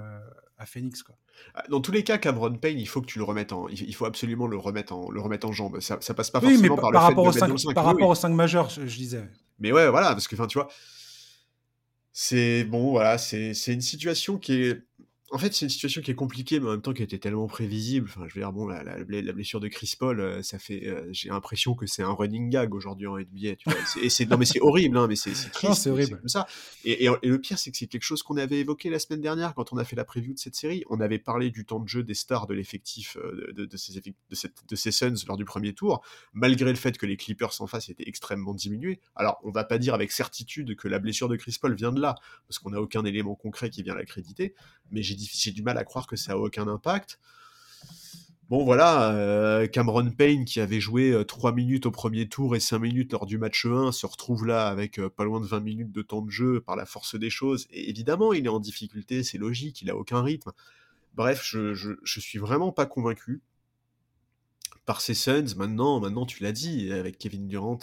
à 0.61 0.67
Phoenix. 0.67 1.03
Quoi. 1.03 1.17
Ah, 1.55 1.65
dans 1.69 1.81
tous 1.81 1.91
les 1.91 2.05
cas, 2.05 2.19
Cameron 2.19 2.55
Payne, 2.55 2.79
il 2.79 2.87
faut 2.87 3.01
que 3.01 3.07
tu 3.07 3.19
le 3.19 3.25
remettes 3.25 3.53
en, 3.53 3.67
il 3.69 3.95
faut 3.95 4.05
absolument 4.05 4.47
le 4.47 4.59
remettre 4.59 4.93
en, 4.93 5.11
le 5.11 5.21
remettre 5.21 5.49
en 5.49 5.53
jambe. 5.53 5.81
Ça, 5.81 5.99
ça 6.01 6.15
passe 6.15 6.31
pas 6.31 6.41
forcément 6.41 6.77
par, 6.77 6.93
le 6.93 6.99
rapport 6.99 7.33
fait 7.33 7.41
de 7.49 7.57
5, 7.57 7.75
Par 7.75 7.85
rapport 7.85 8.09
aux 8.09 8.15
5 8.15 8.29
majeurs, 8.29 8.69
je, 8.69 8.83
disais. 8.83 9.29
Mais 9.59 9.73
ouais, 9.73 9.89
voilà, 9.89 10.11
parce 10.11 10.29
que, 10.29 10.37
enfin, 10.37 10.47
tu 10.47 10.59
vois, 10.59 10.69
c'est 12.13 12.65
bon, 12.65 12.91
voilà, 12.91 13.17
c'est 13.19 13.53
une 13.67 13.81
situation 13.81 14.39
qui 14.39 14.63
est 14.63 14.83
en 15.33 15.39
fait, 15.39 15.55
c'est 15.55 15.65
une 15.65 15.71
situation 15.71 16.03
qui 16.03 16.11
est 16.11 16.17
compliquée, 16.17 16.59
mais 16.59 16.67
en 16.67 16.73
même 16.73 16.83
temps 16.83 16.93
qui 16.93 17.03
était 17.03 17.19
tellement 17.19 17.47
prévisible. 17.47 18.09
Enfin, 18.11 18.27
je 18.29 18.35
veux 18.35 18.41
dire, 18.41 18.53
bon, 18.53 18.67
la, 18.67 18.83
la, 18.83 18.99
la 19.07 19.33
blessure 19.33 19.61
de 19.61 19.69
Chris 19.69 19.95
Paul, 19.99 20.21
euh, 20.21 20.43
ça 20.43 20.59
fait, 20.59 20.89
euh, 20.89 21.09
j'ai 21.13 21.29
l'impression 21.29 21.75
que 21.75 21.87
c'est 21.87 22.03
un 22.03 22.11
running 22.13 22.51
gag 22.51 22.75
aujourd'hui 22.75 23.07
en 23.07 23.17
NBA. 23.17 23.57
Tu 23.57 23.71
vois. 23.71 23.79
Et 24.03 24.11
c'est, 24.11 24.27
non, 24.27 24.37
mais 24.39 24.45
c'est 24.45 24.61
horrible, 24.61 24.97
hein, 24.97 25.07
mais 25.07 25.15
c'est, 25.15 25.33
triste. 25.53 25.83
c'est 25.83 25.91
horrible. 25.91 26.19
comme 26.19 26.29
ça. 26.29 26.47
Et, 26.85 27.05
et, 27.05 27.11
le 27.23 27.41
pire, 27.41 27.59
c'est 27.59 27.71
que 27.71 27.77
c'est 27.77 27.87
quelque 27.87 28.03
chose 28.03 28.25
qu'on 28.25 28.39
avait 28.39 28.59
évoqué 28.59 28.91
la 28.91 28.99
semaine 28.99 29.21
dernière 29.21 29.55
quand 29.55 29.73
on 29.73 29.77
a 29.77 29.85
fait 29.85 29.95
la 29.95 30.05
preview 30.05 30.35
de 30.35 30.39
cette 30.39 30.57
série. 30.57 30.83
On 30.91 31.01
avait 31.01 31.21
parlé 31.21 31.51
du 31.51 31.65
temps 31.65 31.79
de 31.79 31.89
jeu 31.89 32.03
des 32.03 32.15
stars 32.15 32.49
de 32.49 32.55
l'effectif 32.55 33.17
euh, 33.17 33.53
de, 33.55 33.67
de, 33.67 33.77
ces, 33.77 34.01
de, 34.01 34.35
cette, 34.35 34.55
de 34.69 34.77
ces 34.77 34.91
Suns 34.91 35.15
lors 35.29 35.37
du 35.37 35.45
premier 35.45 35.75
tour, 35.75 36.03
malgré 36.33 36.71
le 36.71 36.77
fait 36.77 36.99
que 36.99 37.07
les 37.07 37.17
Clippers 37.17 37.53
en 37.61 37.69
face 37.69 37.89
étaient 37.89 38.09
extrêmement 38.09 38.55
diminués. 38.55 39.01
Alors, 39.15 39.39
on 39.45 39.53
va 39.53 39.63
pas 39.63 39.79
dire 39.79 39.95
avec 39.95 40.11
certitude 40.11 40.75
que 40.75 40.89
la 40.89 40.99
blessure 40.99 41.29
de 41.29 41.37
Chris 41.37 41.57
Paul 41.61 41.75
vient 41.75 41.93
de 41.93 42.01
là, 42.01 42.17
parce 42.49 42.59
qu'on 42.59 42.71
n'a 42.71 42.81
aucun 42.81 43.05
élément 43.05 43.37
concret 43.37 43.71
qui 43.71 43.85
vient 43.85 43.95
l'accréditer 43.95 44.55
mais 44.91 45.03
j'ai 45.03 45.15
du 45.53 45.63
mal 45.63 45.79
à 45.79 45.85
croire 45.85 46.07
que 46.07 46.17
ça 46.17 46.33
a 46.33 46.37
aucun 46.37 46.69
impact. 46.69 47.19
Bon, 48.49 48.65
voilà, 48.65 49.13
euh, 49.13 49.69
Cameron 49.69 50.11
Payne, 50.11 50.45
qui 50.45 50.59
avait 50.59 50.81
joué 50.81 51.15
3 51.27 51.53
minutes 51.53 51.87
au 51.87 51.93
premier 51.93 52.29
tour 52.29 52.57
et 52.57 52.61
5 52.61 52.81
minutes 52.81 53.13
lors 53.13 53.27
du 53.27 53.39
match 53.39 53.65
1, 53.65 53.93
se 53.93 54.07
retrouve 54.07 54.45
là 54.45 54.67
avec 54.67 55.01
pas 55.01 55.25
loin 55.25 55.41
de 55.41 55.47
20 55.47 55.61
minutes 55.61 55.93
de 55.93 56.03
temps 56.03 56.21
de 56.21 56.31
jeu 56.31 56.61
par 56.61 56.75
la 56.75 56.85
force 56.85 57.15
des 57.15 57.31
choses. 57.31 57.69
Et 57.71 57.89
évidemment, 57.91 58.33
il 58.33 58.47
est 58.47 58.49
en 58.49 58.59
difficulté, 58.59 59.23
c'est 59.23 59.39
logique, 59.39 59.83
il 59.83 59.91
a 59.91 59.97
aucun 59.97 60.21
rythme. 60.23 60.51
Bref, 61.15 61.43
je, 61.45 61.75
je, 61.75 61.93
je 62.03 62.21
suis 62.21 62.41
vraiment 62.41 62.73
pas 62.73 62.87
convaincu 62.87 63.41
par 64.91 65.01
ces 65.01 65.15
Suns. 65.15 65.55
Maintenant, 65.57 66.01
maintenant 66.01 66.27
tu 66.27 66.43
l'as 66.43 66.51
dit, 66.51 66.93
avec 66.93 67.17
Kevin 67.17 67.47
Durant 67.47 67.79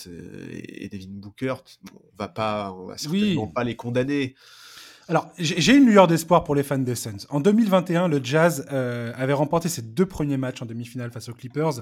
et, 0.51 0.89
Devin 0.89 1.07
Booker, 1.09 1.55
on 1.93 2.17
va 2.17 2.27
pas, 2.27 2.73
on 2.73 2.87
va 2.87 2.97
certainement 2.97 3.47
pas 3.47 3.63
les 3.63 3.77
condamner. 3.77 4.35
Alors, 5.09 5.31
j'ai 5.37 5.73
une 5.73 5.85
lueur 5.85 6.07
d'espoir 6.07 6.43
pour 6.43 6.53
les 6.53 6.63
fans 6.63 6.77
des 6.77 6.95
Suns. 6.95 7.25
En 7.29 7.39
2021, 7.39 8.09
le 8.09 8.21
Jazz 8.21 8.65
euh, 8.73 9.13
avait 9.15 9.31
remporté 9.31 9.69
ses 9.69 9.81
deux 9.81 10.05
premiers 10.05 10.35
matchs 10.35 10.61
en 10.61 10.65
demi-finale 10.65 11.11
face 11.11 11.29
aux 11.29 11.33
Clippers. 11.33 11.81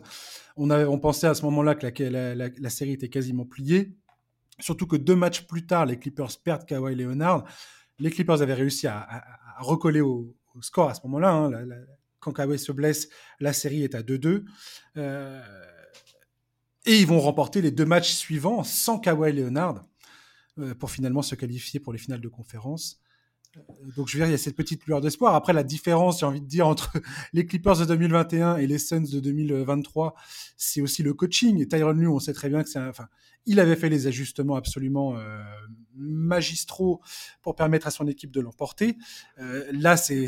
On, 0.58 1.00
pensait 1.00 1.26
à 1.26 1.34
ce 1.34 1.42
moment-là 1.46 1.74
que 1.74 2.04
la, 2.04 2.36
la, 2.36 2.70
série 2.70 2.92
était 2.92 3.10
quasiment 3.10 3.46
pliée. 3.46 3.98
Surtout 4.60 4.86
que 4.86 4.96
deux 4.96 5.16
matchs 5.16 5.48
plus 5.48 5.66
tard, 5.66 5.88
les 5.88 5.98
Clippers 5.98 6.30
perdent 6.44 6.66
Kawhi 6.66 6.96
Leonard. 6.96 7.46
Les 7.98 8.12
Clippers 8.12 8.44
avaient 8.44 8.54
réussi 8.54 8.86
à, 8.86 9.24
recoller 9.60 10.02
au, 10.02 10.36
score 10.62 10.90
à 10.90 10.94
ce 10.94 11.02
moment-là. 11.06 11.32
Hein. 11.32 11.52
quand 12.20 12.32
Kawhi 12.32 12.60
se 12.60 12.72
blesse, 12.72 13.10
la 13.40 13.54
série 13.54 13.84
est 13.84 13.96
à 13.96 14.04
2-2. 14.04 14.46
Euh, 14.98 15.42
et 16.86 17.00
ils 17.00 17.08
vont 17.08 17.20
remporter 17.20 17.62
les 17.64 17.72
deux 17.72 17.86
matchs 17.86 18.14
suivants 18.14 18.64
sans 18.64 19.00
Kawhi 19.00 19.34
Leonard 19.34 19.84
euh, 20.60 20.76
pour 20.76 20.92
finalement 20.92 21.24
se 21.24 21.34
qualifier 21.34 21.80
pour 21.80 21.92
les 21.92 22.00
finales 22.00 22.22
de 22.22 22.30
conférence. 22.30 23.02
Donc, 23.96 24.08
je 24.08 24.18
veux 24.18 24.20
dire, 24.20 24.28
il 24.28 24.32
y 24.32 24.36
a 24.36 24.38
cette 24.38 24.56
petite 24.56 24.86
lueur 24.86 25.02
d'espoir. 25.02 25.36
Après, 25.36 25.54
la 25.54 25.64
différence, 25.64 26.20
j'ai 26.20 26.26
envie 26.26 26.42
de 26.42 26.48
dire, 26.48 26.68
entre 26.68 26.92
les 27.34 27.46
Clippers 27.46 27.78
de 27.78 27.86
2021 27.86 28.58
et 28.58 28.68
les 28.68 28.80
Suns 28.80 29.02
de 29.12 29.20
2023, 29.20 30.16
c'est 30.58 30.82
aussi 30.82 31.04
le 31.04 31.14
coaching. 31.14 31.66
Tyron 31.68 31.94
Lue, 31.94 32.08
on 32.08 32.20
sait 32.20 32.34
très 32.34 32.50
bien 32.50 32.64
que 32.64 32.70
c'est 32.70 32.80
enfin, 32.80 33.08
il 33.46 33.60
avait 33.60 33.76
fait 33.76 33.90
les 33.90 34.08
ajustements 34.08 34.56
absolument 34.56 35.18
euh, 35.18 35.44
magistraux 35.96 37.02
pour 37.42 37.56
permettre 37.56 37.88
à 37.88 37.92
son 37.92 38.08
équipe 38.08 38.32
de 38.32 38.42
l'emporter. 38.42 38.98
Euh, 39.40 39.64
là, 39.72 39.98
c'est 39.98 40.28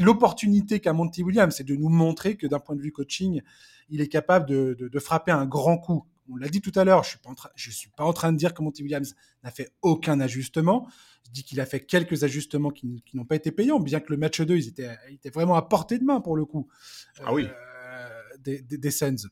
l'opportunité 0.00 0.80
qu'a 0.80 0.92
Monty 0.92 1.22
Williams, 1.22 1.54
c'est 1.56 1.64
de 1.64 1.76
nous 1.76 1.90
montrer 1.90 2.36
que 2.36 2.46
d'un 2.46 2.60
point 2.60 2.76
de 2.76 2.80
vue 2.80 2.92
coaching, 2.92 3.42
il 3.90 4.00
est 4.00 4.08
capable 4.08 4.48
de, 4.48 4.74
de, 4.78 4.88
de 4.88 4.98
frapper 4.98 5.32
un 5.32 5.46
grand 5.46 5.78
coup. 5.78 6.04
On 6.30 6.36
l'a 6.36 6.48
dit 6.48 6.60
tout 6.60 6.72
à 6.74 6.84
l'heure, 6.84 7.04
je 7.04 7.10
suis 7.70 7.72
suis 7.72 7.90
pas 7.90 8.04
en 8.04 8.12
train 8.12 8.32
de 8.32 8.36
dire 8.36 8.54
que 8.54 8.62
Monty 8.62 8.82
Williams 8.82 9.14
n'a 9.44 9.50
fait 9.50 9.72
aucun 9.82 10.20
ajustement. 10.20 10.88
Je 11.26 11.30
dis 11.30 11.44
qu'il 11.44 11.60
a 11.60 11.66
fait 11.66 11.80
quelques 11.80 12.24
ajustements 12.24 12.70
qui, 12.70 13.02
n'ont 13.14 13.24
pas 13.24 13.36
été 13.36 13.50
payants, 13.50 13.80
bien 13.80 14.00
que 14.00 14.12
le 14.12 14.16
match 14.16 14.40
2, 14.40 14.56
ils 14.56 14.68
étaient, 14.68 15.30
vraiment 15.30 15.56
à 15.56 15.62
portée 15.62 15.98
de 15.98 16.04
main 16.04 16.20
pour 16.20 16.36
le 16.36 16.44
coup. 16.44 16.68
Ah 17.24 17.32
oui. 17.32 17.46
Euh, 17.46 18.08
des, 18.38 18.60
des, 18.60 18.90
Suns. 18.90 19.28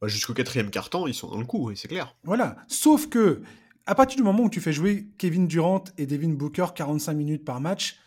Bah, 0.00 0.08
jusqu'au 0.08 0.34
quatrième 0.34 0.70
quart-temps, 0.70 1.06
ils 1.06 1.14
sont 1.14 1.28
dans 1.28 1.38
le 1.38 1.46
coup, 1.46 1.74
c'est 1.74 1.88
clair. 1.88 2.16
Voilà. 2.24 2.56
Sauf 2.68 3.08
que, 3.08 3.42
à 3.86 3.94
partir 3.94 4.16
du 4.16 4.22
moment 4.22 4.44
où 4.44 4.50
tu 4.50 4.60
fais 4.60 4.72
jouer 4.72 5.08
Kevin 5.18 5.46
Durant 5.46 5.84
et 5.96 6.06
Devin 6.06 6.30
Booker 6.30 6.66
45 6.74 7.14
minutes 7.14 7.44
par 7.44 7.60
match, 7.60 7.98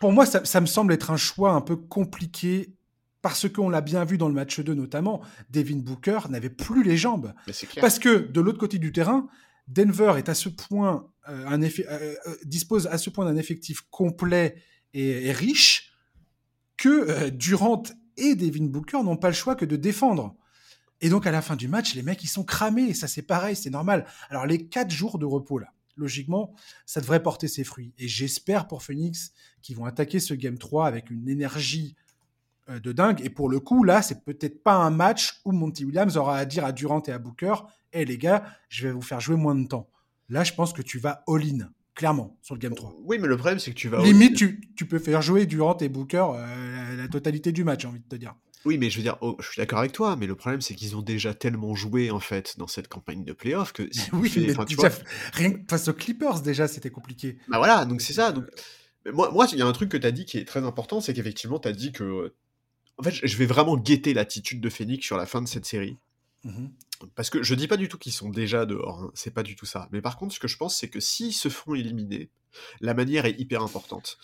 pour 0.00 0.12
moi, 0.12 0.26
ça, 0.26 0.60
me 0.60 0.66
semble 0.66 0.92
être 0.92 1.10
un 1.10 1.16
choix 1.16 1.52
un 1.52 1.60
peu 1.60 1.76
compliqué 1.76 2.74
parce 3.22 3.48
qu'on 3.48 3.68
l'a 3.68 3.80
bien 3.80 4.04
vu 4.04 4.18
dans 4.18 4.28
le 4.28 4.34
match 4.34 4.60
2 4.60 4.74
notamment, 4.74 5.20
Devin 5.50 5.78
Booker 5.78 6.20
n'avait 6.30 6.50
plus 6.50 6.84
les 6.84 6.96
jambes. 6.96 7.34
Parce 7.80 7.98
que 7.98 8.18
de 8.18 8.40
l'autre 8.40 8.58
côté 8.58 8.78
du 8.78 8.92
terrain, 8.92 9.28
Denver 9.66 10.14
est 10.16 10.28
à 10.28 10.34
ce 10.34 10.48
point 10.48 11.10
euh, 11.28 11.46
un 11.46 11.60
effet, 11.60 11.86
euh, 11.88 12.14
euh, 12.26 12.36
dispose 12.44 12.86
à 12.86 12.96
ce 12.96 13.10
point 13.10 13.24
d'un 13.24 13.36
effectif 13.36 13.82
complet 13.90 14.56
et, 14.94 15.30
riche 15.32 15.92
que 16.76 17.28
Durant 17.30 17.82
et 18.16 18.34
Devin 18.34 18.64
Booker 18.64 19.02
n'ont 19.02 19.16
pas 19.16 19.28
le 19.28 19.34
choix 19.34 19.54
que 19.54 19.64
de 19.64 19.76
défendre. 19.76 20.34
Et 21.00 21.10
donc 21.10 21.26
à 21.26 21.30
la 21.30 21.42
fin 21.42 21.56
du 21.56 21.68
match, 21.68 21.94
les 21.94 22.02
mecs 22.02 22.22
ils 22.24 22.28
sont 22.28 22.44
cramés. 22.44 22.94
ça 22.94 23.08
c'est 23.08 23.22
pareil, 23.22 23.56
c'est 23.56 23.70
normal. 23.70 24.06
Alors 24.30 24.46
les 24.46 24.66
quatre 24.66 24.90
jours 24.90 25.18
de 25.18 25.26
repos 25.26 25.58
là, 25.58 25.72
logiquement, 25.96 26.54
ça 26.86 27.00
devrait 27.00 27.22
porter 27.22 27.48
ses 27.48 27.64
fruits. 27.64 27.92
Et 27.98 28.08
j'espère 28.08 28.66
pour 28.66 28.82
Phoenix 28.82 29.32
qu'ils 29.60 29.76
vont 29.76 29.84
attaquer 29.84 30.20
ce 30.20 30.34
game 30.34 30.56
3 30.56 30.86
avec 30.86 31.10
une 31.10 31.28
énergie 31.28 31.94
de 32.68 32.92
dingue. 32.92 33.20
Et 33.24 33.30
pour 33.30 33.48
le 33.48 33.60
coup, 33.60 33.84
là, 33.84 34.02
c'est 34.02 34.24
peut-être 34.24 34.62
pas 34.62 34.74
un 34.74 34.90
match 34.90 35.40
où 35.44 35.52
Monty 35.52 35.84
Williams 35.84 36.16
aura 36.16 36.36
à 36.36 36.44
dire 36.44 36.64
à 36.64 36.72
Durant 36.72 37.02
et 37.06 37.12
à 37.12 37.18
Booker 37.18 37.54
Hé 37.92 38.04
les 38.04 38.18
gars, 38.18 38.44
je 38.68 38.86
vais 38.86 38.92
vous 38.92 39.02
faire 39.02 39.20
jouer 39.20 39.36
moins 39.36 39.54
de 39.54 39.66
temps. 39.66 39.88
Là, 40.28 40.44
je 40.44 40.52
pense 40.52 40.72
que 40.72 40.82
tu 40.82 40.98
vas 40.98 41.22
all-in, 41.26 41.70
clairement, 41.94 42.36
sur 42.42 42.54
le 42.54 42.58
Game 42.58 42.74
3. 42.74 42.96
Oui, 43.02 43.18
mais 43.18 43.28
le 43.28 43.36
problème, 43.36 43.58
c'est 43.58 43.70
que 43.70 43.76
tu 43.76 43.88
vas. 43.88 44.02
Limite, 44.02 44.36
tu, 44.36 44.60
tu, 44.76 44.84
peux 44.84 44.98
faire 44.98 45.22
jouer 45.22 45.46
Durant 45.46 45.76
et 45.78 45.88
Booker 45.88 46.26
euh, 46.34 46.96
la, 46.96 47.08
totalité 47.08 47.50
du 47.50 47.64
match, 47.64 47.82
j'ai 47.82 47.88
envie 47.88 48.00
de 48.00 48.08
te 48.08 48.16
dire. 48.16 48.34
Oui, 48.64 48.76
mais 48.76 48.90
je 48.90 48.98
veux 48.98 49.02
dire, 49.02 49.16
oh, 49.22 49.36
je 49.38 49.48
suis 49.48 49.60
d'accord 49.60 49.78
avec 49.78 49.92
toi, 49.92 50.16
mais 50.16 50.26
le 50.26 50.34
problème, 50.34 50.60
c'est 50.60 50.74
qu'ils 50.74 50.96
ont 50.96 51.02
déjà 51.02 51.32
tellement 51.32 51.74
joué, 51.74 52.10
en 52.10 52.20
fait, 52.20 52.58
dans 52.58 52.66
cette 52.66 52.88
campagne 52.88 53.24
de 53.24 53.32
playoff 53.32 53.72
que. 53.72 53.84
oui, 54.12 54.32
mais 54.36 54.52
rien 55.32 55.52
face 55.68 55.88
aux 55.88 55.94
Clippers, 55.94 56.42
déjà, 56.42 56.68
c'était 56.68 56.90
compliqué. 56.90 57.38
Bah 57.48 57.56
voilà, 57.56 57.84
donc 57.86 58.02
c'est 58.02 58.12
ça. 58.12 58.32
Donc... 58.32 58.44
Moi, 59.10 59.30
moi, 59.32 59.46
il 59.52 59.58
y 59.58 59.62
a 59.62 59.66
un 59.66 59.72
truc 59.72 59.88
que 59.88 59.96
tu 59.96 60.06
as 60.06 60.10
dit 60.10 60.26
qui 60.26 60.36
est 60.36 60.44
très 60.44 60.64
important, 60.64 61.00
c'est 61.00 61.14
qu'effectivement, 61.14 61.58
tu 61.58 61.68
as 61.68 61.72
dit 61.72 61.92
que. 61.92 62.34
En 62.98 63.02
fait, 63.02 63.14
je 63.22 63.36
vais 63.36 63.46
vraiment 63.46 63.76
guetter 63.76 64.12
l'attitude 64.14 64.60
de 64.60 64.68
Phoenix 64.68 65.04
sur 65.04 65.16
la 65.16 65.26
fin 65.26 65.40
de 65.40 65.48
cette 65.48 65.66
série. 65.66 65.96
Mmh 66.44 66.66
parce 67.14 67.30
que 67.30 67.42
je 67.42 67.54
dis 67.54 67.68
pas 67.68 67.76
du 67.76 67.88
tout 67.88 67.98
qu'ils 67.98 68.12
sont 68.12 68.28
déjà 68.28 68.66
dehors, 68.66 69.04
hein, 69.04 69.10
c'est 69.14 69.32
pas 69.32 69.44
du 69.44 69.54
tout 69.54 69.66
ça. 69.66 69.88
Mais 69.92 70.00
par 70.00 70.16
contre, 70.16 70.34
ce 70.34 70.40
que 70.40 70.48
je 70.48 70.56
pense, 70.56 70.76
c'est 70.76 70.88
que 70.88 70.98
s'ils 70.98 71.32
se 71.32 71.48
font 71.48 71.74
éliminer, 71.74 72.28
la 72.80 72.94
manière 72.94 73.24
est 73.24 73.38
hyper 73.38 73.62
importante 73.62 74.18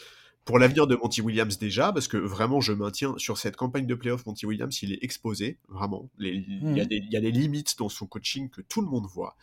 pour 0.45 0.59
l'avenir 0.59 0.87
de 0.87 0.97
Monty 0.97 1.23
Williams 1.23 1.59
déjà, 1.59 1.93
parce 1.93 2.09
que 2.09 2.17
vraiment 2.17 2.61
je 2.61 2.73
maintiens 2.73 3.15
sur 3.17 3.39
cette 3.39 3.57
campagne 3.57 3.87
de 3.87 3.95
playoff, 3.95 4.27
Monty 4.27 4.47
Williams 4.47 4.83
il 4.83 4.93
est 4.93 5.03
exposé, 5.03 5.59
vraiment. 5.69 6.11
il, 6.19 6.41
mmh. 6.63 6.75
des, 6.87 6.97
il, 6.97 7.13
y 7.13 7.17
a 7.17 7.21
des, 7.21 7.31
limites 7.31 7.79
dans 7.79 7.89
son 7.89 8.07
coaching 8.07 8.51
que 8.51 8.61
tout 8.61 8.83
le 8.83 8.89
monde 8.89 9.07
voit. 9.07 9.37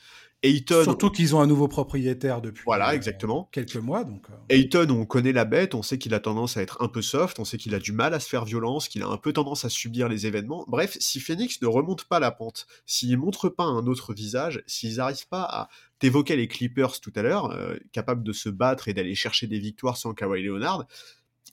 Ayton, 0.44 0.84
Surtout 0.84 1.12
qu'ils 1.12 1.36
ont 1.36 1.42
un 1.42 1.46
nouveau 1.46 1.68
propriétaire 1.68 2.42
depuis 2.42 2.64
voilà, 2.66 2.90
euh, 2.90 2.94
exactement. 2.94 3.48
quelques 3.52 3.76
mois. 3.76 4.04
Donc, 4.04 4.26
euh. 4.30 4.34
Ayton, 4.50 4.88
on 4.90 5.06
connaît 5.06 5.34
la 5.34 5.46
bête, 5.46 5.76
on 5.76 5.84
sait 5.84 6.00
qu'il 6.00 6.16
a 6.16 6.20
tendance 6.20 6.58
à 6.58 6.64
être 6.64 6.82
un 6.82 6.88
peu 6.88 7.04
soft, 7.04 7.38
on 7.38 7.46
sait 7.46 7.58
qu'il 7.58 7.76
a 7.76 7.80
du 7.80 7.92
mal 7.92 8.16
à 8.16 8.20
se 8.20 8.28
faire 8.28 8.44
violence, 8.44 8.88
qu'il 8.88 9.04
a 9.04 9.08
un 9.08 9.18
peu 9.18 9.34
tendance 9.34 9.66
à 9.66 9.70
subir 9.70 10.10
les 10.10 10.26
événements. 10.26 10.66
Bref, 10.68 10.98
si 11.00 11.20
Phoenix 11.20 11.62
ne 11.62 11.68
remonte 11.68 12.06
pas 12.06 12.20
la 12.20 12.32
pente, 12.32 12.66
s'ils 12.88 13.18
montrent 13.18 13.50
pas 13.50 13.66
un 13.66 13.86
autre 13.86 14.14
visage, 14.14 14.64
s'ils 14.66 14.96
n'arrivent 14.98 15.28
pas 15.28 15.44
à 15.44 15.70
t'évoquer 16.00 16.36
les 16.36 16.48
Clippers 16.48 17.00
tout 17.00 17.14
à 17.16 17.22
l'heure, 17.22 17.52
euh, 17.52 17.76
capables 17.92 18.24
de 18.24 18.34
se 18.34 18.50
battre 18.50 18.88
et 18.88 18.94
d'aller 18.96 19.14
chercher 19.14 19.46
des 19.46 19.60
victoires 19.60 19.98
sans 19.98 20.16
Kawhi 20.16 20.42
Leonard, 20.42 20.88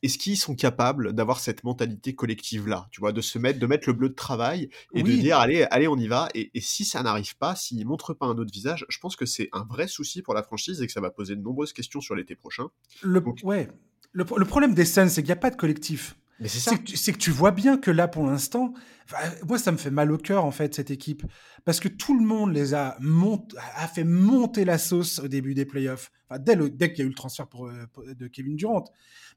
est-ce 0.03 0.18
qu'ils 0.18 0.36
sont 0.36 0.55
capables 0.55 1.12
d'avoir 1.12 1.40
cette 1.40 1.64
mentalité 1.64 2.14
collective 2.14 2.68
là, 2.68 2.88
tu 2.90 3.01
vois, 3.01 3.12
de 3.12 3.20
se 3.20 3.38
mettre, 3.38 3.59
de 3.59 3.66
mettre 3.66 3.88
le 3.88 3.94
bleu 3.94 4.09
de 4.09 4.14
travail 4.14 4.68
et 4.94 5.03
de 5.03 5.12
dire 5.12 5.38
allez, 5.38 5.66
allez, 5.70 5.88
on 5.88 5.96
y 5.96 6.09
va. 6.09 6.28
Et, 6.34 6.51
si 6.61 6.84
ça 6.84 7.03
n'arrive 7.03 7.36
pas, 7.36 7.55
s'ils 7.55 7.86
montrent 7.86 8.14
pas 8.14 8.26
un 8.26 8.36
autre 8.38 8.53
visage, 8.53 8.84
je 8.88 8.99
pense 8.99 9.16
que 9.16 9.26
c'est 9.26 9.49
un 9.53 9.64
vrai 9.64 9.88
souci 9.88 10.22
pour 10.22 10.34
la 10.34 10.42
franchise 10.42 10.82
et 10.82 10.86
que 10.86 10.92
ça 10.92 11.01
va 11.01 11.11
poser 11.11 11.36
de 11.36 11.42
nombreuses 11.42 11.72
questions 11.72 12.01
sur 12.01 12.14
l'été 12.14 12.34
prochain. 12.34 12.68
Le, 13.03 13.22
ouais. 13.42 13.68
Le, 14.12 14.24
problème 14.24 14.74
des 14.74 14.84
Suns, 14.84 15.09
c'est 15.09 15.22
qu'il 15.22 15.28
n'y 15.28 15.32
a 15.32 15.36
pas 15.36 15.51
de 15.51 15.57
collectif. 15.57 16.16
Mais 16.41 16.49
c'est 16.49 16.76
que, 16.76 17.18
tu 17.18 17.30
vois 17.30 17.51
bien 17.51 17.78
que 17.78 17.91
là, 17.91 18.07
pour 18.07 18.24
l'instant, 18.24 18.72
moi, 19.47 19.59
ça 19.59 19.72
me 19.72 19.76
fait 19.76 19.91
mal 19.91 20.12
au 20.12 20.18
cœur, 20.18 20.45
en 20.45 20.51
fait, 20.51 20.74
cette 20.74 20.91
équipe. 20.91 21.24
Parce 21.64 21.80
que 21.80 21.89
tout 21.89 22.16
le 22.18 22.24
monde 22.24 22.53
les 22.53 22.74
a, 22.74 22.97
a 23.74 23.89
fait 23.89 24.05
monter 24.05 24.64
la 24.64 24.78
sauce 24.78 25.18
au 25.18 25.28
début 25.28 25.55
des 25.55 25.64
playoffs. 25.64 26.12
Enfin, 26.28 26.39
dès, 26.39 26.57
dès 26.70 26.93
qu'il 26.93 27.01
y 27.01 27.03
a 27.03 27.07
eu 27.07 27.11
le 27.11 27.14
transfert 27.14 27.49
pour, 27.49 27.68
de 27.70 28.26
Kevin 28.28 28.57
Durant. 28.57 28.84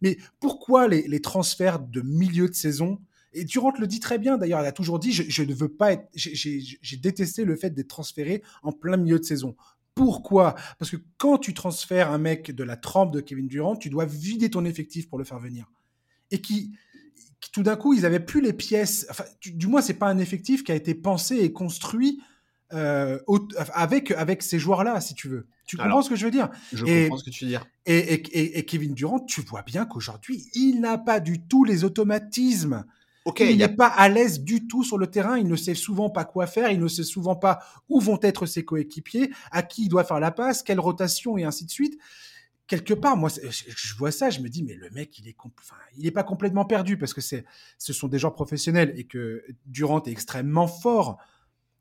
Mais 0.02 0.18
pourquoi 0.39 0.88
les, 0.88 1.22
transferts 1.22 1.80
de 1.80 2.02
milieu 2.02 2.47
de 2.47 2.54
saison? 2.54 2.99
Et 3.34 3.45
Durant 3.45 3.74
le 3.80 3.88
dit 3.88 3.99
très 3.99 4.20
bien, 4.20 4.38
d'ailleurs, 4.38 4.60
elle 4.60 4.66
a 4.66 4.72
toujours 4.72 4.99
dit, 4.99 5.12
je, 5.12 5.43
ne 5.43 5.54
veux 5.54 5.70
pas 5.70 5.93
être, 5.93 6.08
j'ai 6.14 6.97
détesté 6.97 7.45
le 7.45 7.56
fait 7.56 7.72
d'être 7.72 7.88
transféré 7.88 8.43
en 8.62 8.72
plein 8.72 8.97
milieu 8.97 9.20
de 9.20 9.24
saison. 9.26 9.56
Pourquoi? 9.95 10.56
Parce 10.80 10.91
que 10.91 10.97
quand 11.18 11.38
tu 11.38 11.54
transfères 11.54 12.12
un 12.12 12.18
mec 12.18 12.52
de 12.52 12.64
la 12.64 12.78
trempe 12.78 13.12
de 13.14 13.22
Kevin 13.22 13.47
Durant, 13.47 13.76
tu 13.76 13.89
dois 13.89 14.06
vider 14.06 14.49
ton 14.49 14.66
effectif 14.66 15.10
pour 15.10 15.18
le 15.18 15.24
faire 15.24 15.39
venir. 15.39 15.70
Et 16.32 16.41
qui, 16.41 16.72
tout 17.52 17.64
d'un 17.64 17.76
coup, 17.76 17.94
ils 17.94 18.06
avaient 18.06 18.20
plus 18.20 18.42
les 18.42 18.54
pièces. 18.54 19.06
Enfin, 19.10 19.24
du, 19.42 19.68
moins, 19.68 19.82
c'est 19.82 19.96
pas 19.96 20.08
un 20.08 20.20
effectif 20.20 20.64
qui 20.64 20.72
a 20.72 20.76
été 20.76 20.94
pensé 20.94 21.38
et 21.38 21.52
construit 21.52 22.22
euh, 22.74 23.20
avec 23.74 24.12
avec 24.12 24.44
ces 24.44 24.60
joueurs-là, 24.60 25.02
si 25.02 25.14
tu 25.14 25.28
veux. 25.28 25.48
Tu 25.66 25.78
comprends 25.78 26.02
ce 26.02 26.10
que 26.10 26.16
je 26.16 26.26
veux 26.26 26.32
dire? 26.32 26.50
Je 26.74 26.84
comprends 26.86 27.18
ce 27.18 27.24
que 27.24 27.30
tu 27.30 27.46
veux 27.46 27.50
dire. 27.50 27.66
Et, 27.86 27.98
et, 27.98 28.60
et, 28.60 28.66
Kevin 28.66 28.94
Durant, 28.94 29.20
tu 29.20 29.42
vois 29.42 29.62
bien 29.62 29.86
qu'aujourd'hui, 29.86 30.46
il 30.54 30.82
n'a 30.82 30.98
pas 30.98 31.20
du 31.20 31.42
tout 31.48 31.64
les 31.64 31.84
automatismes. 31.84 32.86
il 33.39 33.58
n'est 33.58 33.76
pas 33.76 33.88
à 33.88 34.10
l'aise 34.10 34.42
du 34.42 34.68
tout 34.68 34.84
sur 34.84 34.98
le 34.98 35.08
terrain. 35.08 35.38
Il 35.38 35.48
ne 35.48 35.56
sait 35.56 35.76
souvent 35.76 36.10
pas 36.10 36.26
quoi 36.26 36.46
faire. 36.46 36.72
Il 36.72 36.80
ne 36.80 36.88
sait 36.88 37.04
souvent 37.04 37.36
pas 37.36 37.60
où 37.89 38.00
vont 38.00 38.20
être 38.22 38.46
ses 38.46 38.66
coéquipiers, 38.66 39.32
à 39.52 39.64
qui 39.64 39.84
il 39.84 39.89
doit 39.89 40.04
faire 40.04 40.20
la 40.20 40.32
passe, 40.32 40.62
quelle 40.62 40.80
rotation 40.80 41.38
et 41.38 41.44
ainsi 41.44 41.66
de 41.66 41.72
suite 41.72 41.98
quelque 42.72 42.93
part, 42.93 43.17
moi, 43.17 43.30
je 43.30 43.95
vois 43.95 44.11
ça, 44.11 44.30
je 44.30 44.39
me 44.39 44.47
dis, 44.47 44.63
mais 44.63 44.76
le 44.76 44.89
mec, 44.91 45.19
il 45.19 45.28
est, 45.28 45.36
enfin, 45.59 45.76
il 45.97 46.07
est 46.07 46.11
pas 46.11 46.24
complètement 46.24 46.63
perdu 46.63 46.97
parce 46.97 47.13
que 47.13 47.19
c'est, 47.19 47.43
ce 47.78 47.91
sont 47.91 48.07
des 48.07 48.17
gens 48.17 48.32
professionnels 48.32 48.93
et 48.95 49.03
que 49.03 49.43
Durant 49.65 50.01
est 50.03 50.09
extrêmement 50.09 50.67
fort. 50.67 51.17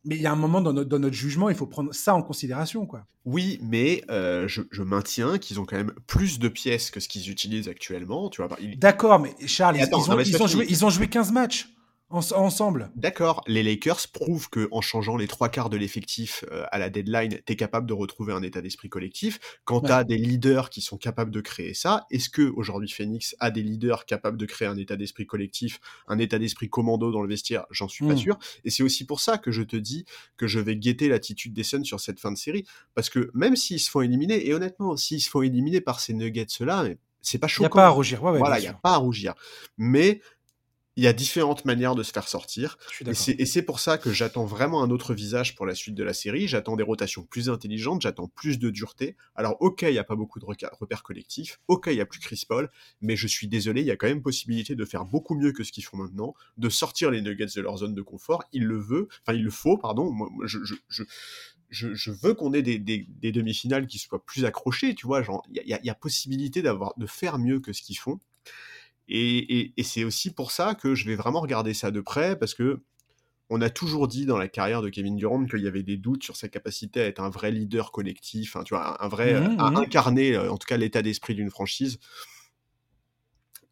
Mais 0.04 0.16
il 0.16 0.22
y 0.22 0.26
a 0.26 0.32
un 0.32 0.36
moment 0.36 0.60
dans 0.60 0.72
notre, 0.72 0.88
dans 0.88 0.98
notre 0.98 1.14
jugement, 1.14 1.48
il 1.48 1.54
faut 1.54 1.68
prendre 1.68 1.94
ça 1.94 2.12
en 2.14 2.22
considération, 2.22 2.86
quoi. 2.86 3.06
Oui, 3.24 3.60
mais 3.62 4.02
euh, 4.10 4.48
je, 4.48 4.82
maintiens 4.82 5.38
qu'ils 5.38 5.60
ont 5.60 5.64
quand 5.64 5.76
même 5.76 5.92
plus 6.08 6.40
de 6.40 6.48
pièces 6.48 6.90
que 6.90 6.98
ce 6.98 7.06
qu'ils 7.06 7.30
utilisent 7.30 7.68
actuellement, 7.68 8.28
tu 8.28 8.42
vois. 8.42 8.56
D'accord, 8.76 9.20
mais 9.20 9.32
Charles, 9.46 9.76
ils, 9.76 9.94
ont, 9.94 10.46
joué, 10.48 10.66
ils 10.68 10.84
ont 10.84 10.90
joué 10.90 11.06
15 11.06 11.30
matchs. 11.30 11.68
Ensemble. 12.10 12.90
D'accord, 12.96 13.42
les 13.46 13.62
Lakers 13.62 14.08
prouvent 14.12 14.48
que 14.50 14.68
en 14.72 14.80
changeant 14.80 15.16
les 15.16 15.28
trois 15.28 15.48
quarts 15.48 15.70
de 15.70 15.76
l'effectif 15.76 16.44
euh, 16.50 16.64
à 16.72 16.78
la 16.78 16.90
deadline, 16.90 17.40
tu 17.46 17.52
es 17.52 17.56
capable 17.56 17.86
de 17.86 17.92
retrouver 17.92 18.32
un 18.32 18.42
état 18.42 18.60
d'esprit 18.60 18.88
collectif. 18.88 19.38
Quand 19.64 19.82
tu 19.82 19.92
as 19.92 20.04
des 20.04 20.18
leaders 20.18 20.70
qui 20.70 20.80
sont 20.80 20.98
capables 20.98 21.30
de 21.30 21.40
créer 21.40 21.74
ça, 21.74 22.06
est-ce 22.10 22.28
que 22.28 22.42
aujourd'hui 22.42 22.90
Phoenix 22.90 23.36
a 23.38 23.50
des 23.50 23.62
leaders 23.62 24.06
capables 24.06 24.36
de 24.36 24.46
créer 24.46 24.68
un 24.68 24.76
état 24.76 24.96
d'esprit 24.96 25.26
collectif, 25.26 25.80
un 26.08 26.18
état 26.18 26.38
d'esprit 26.38 26.68
commando 26.68 27.12
dans 27.12 27.22
le 27.22 27.28
vestiaire? 27.28 27.66
J'en 27.70 27.88
suis 27.88 28.06
pas 28.06 28.14
hmm. 28.14 28.18
sûr. 28.18 28.38
Et 28.64 28.70
c'est 28.70 28.82
aussi 28.82 29.06
pour 29.06 29.20
ça 29.20 29.38
que 29.38 29.50
je 29.50 29.62
te 29.62 29.76
dis 29.76 30.04
que 30.36 30.46
je 30.46 30.58
vais 30.58 30.76
guetter 30.76 31.08
l'attitude 31.08 31.52
des 31.52 31.62
Suns 31.62 31.84
sur 31.84 32.00
cette 32.00 32.18
fin 32.18 32.32
de 32.32 32.38
série, 32.38 32.66
parce 32.94 33.08
que 33.08 33.30
même 33.34 33.56
s'ils 33.56 33.80
se 33.80 33.90
font 33.90 34.00
éliminer, 34.00 34.46
et 34.46 34.54
honnêtement, 34.54 34.96
s'ils 34.96 35.20
se 35.20 35.30
font 35.30 35.42
éliminer 35.42 35.80
par 35.80 36.00
ces 36.00 36.14
Nuggets-là, 36.14 36.88
c'est 37.22 37.38
pas 37.38 37.48
choquant. 37.48 37.64
Il 37.64 37.68
n'y 37.68 37.80
a 37.80 37.82
pas 37.82 37.86
à 37.86 37.90
rougir. 37.90 38.22
Ouais, 38.22 38.38
voilà, 38.38 38.58
il 38.58 38.62
n'y 38.62 38.68
a 38.68 38.74
pas 38.74 38.94
à 38.94 38.96
rougir. 38.96 39.34
Mais 39.76 40.20
il 41.00 41.04
y 41.04 41.06
a 41.06 41.14
différentes 41.14 41.64
manières 41.64 41.94
de 41.94 42.02
se 42.02 42.12
faire 42.12 42.28
sortir. 42.28 42.76
Et 43.06 43.46
c'est 43.46 43.62
pour 43.62 43.80
ça 43.80 43.96
que 43.96 44.12
j'attends 44.12 44.44
vraiment 44.44 44.82
un 44.82 44.90
autre 44.90 45.14
visage 45.14 45.54
pour 45.54 45.64
la 45.64 45.74
suite 45.74 45.94
de 45.94 46.04
la 46.04 46.12
série. 46.12 46.46
J'attends 46.46 46.76
des 46.76 46.82
rotations 46.82 47.22
plus 47.22 47.48
intelligentes, 47.48 48.02
j'attends 48.02 48.28
plus 48.28 48.58
de 48.58 48.68
dureté. 48.68 49.16
Alors, 49.34 49.56
ok, 49.60 49.80
il 49.80 49.92
n'y 49.92 49.98
a 49.98 50.04
pas 50.04 50.14
beaucoup 50.14 50.40
de 50.40 50.44
repères 50.44 51.02
collectifs, 51.02 51.58
ok, 51.68 51.86
il 51.86 51.94
n'y 51.94 52.02
a 52.02 52.06
plus 52.06 52.20
Chris 52.20 52.42
Paul, 52.46 52.70
mais 53.00 53.16
je 53.16 53.26
suis 53.26 53.48
désolé, 53.48 53.80
il 53.80 53.86
y 53.86 53.90
a 53.90 53.96
quand 53.96 54.08
même 54.08 54.20
possibilité 54.20 54.74
de 54.74 54.84
faire 54.84 55.06
beaucoup 55.06 55.34
mieux 55.34 55.52
que 55.52 55.64
ce 55.64 55.72
qu'ils 55.72 55.84
font 55.84 55.96
maintenant, 55.96 56.34
de 56.58 56.68
sortir 56.68 57.10
les 57.10 57.22
Nuggets 57.22 57.46
de 57.56 57.62
leur 57.62 57.78
zone 57.78 57.94
de 57.94 58.02
confort. 58.02 58.44
Il 58.52 58.66
le 58.66 58.78
veut, 58.78 59.08
enfin, 59.22 59.34
il 59.34 59.42
le 59.42 59.50
faut, 59.50 59.78
pardon. 59.78 60.12
Moi, 60.12 60.28
je, 60.44 60.58
je, 60.64 60.74
je, 60.90 61.94
je, 61.94 62.10
veux 62.10 62.34
qu'on 62.34 62.52
ait 62.52 62.60
des, 62.60 62.78
des, 62.78 63.06
des 63.08 63.32
demi-finales 63.32 63.86
qui 63.86 63.98
soient 63.98 64.22
plus 64.22 64.44
accrochées, 64.44 64.94
tu 64.94 65.06
vois. 65.06 65.22
Genre, 65.22 65.42
il 65.48 65.66
y 65.66 65.72
a, 65.72 65.80
y 65.82 65.88
a, 65.88 65.94
possibilité 65.94 66.60
d'avoir 66.60 66.92
de 66.98 67.06
faire 67.06 67.38
mieux 67.38 67.58
que 67.58 67.72
ce 67.72 67.80
qu'ils 67.80 67.98
font. 67.98 68.20
Et, 69.10 69.74
c'est 69.82 70.04
aussi 70.04 70.32
pour 70.32 70.52
ça 70.52 70.74
que 70.74 70.94
je 70.94 71.04
vais 71.04 71.16
vraiment 71.16 71.40
regarder 71.40 71.74
ça 71.74 71.90
de 71.90 72.00
près, 72.00 72.38
parce 72.38 72.54
que 72.54 72.80
on 73.52 73.60
a 73.60 73.68
toujours 73.68 74.06
dit 74.06 74.26
dans 74.26 74.38
la 74.38 74.46
carrière 74.46 74.80
de 74.80 74.88
Kevin 74.88 75.16
Durant 75.16 75.44
qu'il 75.44 75.62
y 75.62 75.66
avait 75.66 75.82
des 75.82 75.96
doutes 75.96 76.22
sur 76.22 76.36
sa 76.36 76.48
capacité 76.48 77.00
à 77.00 77.06
être 77.06 77.20
un 77.20 77.30
vrai 77.30 77.50
leader 77.50 77.90
collectif, 77.90 78.54
hein, 78.54 78.62
tu 78.62 78.74
vois, 78.74 79.04
un 79.04 79.08
vrai, 79.08 79.40
mmh, 79.40 79.58
à 79.58 79.70
mmh. 79.72 79.76
incarner 79.76 80.36
euh, 80.36 80.52
en 80.52 80.56
tout 80.56 80.66
cas 80.68 80.76
l'état 80.76 81.02
d'esprit 81.02 81.34
d'une 81.34 81.50
franchise. 81.50 81.98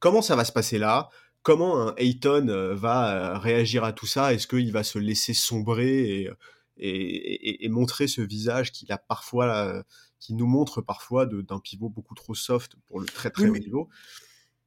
Comment 0.01 0.21
ça 0.21 0.35
va 0.35 0.45
se 0.45 0.51
passer 0.51 0.79
là? 0.79 1.09
Comment 1.43 1.81
un 1.81 1.95
Ayton 1.97 2.49
euh, 2.49 2.75
va 2.75 3.35
euh, 3.35 3.39
réagir 3.39 3.85
à 3.85 3.93
tout 3.93 4.07
ça? 4.07 4.35
Est-ce 4.35 4.49
qu'il 4.49 4.73
va 4.73 4.83
se 4.83 4.99
laisser 4.99 5.33
sombrer 5.33 6.29
et, 6.77 7.65
et, 7.65 7.69
montrer 7.69 8.09
ce 8.09 8.21
visage 8.21 8.73
qu'il 8.73 8.91
a 8.91 8.99
parfois, 8.99 9.85
qui 10.19 10.35
nous 10.35 10.47
montre 10.47 10.81
parfois 10.81 11.27
d'un 11.27 11.59
pivot 11.59 11.89
beaucoup 11.89 12.15
trop 12.15 12.35
soft 12.35 12.75
pour 12.87 13.01
le 13.01 13.07
très 13.07 13.31
très 13.31 13.49
haut 13.49 13.57
niveau? 13.57 13.89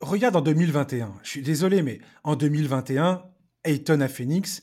Regarde 0.01 0.35
en 0.35 0.41
2021, 0.41 1.13
je 1.23 1.29
suis 1.29 1.41
désolé, 1.41 1.81
mais 1.81 1.99
en 2.23 2.35
2021, 2.35 3.23
Ayton 3.63 4.01
à 4.01 4.07
Phoenix, 4.07 4.61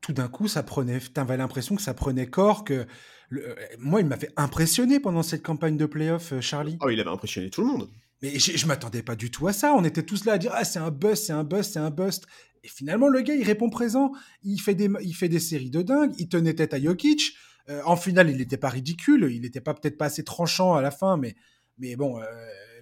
tout 0.00 0.12
d'un 0.12 0.28
coup, 0.28 0.48
ça 0.48 0.62
prenait, 0.62 1.00
t'avais 1.00 1.36
l'impression 1.36 1.76
que 1.76 1.82
ça 1.82 1.94
prenait 1.94 2.26
corps, 2.26 2.64
que 2.64 2.86
euh, 3.32 3.54
moi, 3.78 4.00
il 4.00 4.06
m'avait 4.06 4.30
impressionné 4.36 5.00
pendant 5.00 5.22
cette 5.22 5.42
campagne 5.42 5.76
de 5.76 5.86
playoff, 5.86 6.32
euh, 6.32 6.40
Charlie. 6.40 6.78
Oh, 6.80 6.88
il 6.88 7.00
avait 7.00 7.10
impressionné 7.10 7.50
tout 7.50 7.60
le 7.62 7.66
monde. 7.66 7.88
Mais 8.22 8.38
je, 8.38 8.56
je 8.56 8.66
m'attendais 8.66 9.02
pas 9.02 9.16
du 9.16 9.30
tout 9.30 9.46
à 9.48 9.52
ça. 9.52 9.74
On 9.74 9.84
était 9.84 10.02
tous 10.02 10.24
là 10.24 10.34
à 10.34 10.38
dire 10.38 10.50
ah 10.54 10.64
c'est 10.64 10.78
un 10.78 10.90
bust, 10.90 11.26
c'est 11.26 11.32
un 11.32 11.44
bust, 11.44 11.72
c'est 11.72 11.78
un 11.78 11.90
bust. 11.90 12.26
Et 12.64 12.68
finalement, 12.68 13.08
le 13.08 13.20
gars, 13.20 13.34
il 13.34 13.44
répond 13.44 13.70
présent. 13.70 14.12
Il 14.42 14.58
fait 14.58 14.74
des, 14.74 14.90
il 15.02 15.14
fait 15.14 15.28
des 15.28 15.38
séries 15.38 15.70
de 15.70 15.82
dingue. 15.82 16.12
Il 16.18 16.28
tenait 16.28 16.54
tête 16.54 16.74
à 16.74 16.80
Jokic. 16.80 17.34
Euh, 17.68 17.82
en 17.84 17.96
finale, 17.96 18.30
il 18.30 18.38
n'était 18.38 18.56
pas 18.56 18.70
ridicule. 18.70 19.28
Il 19.30 19.42
n'était 19.42 19.60
pas 19.60 19.74
peut-être 19.74 19.98
pas 19.98 20.06
assez 20.06 20.24
tranchant 20.24 20.74
à 20.74 20.82
la 20.82 20.90
fin, 20.90 21.16
mais, 21.16 21.36
mais 21.78 21.94
bon, 21.94 22.18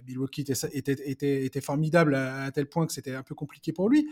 Milwaukee 0.07 0.41
était, 0.41 1.45
était, 1.45 1.61
formidable 1.61 2.15
à, 2.15 2.51
tel 2.51 2.67
point 2.67 2.87
que 2.87 2.93
c'était 2.93 3.13
un 3.13 3.23
peu 3.23 3.35
compliqué 3.35 3.73
pour 3.73 3.89
lui. 3.89 4.07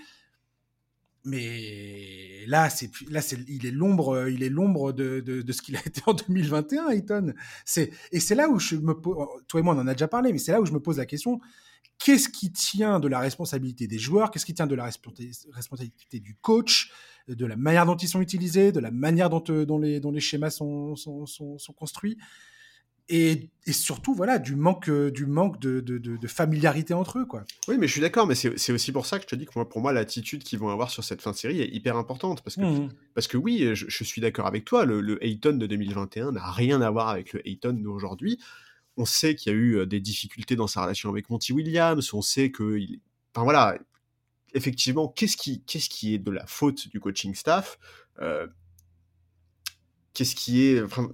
Mais 1.23 2.45
là, 2.45 2.69
c'est 2.69 2.91
là, 3.09 3.21
il 3.47 3.65
est 3.65 3.71
l'ombre, 3.71 4.29
il 4.29 4.43
est 4.43 4.49
l'ombre 4.49 4.93
de, 4.93 5.43
ce 5.51 5.61
qu'il 5.61 5.75
a 5.75 5.79
été 5.85 6.01
en 6.05 6.13
2021, 6.13 6.89
Ayton. 6.89 7.33
C'est 7.65 7.91
et 8.11 8.19
c'est 8.19 8.35
là 8.35 8.47
où 8.47 8.59
je 8.59 8.75
me 8.75 8.93
toi 9.47 9.59
et 9.59 9.63
moi 9.63 9.73
on 9.75 9.79
en 9.79 9.87
a 9.87 9.93
déjà 9.93 10.07
parlé, 10.07 10.31
mais 10.31 10.37
c'est 10.37 10.51
là 10.51 10.61
où 10.61 10.65
je 10.65 10.71
me 10.71 10.79
pose 10.79 10.97
la 10.97 11.07
question 11.07 11.41
qu'est-ce 11.97 12.29
qui 12.29 12.51
tient 12.51 12.99
de 12.99 13.07
la 13.07 13.19
responsabilité 13.19 13.87
des 13.87 13.99
joueurs 13.99 14.31
Qu'est-ce 14.31 14.45
qui 14.45 14.53
tient 14.53 14.67
de 14.67 14.75
la 14.75 14.85
responsabilité 14.85 16.19
du 16.19 16.35
coach 16.35 16.91
De 17.27 17.45
la 17.45 17.55
manière 17.55 17.85
dont 17.85 17.95
ils 17.95 18.07
sont 18.07 18.21
utilisés 18.21 18.71
De 18.71 18.79
la 18.79 18.91
manière 18.91 19.29
dont, 19.29 19.43
euh, 19.49 20.11
les, 20.11 20.19
schémas 20.19 20.49
sont 20.49 20.95
construits? 21.75 22.17
Et, 23.09 23.49
surtout 23.71 24.13
voilà 24.13 24.37
du 24.37 24.55
manque 24.55 24.89
du 24.89 25.25
manque 25.25 25.59
de, 25.59 25.79
de, 25.79 26.27
familiarité 26.27 26.93
entre 26.93 27.19
eux 27.19 27.25
quoi. 27.25 27.43
Oui 27.67 27.77
mais 27.79 27.87
je 27.87 27.91
suis 27.93 28.01
d'accord 28.01 28.27
mais 28.27 28.35
c'est 28.35 28.71
aussi 28.71 28.91
pour 28.91 29.05
ça 29.05 29.17
que 29.17 29.23
je 29.23 29.27
te 29.27 29.35
dis 29.35 29.45
que 29.45 29.51
moi, 29.55 29.67
pour 29.67 29.81
moi 29.81 29.91
l'attitude 29.91 30.43
qu'ils 30.43 30.59
vont 30.59 30.69
avoir 30.69 30.91
sur 30.91 31.03
cette 31.03 31.21
fin 31.21 31.31
de 31.31 31.35
série 31.35 31.61
est 31.61 31.69
hyper 31.69 31.97
importante 31.97 32.43
parce 32.43 32.55
que 32.55 32.61
mmh 32.61 32.89
parce 33.15 33.27
que 33.27 33.37
oui 33.37 33.71
je, 33.73 34.03
suis 34.03 34.21
d'accord 34.21 34.45
avec 34.45 34.65
toi 34.65 34.85
le, 34.85 35.01
le 35.01 35.23
Hayton 35.23 35.53
de 35.53 35.65
2021 35.65 36.33
n'a 36.33 36.51
rien 36.51 36.81
à 36.81 36.89
voir 36.91 37.09
avec 37.09 37.33
le 37.33 37.47
Hayton 37.47 37.73
d'aujourd'hui. 37.73 38.39
On 38.97 39.05
sait 39.05 39.35
qu'il 39.35 39.51
y 39.51 39.55
a 39.55 39.57
eu 39.57 39.77
euh, 39.77 39.85
des 39.85 39.99
difficultés 39.99 40.55
dans 40.55 40.67
sa 40.67 40.81
relation 40.83 41.09
avec 41.09 41.29
Monty 41.29 41.51
Williams, 41.51 42.13
on 42.13 42.21
sait 42.21 42.51
que 42.51 42.77
il... 42.77 43.01
enfin 43.33 43.43
voilà 43.43 43.77
effectivement 44.53 45.07
qu'est-ce 45.07 45.37
qui 45.37 45.63
qu'est-ce 45.63 45.89
qui 45.89 46.13
est 46.13 46.19
de 46.19 46.31
la 46.31 46.45
faute 46.45 46.87
du 46.87 46.99
coaching 46.99 47.33
staff 47.35 47.77
euh, 48.21 48.47
qu'est-ce 50.13 50.35
qui 50.35 50.63
est 50.63 50.81
enfin, 50.81 51.09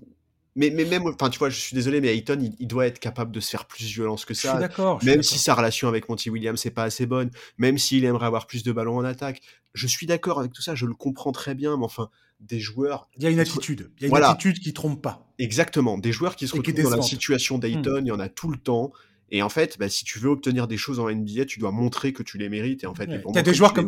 mais, 0.55 0.69
mais 0.69 0.83
même, 0.83 1.07
enfin, 1.07 1.29
tu 1.29 1.39
vois, 1.39 1.49
je 1.49 1.59
suis 1.59 1.75
désolé, 1.75 2.01
mais 2.01 2.09
Ayton, 2.09 2.39
il, 2.59 2.67
doit 2.67 2.85
être 2.85 2.99
capable 2.99 3.31
de 3.31 3.39
se 3.39 3.49
faire 3.49 3.65
plus 3.65 3.85
violence 3.85 4.25
que 4.25 4.33
ça. 4.33 4.49
Je 4.49 4.53
suis 4.53 4.59
d'accord. 4.59 5.03
Même 5.03 5.23
si 5.23 5.39
sa 5.39 5.53
relation 5.53 5.87
avec 5.87 6.09
Monty 6.09 6.29
Williams 6.29 6.63
n'est 6.65 6.71
pas 6.71 6.83
assez 6.83 7.05
bonne, 7.05 7.31
même 7.57 7.77
s'il 7.77 8.03
aimerait 8.03 8.25
avoir 8.25 8.47
plus 8.47 8.63
de 8.63 8.71
ballons 8.71 8.97
en 8.97 9.05
attaque, 9.05 9.41
je 9.73 9.87
suis 9.87 10.07
d'accord 10.07 10.39
avec 10.39 10.51
tout 10.51 10.61
ça, 10.61 10.75
je 10.75 10.85
le 10.85 10.93
comprends 10.93 11.31
très 11.31 11.55
bien, 11.55 11.77
mais 11.77 11.85
enfin, 11.85 12.09
des 12.41 12.59
joueurs. 12.59 13.07
Il 13.15 13.23
y 13.23 13.27
a 13.27 13.29
une 13.29 13.39
attitude. 13.39 13.91
Il 13.99 14.09
y 14.09 14.13
a 14.13 14.17
une 14.17 14.23
attitude 14.23 14.59
qui 14.59 14.73
trompe 14.73 15.01
pas. 15.01 15.25
Exactement. 15.39 15.97
Des 15.97 16.11
joueurs 16.11 16.35
qui 16.35 16.47
se 16.47 16.55
retrouvent 16.55 16.83
dans 16.83 16.97
la 16.97 17.01
situation 17.01 17.57
d'Ayton, 17.57 18.01
hmm. 18.01 18.05
il 18.05 18.07
y 18.07 18.11
en 18.11 18.19
a 18.19 18.27
tout 18.27 18.49
le 18.49 18.57
temps. 18.57 18.91
Et 19.33 19.41
en 19.41 19.49
fait, 19.49 19.77
bah, 19.79 19.87
si 19.87 20.03
tu 20.03 20.19
veux 20.19 20.29
obtenir 20.29 20.67
des 20.67 20.77
choses 20.77 20.99
en 20.99 21.09
NBA, 21.09 21.45
tu 21.45 21.59
dois 21.59 21.71
montrer 21.71 22.11
que 22.11 22.21
tu 22.21 22.37
les 22.37 22.49
mérites. 22.49 22.83
Et 22.83 22.87
en 22.87 22.93
fait, 22.93 23.09
ouais. 23.09 23.43
des 23.43 23.53
joueurs 23.53 23.73
comme 23.73 23.87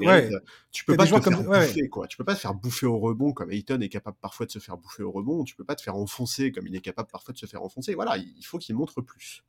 tu 0.71 0.85
peux 0.85 0.95
pas 0.95 1.05
te 1.05 1.19
faire 1.19 1.43
bouffer, 1.43 1.89
quoi. 1.89 2.07
Tu 2.07 2.17
peux 2.17 2.23
pas 2.23 2.35
te 2.35 2.39
faire 2.39 2.53
bouffer 2.53 2.85
au 2.85 2.97
rebond 2.97 3.33
comme 3.33 3.51
Ayton 3.51 3.79
est 3.81 3.89
capable 3.89 4.17
parfois 4.21 4.45
de 4.45 4.51
se 4.51 4.59
faire 4.59 4.77
bouffer 4.77 5.03
au 5.03 5.11
rebond. 5.11 5.43
Tu 5.43 5.55
peux 5.55 5.65
pas 5.65 5.75
te 5.75 5.81
faire 5.81 5.95
enfoncer 5.95 6.51
comme 6.51 6.65
il 6.67 6.75
est 6.75 6.81
capable 6.81 7.09
parfois 7.11 7.33
de 7.33 7.37
se 7.37 7.45
faire 7.45 7.61
enfoncer. 7.61 7.93
Voilà, 7.93 8.17
il 8.17 8.45
faut 8.45 8.57
qu'il 8.57 8.75
montre 8.75 9.01
plus 9.01 9.43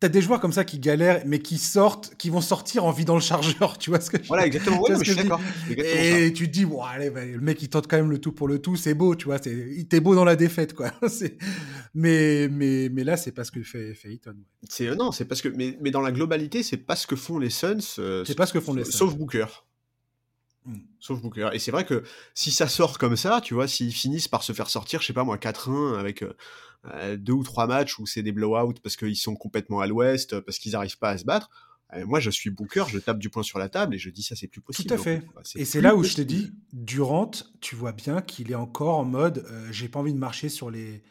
t'as 0.00 0.08
des 0.08 0.20
joueurs 0.20 0.40
comme 0.40 0.52
ça 0.52 0.64
qui 0.64 0.78
galèrent, 0.78 1.22
mais 1.26 1.38
qui 1.38 1.58
sortent, 1.58 2.14
qui 2.16 2.28
vont 2.28 2.40
sortir 2.40 2.84
en 2.84 2.90
vidant 2.90 3.14
le 3.14 3.20
chargeur, 3.20 3.78
tu 3.78 3.90
vois 3.90 4.00
ce 4.00 4.10
que 4.10 4.22
je 4.22 4.28
Voilà, 4.28 4.46
exactement, 4.46 4.82
ouais, 4.82 4.96
je 4.98 5.04
suis 5.04 5.16
d'accord. 5.16 5.40
Et 5.70 6.32
tu 6.32 6.48
te 6.48 6.52
dis, 6.52 6.64
bon, 6.64 6.82
allez, 6.82 7.10
bah, 7.10 7.24
le 7.24 7.40
mec, 7.40 7.62
il 7.62 7.68
tente 7.68 7.86
quand 7.88 7.96
même 7.96 8.10
le 8.10 8.18
tout 8.18 8.32
pour 8.32 8.48
le 8.48 8.58
tout, 8.58 8.76
c'est 8.76 8.94
beau, 8.94 9.14
tu 9.14 9.26
vois, 9.26 9.38
il 9.46 9.86
t'es 9.88 10.00
beau 10.00 10.14
dans 10.14 10.24
la 10.24 10.36
défaite, 10.36 10.74
quoi. 10.74 10.92
mais, 11.94 12.48
mais, 12.50 12.88
mais 12.90 13.04
là, 13.04 13.16
c'est 13.16 13.32
pas 13.32 13.44
ce 13.44 13.50
que 13.50 13.62
fait, 13.62 13.94
fait 13.94 14.12
Eaton. 14.12 14.36
C'est, 14.68 14.94
non, 14.94 15.12
c'est 15.12 15.24
parce 15.24 15.40
que, 15.40 15.48
mais, 15.48 15.78
mais 15.80 15.90
dans 15.90 16.02
la 16.02 16.12
globalité, 16.12 16.62
c'est 16.62 16.76
pas 16.76 16.96
ce 16.96 17.06
que 17.06 17.16
font 17.16 17.38
les 17.38 17.50
Suns. 17.50 17.78
Euh, 17.98 18.24
c'est 18.24 18.34
pas 18.34 18.46
ce 18.46 18.52
que 18.52 18.60
font 18.60 18.74
les 18.74 18.84
Suns. 18.84 18.98
Sauf 18.98 19.16
Booker. 19.16 19.46
Hmm. 20.66 20.78
Sauf 20.98 21.22
Booker. 21.22 21.50
Et 21.52 21.60
c'est 21.60 21.70
vrai 21.70 21.84
que 21.84 22.02
si 22.34 22.50
ça 22.50 22.66
sort 22.66 22.98
comme 22.98 23.16
ça, 23.16 23.40
tu 23.40 23.54
vois, 23.54 23.68
s'ils 23.68 23.92
finissent 23.92 24.26
par 24.26 24.42
se 24.42 24.52
faire 24.52 24.68
sortir, 24.68 25.00
je 25.00 25.06
sais 25.06 25.12
pas 25.12 25.22
moi, 25.22 25.36
4-1 25.36 25.96
avec 25.96 26.22
euh, 26.22 26.32
euh, 26.86 27.16
deux 27.16 27.34
ou 27.34 27.44
trois 27.44 27.68
matchs 27.68 28.00
où 28.00 28.06
c'est 28.06 28.22
des 28.22 28.32
blowouts 28.32 28.74
parce 28.82 28.96
qu'ils 28.96 29.16
sont 29.16 29.36
complètement 29.36 29.80
à 29.80 29.86
l'ouest, 29.86 30.40
parce 30.40 30.58
qu'ils 30.58 30.72
n'arrivent 30.72 30.98
pas 30.98 31.10
à 31.10 31.18
se 31.18 31.24
battre, 31.24 31.50
euh, 31.94 32.04
moi 32.04 32.18
je 32.18 32.30
suis 32.30 32.50
Booker, 32.50 32.84
je 32.88 32.98
tape 32.98 33.18
du 33.18 33.30
poing 33.30 33.44
sur 33.44 33.60
la 33.60 33.68
table 33.68 33.94
et 33.94 33.98
je 33.98 34.10
dis 34.10 34.24
ça 34.24 34.34
c'est 34.34 34.48
plus 34.48 34.60
possible. 34.60 34.88
Tout 34.88 34.94
à 34.94 34.98
fait. 34.98 35.22
Et 35.54 35.64
c'est 35.64 35.80
là 35.80 35.94
où 35.94 36.02
je 36.02 36.16
te 36.16 36.22
dis, 36.22 36.50
Durant, 36.72 37.30
tu 37.60 37.76
vois 37.76 37.92
bien 37.92 38.20
qu'il 38.20 38.50
est 38.50 38.56
encore 38.56 38.98
en 38.98 39.04
mode, 39.04 39.46
j'ai 39.70 39.88
pas 39.88 40.00
envie 40.00 40.14
de 40.14 40.18
marcher 40.18 40.48
sur 40.48 40.68
les... 40.68 41.04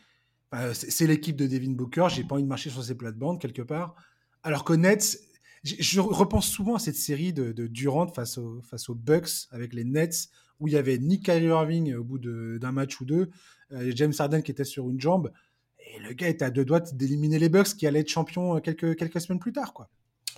c'est 0.74 1.08
l'équipe 1.08 1.38
de 1.38 1.48
Devin 1.48 1.72
Booker, 1.72 2.08
j'ai 2.10 2.26
pas 2.26 2.36
envie 2.36 2.44
de 2.44 2.50
marcher 2.50 2.70
sur 2.70 2.84
ses 2.84 2.96
plates-bandes 2.96 3.40
quelque 3.40 3.62
part. 3.62 3.96
Alors 4.44 4.66
que 4.66 4.74
Nets, 4.74 5.18
je 5.66 6.00
repense 6.00 6.48
souvent 6.48 6.76
à 6.76 6.80
cette 6.80 6.96
série 6.96 7.34
de, 7.34 7.68
Durant 7.68 8.08
face, 8.08 8.40
face 8.64 8.90
aux 8.90 8.96
Bucks 8.96 9.48
avec 9.52 9.74
les 9.74 9.84
Nets, 9.84 10.30
où 10.60 10.68
il 10.68 10.74
y 10.74 10.78
avait 10.78 10.98
Nick 10.98 11.26
Kyrie 11.26 11.46
Irving 11.46 11.96
au 11.96 12.04
bout 12.04 12.20
d'un 12.20 12.72
match 12.72 13.02
ou 13.02 13.06
deux, 13.06 13.30
euh, 13.72 13.92
James 13.96 14.14
Harden 14.18 14.42
qui 14.42 14.52
était 14.52 14.64
sur 14.64 14.90
une 14.90 15.02
jambe, 15.02 15.32
et 15.80 16.00
le 16.00 16.14
gars 16.14 16.30
était 16.30 16.46
à 16.46 16.52
deux 16.52 16.66
doigts 16.66 16.80
d'éliminer 16.80 17.40
les 17.40 17.50
Bucks 17.50 17.76
qui 17.76 17.88
allaient 17.88 18.00
être 18.00 18.10
champions 18.10 18.60
quelques, 18.60 18.96
quelques 18.96 19.22
semaines 19.22 19.40
plus 19.40 19.54
tard. 19.54 19.74
quoi. 19.74 19.90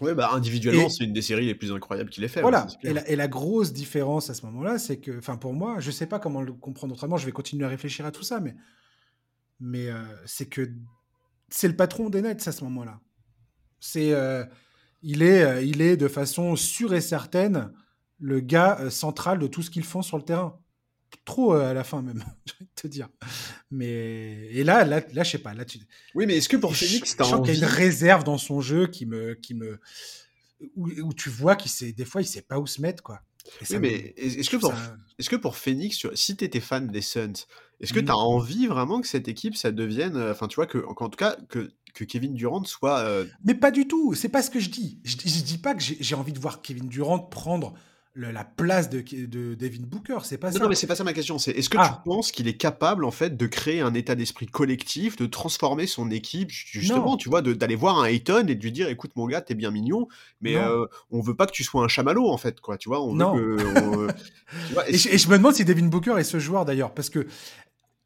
Oui, 0.01 0.13
bah 0.13 0.29
individuellement, 0.31 0.89
c'est 0.89 1.03
une 1.03 1.13
des 1.13 1.21
séries 1.21 1.47
les 1.47 1.55
plus 1.55 1.71
incroyables 1.71 2.09
qu'il 2.09 2.23
ait 2.23 2.27
fait. 2.27 2.41
Voilà. 2.41 2.67
et, 2.83 2.93
la, 2.93 3.09
et, 3.09 3.15
la, 3.15 3.27
grosse 3.27 3.73
différence 3.73 4.29
à 4.29 4.35
ce 4.35 4.45
moment-là, 4.45 4.77
c'est 4.77 4.97
que, 4.97 5.17
enfin, 5.17 5.37
pour 5.37 5.53
moi, 5.53 5.79
je 5.79 5.89
sais 5.89 6.05
pas 6.05 6.19
comment 6.19 6.41
le 6.41 6.53
comprendre 6.53 6.93
autrement. 6.93 7.17
Je 7.17 7.25
vais 7.25 7.31
continuer 7.31 7.65
à 7.65 7.69
réfléchir 7.69 8.05
à 8.05 8.11
tout 8.11 8.21
ça, 8.21 8.39
mais, 8.39 8.55
mais 9.59 9.87
euh, 9.87 10.03
c'est 10.25 10.47
que 10.47 10.69
c'est 11.49 11.67
le 11.67 11.75
patron 11.75 12.09
des 12.09 12.21
Nets 12.21 12.47
à 12.47 12.51
ce 12.51 12.63
moment-là. 12.65 12.99
C'est, 13.79 14.13
euh, 14.13 14.45
il 15.01 15.21
est, 15.21 15.43
euh, 15.43 15.61
il 15.61 15.81
est 15.81 15.97
de 15.97 16.07
façon 16.07 16.55
sûre 16.55 16.93
et 16.93 17.01
certaine 17.01 17.71
le 18.19 18.39
gars 18.39 18.79
euh, 18.79 18.89
central 18.89 19.39
de 19.39 19.47
tout 19.47 19.61
ce 19.61 19.69
qu'ils 19.69 19.83
font 19.83 20.01
sur 20.01 20.17
le 20.17 20.23
terrain. 20.23 20.59
Trop 21.23 21.53
euh, 21.53 21.69
à 21.69 21.73
la 21.73 21.83
fin 21.83 22.01
même, 22.01 22.23
je 22.45 22.53
vais 22.59 22.69
te 22.75 22.87
dire. 22.87 23.09
Mais 23.71 24.47
et 24.51 24.63
là, 24.63 24.83
là, 24.83 25.01
là, 25.13 25.23
je 25.23 25.31
sais 25.31 25.37
pas. 25.37 25.53
Là, 25.53 25.65
tu... 25.65 25.79
Oui, 26.15 26.25
mais 26.25 26.37
est-ce 26.37 26.49
que 26.49 26.57
pour 26.57 26.75
Phoenix, 26.75 27.15
tu 27.15 27.23
sens 27.23 27.45
qu'il 27.45 27.55
y 27.55 27.63
a 27.63 27.67
une 27.67 27.73
réserve 27.73 28.23
dans 28.23 28.37
son 28.37 28.61
jeu 28.61 28.87
qui 28.87 29.05
me, 29.05 29.33
qui 29.35 29.53
me, 29.53 29.79
où, 30.75 31.13
tu 31.13 31.29
vois 31.29 31.55
qu'il 31.55 31.71
sait, 31.71 31.91
des 31.91 32.05
fois, 32.05 32.21
il 32.21 32.25
sait 32.25 32.41
pas 32.41 32.59
où 32.59 32.67
se 32.67 32.81
mettre, 32.81 33.03
quoi. 33.03 33.21
Oui, 33.69 33.79
mais 33.79 34.13
est-ce 34.17 34.49
que, 34.49 34.57
pour, 34.57 34.73
est 35.17 35.27
que 35.27 35.35
pour 35.35 35.55
Phoenix, 35.55 36.05
si 36.13 36.35
tu 36.35 36.45
étais 36.45 36.59
fan 36.59 36.87
des 36.87 37.01
Suns, 37.01 37.45
est-ce 37.79 37.93
que 37.93 37.99
tu 37.99 38.09
as 38.09 38.15
mmh. 38.15 38.17
envie 38.17 38.67
vraiment 38.67 39.01
que 39.01 39.07
cette 39.07 39.27
équipe, 39.27 39.55
ça 39.55 39.71
devienne. 39.71 40.17
Enfin, 40.17 40.47
tu 40.47 40.55
vois, 40.55 40.67
que, 40.67 40.83
en 40.87 41.09
tout 41.09 41.17
cas, 41.17 41.37
que, 41.49 41.71
que 41.93 42.03
Kevin 42.03 42.33
Durant 42.33 42.63
soit. 42.63 42.99
Euh, 42.99 43.25
mais 43.43 43.53
pas 43.53 43.71
du 43.71 43.87
tout, 43.87 44.13
c'est 44.13 44.29
pas 44.29 44.41
ce 44.41 44.49
que 44.49 44.59
je 44.59 44.69
dis. 44.69 44.99
Je, 45.03 45.15
je 45.17 45.43
dis 45.43 45.57
pas 45.57 45.75
que 45.75 45.83
j'ai 45.83 46.15
envie 46.15 46.33
de 46.33 46.39
voir 46.39 46.61
Kevin 46.61 46.87
Durant 46.87 47.19
prendre 47.19 47.73
la 48.17 48.43
place 48.43 48.89
de, 48.89 49.01
de 49.01 49.53
Devin 49.55 49.83
Booker. 49.83 50.19
C'est 50.23 50.37
pas 50.37 50.51
ça. 50.51 50.59
Non, 50.59 50.67
mais 50.67 50.75
c'est 50.75 50.87
pas 50.87 50.95
ça 50.95 51.03
ma 51.03 51.13
question. 51.13 51.37
C'est 51.37 51.51
est-ce 51.51 51.69
que 51.69 51.77
tu 51.77 51.83
ah. 51.83 52.01
penses 52.03 52.31
qu'il 52.31 52.47
est 52.47 52.57
capable 52.57 53.05
en 53.05 53.11
fait 53.11 53.37
de 53.37 53.47
créer 53.47 53.81
un 53.81 53.93
état 53.93 54.15
d'esprit 54.15 54.47
collectif, 54.47 55.15
de 55.15 55.25
transformer 55.25 55.87
son 55.87 56.09
équipe 56.09 56.49
justement, 56.49 57.17
tu 57.17 57.29
vois, 57.29 57.41
d'aller 57.41 57.75
voir 57.75 57.99
un 57.99 58.05
Ayton 58.05 58.47
et 58.47 58.55
de 58.55 58.61
lui 58.61 58.71
dire, 58.71 58.89
écoute 58.89 59.11
mon 59.15 59.27
gars, 59.27 59.41
t'es 59.41 59.55
bien 59.55 59.71
mignon, 59.71 60.07
mais 60.41 60.55
euh, 60.55 60.85
on 61.11 61.21
veut 61.21 61.35
pas 61.35 61.45
que 61.45 61.51
tu 61.51 61.63
sois 61.63 61.83
un 61.83 61.87
chamallow 61.87 62.29
en 62.29 62.37
fait, 62.37 62.59
quoi. 62.59 62.77
Tu 62.77 62.89
vois, 62.89 63.03
on 63.03 63.13
non. 63.13 63.35
Veut 63.35 63.57
que, 64.75 64.91
et, 64.91 64.97
je, 64.97 65.29
me 65.29 65.37
demande 65.37 65.53
si 65.53 65.65
Devin 65.65 65.87
Booker 65.87 66.15
est 66.17 66.23
ce 66.23 66.39
joueur 66.39 66.65
d'ailleurs, 66.65 66.93
parce 66.93 67.09
que 67.09 67.27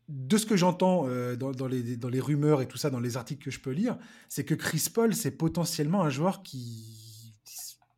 de 0.09 0.37
ce 0.37 0.45
que 0.45 0.57
j'entends 0.57 1.05
euh, 1.07 1.35
dans, 1.37 1.67
les, 1.67 1.95
dans 1.95 2.09
les 2.09 2.19
rumeurs 2.19 2.61
et 2.61 2.67
tout 2.67 2.77
ça, 2.77 2.89
dans 2.89 2.99
les 2.99 3.15
articles 3.15 3.43
que 3.43 3.51
je 3.51 3.59
peux 3.59 3.71
lire, 3.71 3.97
c'est 4.27 4.43
que 4.43 4.55
Chris 4.55 4.87
Paul, 4.93 5.15
c'est 5.15 5.31
potentiellement 5.31 6.03
un 6.03 6.09
joueur 6.09 6.43
qui 6.43 7.00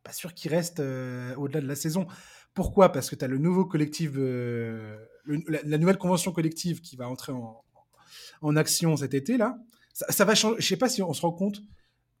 pas 0.04 0.12
sûr 0.12 0.34
qu'il 0.34 0.52
reste 0.52 0.80
euh, 0.80 1.34
au-delà 1.34 1.60
de 1.60 1.66
la 1.66 1.74
saison. 1.74 2.06
Pourquoi? 2.52 2.92
Parce 2.92 3.10
que 3.10 3.16
tu 3.16 3.24
as 3.24 3.28
le 3.28 3.38
nouveau 3.38 3.64
collectif, 3.64 4.12
la, 4.14 5.78
nouvelle 5.78 5.98
convention 5.98 6.30
collective 6.30 6.80
qui 6.80 6.94
va 6.94 7.08
entrer 7.08 7.32
en, 7.32 7.64
en 8.42 8.56
action 8.56 8.96
cet 8.96 9.14
été 9.14 9.36
là. 9.36 9.58
Ça, 9.92 10.24
va 10.24 10.34
changer. 10.34 10.56
Je 10.60 10.66
sais 10.66 10.76
pas 10.76 10.88
si 10.88 11.02
on 11.02 11.12
se 11.12 11.22
rend 11.22 11.32
compte 11.32 11.62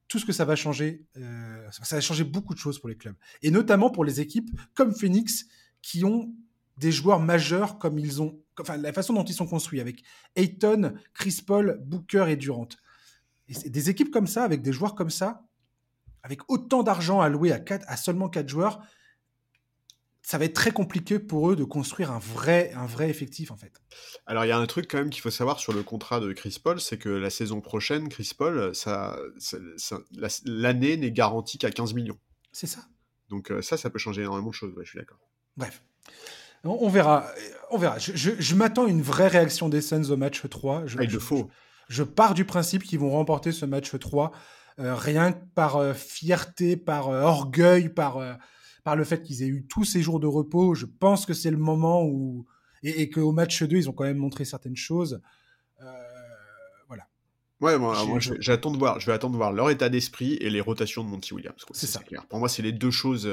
tout 0.08 0.18
ce 0.18 0.24
que 0.24 0.32
ça 0.32 0.44
va 0.44 0.56
changer. 0.56 1.06
Euh, 1.16 1.68
ça 1.70 1.96
va 1.96 2.00
changer 2.00 2.24
beaucoup 2.24 2.54
de 2.54 2.58
choses 2.58 2.78
pour 2.78 2.88
les 2.88 2.96
clubs 2.96 3.16
et 3.42 3.50
notamment 3.50 3.90
pour 3.90 4.04
les 4.04 4.20
équipes 4.20 4.50
comme 4.74 4.94
Phoenix 4.94 5.46
qui 5.82 6.04
ont 6.04 6.32
des 6.76 6.92
joueurs 6.92 7.20
majeurs 7.20 7.78
comme 7.78 7.98
ils 7.98 8.22
ont, 8.22 8.40
enfin 8.60 8.76
la 8.76 8.92
façon 8.92 9.12
dont 9.12 9.24
ils 9.24 9.34
sont 9.34 9.46
construits 9.46 9.80
avec 9.80 10.02
Ayton, 10.36 10.94
Chris 11.14 11.40
Paul, 11.46 11.80
Booker 11.84 12.26
et 12.28 12.36
Durant. 12.36 12.68
Et 13.48 13.70
des 13.70 13.90
équipes 13.90 14.10
comme 14.10 14.26
ça, 14.26 14.44
avec 14.44 14.62
des 14.62 14.72
joueurs 14.72 14.94
comme 14.94 15.10
ça, 15.10 15.44
avec 16.24 16.40
autant 16.48 16.82
d'argent 16.82 17.20
alloué 17.20 17.52
à, 17.52 17.60
à 17.86 17.96
seulement 17.96 18.28
4 18.28 18.48
joueurs, 18.48 18.80
ça 20.22 20.38
va 20.38 20.46
être 20.46 20.54
très 20.54 20.70
compliqué 20.70 21.18
pour 21.18 21.50
eux 21.50 21.54
de 21.54 21.64
construire 21.64 22.10
un 22.10 22.18
vrai, 22.18 22.72
un 22.74 22.86
vrai 22.86 23.10
effectif 23.10 23.50
en 23.50 23.56
fait. 23.56 23.82
Alors 24.26 24.46
il 24.46 24.48
y 24.48 24.52
a 24.52 24.58
un 24.58 24.66
truc 24.66 24.90
quand 24.90 24.96
même 24.96 25.10
qu'il 25.10 25.20
faut 25.20 25.30
savoir 25.30 25.60
sur 25.60 25.74
le 25.74 25.82
contrat 25.82 26.18
de 26.18 26.32
Chris 26.32 26.58
Paul, 26.62 26.80
c'est 26.80 26.96
que 26.96 27.10
la 27.10 27.28
saison 27.28 27.60
prochaine, 27.60 28.08
Chris 28.08 28.32
Paul, 28.36 28.74
ça, 28.74 29.18
l'année 30.46 30.96
n'est 30.96 31.12
garantie 31.12 31.58
qu'à 31.58 31.70
15 31.70 31.92
millions. 31.92 32.18
C'est 32.52 32.66
ça. 32.66 32.80
Donc 33.28 33.50
euh, 33.50 33.60
ça, 33.60 33.76
ça 33.76 33.90
peut 33.90 33.98
changer 33.98 34.22
énormément 34.22 34.48
de 34.48 34.54
choses, 34.54 34.72
je 34.80 34.88
suis 34.88 34.98
d'accord. 34.98 35.18
Bref. 35.58 35.82
On, 36.64 36.88
verra. 36.88 37.26
On 37.70 37.76
verra. 37.76 37.98
Je, 37.98 38.54
m'attends 38.54 38.86
à 38.86 38.88
une 38.88 39.02
vraie 39.02 39.28
réaction 39.28 39.68
des 39.68 39.82
Suns 39.82 40.10
au 40.10 40.16
match 40.16 40.42
3. 40.48 40.86
Je, 40.86 40.96
ah, 40.98 41.04
il 41.04 41.10
le 41.10 41.18
faut. 41.18 41.50
Je, 41.88 42.02
pars 42.02 42.32
du 42.32 42.46
principe 42.46 42.84
qu'ils 42.84 42.98
vont 42.98 43.10
remporter 43.10 43.52
ce 43.52 43.66
match 43.66 43.94
3 43.94 44.32
euh, 44.32 44.38
rien 44.78 45.32
que 45.32 45.44
par 45.54 45.76
euh, 45.76 45.94
fierté, 45.94 46.76
par 46.76 47.08
euh, 47.08 47.22
orgueil, 47.22 47.88
par, 47.88 48.38
par 48.82 48.96
le 48.96 49.04
fait 49.04 49.22
qu'ils 49.22 49.42
aient 49.42 49.48
eu 49.48 49.66
tous 49.66 49.84
ces 49.84 50.02
jours 50.02 50.20
de 50.20 50.26
repos. 50.26 50.74
Je 50.74 50.86
pense 50.86 51.26
que 51.26 51.34
c'est 51.34 51.50
le 51.50 51.58
moment 51.58 52.04
où. 52.04 52.46
Et, 52.82 53.02
et 53.02 53.10
qu'au 53.10 53.32
match 53.32 53.62
2, 53.62 53.76
ils 53.76 53.88
ont 53.88 53.92
quand 53.92 54.04
même 54.04 54.18
montré 54.18 54.44
certaines 54.44 54.76
choses. 54.76 55.22
voilà. 56.88 57.06
Ouais, 57.60 57.78
moi, 57.78 57.96
j'attends 58.40 58.72
de 58.72 58.76
voir, 58.76 59.00
je 59.00 59.06
vais 59.06 59.12
attendre 59.12 59.32
de 59.32 59.38
voir 59.38 59.52
leur 59.52 59.70
état 59.70 59.88
d'esprit 59.88 60.34
et 60.34 60.50
les 60.50 60.60
rotations 60.60 61.02
de 61.02 61.08
Monty 61.08 61.32
Williams. 61.32 61.64
C'est 61.72 61.86
ça. 61.86 62.00
Clair. 62.00 62.26
Pour 62.26 62.40
moi, 62.40 62.48
c'est 62.48 62.62
les 62.62 62.72
deux 62.72 62.90
choses 62.90 63.24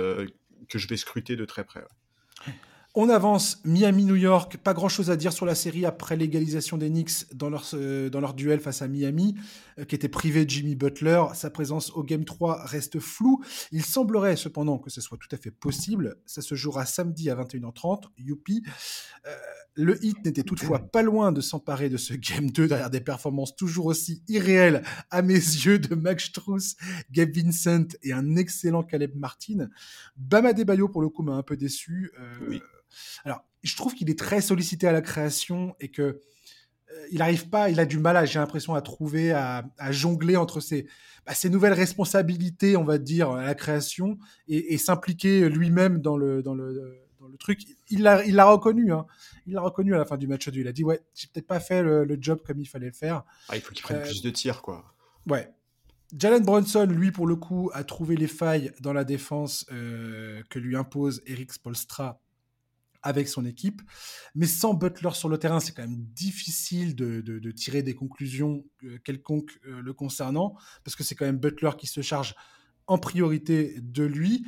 que 0.70 0.80
je 0.80 0.88
vais 0.88 0.96
scruter 0.96 1.36
de 1.36 1.44
très 1.44 1.66
près. 1.66 1.84
On 2.94 3.08
avance 3.08 3.62
Miami-New 3.64 4.18
York. 4.18 4.58
Pas 4.58 4.74
grand-chose 4.74 5.10
à 5.10 5.16
dire 5.16 5.32
sur 5.32 5.46
la 5.46 5.56
série 5.56 5.86
après 5.86 6.18
l'égalisation 6.18 6.76
des 6.76 6.90
Knicks 6.90 7.34
dans 7.34 7.50
leur, 7.50 7.64
euh, 7.74 8.10
dans 8.10 8.20
leur 8.20 8.34
duel 8.34 8.60
face 8.60 8.82
à 8.82 8.90
Miami, 8.90 9.36
euh, 9.80 9.86
qui 9.86 9.96
était 9.96 10.10
privé 10.10 10.44
de 10.44 10.50
Jimmy 10.50 10.76
Butler. 10.76 11.24
Sa 11.34 11.50
présence 11.50 11.92
au 11.92 12.04
Game 12.04 12.26
3 12.26 12.66
reste 12.66 13.00
floue. 13.00 13.42
Il 13.72 13.86
semblerait 13.86 14.36
cependant 14.36 14.78
que 14.78 14.90
ce 14.90 15.00
soit 15.00 15.18
tout 15.18 15.34
à 15.34 15.38
fait 15.38 15.52
possible. 15.52 16.18
Ça 16.26 16.42
se 16.42 16.54
jouera 16.54 16.86
samedi 16.86 17.30
à 17.30 17.36
21h30. 17.36 18.10
Youpi. 18.18 18.62
Euh, 19.26 19.36
le 19.76 20.04
hit 20.04 20.18
n'était 20.26 20.44
toutefois 20.44 20.80
pas 20.92 21.02
loin 21.02 21.32
de 21.32 21.40
s'emparer 21.40 21.88
de 21.88 21.96
ce 21.96 22.14
Game 22.14 22.52
2 22.52 22.68
derrière 22.68 22.90
des 22.90 23.00
performances 23.00 23.56
toujours 23.56 23.86
aussi 23.86 24.22
irréelles 24.28 24.84
à 25.12 25.22
mes 25.22 25.36
yeux 25.36 25.80
de 25.80 25.96
Max 25.96 26.26
Strauss, 26.26 26.76
Gabe 27.10 27.34
Vincent 27.34 27.88
et 28.04 28.12
un 28.12 28.36
excellent 28.36 28.84
Caleb 28.84 29.16
Martin. 29.16 29.70
Bama 30.18 30.52
Bayo 30.52 30.90
pour 30.90 31.02
le 31.02 31.08
coup 31.08 31.24
m'a 31.24 31.36
un 31.36 31.44
peu 31.44 31.56
déçu. 31.56 32.12
oui. 32.50 32.62
Alors, 33.26 33.44
je 33.64 33.76
trouve 33.76 33.94
qu'il 33.94 34.10
est 34.10 34.18
très 34.18 34.42
sollicité 34.42 34.88
à 34.88 34.92
la 34.92 35.02
création 35.02 35.76
et 35.80 35.90
que 35.90 36.02
euh, 36.02 37.08
il 37.12 37.20
n'arrive 37.20 37.50
pas, 37.50 37.70
il 37.70 37.80
a 37.80 37.86
du 37.86 38.00
mal, 38.00 38.26
j'ai 38.28 38.40
l'impression, 38.40 38.74
à 38.74 38.82
trouver, 38.82 39.32
à, 39.32 39.64
jongler 39.90 40.36
entre 40.36 40.60
ses, 40.60 40.88
bah, 41.26 41.34
ses, 41.34 41.50
nouvelles 41.50 41.74
responsabilités, 41.74 42.76
on 42.76 42.84
va 42.84 42.98
dire, 42.98 43.32
à 43.32 43.44
la 43.44 43.56
création 43.56 44.18
et, 44.48 44.78
s'impliquer 44.78 45.50
lui-même 45.50 46.02
dans 46.02 46.18
le, 46.18 46.42
dans, 46.42 46.56
le, 46.56 47.02
dans 47.20 47.28
le 47.28 47.38
truc. 47.38 47.62
Il 47.90 48.02
l'a 48.04 48.26
il 48.26 48.40
reconnu, 48.42 48.92
hein. 48.92 49.06
il 49.46 49.54
l'a 49.54 49.62
reconnu 49.62 49.94
à 49.96 49.98
la 49.98 50.06
fin 50.06 50.18
du 50.18 50.28
match 50.28 50.50
2. 50.50 50.60
Il 50.60 50.68
a 50.68 50.74
dit, 50.74 50.84
ouais, 50.84 51.00
j'ai 51.14 51.28
peut-être 51.28 51.48
pas 51.48 51.60
fait 51.60 51.84
le, 51.84 52.18
job 52.20 52.42
comme 52.46 52.60
il 52.60 52.66
fallait 52.66 52.88
le 52.88 52.94
faire. 52.94 53.24
Ah, 53.50 53.56
il 53.56 53.62
faut 53.62 53.74
qu'il 53.74 53.84
prenne 53.84 53.98
euh, 53.98 54.04
plus 54.04 54.22
de 54.22 54.30
tirs, 54.30 54.62
quoi. 54.62 54.94
Ouais. 55.28 55.50
Jalen 56.18 56.44
Brunson, 56.44 56.88
lui, 56.88 57.12
pour 57.12 57.26
le 57.26 57.38
coup, 57.38 57.72
a 57.74 57.84
trouvé 57.84 58.18
les 58.18 58.28
failles 58.28 58.74
dans 58.82 58.92
la 58.92 59.06
défense 59.06 59.66
euh, 59.72 60.42
que 60.50 60.60
lui 60.60 60.76
impose 60.76 61.22
Eric 61.26 61.54
Spolstra 61.54 62.21
avec 63.04 63.28
son 63.28 63.46
équipe. 63.46 63.82
Mais 64.36 64.48
sans 64.48 64.74
Butler 64.74 65.12
sur 65.14 65.30
le 65.30 65.38
terrain, 65.38 65.60
c'est 65.60 65.74
quand 65.74 65.82
même 65.82 66.06
difficile 66.14 66.96
de, 66.96 67.52
tirer 67.52 67.84
des 67.84 67.96
conclusions 67.96 68.64
euh, 68.84 68.98
quelconques 69.04 69.60
euh, 69.66 69.82
le 69.82 69.94
concernant, 69.94 70.56
parce 70.84 70.96
que 70.96 71.04
c'est 71.04 71.16
quand 71.16 71.26
même 71.26 71.38
Butler 71.38 71.72
qui 71.78 71.88
se 71.88 72.02
charge 72.02 72.36
en 72.88 72.98
priorité 72.98 73.76
de 73.82 74.04
lui. 74.04 74.46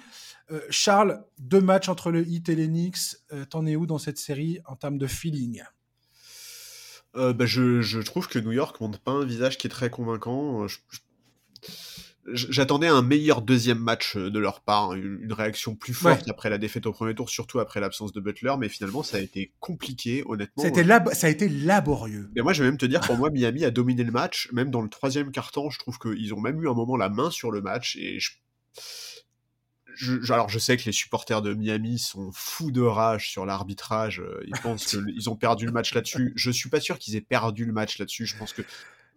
Euh, 0.52 0.62
Charles, 0.70 1.24
deux 1.40 1.62
matchs 1.62 1.90
entre 1.90 2.12
le 2.12 2.28
Heat 2.28 2.50
et 2.50 2.56
les 2.56 2.68
Knicks, 2.68 3.18
t'en 3.50 3.66
es 3.66 3.76
où 3.76 3.86
dans 3.86 4.00
cette 4.00 4.18
série 4.18 4.60
en 4.66 4.76
termes 4.76 4.98
de 4.98 5.08
feeling? 5.08 5.64
Bah, 7.16 7.46
je, 7.46 8.02
trouve 8.02 8.28
que 8.28 8.40
New 8.40 8.54
York 8.54 8.82
montre 8.82 9.00
pas 9.00 9.12
un 9.12 9.24
visage 9.24 9.60
qui 9.60 9.68
est 9.68 9.70
très 9.70 9.92
convaincant 9.92 10.66
j'attendais 12.32 12.88
un 12.88 13.02
meilleur 13.02 13.42
deuxième 13.42 13.80
match 13.80 14.16
euh, 14.16 14.30
de 14.30 14.40
leur 14.40 14.62
part, 14.62 14.92
hein, 14.92 14.96
une, 14.96 15.34
réaction 15.34 15.76
plus 15.76 15.94
forte 15.94 16.30
après 16.30 16.50
la 16.50 16.58
défaite 16.58 16.86
au 16.86 16.94
premier 16.94 17.14
tour, 17.16 17.30
surtout 17.30 17.60
après 17.60 17.80
l'absence 17.80 18.14
de 18.14 18.22
Butler, 18.22 18.54
mais 18.60 18.70
finalement 18.70 19.04
ça 19.04 19.18
a 19.18 19.20
été 19.20 19.52
compliqué, 19.60 20.24
honnêtement. 20.26 20.64
Ça 20.64 20.68
a 20.68 20.72
été, 20.72 20.84
lab 20.84 21.14
ça 21.14 21.28
a 21.28 21.30
été 21.30 21.50
laborieux. 21.50 22.30
Et 22.36 22.42
moi 22.42 22.54
je 22.54 22.64
vais 22.64 22.70
même 22.70 22.78
te 22.78 22.86
dire, 22.86 23.02
pour 23.02 23.18
moi 23.18 23.30
Miami 23.30 23.66
a 23.66 23.72
dominé 23.72 24.04
le 24.04 24.12
match, 24.12 24.50
même 24.54 24.70
dans 24.70 24.82
le 24.82 24.90
troisième 24.90 25.32
quart-temps, 25.32 25.70
je 25.70 25.80
trouve 25.80 26.00
qu'ils 26.00 26.34
ont 26.34 26.40
même 26.40 26.62
eu 26.62 26.70
un 26.70 26.74
moment 26.74 26.96
la 26.96 27.10
main 27.10 27.30
sur 27.30 27.52
le 27.52 27.62
match, 27.62 27.98
et 27.98 28.20
je... 29.96 30.32
alors 30.32 30.50
je 30.50 30.60
sais 30.60 30.78
que 30.78 30.86
les 30.86 30.92
supporters 30.92 31.42
de 31.42 31.54
Miami 31.54 32.00
sont 32.00 32.32
fous 32.34 32.72
de 32.72 32.82
rage 32.82 33.30
sur 33.30 33.46
l'arbitrage, 33.46 34.22
euh, 34.22 34.44
ils 34.48 34.60
pensent 34.62 34.86
qu'ils 34.86 35.30
ont 35.30 35.36
perdu 35.36 35.66
le 35.66 35.72
match 35.72 35.94
là-dessus. 35.94 36.32
Je 36.36 36.52
suis 36.52 36.70
pas 36.70 36.80
sûr 36.80 37.00
qu'ils 37.00 37.16
aient 37.16 37.22
perdu 37.22 37.66
le 37.66 37.74
match 37.74 37.98
là-dessus, 37.98 38.26
je 38.26 38.38
pense 38.38 38.54
que 38.54 38.62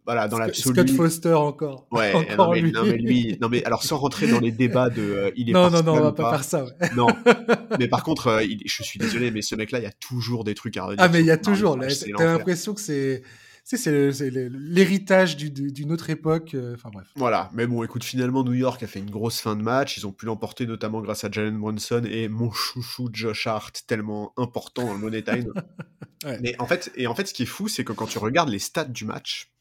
voilà, 0.06 0.28
dans 0.28 0.38
l'absolu. 0.38 0.74
Scott 0.74 0.90
Foster 0.90 1.34
encore. 1.34 1.88
Ouais, 1.90 2.12
non, 2.38 2.52
mais, 2.52 2.60
lui. 2.60 2.72
non, 2.72 2.84
mais, 2.84 2.96
lui, 2.96 3.38
non 3.40 3.48
mais 3.48 3.64
alors 3.64 3.82
sans 3.82 3.98
rentrer 3.98 4.28
dans 4.28 4.40
les 4.40 4.52
débats 4.52 4.88
de 4.88 5.02
euh, 5.02 5.30
il 5.36 5.50
est 5.50 5.52
Non 5.52 5.68
non 5.68 5.82
non, 5.82 5.94
on 5.94 6.00
va 6.00 6.12
pas, 6.12 6.30
faire 6.30 6.44
ça. 6.44 6.64
Ouais. 6.64 6.70
Non. 6.96 7.08
mais 7.78 7.88
par 7.88 8.04
contre, 8.04 8.28
euh, 8.28 8.44
je 8.64 8.82
suis 8.82 8.98
désolé, 8.98 9.32
mais 9.32 9.42
ce 9.42 9.56
mec-là, 9.56 9.80
il 9.80 9.82
y 9.82 9.88
a 9.88 9.92
toujours 9.92 10.44
des 10.44 10.54
trucs 10.54 10.76
à 10.76 10.84
redire. 10.84 11.04
Ah 11.04 11.08
mais 11.08 11.20
il 11.20 11.26
y 11.26 11.30
a 11.30 11.36
toujours. 11.36 11.76
T'as 12.16 12.24
l'impression 12.24 12.72
que 12.72 12.80
c'est 12.80 13.22
c'est 13.66 13.90
l'héritage 13.90 15.36
d'une 15.36 15.92
autre 15.92 16.08
époque. 16.08 16.54
Euh, 16.54 16.74
enfin 16.74 16.90
bref. 16.92 17.08
Voilà, 17.16 17.50
mais 17.52 17.66
bon, 17.66 17.82
écoute, 17.82 18.04
finalement, 18.04 18.44
New 18.44 18.54
York 18.54 18.80
a 18.84 18.86
fait 18.86 19.00
une 19.00 19.10
grosse 19.10 19.40
fin 19.40 19.56
de 19.56 19.62
match. 19.62 19.96
Ils 19.96 20.06
ont 20.06 20.12
pu 20.12 20.26
l'emporter 20.26 20.66
notamment 20.66 21.00
grâce 21.00 21.24
à 21.24 21.30
Jalen 21.30 21.58
Brunson 21.58 22.02
et 22.08 22.28
mon 22.28 22.52
chouchou 22.52 23.08
Josh 23.12 23.48
Hart, 23.48 23.82
tellement 23.88 24.32
important 24.36 24.86
dans 24.86 24.92
le 24.92 25.00
Money 25.00 25.22
Time. 25.22 25.52
ouais. 26.24 26.38
Mais 26.40 26.54
en 26.60 26.66
fait, 26.66 26.92
et 26.94 27.08
en 27.08 27.16
fait, 27.16 27.26
ce 27.26 27.34
qui 27.34 27.42
est 27.42 27.46
fou, 27.46 27.66
c'est 27.66 27.82
que 27.82 27.92
quand 27.92 28.06
tu 28.06 28.18
regardes 28.18 28.50
les 28.50 28.60
stats 28.60 28.84
du 28.84 29.04
match, 29.04 29.52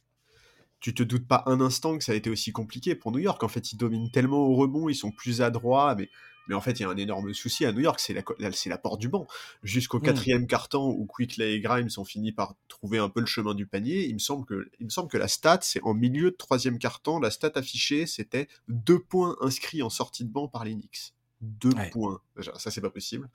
tu 0.86 0.94
te 0.94 1.02
doutes 1.02 1.28
pas 1.28 1.42
un 1.48 1.62
instant 1.62 1.98
que 1.98 2.04
ça 2.04 2.12
a 2.12 2.16
été 2.16 2.30
aussi 2.30 2.52
compliqué 2.52 2.94
pour 2.94 3.12
New 3.12 3.18
York. 3.18 3.42
En 3.42 3.48
fait, 3.48 3.74
ils 3.74 3.76
dominent 3.76 4.12
tellement 4.12 4.46
au 4.46 4.56
rebond, 4.56 4.88
ils 4.88 4.94
sont 4.94 5.10
plus 5.10 5.42
adroits, 5.42 5.96
mais, 5.96 6.12
mais 6.48 6.54
en 6.54 6.62
fait, 6.62 6.74
il 6.74 6.84
y 6.84 6.86
a 6.86 6.90
un 6.90 6.96
énorme 6.96 7.34
souci 7.34 7.66
à 7.66 7.72
New 7.72 7.80
York, 7.80 8.00
c'est 8.00 8.14
la, 8.14 8.22
c'est 8.52 8.70
la 8.70 8.78
porte 8.78 9.02
du 9.02 9.10
banc. 9.10 9.26
Jusqu'au 9.64 9.98
mmh. 9.98 10.04
quatrième 10.04 10.46
carton 10.46 10.92
où 10.92 11.08
Quickley 11.08 11.56
et 11.56 11.60
Grimes 11.60 11.90
ont 11.98 12.06
fini 12.06 12.32
par 12.34 12.54
trouver 12.68 13.00
un 13.00 13.10
peu 13.10 13.20
le 13.20 13.26
chemin 13.26 13.56
du 13.56 13.66
panier, 13.66 14.06
il 14.06 14.14
me 14.14 14.20
semble 14.20 14.46
que, 14.46 14.70
il 14.80 14.86
me 14.86 14.92
semble 14.92 15.10
que 15.10 15.18
la 15.18 15.28
stat, 15.28 15.58
c'est 15.64 15.82
en 15.82 15.96
milieu 15.96 16.30
de 16.30 16.36
troisième 16.36 16.78
carton, 16.78 17.20
la 17.20 17.32
stat 17.32 17.54
affichée, 17.56 18.06
c'était 18.06 18.48
deux 18.68 19.00
points 19.00 19.36
inscrits 19.42 19.82
en 19.82 19.90
sortie 19.90 20.24
de 20.24 20.30
banc 20.30 20.48
par 20.48 20.66
les 20.66 20.76
Knicks. 20.76 21.16
Deux 21.42 21.74
points. 21.92 22.22
Ça, 22.60 22.70
c'est 22.70 22.82
pas 22.82 22.92
possible. 22.92 23.28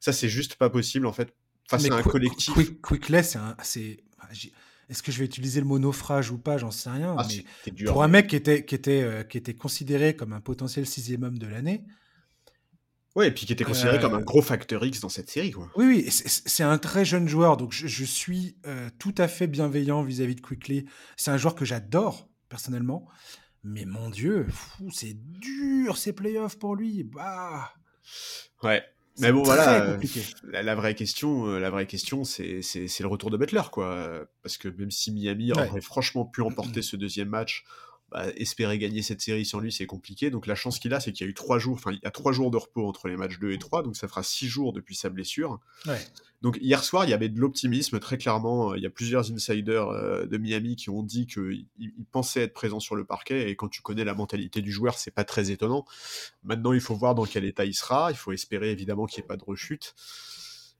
Ça, 0.00 0.12
c'est 0.12 0.28
juste 0.28 0.56
pas 0.56 0.68
possible, 0.68 1.06
en 1.06 1.14
fait, 1.14 1.34
face 1.66 1.90
à 1.90 1.94
un 1.94 2.02
collectif. 2.02 2.54
Quickley, 2.86 3.22
c'est 3.22 4.04
est-ce 4.88 5.02
que 5.02 5.12
je 5.12 5.18
vais 5.18 5.24
utiliser 5.24 5.60
le 5.60 5.66
mot 5.66 5.78
naufrage 5.78 6.30
ou 6.30 6.38
pas 6.38 6.58
J'en 6.58 6.70
sais 6.70 6.90
rien. 6.90 7.16
Ah, 7.18 7.26
mais 7.66 7.84
pour 7.84 8.02
un 8.02 8.08
mec 8.08 8.28
qui 8.28 8.36
était, 8.36 8.64
qui, 8.64 8.74
était, 8.74 9.02
euh, 9.02 9.22
qui 9.22 9.38
était 9.38 9.54
considéré 9.54 10.14
comme 10.14 10.32
un 10.32 10.40
potentiel 10.40 10.86
sixième 10.86 11.22
homme 11.22 11.38
de 11.38 11.46
l'année, 11.46 11.84
Ouais, 13.16 13.28
et 13.28 13.30
puis 13.30 13.46
qui 13.46 13.52
était 13.52 13.62
considéré 13.62 14.00
comme 14.00 14.14
un 14.14 14.20
gros 14.20 14.42
facteur 14.42 14.84
X 14.84 14.98
dans 14.98 15.08
cette 15.08 15.30
série. 15.30 15.52
Quoi. 15.52 15.70
Oui, 15.76 15.86
oui, 15.86 16.10
c'est 16.10 16.64
un 16.64 16.78
très 16.78 17.04
jeune 17.04 17.28
joueur, 17.28 17.56
donc 17.56 17.72
je, 17.72 18.04
suis 18.04 18.56
tout 18.98 19.14
à 19.18 19.28
fait 19.28 19.46
bienveillant 19.46 20.02
vis-à-vis 20.02 20.34
de 20.34 20.40
Quickly. 20.40 20.86
C'est 21.16 21.30
un 21.30 21.36
joueur 21.36 21.54
que 21.54 21.64
j'adore, 21.64 22.28
personnellement. 22.48 23.08
Mais 23.62 23.84
mon 23.84 24.10
Dieu, 24.10 24.46
c'est 24.92 25.14
dur 25.14 25.96
ces 25.96 26.12
playoffs 26.12 26.58
pour 26.58 26.74
lui. 26.74 27.04
Bah. 27.04 27.72
Ouais. 28.62 28.84
Mais 29.18 29.32
bon, 29.32 29.42
voilà. 29.42 29.96
La, 30.42 30.74
vraie 30.74 30.94
question, 30.94 31.46
la 31.46 31.70
vraie 31.70 31.86
question, 31.86 32.24
c'est 32.24 32.62
le 33.00 33.06
retour 33.06 33.30
de 33.30 33.36
Butler, 33.36 33.62
quoi. 33.70 34.26
Parce 34.42 34.56
que 34.58 34.68
même 34.68 34.90
si 34.90 35.12
Miami 35.12 35.52
aurait 35.52 35.80
franchement 35.80 36.24
pu 36.24 36.42
emporter 36.42 36.82
ce 36.82 36.96
deuxième 36.96 37.28
match, 37.28 37.64
bah, 38.14 38.28
espérer 38.36 38.78
gagner 38.78 39.02
cette 39.02 39.20
série 39.20 39.44
sans 39.44 39.58
lui, 39.58 39.72
c'est 39.72 39.86
compliqué. 39.86 40.30
Donc 40.30 40.46
la 40.46 40.54
chance 40.54 40.78
qu'il 40.78 40.94
a, 40.94 41.00
c'est 41.00 41.10
qu'il 41.10 41.26
y 41.26 41.28
a 41.28 41.30
eu 41.30 41.34
trois 41.34 41.58
jours, 41.58 41.74
enfin 41.74 41.90
il 41.90 41.98
y 42.00 42.06
a 42.06 42.12
trois 42.12 42.30
jours 42.30 42.52
de 42.52 42.56
repos 42.56 42.86
entre 42.86 43.08
les 43.08 43.16
matchs 43.16 43.40
2 43.40 43.50
et 43.50 43.58
3, 43.58 43.82
donc 43.82 43.96
ça 43.96 44.06
fera 44.06 44.22
six 44.22 44.46
jours 44.46 44.72
depuis 44.72 44.94
sa 44.94 45.10
blessure. 45.10 45.58
Donc 46.40 46.56
hier 46.60 46.84
soir, 46.84 47.06
il 47.06 47.10
y 47.10 47.12
avait 47.12 47.28
de 47.28 47.40
l'optimisme, 47.40 47.98
très 47.98 48.16
clairement. 48.16 48.76
Il 48.76 48.84
y 48.84 48.86
a 48.86 48.90
plusieurs 48.90 49.32
insiders 49.32 49.88
euh, 49.88 50.26
de 50.26 50.38
Miami 50.38 50.76
qui 50.76 50.90
ont 50.90 51.02
dit 51.02 51.26
qu'ils 51.26 51.66
pensaient 52.12 52.42
être 52.42 52.54
présents 52.54 52.78
sur 52.78 52.94
le 52.94 53.04
parquet, 53.04 53.50
et 53.50 53.56
quand 53.56 53.66
tu 53.66 53.82
connais 53.82 54.04
la 54.04 54.14
mentalité 54.14 54.62
du 54.62 54.70
joueur, 54.70 54.96
c'est 54.96 55.10
pas 55.10 55.24
très 55.24 55.50
étonnant. 55.50 55.84
Maintenant, 56.44 56.72
il 56.72 56.80
faut 56.80 56.94
voir 56.94 57.16
dans 57.16 57.24
quel 57.24 57.44
état 57.44 57.64
il 57.64 57.74
sera. 57.74 58.12
Il 58.12 58.16
faut 58.16 58.30
espérer 58.30 58.70
évidemment 58.70 59.06
qu'il 59.06 59.22
n'y 59.22 59.24
ait 59.24 59.26
pas 59.26 59.36
de 59.36 59.44
rechute. 59.44 59.96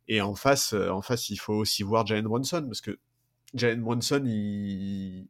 Et 0.07 0.21
en 0.21 0.37
face, 0.37 0.73
euh, 0.73 0.89
en 0.91 1.03
face, 1.03 1.31
il 1.31 1.37
faut 1.37 1.55
aussi 1.55 1.83
voir 1.83 2.07
Jalen 2.07 2.27
Brunson, 2.27 2.63
parce 2.65 2.81
que 2.81 2.97
Jalen 3.55 3.83
Brunson, 3.83 4.23
il 4.25 5.27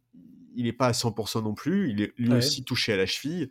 il 0.54 0.64
n'est 0.64 0.72
pas 0.72 0.88
à 0.88 0.92
100% 0.92 1.42
non 1.42 1.54
plus. 1.54 1.90
Il 1.90 2.02
est 2.02 2.12
lui 2.18 2.32
aussi 2.32 2.64
touché 2.64 2.92
à 2.92 2.96
la 2.96 3.06
cheville. 3.06 3.50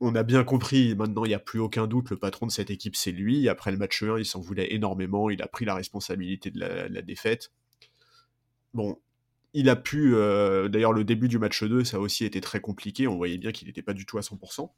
On 0.00 0.14
a 0.14 0.22
bien 0.22 0.44
compris, 0.44 0.94
maintenant 0.94 1.24
il 1.24 1.28
n'y 1.28 1.34
a 1.34 1.38
plus 1.38 1.60
aucun 1.60 1.86
doute, 1.86 2.10
le 2.10 2.16
patron 2.16 2.46
de 2.46 2.52
cette 2.52 2.70
équipe 2.70 2.96
c'est 2.96 3.12
lui. 3.12 3.48
Après 3.48 3.70
le 3.70 3.78
match 3.78 4.02
1, 4.02 4.18
il 4.18 4.26
s'en 4.26 4.40
voulait 4.40 4.74
énormément, 4.74 5.30
il 5.30 5.40
a 5.40 5.46
pris 5.46 5.64
la 5.64 5.74
responsabilité 5.74 6.50
de 6.50 6.58
la, 6.58 7.02
défaite. 7.02 7.52
Bon, 8.74 8.98
il 9.52 9.68
a 9.68 9.76
pu, 9.76 10.14
euh, 10.14 10.68
d'ailleurs 10.68 10.92
le 10.92 11.04
début 11.04 11.28
du 11.28 11.38
match 11.38 11.62
2, 11.62 11.84
ça 11.84 11.98
a 11.98 12.00
aussi 12.00 12.24
été 12.24 12.40
très 12.40 12.60
compliqué, 12.60 13.06
on 13.06 13.16
voyait 13.16 13.38
bien 13.38 13.52
qu'il 13.52 13.68
n'était 13.68 13.82
pas 13.82 13.94
du 13.94 14.04
tout 14.04 14.18
à 14.18 14.20
100%. 14.20 14.68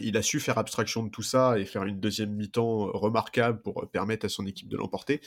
Il 0.00 0.16
a 0.16 0.22
su 0.22 0.40
faire 0.40 0.58
abstraction 0.58 1.02
de 1.02 1.10
tout 1.10 1.22
ça 1.22 1.58
et 1.58 1.64
faire 1.64 1.84
une 1.84 2.00
deuxième 2.00 2.32
mi-temps 2.32 2.90
remarquable 2.92 3.60
pour 3.60 3.88
permettre 3.90 4.26
à 4.26 4.28
son 4.28 4.46
équipe 4.46 4.68
de 4.68 4.76
l'emporter. 4.76 5.20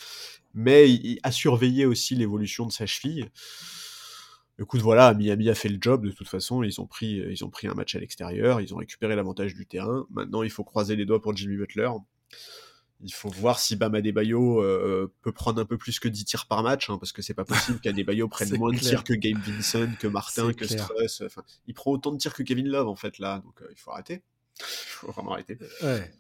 Mais 0.54 0.90
il 0.90 1.20
a 1.24 1.32
surveillé 1.32 1.86
aussi 1.86 2.16
l'évolution 2.16 2.66
de 2.66 2.72
sa 2.72 2.86
cheville. 2.86 3.30
Écoute, 4.62 4.82
voilà, 4.82 5.14
Miami 5.16 5.50
a 5.50 5.56
fait 5.56 5.70
le 5.70 5.80
job 5.82 6.06
de 6.06 6.12
toute 6.12 6.28
façon. 6.28 6.62
Ils 6.62 6.80
ont 6.80 6.86
pris, 6.86 7.24
ils 7.30 7.44
ont 7.44 7.50
pris 7.50 7.68
un 7.68 7.74
match 7.74 7.96
à 7.96 8.00
l'extérieur, 8.00 8.62
ils 8.62 8.74
ont 8.74 8.78
récupéré 8.78 9.16
l'avantage 9.16 9.56
du 9.56 9.66
terrain. 9.66 10.06
Maintenant, 10.12 10.44
il 10.44 10.52
faut 10.52 10.64
croiser 10.64 10.96
les 10.96 11.06
doigts 11.06 11.22
pour 11.22 11.36
Jimmy 11.36 11.58
Butler. 11.58 11.90
Il 13.04 13.12
faut 13.12 13.30
voir 13.30 13.58
si 13.58 13.76
Bam 13.76 13.96
Adebayo 13.96 14.62
euh, 14.62 15.12
peut 15.24 15.32
prendre 15.32 15.60
un 15.60 15.66
peu 15.66 15.80
plus 15.80 16.00
que 16.00 16.08
10 16.08 16.26
tirs 16.26 16.46
par 16.46 16.62
match, 16.62 16.92
hein, 16.92 16.98
parce 17.00 17.12
que 17.12 17.24
c'est 17.24 17.34
pas 17.34 17.46
possible 17.46 17.80
qu'Adebayo 17.84 18.28
prenne 18.28 18.56
moins 18.58 18.72
de 18.72 18.78
tirs 18.78 19.04
que 19.04 19.14
Gabe 19.14 19.40
Vincent, 19.40 19.88
que 20.00 20.08
Martin, 20.08 20.54
que 20.54 20.68
Struss. 20.68 21.22
Enfin, 21.26 21.44
il 21.66 21.74
prend 21.74 21.92
autant 21.92 22.12
de 22.12 22.18
tirs 22.18 22.36
que 22.36 22.44
Kevin 22.44 22.68
Love 22.68 22.88
en 22.88 22.96
fait 22.96 23.18
là, 23.18 23.40
donc 23.40 23.60
euh, 23.64 23.68
il 23.72 23.80
faut 23.80 23.90
arrêter. 23.90 24.22
Il 24.60 24.66
faut 24.66 25.12
vraiment 25.12 25.34
arrêter. 25.34 25.58
Ouais. 25.82 26.14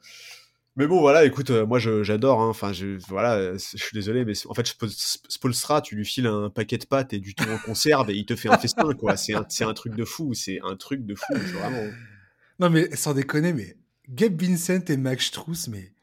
Mais 0.77 0.87
bon, 0.87 1.01
voilà, 1.01 1.25
écoute, 1.25 1.49
euh, 1.49 1.65
moi 1.65 1.79
j'adore. 1.79 2.41
Hein, 2.41 2.47
enfin, 2.47 2.71
je, 2.71 2.97
voilà, 3.07 3.35
euh, 3.35 3.57
je 3.57 3.83
suis 3.83 3.93
désolé, 3.93 4.23
mais 4.23 4.33
en 4.47 4.53
fait, 4.53 4.65
Spolstra, 5.27 5.81
tu 5.81 5.95
lui 5.95 6.05
files 6.05 6.27
un 6.27 6.49
paquet 6.49 6.77
de 6.77 6.85
pâtes 6.85 7.11
et 7.13 7.19
du 7.19 7.35
thon 7.35 7.51
en 7.51 7.57
conserve 7.57 8.09
et 8.09 8.15
il 8.15 8.25
te 8.25 8.37
fait 8.37 8.49
un 8.49 8.57
festin, 8.57 8.93
quoi. 8.93 9.17
C'est 9.17 9.33
un, 9.33 9.45
un, 9.61 9.73
truc 9.73 9.95
de 9.95 10.05
fou, 10.05 10.33
c'est 10.33 10.59
un 10.63 10.77
truc 10.77 11.05
de 11.05 11.15
fou, 11.15 11.33
vraiment. 11.33 11.91
Non, 12.59 12.69
mais 12.69 12.95
sans 12.95 13.13
déconner, 13.13 13.51
mais 13.51 13.75
Gabe 14.07 14.41
Vincent 14.41 14.85
et 14.87 14.97
Max 14.97 15.25
Struss, 15.25 15.67
mais. 15.67 15.93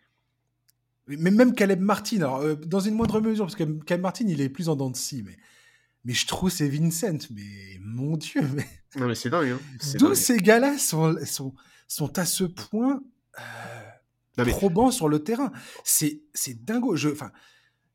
Mais 1.07 1.31
même 1.31 1.55
Caleb 1.55 1.81
Martin, 1.81 2.19
alors, 2.19 2.43
euh, 2.43 2.55
dans 2.55 2.81
une 2.81 2.95
moindre 2.95 3.23
mesure, 3.23 3.47
parce 3.47 3.57
que 3.57 3.65
Caleb 3.85 4.03
Martin, 4.03 4.27
il 4.29 4.43
est 4.43 4.51
plus 4.51 4.69
en 4.69 4.77
dents 4.77 4.91
de 4.91 4.97
scie, 4.97 5.23
mais. 5.23 5.39
Mais 6.05 6.13
Struss 6.13 6.61
et 6.61 6.69
Vincent, 6.69 7.19
mais 7.35 7.79
mon 7.81 8.19
Dieu, 8.19 8.43
mais. 8.55 8.69
Non, 8.97 9.07
mais 9.07 9.15
c'est 9.15 9.31
dingue, 9.31 9.49
hein. 9.49 9.61
D'où 9.99 10.15
ces 10.15 10.37
gars-là 10.37 10.77
sont, 10.77 11.17
sont, 11.25 11.55
sont 11.87 12.19
à 12.19 12.27
ce 12.27 12.45
point 12.45 13.03
probant 14.45 14.91
sur 14.91 15.09
le 15.09 15.23
terrain. 15.23 15.53
C'est 15.85 16.21
dingo. 16.65 16.97
Je, 16.97 17.09
enfin, 17.11 17.31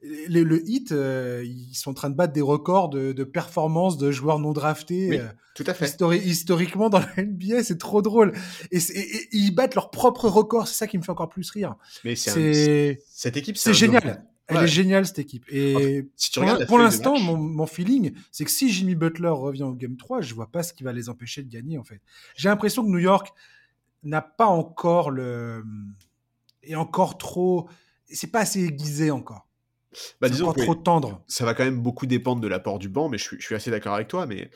le, 0.04 0.44
le 0.44 0.70
hit, 0.70 0.92
euh, 0.92 1.44
ils 1.46 1.76
sont 1.76 1.92
en 1.92 1.94
train 1.94 2.10
de 2.10 2.16
battre 2.16 2.34
des 2.34 2.42
records 2.42 2.90
de, 2.90 3.14
de 3.14 3.24
performance 3.24 3.98
de 3.98 4.12
joueurs 4.12 4.40
non 4.40 4.52
draftés. 4.52 5.20
Euh, 5.20 5.28
tout 5.56 5.64
à 5.68 5.74
fait. 5.74 5.96
historiquement 6.26 6.90
dans 6.90 7.00
la 7.00 7.24
NBA, 7.24 7.64
c'est 7.64 7.78
trop 7.78 8.02
drôle. 8.02 8.34
Et, 8.72 8.80
ils 9.32 9.52
battent 9.52 9.76
leur 9.76 9.92
propre 9.92 10.28
record. 10.28 10.68
C'est 10.68 10.76
ça 10.76 10.88
qui 10.88 10.98
me 10.98 11.04
fait 11.04 11.12
encore 11.12 11.30
plus 11.30 11.50
rire. 11.52 11.76
Mais 12.04 12.16
c'est 12.16 13.00
cette 13.10 13.38
équipe, 13.38 13.58
c'est 13.58 13.74
génial. 13.74 14.26
Elle 14.48 14.58
est 14.58 14.68
géniale 14.68 15.06
cette 15.06 15.20
équipe. 15.20 15.46
Et 15.50 16.10
si 16.18 16.32
tu 16.32 16.42
pour, 16.42 16.66
pour 16.68 16.78
l'instant, 16.78 17.18
mon, 17.18 17.38
mon, 17.38 17.66
feeling, 17.66 18.12
c'est 18.30 18.44
que 18.44 18.52
si 18.52 18.70
Jimmy 18.70 18.94
Butler 18.94 19.30
revient 19.30 19.64
au 19.64 19.74
Game 19.74 19.96
3, 19.96 20.20
je 20.20 20.34
vois 20.34 20.52
pas 20.52 20.64
ce 20.64 20.74
qui 20.74 20.84
va 20.84 20.92
les 20.92 21.08
empêcher 21.08 21.44
de 21.44 21.50
gagner 21.50 21.78
en 21.78 21.84
fait. 21.84 22.02
J'ai 22.36 22.50
l'impression 22.50 22.84
que 22.84 22.90
New 22.90 23.00
York 23.00 23.34
n'a 24.04 24.22
pas 24.22 24.48
encore 24.48 25.12
le 25.12 25.64
est 26.64 26.76
encore 26.76 27.18
trop. 27.18 27.70
C'est 28.06 28.32
pas 28.32 28.42
assez 28.42 28.64
aiguisé 28.64 29.12
encore. 29.12 29.48
Bah, 30.22 30.30
disons 30.30 30.48
encore 30.48 30.64
trop 30.64 30.76
tendre. 30.76 31.24
Ça 31.28 31.46
va 31.46 31.54
quand 31.54 31.64
même 31.64 31.82
beaucoup 31.82 32.06
dépendre 32.06 32.42
de 32.42 32.48
l'apport 32.48 32.80
du 32.80 32.90
banc, 32.90 33.10
mais 33.10 33.18
je 33.18 33.24
suis, 33.24 33.40
je 33.40 33.46
suis 33.46 33.56
assez 33.56 33.72
d'accord 33.72 33.94
avec 33.94 34.08
toi. 34.08 34.26
Mais, 34.26 34.50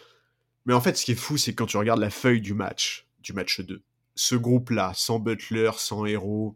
mais 0.66 0.74
en 0.74 0.82
fait, 0.82 0.98
ce 0.98 1.06
qui 1.06 1.12
est 1.12 1.16
fou, 1.16 1.38
c'est 1.38 1.54
quand 1.54 1.66
tu 1.66 1.78
regardes 1.78 2.00
la 2.00 2.10
feuille 2.10 2.42
du 2.42 2.54
match, 2.54 3.08
du 3.22 3.34
match 3.34 3.62
2, 3.62 3.82
ce 4.16 4.36
groupe-là, 4.36 4.92
sans 4.96 5.20
Butler, 5.20 5.72
sans 5.78 6.06
héros. 6.06 6.56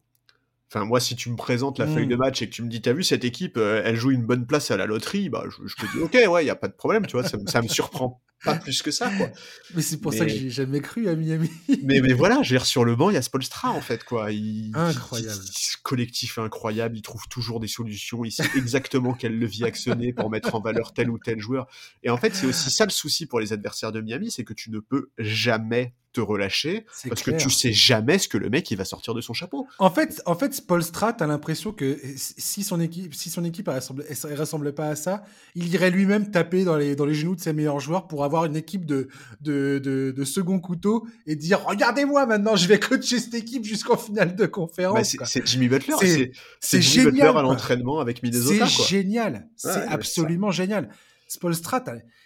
Enfin, 0.70 0.86
moi, 0.86 1.00
si 1.00 1.16
tu 1.16 1.30
me 1.30 1.36
présentes 1.36 1.80
la 1.80 1.86
feuille 1.88 2.08
de 2.08 2.16
hmm. 2.16 2.20
match 2.20 2.42
et 2.42 2.50
que 2.50 2.54
tu 2.54 2.64
me 2.64 2.70
dis, 2.70 2.82
t'as 2.82 2.94
vu 2.94 3.04
cette 3.04 3.26
équipe, 3.26 3.58
euh, 3.58 3.82
elle 3.84 3.98
joue 3.98 4.12
une 4.12 4.26
bonne 4.26 4.48
place 4.48 4.72
à 4.72 4.78
la 4.78 4.86
loterie, 4.86 5.30
bah, 5.30 5.44
je, 5.50 5.76
te 5.76 5.92
dis, 5.92 6.02
ok, 6.02 6.14
ouais, 6.32 6.44
il 6.44 6.48
y 6.48 6.50
a 6.50 6.56
pas 6.56 6.70
de 6.70 6.74
problème, 6.74 7.06
tu 7.06 7.18
vois, 7.18 7.28
ça, 7.28 7.38
ça 7.46 7.62
me 7.62 7.68
surprend 7.68 8.22
pas 8.44 8.56
plus 8.56 8.82
que 8.82 8.92
ça, 8.92 9.10
quoi. 9.10 9.30
Mais 9.76 9.82
c'est 9.82 9.98
pour 9.98 10.14
ça 10.14 10.26
que 10.26 10.32
j'ai 10.32 10.50
jamais 10.50 10.82
cru 10.82 11.08
à 11.08 11.16
Miami. 11.16 11.50
mais, 11.84 12.02
mais 12.02 12.14
voilà, 12.14 12.42
j'ai 12.44 12.60
sur 12.60 12.84
le 12.84 12.96
banc, 12.96 13.10
il 13.10 13.14
y 13.14 13.18
a 13.18 13.22
Spolstra, 13.22 13.72
en 13.72 13.82
fait, 13.82 14.04
quoi. 14.04 14.32
Il, 14.32 14.72
incroyable. 14.76 15.42
collectif 15.84 16.38
incroyable, 16.38 16.98
il 16.98 17.02
trouve 17.02 17.28
toujours 17.28 17.60
des 17.60 17.68
solutions, 17.68 18.26
il 18.26 18.32
sait 18.32 18.50
exactement 18.56 19.14
quel 19.14 19.38
levier 19.38 19.66
actionner 19.66 20.14
pour 20.14 20.30
mettre 20.30 20.56
en 20.56 20.62
valeur 20.62 20.94
tel 20.94 21.10
ou 21.10 21.18
tel 21.18 21.40
joueur. 21.40 21.68
Et 22.04 22.10
en 22.10 22.18
fait, 22.18 22.36
c'est 22.36 22.48
aussi 22.48 22.70
ça 22.72 22.86
le 22.86 22.92
souci 22.92 23.26
pour 23.26 23.40
les 23.40 23.54
adversaires 23.54 23.92
de 23.92 24.02
Miami, 24.02 24.32
c'est 24.32 24.44
que 24.44 24.54
tu 24.54 24.72
ne 24.72 24.80
peux 24.80 25.12
jamais 25.18 25.94
te 26.14 26.22
relâcher 26.22 26.86
parce 27.08 27.24
que 27.24 27.32
tu 27.32 27.50
sais 27.50 27.72
jamais 27.72 28.20
ce 28.20 28.28
que 28.28 28.38
le 28.38 28.50
mec 28.50 28.70
il 28.72 28.78
va 28.78 28.86
sortir 28.86 29.14
de 29.14 29.22
son 29.22 29.34
chapeau. 29.34 29.68
En 29.80 29.90
fait, 29.90 30.22
en 30.26 30.36
fait, 30.36 30.54
Spolstra, 30.54 31.14
t'as 31.14 31.28
l'impression 31.28 31.72
que 31.72 32.00
si 32.16 32.64
son 32.64 32.80
équipe, 32.80 33.14
si 33.14 33.30
son 33.30 33.44
équipe 33.44 33.68
ne 33.68 34.36
ressemblait, 34.36 34.72
pas 34.72 34.90
à 34.90 34.96
ça, 34.96 35.24
il 35.56 35.74
irait 35.74 35.92
lui-même 35.92 36.32
taper 36.32 36.64
dans 36.64 36.76
les, 36.76 36.96
dans 36.96 37.06
les 37.06 37.14
genoux 37.14 37.36
de 37.36 37.42
ses 37.42 37.54
meilleurs 37.54 37.80
joueurs 37.80 38.08
pour 38.08 38.24
avoir 38.24 38.31
une 38.40 38.56
équipe 38.56 38.86
de, 38.86 39.08
de, 39.42 39.80
de, 39.80 40.24
second 40.24 40.60
couteau 40.60 41.08
et 41.26 41.36
dire 41.36 41.64
regardez-moi 41.66 42.26
maintenant, 42.26 42.56
je 42.56 42.68
vais 42.68 42.80
coacher 42.80 43.20
cette 43.20 43.34
équipe 43.34 43.66
jusqu'en 43.66 43.98
finale 43.98 44.36
de 44.36 44.46
conférence. 44.46 45.16
Bah, 45.16 45.26
c'est 45.26 45.46
Jimmy 45.46 45.68
Butler, 45.68 46.32
c'est 46.60 46.82
Jimmy 46.82 47.12
Butler 47.12 47.32
à 47.36 47.42
l'entraînement 47.42 48.00
avec 48.00 48.24
Minnesota. 48.24 48.68
C'est 48.68 48.88
génial, 48.88 49.48
c'est 49.56 49.70
absolument 49.88 50.52
génial. 50.52 50.90
Spolstra, 51.28 51.82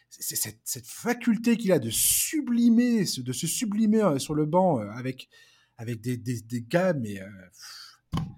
c'est 0.09 0.35
cette, 0.63 0.87
faculté 0.87 1.57
qu'il 1.57 1.71
a 1.71 1.79
de 1.79 1.91
sublimer, 1.91 3.05
de 3.17 3.33
se 3.33 3.47
sublimer 3.47 4.01
euh, 4.01 4.17
sur 4.17 4.33
le 4.33 4.45
banc 4.45 4.79
euh, 4.79 4.89
avec, 4.95 5.29
avec 5.77 6.01
des, 6.01 6.17
des, 6.17 6.41
des 6.41 6.61
gars, 6.61 6.93
mais. 6.93 7.21
Euh, 7.21 7.27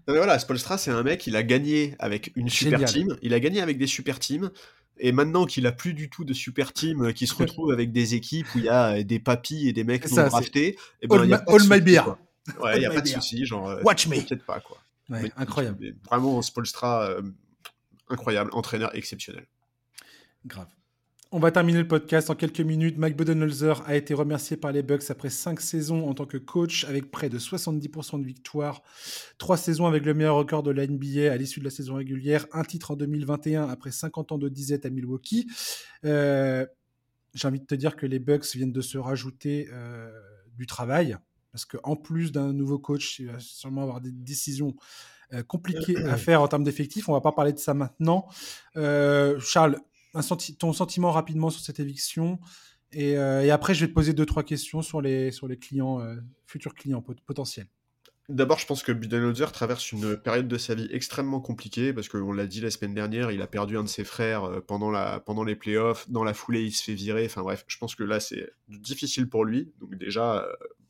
voilà, 0.08 0.40
Spolstra, 0.40 0.78
c'est 0.78 0.92
un 0.92 1.04
mec, 1.04 1.28
il 1.28 1.36
a 1.36 1.44
gagné 1.44 1.96
avec 2.00 2.32
une 2.36 2.50
super 2.50 2.84
team, 2.84 3.16
il 3.22 3.34
a 3.34 3.40
gagné 3.40 3.62
avec 3.62 3.78
des 3.78 3.88
super 3.88 4.20
teams, 4.20 4.52
et 5.00 5.12
maintenant 5.12 5.46
qu'il 5.46 5.68
a 5.68 5.72
plus 5.72 5.94
du 5.94 6.10
tout 6.10 6.24
de 6.24 6.34
super 6.34 6.74
team, 6.74 7.14
qui 7.14 7.28
se 7.28 7.36
retrouve 7.36 7.72
avec 7.72 7.92
des 7.92 8.16
équipes 8.16 8.48
où 8.56 8.60
il 8.60 8.66
y 8.66 8.70
a 8.70 9.04
des 9.04 9.20
papis 9.20 9.68
et 9.68 9.74
des 9.74 9.84
mecs 9.84 10.10
non 10.12 10.28
draftés, 10.28 10.70
et 10.70 10.78
eh 11.02 11.08
ben, 11.08 11.34
all, 11.34 11.44
all 11.48 11.62
my 11.70 11.82
beer. 11.82 12.04
Ouais, 12.62 12.78
il 12.78 12.80
n'y 12.80 12.86
a 12.86 12.92
pas 12.92 13.02
de 13.02 13.08
souci, 13.10 13.46
genre. 13.46 13.78
Watch 13.84 14.08
me. 14.08 14.36
pas, 14.38 14.62
quoi. 14.62 14.78
incroyable. 15.36 15.96
vraiment, 16.10 16.42
Spolstra, 16.42 17.18
incroyable, 18.08 18.52
entraîneur 18.54 18.96
exceptionnel. 18.96 19.46
Grave. 20.46 20.70
On 21.34 21.40
va 21.40 21.52
terminer 21.52 21.80
le 21.80 21.88
podcast 21.88 22.30
en 22.30 22.36
quelques 22.36 22.62
minutes. 22.62 22.98
Mike 22.98 23.18
Budenholzer 23.18 23.84
a 23.86 23.98
été 23.98 24.14
remercié 24.14 24.56
par 24.56 24.72
les 24.72 24.82
Bucks 24.82 25.10
après 25.10 25.30
cinq 25.30 25.60
saisons 25.60 26.08
en 26.08 26.14
tant 26.14 26.26
que 26.26 26.38
coach 26.38 26.86
avec 26.86 27.12
près 27.12 27.28
de 27.28 27.38
70% 27.38 28.22
de 28.22 28.26
victoires, 28.26 28.82
trois 29.38 29.58
saisons 29.58 29.88
avec 29.88 30.06
le 30.06 30.14
meilleur 30.14 30.38
record 30.38 30.64
de 30.64 30.72
la 30.72 30.88
NBA 30.88 31.30
à 31.30 31.36
l'issue 31.36 31.60
de 31.60 31.66
la 31.66 31.70
saison 31.70 31.96
régulière, 31.96 32.46
un 32.54 32.64
titre 32.64 32.92
en 32.92 32.96
2021 32.96 33.68
après 33.68 33.92
50 33.92 34.32
ans 34.32 34.38
de 34.38 34.48
disette 34.48 34.86
à 34.86 34.90
Milwaukee. 34.90 35.48
Euh, 36.06 36.66
j'ai 37.34 37.48
envie 37.50 37.60
de 37.60 37.66
te 37.66 37.76
dire 37.76 37.98
que 37.98 38.06
les 38.06 38.20
Bucks 38.20 38.56
viennent 38.56 38.72
de 38.72 38.82
se 38.82 38.98
rajouter 38.98 39.68
euh, 39.74 40.10
du 40.56 40.66
travail 40.66 41.18
parce 41.52 41.66
qu'en 41.66 41.98
plus 41.98 42.32
d'un 42.32 42.54
nouveau 42.54 42.80
coach, 42.80 43.20
il 43.20 43.28
va 43.28 43.40
sûrement 43.40 43.82
avoir 43.82 44.00
des 44.00 44.14
décisions 44.14 44.78
euh, 45.34 45.44
compliquées 45.44 45.98
à 46.06 46.16
faire 46.18 46.42
en 46.42 46.48
termes 46.48 46.64
d'effectifs. 46.64 47.10
On 47.10 47.14
va 47.14 47.22
pas 47.22 47.34
parler 47.34 47.52
de 47.52 47.60
ça 47.60 47.74
maintenant. 47.74 48.30
Charles, 48.74 49.78
ton 50.60 50.74
sentiment 50.74 51.12
rapidement 51.12 51.50
sur 51.50 51.62
cette 51.62 51.80
éviction. 51.80 52.40
Euh, 52.96 53.42
et, 53.42 53.52
après, 53.52 53.74
je 53.74 53.82
vais 53.82 53.90
te 53.90 53.94
poser 53.94 54.14
deux, 54.14 54.26
trois 54.26 54.44
questions 54.44 54.82
sur 54.82 55.02
les, 55.02 55.32
sur 55.32 55.48
les 55.48 55.58
clients, 55.58 56.00
euh, 56.02 56.16
futurs 56.46 56.74
clients 56.74 57.04
potentiels. 57.26 57.68
D'abord, 58.30 58.60
je 58.60 58.66
pense 58.66 58.84
que 58.84 58.92
Budenholzer 58.92 59.54
traverse 59.54 59.94
une 59.94 60.18
période 60.18 60.50
de 60.50 60.58
sa 60.58 60.76
vie 60.76 60.90
extrêmement 60.92 61.40
compliquée 61.40 61.94
parce 61.94 62.10
qu'on 62.10 62.34
l'a 62.34 62.46
dit 62.46 62.60
la 62.60 62.72
semaine 62.72 62.94
dernière, 62.94 63.32
il 63.32 63.42
a 63.42 63.48
perdu 63.48 63.78
un 63.78 63.84
de 63.84 63.90
ses 63.90 64.04
frères 64.04 64.44
euh, 64.44 64.60
pendant, 64.60 64.92
la, 64.92 65.22
pendant 65.22 65.44
les 65.44 65.56
playoffs. 65.56 66.10
Dans 66.10 66.24
la 66.24 66.34
foulée, 66.34 66.64
il 66.64 66.72
se 66.72 66.84
fait 66.84 66.94
virer. 66.94 67.26
Enfin 67.26 67.42
bref, 67.42 67.64
je 67.68 67.78
pense 67.78 67.96
que 67.96 68.04
là, 68.04 68.20
c'est 68.20 68.50
difficile 68.68 69.30
pour 69.30 69.46
lui. 69.46 69.72
Donc 69.80 69.96
déjà, 69.96 70.46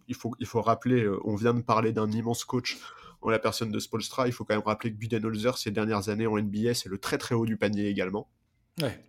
il, 0.07 0.15
faut, 0.15 0.33
il 0.39 0.47
faut 0.47 0.61
rappeler, 0.61 1.07
on 1.25 1.35
vient 1.35 1.53
de 1.53 1.61
parler 1.61 1.91
d'un 1.91 2.09
immense 2.11 2.43
coach 2.43 2.79
en 3.21 3.29
la 3.29 3.39
personne 3.39 3.71
de 3.71 3.79
Spolstra. 3.79 4.27
Il 4.27 4.33
faut 4.33 4.43
quand 4.43 4.55
même 4.55 4.63
rappeler 4.65 4.91
que 4.91 4.97
Budenholzer, 4.97 5.57
ces 5.57 5.69
dernières 5.71 6.09
années 6.09 6.27
en 6.27 6.39
NBA, 6.39 6.73
c'est 6.73 6.89
le 6.89 6.97
très 6.97 7.19
très 7.19 7.35
haut 7.35 7.45
du 7.45 7.57
panier 7.57 7.87
également. 7.87 8.27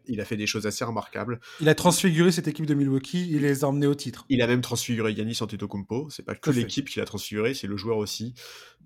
Il 0.07 0.21
a 0.21 0.25
fait 0.25 0.37
des 0.37 0.47
choses 0.47 0.67
assez 0.67 0.85
remarquables. 0.85 1.41
Il 1.61 1.69
a 1.69 1.75
transfiguré 1.75 2.33
cette 2.33 2.49
équipe 2.49 2.65
de 2.65 2.75
Milwaukee, 2.75 3.29
il 3.31 3.43
les 3.43 3.65
a 3.65 3.69
emmenés 3.69 3.87
au 3.87 3.95
titre. 3.95 4.25
Il 4.29 4.41
a 4.41 4.47
même 4.47 4.63
transfiguré 4.63 5.13
Yanis 5.13 5.39
Antetokounmpo. 5.41 6.09
C'est 6.11 6.23
pas 6.23 6.35
que 6.35 6.51
l'équipe 6.51 6.89
qui 6.89 6.99
l'a 6.99 7.05
transfiguré, 7.05 7.53
c'est 7.55 7.67
le 7.67 7.77
joueur 7.77 7.99
aussi. 7.99 8.35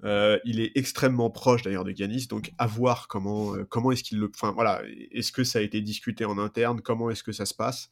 Euh, 0.05 0.39
il 0.45 0.61
est 0.61 0.73
extrêmement 0.75 1.31
proche 1.31 1.63
d'ailleurs 1.63 1.85
de 1.85 1.93
Yanis, 1.93 2.27
donc 2.27 2.53
à 2.59 2.67
voir 2.67 3.07
comment 3.07 3.55
euh, 3.55 3.65
comment 3.65 3.93
est-ce 3.93 4.03
qu'il 4.03 4.19
le, 4.19 4.31
enfin 4.35 4.51
voilà, 4.51 4.83
est-ce 5.13 5.31
que 5.31 5.45
ça 5.45 5.61
a 5.61 5.63
été 5.63 5.81
discuté 5.81 6.25
en 6.25 6.39
interne, 6.39 6.81
comment 6.81 7.09
est-ce 7.11 7.23
que 7.23 7.31
ça 7.31 7.47
se 7.47 7.55
passe? 7.55 7.89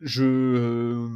Je 0.00 1.08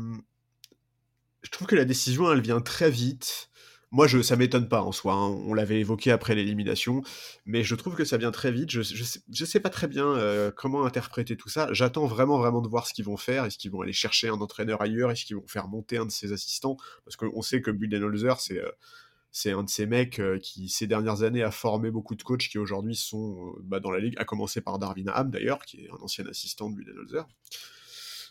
je 1.42 1.50
trouve 1.50 1.66
que 1.68 1.76
la 1.76 1.84
décision 1.84 2.32
elle 2.32 2.40
vient 2.40 2.62
très 2.62 2.90
vite 2.90 3.50
moi, 3.92 4.06
je, 4.06 4.20
ça 4.20 4.36
m'étonne 4.36 4.68
pas 4.68 4.82
en 4.82 4.92
soi. 4.92 5.14
Hein. 5.14 5.28
On 5.46 5.54
l'avait 5.54 5.80
évoqué 5.80 6.10
après 6.10 6.34
l'élimination, 6.34 7.02
mais 7.44 7.62
je 7.62 7.74
trouve 7.74 7.94
que 7.94 8.04
ça 8.04 8.16
vient 8.16 8.32
très 8.32 8.50
vite. 8.50 8.70
Je, 8.70 8.82
je, 8.82 9.44
sais, 9.44 9.60
pas 9.60 9.70
très 9.70 9.86
bien 9.86 10.06
euh, 10.06 10.50
comment 10.50 10.84
interpréter 10.84 11.36
tout 11.36 11.48
ça. 11.48 11.68
J'attends 11.72 12.06
vraiment, 12.06 12.38
vraiment 12.38 12.62
de 12.62 12.68
voir 12.68 12.86
ce 12.86 12.94
qu'ils 12.94 13.04
vont 13.04 13.16
faire. 13.16 13.44
Est-ce 13.44 13.58
qu'ils 13.58 13.70
vont 13.70 13.82
aller 13.82 13.92
chercher 13.92 14.28
un 14.28 14.40
entraîneur 14.40 14.82
ailleurs? 14.82 15.10
Est-ce 15.12 15.24
qu'ils 15.24 15.36
vont 15.36 15.46
faire 15.46 15.68
monter 15.68 15.98
un 15.98 16.06
de 16.06 16.10
ses 16.10 16.32
assistants? 16.32 16.76
Parce 17.04 17.16
qu'on 17.16 17.42
sait 17.42 17.62
que 17.62 17.70
Budenholzer, 17.70 18.40
c'est 18.40 18.58
euh, 18.58 19.56
un 19.56 19.62
de 19.62 19.70
ces 19.70 19.86
mecs 19.86 20.18
euh, 20.18 20.40
qui, 20.40 20.68
ces 20.68 20.88
dernières 20.88 21.22
années, 21.22 21.44
a 21.44 21.52
formé 21.52 21.92
beaucoup 21.92 22.16
de 22.16 22.22
coachs 22.24 22.48
qui 22.48 22.58
aujourd'hui 22.58 22.96
sont 22.96 23.54
bah, 23.62 23.78
dans 23.78 23.92
la 23.92 24.00
ligue, 24.00 24.14
à 24.18 24.24
commencer 24.24 24.60
par 24.60 24.80
Darwin 24.80 25.10
Ham 25.14 25.30
d'ailleurs, 25.30 25.64
qui 25.64 25.84
est 25.84 25.90
un 25.90 26.02
ancien 26.02 26.26
assistant 26.26 26.70
de 26.70 26.76
Budenholzer. 26.76 27.24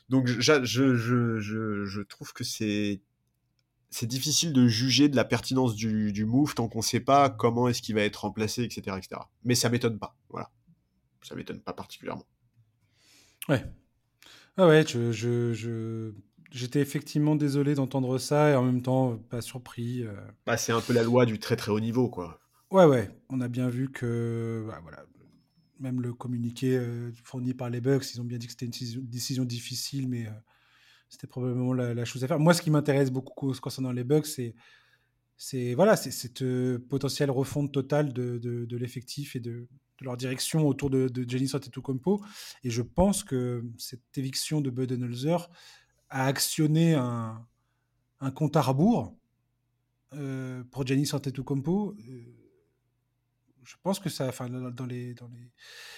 Donc 0.10 0.28
je 0.28 2.02
trouve 2.02 2.34
que 2.34 2.44
c'est 2.44 3.02
c'est 3.96 4.08
difficile 4.08 4.52
de 4.52 4.68
juger 4.68 5.08
de 5.08 5.16
la 5.16 5.24
pertinence 5.24 5.74
du, 5.74 6.12
du 6.12 6.26
move 6.26 6.54
tant 6.54 6.68
qu'on 6.68 6.80
ne 6.80 6.84
sait 6.84 7.00
pas 7.00 7.30
comment 7.30 7.70
est-ce 7.70 7.82
qu'il 7.82 7.96
va 7.96 8.02
être 8.02 8.18
remplacé, 8.18 8.64
etc. 8.64 8.98
etc. 8.98 9.22
Mais 9.46 9.56
ça 9.56 9.70
m'étonne 9.70 9.98
pas. 9.98 10.18
Voilà. 10.30 10.52
Ça 11.22 11.34
m'étonne 11.34 11.62
pas 11.62 11.72
particulièrement. 11.72 12.26
Ouais. 13.48 13.64
Ah 14.58 14.68
ouais, 14.68 14.86
je, 14.86 15.14
je, 15.14 16.12
j'étais 16.52 16.82
effectivement 16.82 17.38
désolé 17.38 17.74
d'entendre 17.74 18.18
ça 18.18 18.52
et 18.52 18.56
en 18.56 18.64
même 18.64 18.82
temps 18.82 19.16
pas 19.30 19.40
surpris. 19.40 20.04
Euh. 20.04 20.14
Bah, 20.46 20.58
c'est 20.58 20.74
un 20.74 20.82
peu 20.82 20.92
la 20.92 21.04
loi 21.04 21.26
du 21.26 21.40
très 21.40 21.56
très 21.56 21.72
haut 21.72 21.80
niveau, 21.80 22.10
quoi. 22.10 22.42
Ouais, 22.72 22.84
ouais. 22.84 23.10
On 23.30 23.40
a 23.40 23.48
bien 23.48 23.70
vu 23.70 23.94
que, 23.94 24.66
bah, 24.68 24.80
voilà, 24.84 25.06
même 25.80 26.02
le 26.02 26.14
communiqué 26.14 26.78
euh, 26.78 27.14
fourni 27.24 27.54
par 27.54 27.70
les 27.70 27.80
Bucks, 27.80 28.14
ils 28.14 28.20
ont 28.20 28.26
bien 28.26 28.40
dit 28.40 28.48
que 28.48 28.52
c'était 28.52 28.66
une 28.66 29.06
décision, 29.06 29.46
difficile, 29.46 30.10
mais 30.10 30.26
euh, 30.26 30.32
c'était 31.10 31.28
probablement 31.28 31.74
la, 31.74 32.06
chose 32.06 32.24
à 32.24 32.28
faire. 32.28 32.40
Moi, 32.40 32.54
ce 32.54 32.62
qui 32.62 32.72
m'intéresse 32.72 33.12
beaucoup 33.12 33.54
concernant 33.54 33.92
les 33.92 34.04
bugs, 34.04 34.24
c'est 34.24 34.56
c'est 35.38 35.74
voilà, 35.74 35.98
cette 35.98 36.42
euh, 36.44 36.80
potentielle 36.90 37.30
refonte 37.30 37.74
totale 37.74 38.14
de, 38.14 38.78
l'effectif 38.78 39.36
et 39.36 39.40
de, 39.40 39.68
leur 40.02 40.18
direction 40.18 40.68
autour 40.68 40.90
de, 40.90 41.08
de 41.08 41.30
Jenny 41.30 41.50
Antetokounmpo. 41.54 42.24
Et 42.64 42.70
je 42.70 42.82
pense 42.82 43.24
que 43.24 43.64
cette 43.78 44.18
éviction 44.18 44.62
de 44.62 44.70
Budenholzer 44.70 45.50
a 46.10 46.26
actionné 46.26 46.96
un, 46.96 47.46
compte 48.34 48.56
à 48.56 48.62
rebours 48.62 49.14
euh, 50.14 50.64
pour 50.72 50.88
Jenny 50.88 51.10
Antetokounmpo. 51.12 51.96
Euh, 51.98 52.22
je 53.64 53.76
pense 53.82 54.00
que 54.00 54.10
ça, 54.10 54.28
enfin, 54.28 54.48
dans 54.50 54.86
les, 54.86 55.14
dans 55.16 55.28
les... 55.28 55.52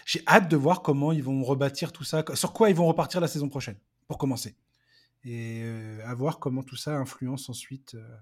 j'ai 0.05 0.23
hâte 0.27 0.49
de 0.49 0.55
voir 0.55 0.81
comment 0.81 1.11
ils 1.11 1.23
vont 1.23 1.43
rebâtir 1.43 1.91
tout 1.91 2.03
ça, 2.03 2.23
sur 2.33 2.53
quoi 2.53 2.69
ils 2.69 2.75
vont 2.75 2.87
repartir 2.87 3.19
la 3.19 3.27
saison 3.27 3.49
prochaine, 3.49 3.77
pour 4.07 4.17
commencer 4.17 4.55
et 5.23 5.61
euh, 5.63 5.99
à 6.05 6.13
voir 6.13 6.39
comment 6.39 6.63
tout 6.63 6.75
ça 6.75 6.95
influence 6.97 7.49
ensuite 7.49 7.95
euh, 7.95 8.15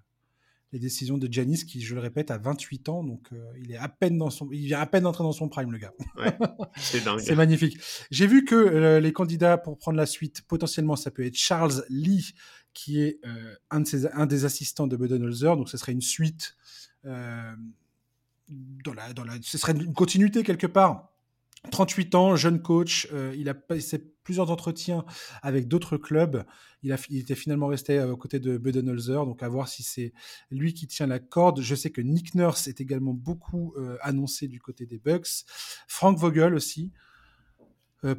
les 0.72 0.80
décisions 0.80 1.18
de 1.18 1.32
Janis, 1.32 1.66
qui, 1.66 1.82
je 1.82 1.94
le 1.94 2.02
répète, 2.02 2.32
a 2.32 2.38
28 2.38 2.90
ans, 2.90 3.04
donc 3.04 3.28
euh, 3.32 3.54
il 3.58 3.72
est 3.72 3.78
à 3.78 3.88
peine 3.88 4.18
dans 4.18 4.30
son, 4.30 4.50
il 4.52 4.66
vient 4.66 4.80
à 4.80 4.86
peine 4.86 5.04
d'entrer 5.04 5.24
dans 5.24 5.32
son 5.32 5.48
prime, 5.48 5.72
le 5.72 5.78
gars. 5.78 5.94
c'est 6.78 7.04
dingue. 7.04 7.20
c'est 7.20 7.36
magnifique. 7.36 7.78
J'ai 8.12 8.28
vu 8.28 8.44
que 8.44 8.98
les 8.98 9.14
candidats 9.14 9.58
pour 9.58 9.78
prendre 9.78 9.98
la 9.98 10.06
suite, 10.06 10.42
potentiellement, 10.48 10.96
ça 10.96 11.12
peut 11.12 11.26
être 11.26 11.38
Charles 11.38 11.86
Lee, 11.90 12.34
qui 12.74 13.02
est 13.02 13.22
un, 13.70 13.82
de 13.82 13.88
ses, 13.88 14.08
un 14.08 14.26
des 14.26 14.44
assistants 14.44 14.88
de 14.88 14.98
Budenholzer, 14.98 15.56
donc 15.56 15.70
ce 15.70 15.78
serait 15.78 15.94
une 15.94 16.02
suite. 16.02 16.58
dans 17.04 17.56
la, 18.94 19.14
dans 19.14 19.24
la, 19.24 19.36
ce 19.42 19.58
serait 19.58 19.74
une 19.74 19.94
continuité 19.94 20.44
quelque 20.44 20.68
part 20.68 21.12
38 21.72 22.16
ans, 22.16 22.36
jeune 22.36 22.62
coach, 22.62 23.08
il 23.36 23.48
a 23.50 23.54
passé 23.54 24.15
plusieurs 24.26 24.52
entretiens 24.52 25.06
avec 25.42 25.70
d'autres 25.70 25.96
clubs. 25.96 26.44
Il, 26.84 26.92
était 27.12 27.36
finalement 27.36 27.68
resté 27.68 27.98
euh, 27.98 28.12
aux 28.12 28.18
côtés 28.18 28.40
de 28.40 28.58
Budenholzer, 28.58 29.26
donc 29.26 29.42
à 29.42 29.48
voir 29.48 29.70
si 29.70 29.84
c'est 29.84 30.12
lui 30.52 30.74
qui 30.74 30.88
tient 30.88 31.08
la 31.08 31.20
corde. 31.20 31.62
Je 31.62 31.76
sais 31.76 31.92
que 31.92 32.02
Nick 32.02 32.36
Nurse 32.36 32.68
est 32.68 32.82
également 32.82 33.14
beaucoup 33.14 33.74
euh, 33.78 33.98
annoncé 34.02 34.50
du 34.50 34.60
côté 34.60 34.86
des 34.86 34.98
Bucks. 34.98 35.46
Frank 35.88 36.18
Vogel 36.18 36.54
aussi 36.54 36.92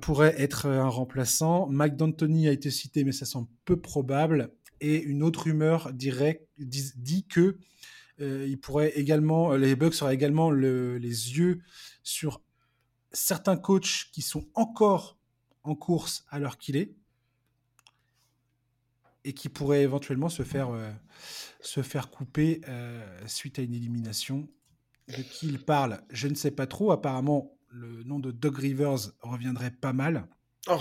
pourrait 0.00 0.34
être 0.36 0.66
un 0.66 0.88
remplaçant. 0.88 1.68
Mike 1.68 1.94
D'Antoni 1.94 2.48
a 2.48 2.52
été 2.52 2.72
cité, 2.72 3.04
mais 3.04 3.12
ça 3.12 3.24
semble 3.24 3.46
peu 3.64 3.80
probable. 3.80 4.52
Et 4.80 5.00
une 5.00 5.22
autre 5.22 5.44
rumeur 5.44 5.92
dirait, 5.92 6.48
dit, 6.58 7.24
que 7.28 7.58
il 8.18 8.58
pourrait 8.58 8.98
également, 8.98 9.54
les 9.54 9.76
Bucks 9.76 10.02
auraient 10.02 10.14
également 10.14 10.50
le, 10.50 10.98
les 10.98 11.38
yeux 11.38 11.60
sur 12.02 12.42
certains 13.12 13.56
coachs 13.56 14.10
qui 14.12 14.22
sont 14.22 14.48
encore 14.54 15.18
en 15.66 15.74
course 15.74 16.24
à 16.30 16.38
l'heure 16.38 16.58
qu'il 16.58 16.76
est 16.76 16.94
et 19.24 19.32
qui 19.32 19.48
pourraient 19.48 19.82
éventuellement 19.82 20.28
se 20.28 20.44
faire, 20.44 20.70
euh, 20.70 20.90
se 21.60 21.82
faire 21.82 22.10
couper 22.10 22.60
euh, 22.68 23.04
suite 23.26 23.58
à 23.58 23.62
une 23.62 23.74
élimination. 23.74 24.48
De 25.08 25.22
qui 25.22 25.48
il 25.48 25.58
parle, 25.60 26.00
je 26.10 26.28
ne 26.28 26.34
sais 26.34 26.52
pas 26.52 26.66
trop. 26.66 26.92
Apparemment, 26.92 27.52
le 27.70 28.04
nom 28.04 28.18
de 28.18 28.30
Doug 28.30 28.56
Rivers 28.56 29.10
reviendrait 29.20 29.72
pas 29.72 29.92
mal. 29.92 30.26
Oh. 30.68 30.78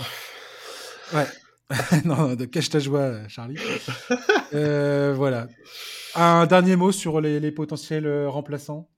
Ouais. 1.12 1.26
non, 2.04 2.34
de 2.34 2.44
cache 2.44 2.70
ta 2.70 2.78
joie, 2.78 3.26
Charlie. 3.28 3.58
Euh, 4.54 5.12
voilà. 5.16 5.48
Un 6.14 6.46
dernier 6.46 6.76
mot 6.76 6.92
sur 6.92 7.20
les, 7.20 7.40
les 7.40 7.50
potentiels 7.50 8.26
remplaçants? 8.26 8.88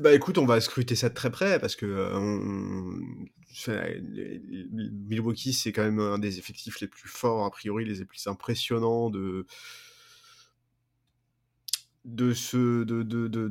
Bah 0.00 0.14
écoute, 0.14 0.38
on 0.38 0.46
va 0.46 0.58
scruter 0.60 0.96
ça 0.96 1.10
de 1.10 1.14
très 1.14 1.30
près 1.30 1.58
parce 1.58 1.76
que 1.76 1.86
Milwaukee, 5.08 5.52
c'est 5.52 5.72
quand 5.72 5.82
même 5.82 6.00
un 6.00 6.18
des 6.18 6.38
effectifs 6.38 6.80
les 6.80 6.88
plus 6.88 7.08
forts, 7.08 7.44
a 7.44 7.50
priori, 7.50 7.84
les 7.84 8.04
plus 8.04 8.26
impressionnants 8.26 9.10
de, 9.10 9.46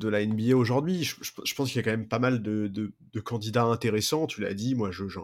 la 0.10 0.26
NBA 0.26 0.56
aujourd'hui. 0.56 1.04
Je, 1.04 1.56
pense 1.56 1.70
qu'il 1.70 1.78
y 1.78 1.80
a 1.80 1.84
quand 1.84 1.92
même 1.92 2.08
pas 2.08 2.20
mal 2.20 2.42
de, 2.42 2.94
candidats 3.24 3.64
intéressants. 3.64 4.28
Tu 4.28 4.42
l'as 4.42 4.54
dit, 4.54 4.76
moi, 4.76 4.92
je, 4.92 5.08
je, 5.08 5.20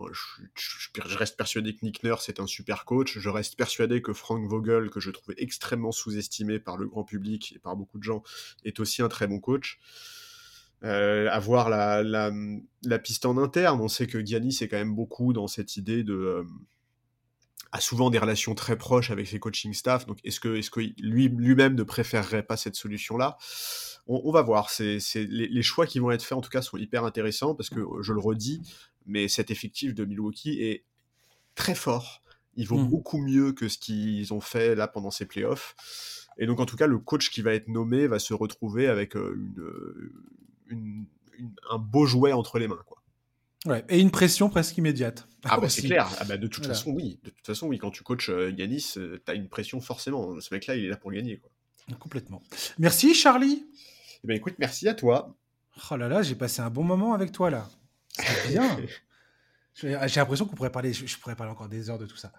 je, 0.55 1.17
reste 1.17 1.37
persuadé 1.37 1.75
que 1.75 1.85
Nick 1.85 2.03
Nurse 2.03 2.29
est 2.29 2.39
un 2.39 2.47
super 2.47 2.85
coach. 2.85 3.19
Je 3.19 3.29
reste 3.29 3.55
persuadé 3.55 4.01
que 4.01 4.13
Frank 4.13 4.47
Vogel, 4.49 4.89
que 4.89 4.99
je 4.99 5.11
trouvais 5.11 5.35
extrêmement 5.37 5.91
sous-estimé 5.91 6.59
par 6.59 6.77
le 6.77 6.87
grand 6.87 7.03
public 7.03 7.53
et 7.55 7.59
par 7.59 7.75
beaucoup 7.75 7.99
de 7.99 8.03
gens, 8.03 8.23
est 8.65 8.79
aussi 8.79 9.01
un 9.01 9.09
très 9.09 9.27
bon 9.27 9.39
coach 9.39 9.79
euh, 10.83 11.29
avoir 11.29 11.69
la, 11.69 12.01
la, 12.01 12.31
la, 12.83 12.99
piste 12.99 13.25
en 13.25 13.37
interne. 13.37 13.79
On 13.81 13.87
sait 13.87 14.07
que 14.07 14.23
Giannis 14.25 14.57
est 14.61 14.67
quand 14.67 14.77
même 14.77 14.95
beaucoup 14.95 15.33
dans 15.33 15.47
cette 15.47 15.77
idée 15.77 16.03
de 16.03 16.13
euh, 16.13 16.43
a 17.71 17.79
souvent 17.79 18.09
des 18.09 18.17
relations 18.17 18.55
très 18.55 18.77
proches 18.77 19.11
avec 19.11 19.27
ses 19.27 19.39
coaching 19.39 19.73
staff. 19.73 20.05
Donc 20.05 20.17
est-ce 20.23 20.39
que, 20.39 20.55
est-ce 20.55 20.71
que 20.71 20.81
lui 20.99 21.29
lui-même 21.29 21.75
ne 21.75 21.83
préférerait 21.83 22.43
pas 22.43 22.57
cette 22.57 22.75
solution-là? 22.75 23.37
On, 24.07 24.31
va 24.31 24.41
voir. 24.41 24.71
C'est, 24.71 24.97
les, 25.15 25.47
les, 25.47 25.61
choix 25.61 25.85
qui 25.85 25.99
vont 25.99 26.11
être 26.11 26.23
faits 26.23 26.37
en 26.37 26.41
tout 26.41 26.49
cas 26.49 26.61
sont 26.61 26.77
hyper 26.77 27.05
intéressants 27.05 27.55
parce 27.55 27.69
que 27.69 27.81
je 28.01 28.11
le 28.11 28.19
redis, 28.19 28.61
mais 29.05 29.27
cet 29.27 29.51
effectif 29.51 29.93
de 29.93 30.03
Milwaukee 30.03 30.61
est 30.61 30.83
très 31.55 31.75
fort. 31.75 32.21
Il 32.55 32.67
vaut 32.67 32.79
mmh. 32.79 32.89
beaucoup 32.89 33.19
mieux 33.19 33.53
que 33.53 33.69
ce 33.69 33.77
qu'ils 33.77 34.33
ont 34.33 34.41
fait 34.41 34.75
là 34.75 34.87
pendant 34.87 35.11
ces 35.11 35.25
playoffs. 35.25 35.75
Et 36.37 36.45
donc, 36.45 36.59
en 36.59 36.65
tout 36.65 36.75
cas, 36.75 36.87
le 36.87 36.97
coach 36.97 37.29
qui 37.29 37.41
va 37.41 37.53
être 37.53 37.67
nommé 37.67 38.07
va 38.07 38.19
se 38.19 38.33
retrouver 38.33 38.87
avec 38.87 39.15
euh, 39.15 39.33
une, 39.35 40.11
un 41.69 41.77
beau 41.77 42.05
jouet 42.05 42.33
entre 42.33 42.59
les 42.59 42.67
mains. 42.67 42.81
Quoi. 42.85 43.01
Ouais, 43.65 43.85
et 43.89 43.99
une 43.99 44.09
pression 44.09 44.49
presque 44.49 44.77
immédiate. 44.77 45.27
Ah 45.43 45.59
bah 45.59 45.69
c'est 45.69 45.83
clair. 45.83 46.09
Ah 46.19 46.23
bah 46.25 46.37
de 46.37 46.47
toute 46.47 46.65
façon, 46.65 46.91
oui. 46.91 47.19
De 47.23 47.29
toute 47.29 47.45
façon, 47.45 47.67
oui. 47.67 47.77
Quand 47.77 47.91
tu 47.91 48.03
coaches 48.03 48.29
euh, 48.29 48.51
Yanis, 48.51 48.93
euh, 48.97 49.21
tu 49.23 49.31
as 49.31 49.35
une 49.35 49.49
pression 49.49 49.79
forcément. 49.81 50.39
Ce 50.39 50.53
mec-là, 50.53 50.75
il 50.75 50.85
est 50.85 50.89
là 50.89 50.97
pour 50.97 51.11
gagner. 51.11 51.37
Quoi. 51.37 51.51
Complètement. 51.99 52.41
Merci, 52.79 53.13
Charlie. 53.13 53.67
Eh 54.23 54.27
ben, 54.27 54.35
écoute, 54.35 54.55
merci 54.57 54.87
à 54.87 54.95
toi. 54.95 55.35
Oh 55.91 55.95
là 55.95 56.07
là, 56.07 56.23
j'ai 56.23 56.35
passé 56.35 56.61
un 56.61 56.69
bon 56.69 56.83
moment 56.83 57.13
avec 57.13 57.31
toi 57.31 57.49
là. 57.49 57.69
C'est 58.17 58.49
bien. 58.49 58.77
J'ai 59.73 59.95
l'impression 59.95 60.45
qu'on 60.45 60.55
pourrait 60.55 60.69
parler, 60.69 60.91
je, 60.91 61.17
pourrais 61.17 61.35
parler 61.37 61.53
encore 61.53 61.69
des 61.69 61.89
heures 61.89 61.97
de 61.97 62.05
tout 62.05 62.17
ça. 62.17 62.33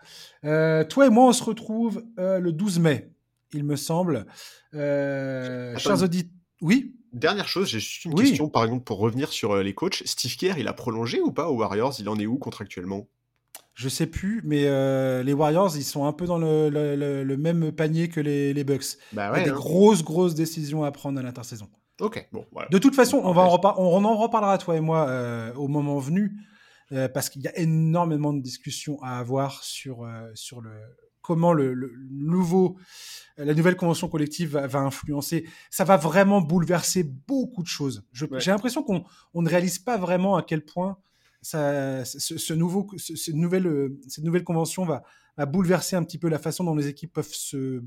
Euh, 0.45 0.85
toi 0.85 1.07
et 1.07 1.09
moi, 1.09 1.29
on 1.29 1.33
se 1.33 1.43
retrouve 1.43 2.05
le 2.19 2.51
12 2.51 2.79
mai. 2.79 3.11
il 3.55 3.65
me 3.65 3.75
semble. 3.75 4.27
Chers 4.73 6.03
auditeurs, 6.03 6.31
oui? 6.61 6.95
Dernière 7.13 7.49
chose, 7.49 7.69
j'ai 7.69 7.81
juste 7.81 8.05
une 8.05 8.15
question, 8.15 8.49
par 8.49 8.65
exemple, 8.65 8.85
pour 8.85 8.99
revenir 8.99 9.33
sur 9.33 9.57
les 9.57 9.75
coachs. 9.75 10.03
Steve 10.07 10.37
Kerr, 10.37 10.59
il 10.59 10.69
a 10.69 10.73
prolongé 10.73 11.21
ou 11.21 11.31
pas 11.31 11.49
aux 11.51 11.57
Warriors? 11.57 11.95
Il 11.99 12.09
en 12.09 12.19
est 12.19 12.27
où 12.27 12.39
contractuellement? 12.39 13.07
Je 13.75 13.89
sais 13.89 14.07
plus, 14.07 14.43
mais 14.45 14.63
les 15.23 15.33
Warriors, 15.33 15.77
ils 15.77 15.85
sont 15.85 16.07
un 16.07 16.13
peu 16.13 16.27
dans 16.27 16.39
le, 16.39 17.37
même 17.37 17.73
panier 17.73 18.09
que 18.09 18.21
les, 18.21 18.65
Bucks. 18.65 18.97
Bah 19.13 19.31
il 19.35 19.39
y 19.39 19.41
a 19.43 19.45
des 19.45 19.51
hein. 19.51 19.55
grosses, 19.55 20.03
grosses 20.03 20.35
décisions 20.35 20.85
à 20.85 20.93
prendre 20.93 21.19
à 21.19 21.23
l'intersaison. 21.23 21.69
Ok, 22.01 22.27
bon, 22.33 22.47
voilà. 22.53 22.69
De 22.71 22.79
toute 22.79 22.95
façon, 22.95 23.21
on, 23.23 23.33
va 23.33 23.43
en, 23.43 23.61
on 23.77 24.05
en 24.05 24.17
reparlera, 24.17 24.57
toi 24.59 24.77
et 24.77 24.81
moi, 24.81 25.53
au 25.57 25.69
moment 25.69 25.99
venu. 25.99 26.33
Euh, 26.93 27.09
parce 27.09 27.31
qu'il 27.31 27.41
y 27.41 27.49
a 27.49 27.59
énormément 27.59 28.35
de 28.35 28.43
discussions 28.43 29.03
à 29.03 29.19
avoir 29.19 29.65
sur, 29.65 30.05
euh, 30.05 30.31
sur 30.35 30.61
le, 30.61 30.71
comment 31.23 31.53
le, 31.53 31.75
nouveau, 32.11 32.77
la 33.37 33.55
nouvelle 33.55 33.77
convention 33.77 34.09
collective 34.09 34.57
va, 34.59 34.81
influencer. 34.81 35.49
Ça 35.71 35.85
va 35.85 35.97
vraiment 35.97 36.41
bouleverser 36.41 37.05
beaucoup 37.05 37.63
de 37.63 37.69
choses. 37.69 38.05
J'ai 38.13 38.51
l'impression 38.51 38.83
qu'on 38.83 39.05
on 39.35 39.43
ne 39.43 39.49
réalise 39.49 39.79
pas 39.79 39.97
vraiment 39.97 40.37
à 40.37 40.43
quel 40.43 40.65
point 40.65 40.99
ça, 41.41 42.05
ce, 42.05 42.53
nouveau, 42.53 42.89
ce, 42.97 43.31
nouvelle, 43.33 43.67
euh, 43.67 44.01
cette 44.07 44.25
nouvelle 44.25 44.45
convention 44.45 44.85
va, 44.85 45.03
va 45.37 45.47
bouleverser 45.47 45.97
un 45.97 46.05
petit 46.05 46.19
peu 46.19 46.29
la 46.29 46.39
façon 46.39 46.63
dont 46.63 46.75
les 46.75 46.87
équipes 46.87 47.13
peuvent 47.13 47.33
se 47.33 47.83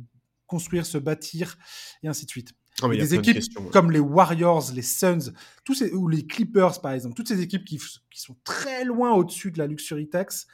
construire, 0.46 0.86
se 0.86 0.98
bâtir, 0.98 1.58
et 2.04 2.08
ainsi 2.08 2.26
de 2.26 2.30
suite. 2.30 2.54
Oh, 2.82 2.90
des 2.90 3.16
équipes 3.16 3.42
comme 3.72 3.90
les 3.90 4.00
Warriors, 4.00 4.72
les 4.74 4.82
Suns, 4.82 5.32
tous 5.64 5.76
ces, 5.76 5.94
ou 5.94 6.10
les 6.10 6.28
Clippers 6.28 6.82
par 6.82 6.92
exemple, 6.92 7.16
toutes 7.16 7.30
ces 7.30 7.40
équipes 7.40 7.64
qui, 7.64 7.80
qui 8.12 8.20
sont 8.20 8.36
très 8.44 8.84
loin 8.84 9.14
au-dessus 9.14 9.52
de 9.52 9.60
la 9.60 9.68
luxury 9.68 10.10
tax, 10.10 10.46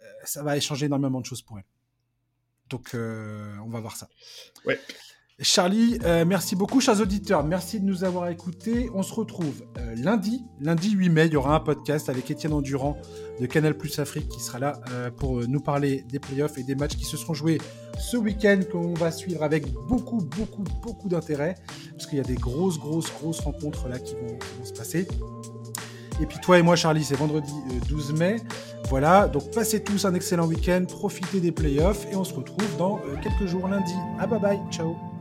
euh, 0.00 0.04
ça 0.24 0.42
va 0.42 0.56
échanger 0.56 0.86
énormément 0.86 1.20
de 1.20 1.26
choses 1.26 1.42
pour 1.42 1.58
elles. 1.58 1.64
Donc 2.72 2.94
euh, 2.94 3.54
on 3.64 3.70
va 3.70 3.80
voir 3.80 3.96
ça. 3.96 4.08
Ouais. 4.66 4.80
Charlie, 5.40 5.98
euh, 6.04 6.24
merci 6.24 6.54
beaucoup, 6.54 6.80
chers 6.80 7.00
auditeurs. 7.00 7.42
Merci 7.42 7.80
de 7.80 7.84
nous 7.84 8.04
avoir 8.04 8.28
écoutés. 8.28 8.88
On 8.94 9.02
se 9.02 9.12
retrouve 9.12 9.64
euh, 9.78 9.94
lundi, 9.96 10.44
lundi 10.60 10.90
8 10.90 11.08
mai. 11.08 11.26
Il 11.26 11.32
y 11.32 11.36
aura 11.36 11.56
un 11.56 11.60
podcast 11.60 12.08
avec 12.08 12.30
Étienne 12.30 12.52
Endurant 12.52 12.96
de 13.40 13.46
Canal 13.46 13.76
Plus 13.76 13.98
Afrique 13.98 14.28
qui 14.28 14.40
sera 14.40 14.58
là 14.58 14.80
euh, 14.90 15.10
pour 15.10 15.40
nous 15.48 15.60
parler 15.60 16.04
des 16.08 16.20
playoffs 16.20 16.58
et 16.58 16.62
des 16.62 16.74
matchs 16.76 16.96
qui 16.96 17.04
se 17.04 17.16
seront 17.16 17.34
joués 17.34 17.58
ce 17.98 18.16
week-end 18.16 18.60
qu'on 18.70 18.94
va 18.94 19.10
suivre 19.10 19.42
avec 19.42 19.72
beaucoup, 19.88 20.18
beaucoup, 20.18 20.64
beaucoup 20.82 21.08
d'intérêt 21.08 21.56
parce 21.90 22.06
qu'il 22.06 22.18
y 22.18 22.20
a 22.20 22.24
des 22.24 22.34
grosses, 22.34 22.78
grosses, 22.78 23.12
grosses 23.12 23.40
rencontres 23.40 23.88
là 23.88 23.98
qui 23.98 24.14
vont, 24.14 24.38
qui 24.38 24.58
vont 24.58 24.64
se 24.64 24.72
passer. 24.72 25.08
Et 26.22 26.26
puis 26.26 26.38
toi 26.38 26.58
et 26.58 26.62
moi, 26.62 26.76
Charlie, 26.76 27.02
c'est 27.02 27.16
vendredi 27.16 27.52
12 27.88 28.14
mai. 28.14 28.36
Voilà, 28.88 29.26
donc 29.26 29.50
passez 29.50 29.82
tous 29.82 30.04
un 30.04 30.14
excellent 30.14 30.46
week-end, 30.46 30.84
profitez 30.88 31.40
des 31.40 31.52
playoffs 31.52 32.06
et 32.12 32.16
on 32.16 32.24
se 32.24 32.34
retrouve 32.34 32.76
dans 32.78 33.00
quelques 33.22 33.46
jours 33.46 33.66
lundi. 33.68 33.94
Ah 34.20 34.26
bye 34.26 34.40
bye, 34.40 34.60
ciao 34.70 35.11